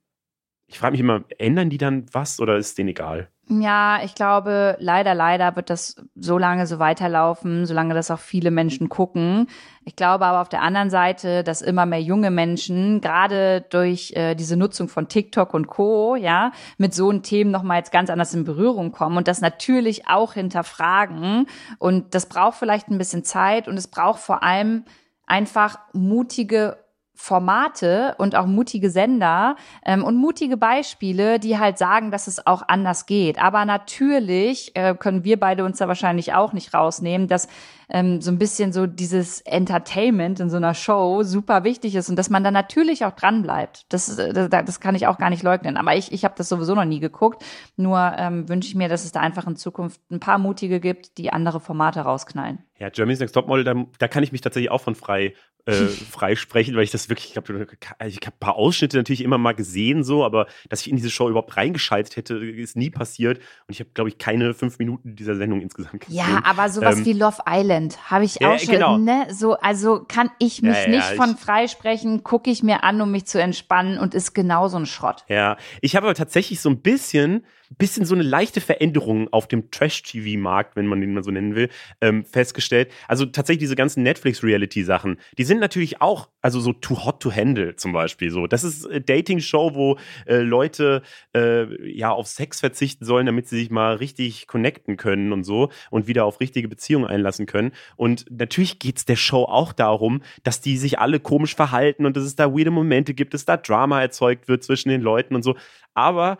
ich 0.67 0.79
frage 0.79 0.91
mich 0.91 1.01
immer, 1.01 1.23
ändern 1.37 1.69
die 1.69 1.77
dann 1.77 2.05
was 2.11 2.39
oder 2.39 2.57
ist 2.57 2.77
denen 2.77 2.89
egal? 2.89 3.32
Ja, 3.49 3.99
ich 4.03 4.15
glaube, 4.15 4.77
leider, 4.79 5.13
leider 5.13 5.57
wird 5.57 5.69
das 5.69 5.97
so 6.15 6.37
lange 6.37 6.65
so 6.65 6.79
weiterlaufen, 6.79 7.65
solange 7.65 7.93
das 7.93 8.09
auch 8.09 8.19
viele 8.19 8.51
Menschen 8.51 8.87
gucken. 8.87 9.47
Ich 9.83 9.97
glaube 9.97 10.25
aber 10.25 10.39
auf 10.39 10.47
der 10.47 10.61
anderen 10.61 10.89
Seite, 10.89 11.43
dass 11.43 11.61
immer 11.61 11.85
mehr 11.85 12.01
junge 12.01 12.31
Menschen, 12.31 13.01
gerade 13.01 13.65
durch 13.69 14.13
äh, 14.15 14.35
diese 14.35 14.55
Nutzung 14.55 14.87
von 14.87 15.09
TikTok 15.09 15.53
und 15.53 15.67
Co., 15.67 16.15
ja, 16.15 16.53
mit 16.77 16.93
so 16.93 17.09
einen 17.09 17.21
Themen 17.21 17.51
nochmal 17.51 17.79
jetzt 17.79 17.91
ganz 17.91 18.09
anders 18.09 18.33
in 18.33 18.45
Berührung 18.45 18.93
kommen 18.93 19.17
und 19.17 19.27
das 19.27 19.41
natürlich 19.41 20.07
auch 20.07 20.33
hinterfragen. 20.33 21.47
Und 21.79 22.15
das 22.15 22.27
braucht 22.27 22.57
vielleicht 22.57 22.87
ein 22.87 22.97
bisschen 22.97 23.25
Zeit 23.25 23.67
und 23.67 23.75
es 23.75 23.89
braucht 23.89 24.21
vor 24.21 24.41
allem 24.43 24.85
einfach 25.25 25.79
mutige 25.91 26.77
Formate 27.15 28.15
und 28.17 28.35
auch 28.35 28.47
mutige 28.47 28.89
Sender 28.89 29.55
ähm, 29.85 30.03
und 30.03 30.15
mutige 30.15 30.57
Beispiele, 30.57 31.39
die 31.39 31.59
halt 31.59 31.77
sagen, 31.77 32.11
dass 32.11 32.27
es 32.27 32.45
auch 32.45 32.63
anders 32.67 33.05
geht. 33.05 33.41
Aber 33.41 33.65
natürlich 33.65 34.75
äh, 34.75 34.95
können 34.95 35.23
wir 35.23 35.39
beide 35.39 35.63
uns 35.63 35.77
da 35.77 35.87
wahrscheinlich 35.87 36.33
auch 36.33 36.53
nicht 36.53 36.73
rausnehmen, 36.73 37.27
dass 37.27 37.47
ähm, 37.89 38.21
so 38.21 38.31
ein 38.31 38.37
bisschen 38.37 38.73
so 38.73 38.87
dieses 38.87 39.41
Entertainment 39.41 40.39
in 40.39 40.49
so 40.49 40.57
einer 40.57 40.73
Show 40.73 41.23
super 41.23 41.63
wichtig 41.63 41.95
ist 41.95 42.09
und 42.09 42.15
dass 42.15 42.29
man 42.29 42.43
da 42.43 42.51
natürlich 42.51 43.05
auch 43.05 43.11
dran 43.11 43.41
bleibt. 43.41 43.85
Das, 43.89 44.17
äh, 44.17 44.33
das, 44.33 44.49
das 44.49 44.79
kann 44.79 44.95
ich 44.95 45.07
auch 45.07 45.17
gar 45.17 45.29
nicht 45.29 45.43
leugnen. 45.43 45.77
Aber 45.77 45.95
ich, 45.95 46.11
ich 46.11 46.23
habe 46.23 46.35
das 46.37 46.49
sowieso 46.49 46.75
noch 46.75 46.85
nie 46.85 46.99
geguckt. 46.99 47.43
Nur 47.75 48.13
ähm, 48.17 48.47
wünsche 48.49 48.67
ich 48.67 48.75
mir, 48.75 48.89
dass 48.89 49.05
es 49.05 49.11
da 49.11 49.19
einfach 49.19 49.47
in 49.47 49.55
Zukunft 49.55 50.01
ein 50.11 50.19
paar 50.19 50.37
mutige 50.37 50.79
gibt, 50.79 51.17
die 51.17 51.31
andere 51.31 51.59
Formate 51.59 52.01
rausknallen. 52.01 52.59
Ja, 52.79 52.89
Germany's 52.89 53.19
Next 53.19 53.33
Topmodel, 53.33 53.63
da, 53.63 53.75
da 53.99 54.07
kann 54.07 54.23
ich 54.23 54.31
mich 54.31 54.41
tatsächlich 54.41 54.71
auch 54.71 54.81
von 54.81 54.95
frei 54.95 55.33
äh, 55.65 55.73
freisprechen, 56.11 56.75
weil 56.75 56.83
ich 56.83 56.91
das 56.91 57.09
wirklich, 57.09 57.31
ich 57.31 57.37
habe 57.37 57.67
ich 58.05 58.17
hab 58.17 58.33
ein 58.33 58.39
paar 58.39 58.55
Ausschnitte 58.55 58.97
natürlich 58.97 59.23
immer 59.23 59.37
mal 59.37 59.53
gesehen, 59.53 60.03
so, 60.03 60.25
aber 60.25 60.47
dass 60.69 60.81
ich 60.81 60.89
in 60.89 60.95
diese 60.95 61.09
Show 61.09 61.29
überhaupt 61.29 61.55
reingeschaltet 61.55 62.15
hätte, 62.17 62.35
ist 62.35 62.75
nie 62.75 62.89
passiert. 62.89 63.37
Und 63.37 63.73
ich 63.73 63.79
habe, 63.79 63.89
glaube 63.93 64.09
ich, 64.09 64.17
keine 64.17 64.53
fünf 64.53 64.79
Minuten 64.79 65.15
dieser 65.15 65.35
Sendung 65.35 65.61
insgesamt 65.61 66.01
gesehen. 66.01 66.17
Ja, 66.17 66.41
aber 66.43 66.69
sowas 66.69 66.97
ähm, 66.97 67.05
wie 67.05 67.13
Love 67.13 67.43
Island 67.47 67.72
habe 68.09 68.25
ich 68.25 68.37
auch 68.45 68.51
ja, 68.51 68.59
schon, 68.59 68.73
genau. 68.73 68.97
ne? 68.97 69.27
So, 69.29 69.53
also 69.53 70.03
kann 70.07 70.31
ich 70.39 70.61
mich 70.61 70.75
ja, 70.75 70.83
ja, 70.83 70.89
nicht 70.89 71.07
von 71.15 71.37
freisprechen, 71.37 72.23
gucke 72.23 72.49
ich 72.49 72.63
mir 72.63 72.83
an, 72.83 73.01
um 73.01 73.11
mich 73.11 73.25
zu 73.25 73.41
entspannen 73.41 73.97
und 73.97 74.13
ist 74.13 74.33
genauso 74.33 74.77
ein 74.77 74.85
Schrott. 74.85 75.23
Ja, 75.27 75.57
ich 75.81 75.95
habe 75.95 76.07
aber 76.07 76.15
tatsächlich 76.15 76.61
so 76.61 76.69
ein 76.69 76.81
bisschen 76.81 77.45
bisschen 77.77 78.05
so 78.05 78.15
eine 78.15 78.23
leichte 78.23 78.61
Veränderung 78.61 79.31
auf 79.31 79.47
dem 79.47 79.71
Trash-TV-Markt, 79.71 80.75
wenn 80.75 80.87
man 80.87 81.01
den 81.01 81.13
mal 81.13 81.23
so 81.23 81.31
nennen 81.31 81.55
will, 81.55 81.69
ähm, 82.01 82.25
festgestellt. 82.25 82.91
Also 83.07 83.25
tatsächlich 83.25 83.61
diese 83.61 83.75
ganzen 83.75 84.03
Netflix-Reality-Sachen, 84.03 85.17
die 85.37 85.43
sind 85.43 85.59
natürlich 85.59 86.01
auch, 86.01 86.29
also 86.41 86.59
so 86.59 86.73
too 86.73 87.05
hot 87.05 87.21
to 87.21 87.31
handle 87.31 87.75
zum 87.75 87.93
Beispiel. 87.93 88.31
So, 88.31 88.47
das 88.47 88.63
ist 88.63 88.87
eine 88.87 89.01
Dating-Show, 89.01 89.75
wo 89.75 89.97
äh, 90.25 90.37
Leute 90.37 91.01
äh, 91.35 91.91
ja 91.91 92.11
auf 92.11 92.27
Sex 92.27 92.59
verzichten 92.59 93.05
sollen, 93.05 93.25
damit 93.25 93.47
sie 93.47 93.57
sich 93.57 93.69
mal 93.69 93.95
richtig 93.95 94.47
connecten 94.47 94.97
können 94.97 95.31
und 95.31 95.43
so 95.43 95.69
und 95.89 96.07
wieder 96.07 96.25
auf 96.25 96.39
richtige 96.39 96.67
Beziehungen 96.67 97.05
einlassen 97.05 97.45
können. 97.45 97.71
Und 97.95 98.25
natürlich 98.29 98.79
geht 98.79 98.97
es 98.97 99.05
der 99.05 99.15
Show 99.15 99.43
auch 99.43 99.73
darum, 99.73 100.21
dass 100.43 100.61
die 100.61 100.77
sich 100.77 100.99
alle 100.99 101.19
komisch 101.19 101.55
verhalten 101.55 102.05
und 102.05 102.17
dass 102.17 102.23
es 102.23 102.35
da 102.35 102.53
weirde 102.53 102.71
Momente 102.71 103.13
gibt, 103.13 103.33
dass 103.33 103.45
da 103.45 103.57
Drama 103.57 104.01
erzeugt 104.01 104.47
wird 104.47 104.63
zwischen 104.63 104.89
den 104.89 105.01
Leuten 105.01 105.35
und 105.35 105.43
so. 105.43 105.55
Aber 105.93 106.37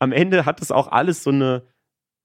am 0.00 0.12
Ende 0.12 0.44
hat 0.46 0.60
es 0.60 0.72
auch 0.72 0.88
alles 0.88 1.22
so 1.22 1.30
eine 1.30 1.62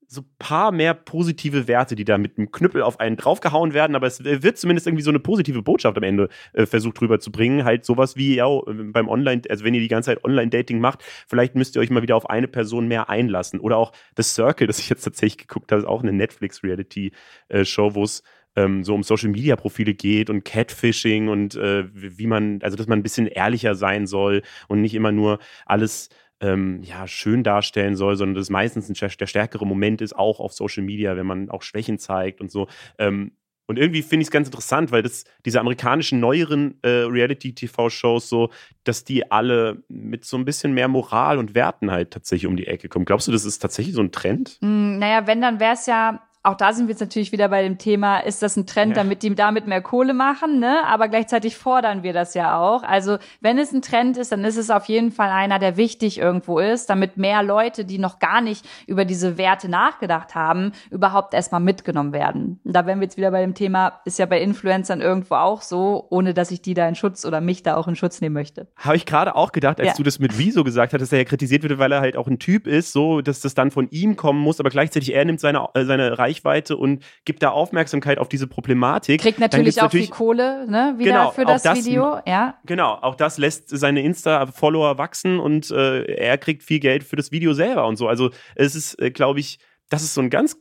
so 0.07 0.21
paar 0.37 0.71
mehr 0.71 0.93
positive 0.93 1.67
Werte, 1.67 1.95
die 1.95 2.05
da 2.05 2.17
mit 2.17 2.37
einem 2.37 2.51
Knüppel 2.51 2.81
auf 2.81 2.99
einen 2.99 3.17
draufgehauen 3.17 3.73
werden, 3.73 3.95
aber 3.95 4.07
es 4.07 4.23
wird 4.23 4.57
zumindest 4.57 4.87
irgendwie 4.87 5.03
so 5.03 5.09
eine 5.09 5.19
positive 5.19 5.63
Botschaft 5.63 5.97
am 5.97 6.03
Ende 6.03 6.29
äh, 6.53 6.65
versucht 6.65 7.01
rüberzubringen. 7.01 7.65
Halt 7.65 7.85
sowas 7.85 8.15
wie, 8.15 8.35
ja, 8.35 8.47
beim 8.67 9.09
Online, 9.09 9.41
also 9.49 9.65
wenn 9.65 9.73
ihr 9.73 9.81
die 9.81 9.87
ganze 9.87 10.11
Zeit 10.11 10.23
Online-Dating 10.23 10.79
macht, 10.79 11.03
vielleicht 11.27 11.55
müsst 11.55 11.75
ihr 11.75 11.81
euch 11.81 11.89
mal 11.89 12.03
wieder 12.03 12.15
auf 12.15 12.29
eine 12.29 12.47
Person 12.47 12.87
mehr 12.87 13.09
einlassen. 13.09 13.59
Oder 13.59 13.77
auch 13.77 13.93
The 14.15 14.23
Circle, 14.23 14.67
das 14.67 14.79
ich 14.79 14.89
jetzt 14.89 15.03
tatsächlich 15.03 15.47
geguckt 15.47 15.71
habe, 15.71 15.81
ist 15.81 15.87
auch 15.87 16.03
eine 16.03 16.13
Netflix-Reality-Show, 16.13 17.95
wo 17.95 18.03
es 18.03 18.23
ähm, 18.55 18.83
so 18.83 18.93
um 18.93 19.03
Social 19.03 19.29
Media 19.29 19.55
Profile 19.55 19.93
geht 19.93 20.29
und 20.29 20.45
Catfishing 20.45 21.27
und 21.27 21.55
äh, 21.55 21.85
wie 21.93 22.27
man, 22.27 22.59
also 22.61 22.77
dass 22.77 22.87
man 22.87 22.99
ein 22.99 23.03
bisschen 23.03 23.27
ehrlicher 23.27 23.75
sein 23.75 24.07
soll 24.07 24.43
und 24.67 24.81
nicht 24.81 24.93
immer 24.93 25.11
nur 25.11 25.39
alles 25.65 26.09
ähm, 26.41 26.81
ja, 26.83 27.07
schön 27.07 27.43
darstellen 27.43 27.95
soll, 27.95 28.15
sondern 28.15 28.35
das 28.35 28.49
meistens 28.49 28.89
ein, 28.89 29.09
der 29.17 29.27
stärkere 29.27 29.65
Moment 29.65 30.01
ist, 30.01 30.15
auch 30.15 30.39
auf 30.39 30.53
Social 30.53 30.83
Media, 30.83 31.15
wenn 31.15 31.25
man 31.25 31.49
auch 31.49 31.61
Schwächen 31.61 31.97
zeigt 31.97 32.41
und 32.41 32.51
so. 32.51 32.67
Ähm, 32.97 33.31
und 33.67 33.79
irgendwie 33.79 34.03
finde 34.03 34.21
ich 34.21 34.27
es 34.27 34.31
ganz 34.31 34.47
interessant, 34.47 34.91
weil 34.91 35.01
das, 35.01 35.23
diese 35.43 35.59
amerikanischen 35.59 36.19
neueren 36.19 36.77
äh, 36.83 36.89
Reality-TV-Shows 36.89 38.29
so, 38.29 38.51
dass 38.83 39.03
die 39.03 39.31
alle 39.31 39.83
mit 39.87 40.23
so 40.25 40.37
ein 40.37 40.45
bisschen 40.45 40.73
mehr 40.73 40.87
Moral 40.87 41.39
und 41.39 41.55
Werten 41.55 41.89
halt 41.89 42.11
tatsächlich 42.11 42.47
um 42.47 42.57
die 42.57 42.67
Ecke 42.67 42.89
kommen. 42.89 43.05
Glaubst 43.05 43.27
du, 43.27 43.31
das 43.31 43.43
ist 43.43 43.59
tatsächlich 43.59 43.95
so 43.95 44.01
ein 44.01 44.11
Trend? 44.11 44.57
Mm, 44.61 44.99
naja, 44.99 45.25
wenn, 45.25 45.41
dann 45.41 45.59
wäre 45.59 45.73
es 45.73 45.87
ja 45.87 46.21
auch 46.45 46.55
da 46.55 46.73
sind 46.73 46.87
wir 46.87 46.93
jetzt 46.93 47.01
natürlich 47.01 47.31
wieder 47.31 47.49
bei 47.49 47.63
dem 47.63 47.77
Thema, 47.77 48.19
ist 48.19 48.41
das 48.41 48.55
ein 48.55 48.67
Trend, 48.67 48.95
ja. 48.95 49.03
damit 49.03 49.23
die 49.23 49.33
damit 49.33 49.67
mehr 49.67 49.81
Kohle 49.81 50.13
machen, 50.13 50.59
ne? 50.59 50.85
Aber 50.85 51.07
gleichzeitig 51.07 51.57
fordern 51.57 52.03
wir 52.03 52.13
das 52.13 52.33
ja 52.33 52.57
auch. 52.57 52.83
Also 52.83 53.17
wenn 53.41 53.57
es 53.57 53.73
ein 53.73 53.81
Trend 53.81 54.17
ist, 54.17 54.31
dann 54.31 54.43
ist 54.43 54.57
es 54.57 54.69
auf 54.69 54.85
jeden 54.85 55.11
Fall 55.11 55.29
einer, 55.29 55.59
der 55.59 55.77
wichtig 55.77 56.19
irgendwo 56.19 56.59
ist, 56.59 56.89
damit 56.89 57.17
mehr 57.17 57.43
Leute, 57.43 57.83
die 57.83 57.97
noch 57.97 58.19
gar 58.19 58.41
nicht 58.41 58.65
über 58.87 59.05
diese 59.05 59.37
Werte 59.37 59.69
nachgedacht 59.69 60.35
haben, 60.35 60.71
überhaupt 60.91 61.33
erstmal 61.33 61.61
mitgenommen 61.61 62.13
werden. 62.13 62.59
Und 62.63 62.75
da 62.75 62.85
wären 62.85 62.99
wir 62.99 63.05
jetzt 63.05 63.17
wieder 63.17 63.31
bei 63.31 63.41
dem 63.41 63.55
Thema, 63.55 64.01
ist 64.05 64.19
ja 64.19 64.25
bei 64.25 64.39
Influencern 64.39 65.01
irgendwo 65.01 65.35
auch 65.35 65.61
so, 65.61 66.05
ohne 66.09 66.33
dass 66.33 66.51
ich 66.51 66.61
die 66.61 66.73
da 66.75 66.87
in 66.87 66.95
Schutz 66.95 67.25
oder 67.25 67.41
mich 67.41 67.63
da 67.63 67.75
auch 67.75 67.87
in 67.87 67.95
Schutz 67.95 68.21
nehmen 68.21 68.33
möchte. 68.33 68.67
Habe 68.77 68.95
ich 68.97 69.05
gerade 69.05 69.35
auch 69.35 69.51
gedacht, 69.51 69.79
als 69.79 69.89
ja. 69.89 69.93
du 69.95 70.03
das 70.03 70.19
mit 70.19 70.37
Wieso 70.37 70.63
gesagt 70.63 70.93
hast, 70.93 71.01
dass 71.01 71.11
er 71.11 71.19
ja 71.19 71.25
kritisiert 71.25 71.63
wird, 71.63 71.79
weil 71.79 71.91
er 71.91 72.01
halt 72.01 72.17
auch 72.17 72.27
ein 72.27 72.39
Typ 72.39 72.67
ist, 72.67 72.93
so, 72.93 73.21
dass 73.21 73.39
das 73.39 73.55
dann 73.55 73.71
von 73.71 73.89
ihm 73.89 74.15
kommen 74.15 74.39
muss, 74.39 74.59
aber 74.59 74.69
gleichzeitig 74.69 75.13
er 75.13 75.25
nimmt 75.25 75.39
seine, 75.39 75.67
äh, 75.73 75.85
seine 75.85 76.17
Reichweite 76.19 76.34
Reichweite 76.35 76.77
und 76.77 77.03
gibt 77.25 77.43
da 77.43 77.49
Aufmerksamkeit 77.49 78.17
auf 78.17 78.29
diese 78.29 78.47
Problematik. 78.47 79.21
Kriegt 79.21 79.39
natürlich 79.39 79.79
auch 79.79 79.83
natürlich, 79.83 80.07
viel 80.07 80.15
Kohle, 80.15 80.69
ne, 80.69 80.95
wieder 80.97 81.11
genau, 81.11 81.31
für 81.31 81.45
das, 81.45 81.63
das, 81.63 81.85
Video, 81.85 82.19
ja. 82.25 82.57
Genau, 82.65 82.93
auch 82.93 83.15
das 83.15 83.37
lässt 83.37 83.69
seine 83.69 84.01
Insta-Follower 84.01 84.97
wachsen 84.97 85.39
und 85.39 85.71
äh, 85.71 86.03
er 86.03 86.37
kriegt 86.37 86.63
viel 86.63 86.79
Geld 86.79 87.03
für 87.03 87.15
das 87.15 87.31
Video 87.31 87.53
selber 87.53 87.87
und 87.87 87.95
so. 87.97 88.07
Also 88.07 88.31
es 88.55 88.75
ist, 88.75 88.99
äh, 89.01 89.11
glaube 89.11 89.39
ich, 89.39 89.59
das 89.89 90.03
ist 90.03 90.13
so 90.13 90.21
ein 90.21 90.29
ganz 90.29 90.57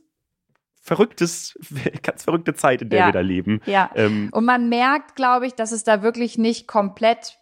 verrücktes, 0.81 1.57
ganz 2.03 2.23
verrückte 2.23 2.53
Zeit, 2.53 2.81
in 2.81 2.89
der 2.89 2.99
ja. 2.99 3.05
wir 3.07 3.13
da 3.13 3.21
leben. 3.21 3.61
Ja. 3.65 3.89
Ähm, 3.95 4.29
und 4.31 4.45
man 4.45 4.69
merkt, 4.69 5.15
glaube 5.15 5.47
ich, 5.47 5.53
dass 5.53 5.71
es 5.71 5.83
da 5.83 6.03
wirklich 6.03 6.37
nicht 6.37 6.67
komplett 6.67 7.39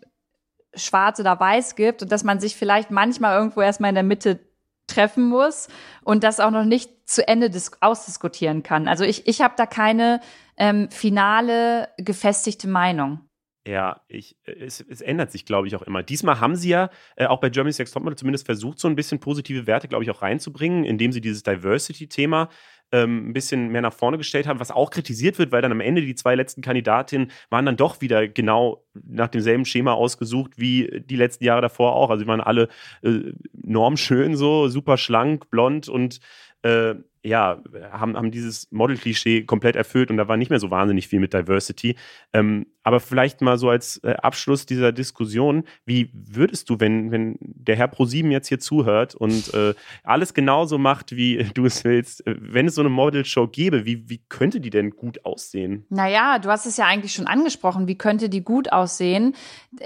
schwarz 0.76 1.20
oder 1.20 1.40
weiß 1.40 1.76
gibt 1.76 2.02
und 2.02 2.12
dass 2.12 2.24
man 2.24 2.40
sich 2.40 2.56
vielleicht 2.56 2.90
manchmal 2.90 3.38
irgendwo 3.38 3.62
erstmal 3.62 3.90
in 3.90 3.96
der 3.96 4.04
Mitte 4.04 4.40
treffen 4.88 5.30
muss 5.30 5.68
und 6.04 6.24
das 6.24 6.40
auch 6.40 6.52
noch 6.52 6.66
nicht 6.66 6.93
zu 7.06 7.28
Ende 7.28 7.51
ausdiskutieren 7.82 8.64
kann. 8.64 8.88
Also 8.88 9.04
ich, 9.04 9.28
ich 9.28 9.41
habe 9.41 9.56
da 9.58 9.66
keine 9.66 10.22
ähm, 10.58 10.89
finale 10.89 11.89
gefestigte 11.97 12.68
Meinung. 12.68 13.20
Ja, 13.66 14.01
ich, 14.10 14.36
es, 14.43 14.82
es 14.82 14.99
ändert 14.99 15.32
sich, 15.32 15.45
glaube 15.45 15.68
ich, 15.68 15.76
auch 15.78 15.84
immer. 15.84 16.04
Diesmal 16.04 16.41
haben 16.41 16.58
sie 16.58 16.70
ja 16.70 16.89
äh, 17.16 17.28
auch 17.28 17.39
bei 17.39 17.49
Germany's 17.49 17.80
Next 17.80 17.93
Topmodel 17.93 18.18
zumindest 18.18 18.45
versucht, 18.45 18.78
so 18.78 18.89
ein 18.89 18.95
bisschen 18.95 19.20
positive 19.20 19.68
Werte, 19.68 19.88
glaube 19.88 20.04
ich, 20.04 20.12
auch 20.12 20.22
reinzubringen, 20.22 20.84
indem 20.84 21.14
sie 21.14 21.22
dieses 21.22 21.43
Diversity-Thema 21.43 22.49
ähm, 22.91 23.30
ein 23.30 23.34
bisschen 23.34 23.70
mehr 23.70 23.82
nach 23.82 23.93
vorne 23.93 24.18
gestellt 24.18 24.47
haben, 24.47 24.60
was 24.60 24.70
auch 24.70 24.91
kritisiert 24.91 25.39
wird, 25.39 25.54
weil 25.54 25.62
dann 25.62 25.72
am 25.72 25.80
Ende 25.80 26.01
die 26.01 26.14
zwei 26.14 26.36
letzten 26.36 26.62
Kandidatinnen 26.62 27.32
waren 27.49 27.66
dann 27.66 27.78
doch 27.78 28.01
wieder 28.01 28.28
genau 28.28 28.86
nach 28.93 29.30
demselben 29.30 29.64
Schema 29.64 29.93
ausgesucht 29.93 30.51
wie 30.58 31.01
die 31.06 31.16
letzten 31.16 31.45
Jahre 31.45 31.62
davor 31.62 31.95
auch. 31.95 32.10
Also 32.10 32.24
sie 32.24 32.28
waren 32.28 32.41
alle 32.41 32.68
äh, 33.01 33.32
normschön 33.54 34.36
so, 34.36 34.68
super 34.68 34.97
schlank, 34.97 35.49
blond 35.49 35.88
und 35.88 36.20
äh, 36.64 36.95
ja, 37.24 37.61
haben, 37.91 38.18
haben 38.18 38.32
dieses 38.32 38.70
Model-Klischee 38.72 39.43
komplett 39.43 39.78
erfüllt 39.78 40.09
und 40.09 40.18
da 40.18 40.28
war 40.28 40.36
nicht 40.36 40.49
mehr 40.49 40.59
so 40.59 40.72
wahnsinnig 40.72 41.07
viel 41.07 41.20
mit 41.20 41.34
Diversity. 41.34 41.95
Ähm, 42.34 42.66
aber 42.84 43.00
vielleicht 43.00 43.42
mal 43.42 43.58
so 43.58 43.70
als 43.70 43.98
äh, 44.04 44.14
Abschluss 44.14 44.66
dieser 44.66 44.92
Diskussion, 44.92 45.64
wie 45.86 46.12
würdest 46.14 46.70
du, 46.70 46.80
wenn, 46.80 47.12
wenn 47.12 47.38
der 47.40 47.76
Herr 47.76 47.88
ProSieben 47.88 48.32
jetzt 48.32 48.50
hier 48.50 48.60
zuhört 48.60 49.16
und 49.16 49.54
äh, 49.54 49.74
alles 50.04 50.34
genauso 50.34 50.78
macht, 50.78 51.16
wie 51.16 51.46
du 51.54 51.66
es 51.66 51.84
willst, 51.84 52.28
äh, 52.28 52.36
wenn 52.40 52.68
es 52.68 52.76
so 52.76 52.82
eine 52.82 52.90
Model-Show 52.90 53.48
gäbe, 53.48 53.86
wie, 53.86 54.10
wie 54.10 54.22
könnte 54.30 54.60
die 54.60 54.70
denn 54.70 54.92
gut 54.92 55.26
aussehen? 55.26 55.86
Naja, 55.90 56.40
du 56.40 56.50
hast 56.50 56.66
es 56.66 56.78
ja 56.78 56.86
eigentlich 56.86 57.14
schon 57.14 57.28
angesprochen, 57.28 57.88
wie 57.88 57.98
könnte 57.98 58.30
die 58.30 58.44
gut 58.44 58.72
aussehen? 58.72 59.36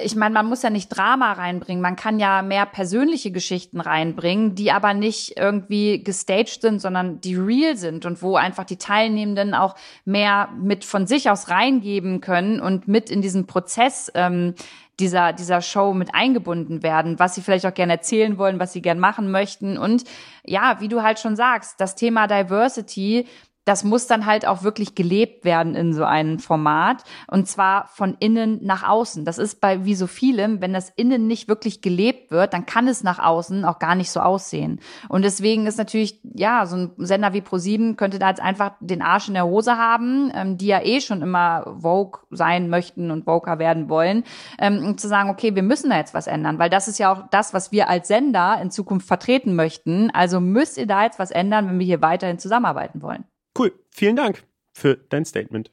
Ich 0.03 0.15
meine, 0.15 0.33
man 0.33 0.47
muss 0.47 0.63
ja 0.63 0.69
nicht 0.69 0.89
Drama 0.89 1.33
reinbringen, 1.33 1.81
man 1.81 1.95
kann 1.95 2.19
ja 2.19 2.41
mehr 2.41 2.65
persönliche 2.65 3.31
Geschichten 3.31 3.79
reinbringen, 3.79 4.55
die 4.55 4.71
aber 4.71 4.93
nicht 4.93 5.37
irgendwie 5.37 6.03
gestaged 6.03 6.61
sind, 6.61 6.81
sondern 6.81 7.21
die 7.21 7.35
real 7.35 7.77
sind 7.77 8.05
und 8.05 8.21
wo 8.21 8.35
einfach 8.35 8.65
die 8.65 8.77
Teilnehmenden 8.77 9.53
auch 9.53 9.75
mehr 10.03 10.49
mit 10.59 10.83
von 10.83 11.05
sich 11.05 11.29
aus 11.29 11.49
reingeben 11.49 12.21
können 12.21 12.59
und 12.59 12.86
mit 12.87 13.09
in 13.09 13.21
diesen 13.21 13.47
Prozess 13.47 14.11
ähm, 14.15 14.55
dieser, 14.99 15.33
dieser 15.33 15.61
Show 15.61 15.93
mit 15.93 16.15
eingebunden 16.15 16.81
werden, 16.81 17.19
was 17.19 17.35
sie 17.35 17.41
vielleicht 17.41 17.65
auch 17.65 17.73
gerne 17.73 17.93
erzählen 17.93 18.37
wollen, 18.37 18.59
was 18.59 18.73
sie 18.73 18.81
gern 18.81 18.99
machen 18.99 19.29
möchten. 19.29 19.77
Und 19.77 20.03
ja, 20.43 20.77
wie 20.79 20.87
du 20.87 21.03
halt 21.03 21.19
schon 21.19 21.35
sagst, 21.35 21.79
das 21.79 21.95
Thema 21.95 22.27
Diversity 22.27 23.27
das 23.67 23.83
muss 23.83 24.07
dann 24.07 24.25
halt 24.25 24.47
auch 24.47 24.63
wirklich 24.63 24.95
gelebt 24.95 25.43
werden 25.43 25.75
in 25.75 25.93
so 25.93 26.05
einem 26.05 26.39
Format 26.39 27.03
und 27.29 27.49
zwar 27.49 27.87
von 27.87 28.15
innen 28.19 28.63
nach 28.63 28.87
außen. 28.87 29.25
Das 29.25 29.37
ist 29.37 29.59
bei 29.59 29.83
wie 29.83 29.95
so 29.95 30.07
vielem, 30.07 30.61
wenn 30.61 30.71
das 30.71 30.89
innen 30.95 31.27
nicht 31.27 31.49
wirklich 31.49 31.81
gelebt 31.81 32.31
wird, 32.31 32.53
dann 32.53 32.65
kann 32.65 32.87
es 32.87 33.03
nach 33.03 33.19
außen 33.19 33.65
auch 33.65 33.79
gar 33.79 33.95
nicht 33.95 34.09
so 34.09 34.21
aussehen. 34.21 34.79
Und 35.09 35.25
deswegen 35.25 35.67
ist 35.67 35.77
natürlich, 35.77 36.21
ja, 36.33 36.65
so 36.65 36.77
ein 36.77 36.91
Sender 36.95 37.33
wie 37.33 37.41
Pro7 37.41 37.95
könnte 37.95 38.19
da 38.19 38.29
jetzt 38.29 38.41
einfach 38.41 38.71
den 38.79 39.01
Arsch 39.01 39.27
in 39.27 39.33
der 39.33 39.45
Hose 39.45 39.77
haben, 39.77 40.31
ähm, 40.33 40.57
die 40.57 40.67
ja 40.67 40.81
eh 40.81 41.01
schon 41.01 41.21
immer 41.21 41.75
Vogue 41.81 42.21
sein 42.29 42.69
möchten 42.69 43.11
und 43.11 43.25
Voker 43.25 43.59
werden 43.59 43.89
wollen, 43.89 44.23
ähm, 44.59 44.81
um 44.85 44.97
zu 44.97 45.09
sagen, 45.09 45.29
okay, 45.29 45.55
wir 45.55 45.63
müssen 45.63 45.89
da 45.89 45.97
jetzt 45.97 46.13
was 46.13 46.27
ändern, 46.27 46.57
weil 46.57 46.69
das 46.69 46.87
ist 46.87 46.99
ja 46.99 47.11
auch 47.11 47.23
das, 47.31 47.53
was 47.53 47.73
wir 47.73 47.89
als 47.89 48.07
Sender 48.07 48.59
in 48.61 48.71
Zukunft 48.71 49.07
vertreten 49.07 49.55
möchten. 49.55 50.09
Also 50.11 50.39
müsst 50.39 50.77
ihr 50.77 50.87
da 50.87 51.03
jetzt 51.03 51.19
was 51.19 51.31
ändern, 51.31 51.67
wenn 51.67 51.79
wir 51.79 51.85
hier 51.85 52.01
weiterhin 52.01 52.39
zusammenarbeiten 52.39 53.01
wollen. 53.01 53.25
Cool, 53.57 53.73
vielen 53.89 54.15
Dank 54.15 54.43
für 54.73 54.97
dein 55.09 55.25
Statement. 55.25 55.71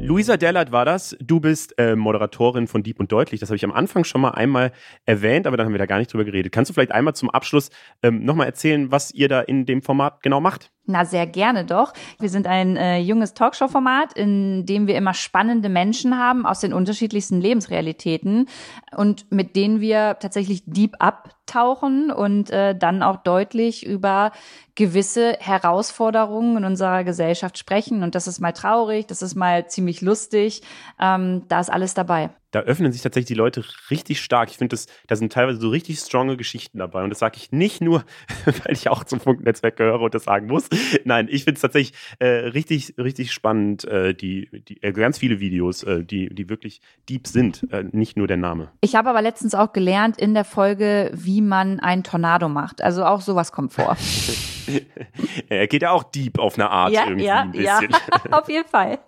Luisa 0.00 0.36
Dellert 0.36 0.72
war 0.72 0.84
das. 0.84 1.16
Du 1.20 1.38
bist 1.38 1.78
äh, 1.78 1.94
Moderatorin 1.94 2.66
von 2.66 2.82
Deep 2.82 2.98
und 2.98 3.12
Deutlich. 3.12 3.38
Das 3.38 3.50
habe 3.50 3.56
ich 3.56 3.64
am 3.64 3.70
Anfang 3.70 4.02
schon 4.02 4.20
mal 4.20 4.30
einmal 4.30 4.72
erwähnt, 5.04 5.46
aber 5.46 5.56
dann 5.56 5.66
haben 5.66 5.74
wir 5.74 5.78
da 5.78 5.86
gar 5.86 5.98
nicht 5.98 6.12
drüber 6.12 6.24
geredet. 6.24 6.50
Kannst 6.50 6.70
du 6.70 6.74
vielleicht 6.74 6.90
einmal 6.90 7.14
zum 7.14 7.30
Abschluss 7.30 7.70
ähm, 8.02 8.24
nochmal 8.24 8.48
erzählen, 8.48 8.90
was 8.90 9.12
ihr 9.12 9.28
da 9.28 9.42
in 9.42 9.64
dem 9.64 9.80
Format 9.80 10.20
genau 10.24 10.40
macht? 10.40 10.72
Na, 10.84 11.04
sehr 11.04 11.28
gerne 11.28 11.64
doch. 11.64 11.92
Wir 12.18 12.28
sind 12.28 12.48
ein 12.48 12.76
äh, 12.76 12.98
junges 12.98 13.34
Talkshow-Format, 13.34 14.14
in 14.14 14.66
dem 14.66 14.88
wir 14.88 14.96
immer 14.96 15.14
spannende 15.14 15.68
Menschen 15.68 16.18
haben 16.18 16.44
aus 16.44 16.58
den 16.58 16.72
unterschiedlichsten 16.72 17.40
Lebensrealitäten 17.40 18.48
und 18.96 19.30
mit 19.30 19.54
denen 19.54 19.80
wir 19.80 20.16
tatsächlich 20.18 20.64
deep 20.66 20.96
abtauchen 20.98 22.10
und 22.10 22.50
äh, 22.50 22.76
dann 22.76 23.04
auch 23.04 23.18
deutlich 23.18 23.86
über 23.86 24.32
gewisse 24.74 25.36
Herausforderungen 25.38 26.56
in 26.56 26.64
unserer 26.64 27.04
Gesellschaft 27.04 27.58
sprechen. 27.58 28.02
Und 28.02 28.16
das 28.16 28.26
ist 28.26 28.40
mal 28.40 28.52
traurig, 28.52 29.06
das 29.06 29.22
ist 29.22 29.36
mal 29.36 29.68
ziemlich 29.68 30.00
lustig. 30.00 30.62
Ähm, 31.00 31.44
da 31.46 31.60
ist 31.60 31.70
alles 31.70 31.94
dabei 31.94 32.30
da 32.52 32.60
öffnen 32.60 32.92
sich 32.92 33.02
tatsächlich 33.02 33.28
die 33.28 33.34
Leute 33.34 33.64
richtig 33.90 34.20
stark. 34.20 34.50
Ich 34.50 34.58
finde, 34.58 34.76
da 35.06 35.16
sind 35.16 35.32
teilweise 35.32 35.58
so 35.58 35.70
richtig 35.70 35.98
stronge 35.98 36.36
Geschichten 36.36 36.78
dabei. 36.78 37.02
Und 37.02 37.10
das 37.10 37.18
sage 37.18 37.36
ich 37.38 37.50
nicht 37.50 37.80
nur, 37.80 38.04
weil 38.44 38.72
ich 38.72 38.88
auch 38.88 39.04
zum 39.04 39.20
Funknetzwerk 39.20 39.76
gehöre 39.76 40.00
und 40.00 40.14
das 40.14 40.24
sagen 40.24 40.46
muss. 40.46 40.68
Nein, 41.04 41.28
ich 41.30 41.44
finde 41.44 41.56
es 41.56 41.62
tatsächlich 41.62 41.98
äh, 42.18 42.26
richtig, 42.26 42.94
richtig 42.98 43.32
spannend, 43.32 43.84
äh, 43.84 44.14
die, 44.14 44.48
die 44.68 44.82
äh, 44.82 44.92
ganz 44.92 45.18
viele 45.18 45.40
Videos, 45.40 45.82
äh, 45.82 46.04
die, 46.04 46.28
die 46.32 46.48
wirklich 46.48 46.80
deep 47.08 47.26
sind, 47.26 47.66
äh, 47.72 47.84
nicht 47.90 48.16
nur 48.16 48.26
der 48.26 48.36
Name. 48.36 48.70
Ich 48.82 48.94
habe 48.94 49.08
aber 49.08 49.22
letztens 49.22 49.54
auch 49.54 49.72
gelernt 49.72 50.18
in 50.18 50.34
der 50.34 50.44
Folge, 50.44 51.10
wie 51.14 51.40
man 51.40 51.80
einen 51.80 52.04
Tornado 52.04 52.48
macht. 52.48 52.82
Also 52.82 53.04
auch 53.04 53.22
sowas 53.22 53.50
kommt 53.50 53.72
vor. 53.72 53.96
er 55.48 55.66
geht 55.68 55.82
ja 55.82 55.90
auch 55.90 56.04
deep 56.04 56.38
auf 56.38 56.58
eine 56.58 56.68
Art 56.68 56.92
ja, 56.92 57.06
irgendwie 57.06 57.24
ja, 57.24 57.40
ein 57.40 57.52
bisschen. 57.52 57.90
Ja, 57.90 57.98
auf 58.38 58.48
jeden 58.50 58.68
Fall. 58.68 58.98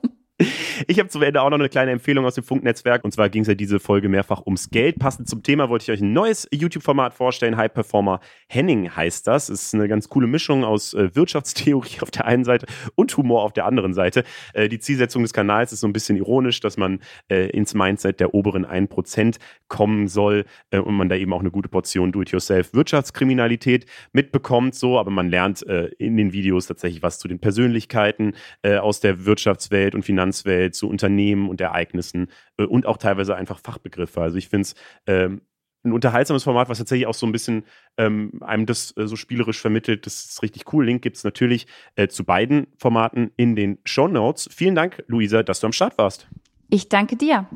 Ich 0.88 0.98
habe 0.98 1.08
zum 1.08 1.22
Ende 1.22 1.40
auch 1.42 1.50
noch 1.50 1.58
eine 1.58 1.68
kleine 1.68 1.92
Empfehlung 1.92 2.24
aus 2.24 2.34
dem 2.34 2.42
Funknetzwerk. 2.42 3.04
Und 3.04 3.12
zwar 3.12 3.28
ging 3.28 3.42
es 3.42 3.48
ja 3.48 3.54
diese 3.54 3.78
Folge 3.78 4.08
mehrfach 4.08 4.44
ums 4.44 4.70
Geld. 4.70 4.98
Passend 4.98 5.28
zum 5.28 5.42
Thema 5.42 5.68
wollte 5.68 5.84
ich 5.84 5.90
euch 5.96 6.00
ein 6.00 6.12
neues 6.12 6.48
YouTube-Format 6.52 7.14
vorstellen. 7.14 7.56
High 7.56 7.72
Performer 7.72 8.20
Henning 8.48 8.90
heißt 8.90 9.26
das. 9.28 9.48
Ist 9.48 9.74
eine 9.74 9.86
ganz 9.86 10.08
coole 10.08 10.26
Mischung 10.26 10.64
aus 10.64 10.92
äh, 10.92 11.14
Wirtschaftstheorie 11.14 11.98
auf 12.00 12.10
der 12.10 12.24
einen 12.24 12.44
Seite 12.44 12.66
und 12.96 13.16
Humor 13.16 13.42
auf 13.42 13.52
der 13.52 13.66
anderen 13.66 13.94
Seite. 13.94 14.24
Äh, 14.54 14.68
die 14.68 14.80
Zielsetzung 14.80 15.22
des 15.22 15.32
Kanals 15.32 15.72
ist 15.72 15.80
so 15.80 15.86
ein 15.86 15.92
bisschen 15.92 16.16
ironisch, 16.16 16.58
dass 16.58 16.76
man 16.76 17.00
äh, 17.28 17.50
ins 17.50 17.74
Mindset 17.74 18.18
der 18.18 18.34
oberen 18.34 18.66
1% 18.66 19.36
kommen 19.68 20.08
soll 20.08 20.44
und 20.70 20.94
man 20.94 21.08
da 21.08 21.16
eben 21.16 21.32
auch 21.32 21.40
eine 21.40 21.50
gute 21.50 21.68
Portion 21.68 22.12
Do-it-yourself 22.12 22.74
Wirtschaftskriminalität 22.74 23.86
mitbekommt. 24.12 24.74
So, 24.74 24.98
aber 24.98 25.10
man 25.10 25.28
lernt 25.28 25.62
in 25.62 26.16
den 26.16 26.32
Videos 26.32 26.66
tatsächlich 26.66 27.02
was 27.02 27.18
zu 27.18 27.26
den 27.26 27.40
Persönlichkeiten 27.40 28.34
aus 28.62 29.00
der 29.00 29.24
Wirtschaftswelt 29.24 29.94
und 29.94 30.04
Finanzwelt 30.04 30.23
Finanzwelt, 30.24 30.74
zu 30.74 30.88
Unternehmen 30.88 31.48
und 31.48 31.60
Ereignissen 31.60 32.28
äh, 32.56 32.64
und 32.64 32.86
auch 32.86 32.96
teilweise 32.96 33.36
einfach 33.36 33.58
Fachbegriffe. 33.58 34.20
Also 34.20 34.36
ich 34.38 34.48
finde 34.48 34.62
es 34.62 34.74
ähm, 35.06 35.42
ein 35.84 35.92
unterhaltsames 35.92 36.44
Format, 36.44 36.70
was 36.70 36.78
tatsächlich 36.78 37.06
auch 37.06 37.14
so 37.14 37.26
ein 37.26 37.32
bisschen 37.32 37.64
ähm, 37.98 38.40
einem 38.40 38.64
das 38.64 38.96
äh, 38.96 39.06
so 39.06 39.16
spielerisch 39.16 39.60
vermittelt. 39.60 40.06
Das 40.06 40.24
ist 40.24 40.42
richtig 40.42 40.72
cool. 40.72 40.86
Link 40.86 41.02
gibt 41.02 41.18
es 41.18 41.24
natürlich 41.24 41.66
äh, 41.96 42.08
zu 42.08 42.24
beiden 42.24 42.68
Formaten 42.78 43.32
in 43.36 43.54
den 43.54 43.78
Show 43.84 44.08
Notes. 44.08 44.48
Vielen 44.50 44.74
Dank, 44.74 45.04
Luisa, 45.08 45.42
dass 45.42 45.60
du 45.60 45.66
am 45.66 45.72
Start 45.72 45.98
warst. 45.98 46.26
Ich 46.70 46.88
danke 46.88 47.16
dir. 47.16 47.46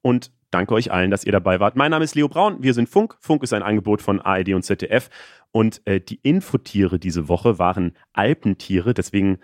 Und 0.00 0.30
danke 0.50 0.72
euch 0.72 0.90
allen, 0.90 1.10
dass 1.10 1.24
ihr 1.24 1.32
dabei 1.32 1.60
wart. 1.60 1.76
Mein 1.76 1.90
Name 1.90 2.04
ist 2.04 2.14
Leo 2.14 2.28
Braun. 2.28 2.62
Wir 2.62 2.72
sind 2.72 2.88
Funk. 2.88 3.16
Funk 3.20 3.42
ist 3.42 3.52
ein 3.52 3.62
Angebot 3.62 4.00
von 4.00 4.22
ARD 4.22 4.54
und 4.54 4.62
ZDF. 4.62 5.10
Und 5.52 5.82
äh, 5.84 6.00
die 6.00 6.20
Infotiere 6.22 6.98
diese 6.98 7.28
Woche 7.28 7.58
waren 7.58 7.92
Alpentiere. 8.14 8.94
Deswegen 8.94 9.38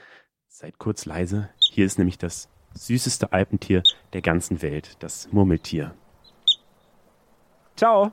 seid 0.54 0.78
kurz 0.78 1.04
leise. 1.04 1.50
Hier 1.58 1.84
ist 1.84 1.98
nämlich 1.98 2.16
das 2.16 2.48
süßeste 2.74 3.32
Alpentier 3.32 3.82
der 4.12 4.22
ganzen 4.22 4.62
Welt, 4.62 4.96
das 5.00 5.32
Murmeltier. 5.32 5.96
Ciao! 7.74 8.12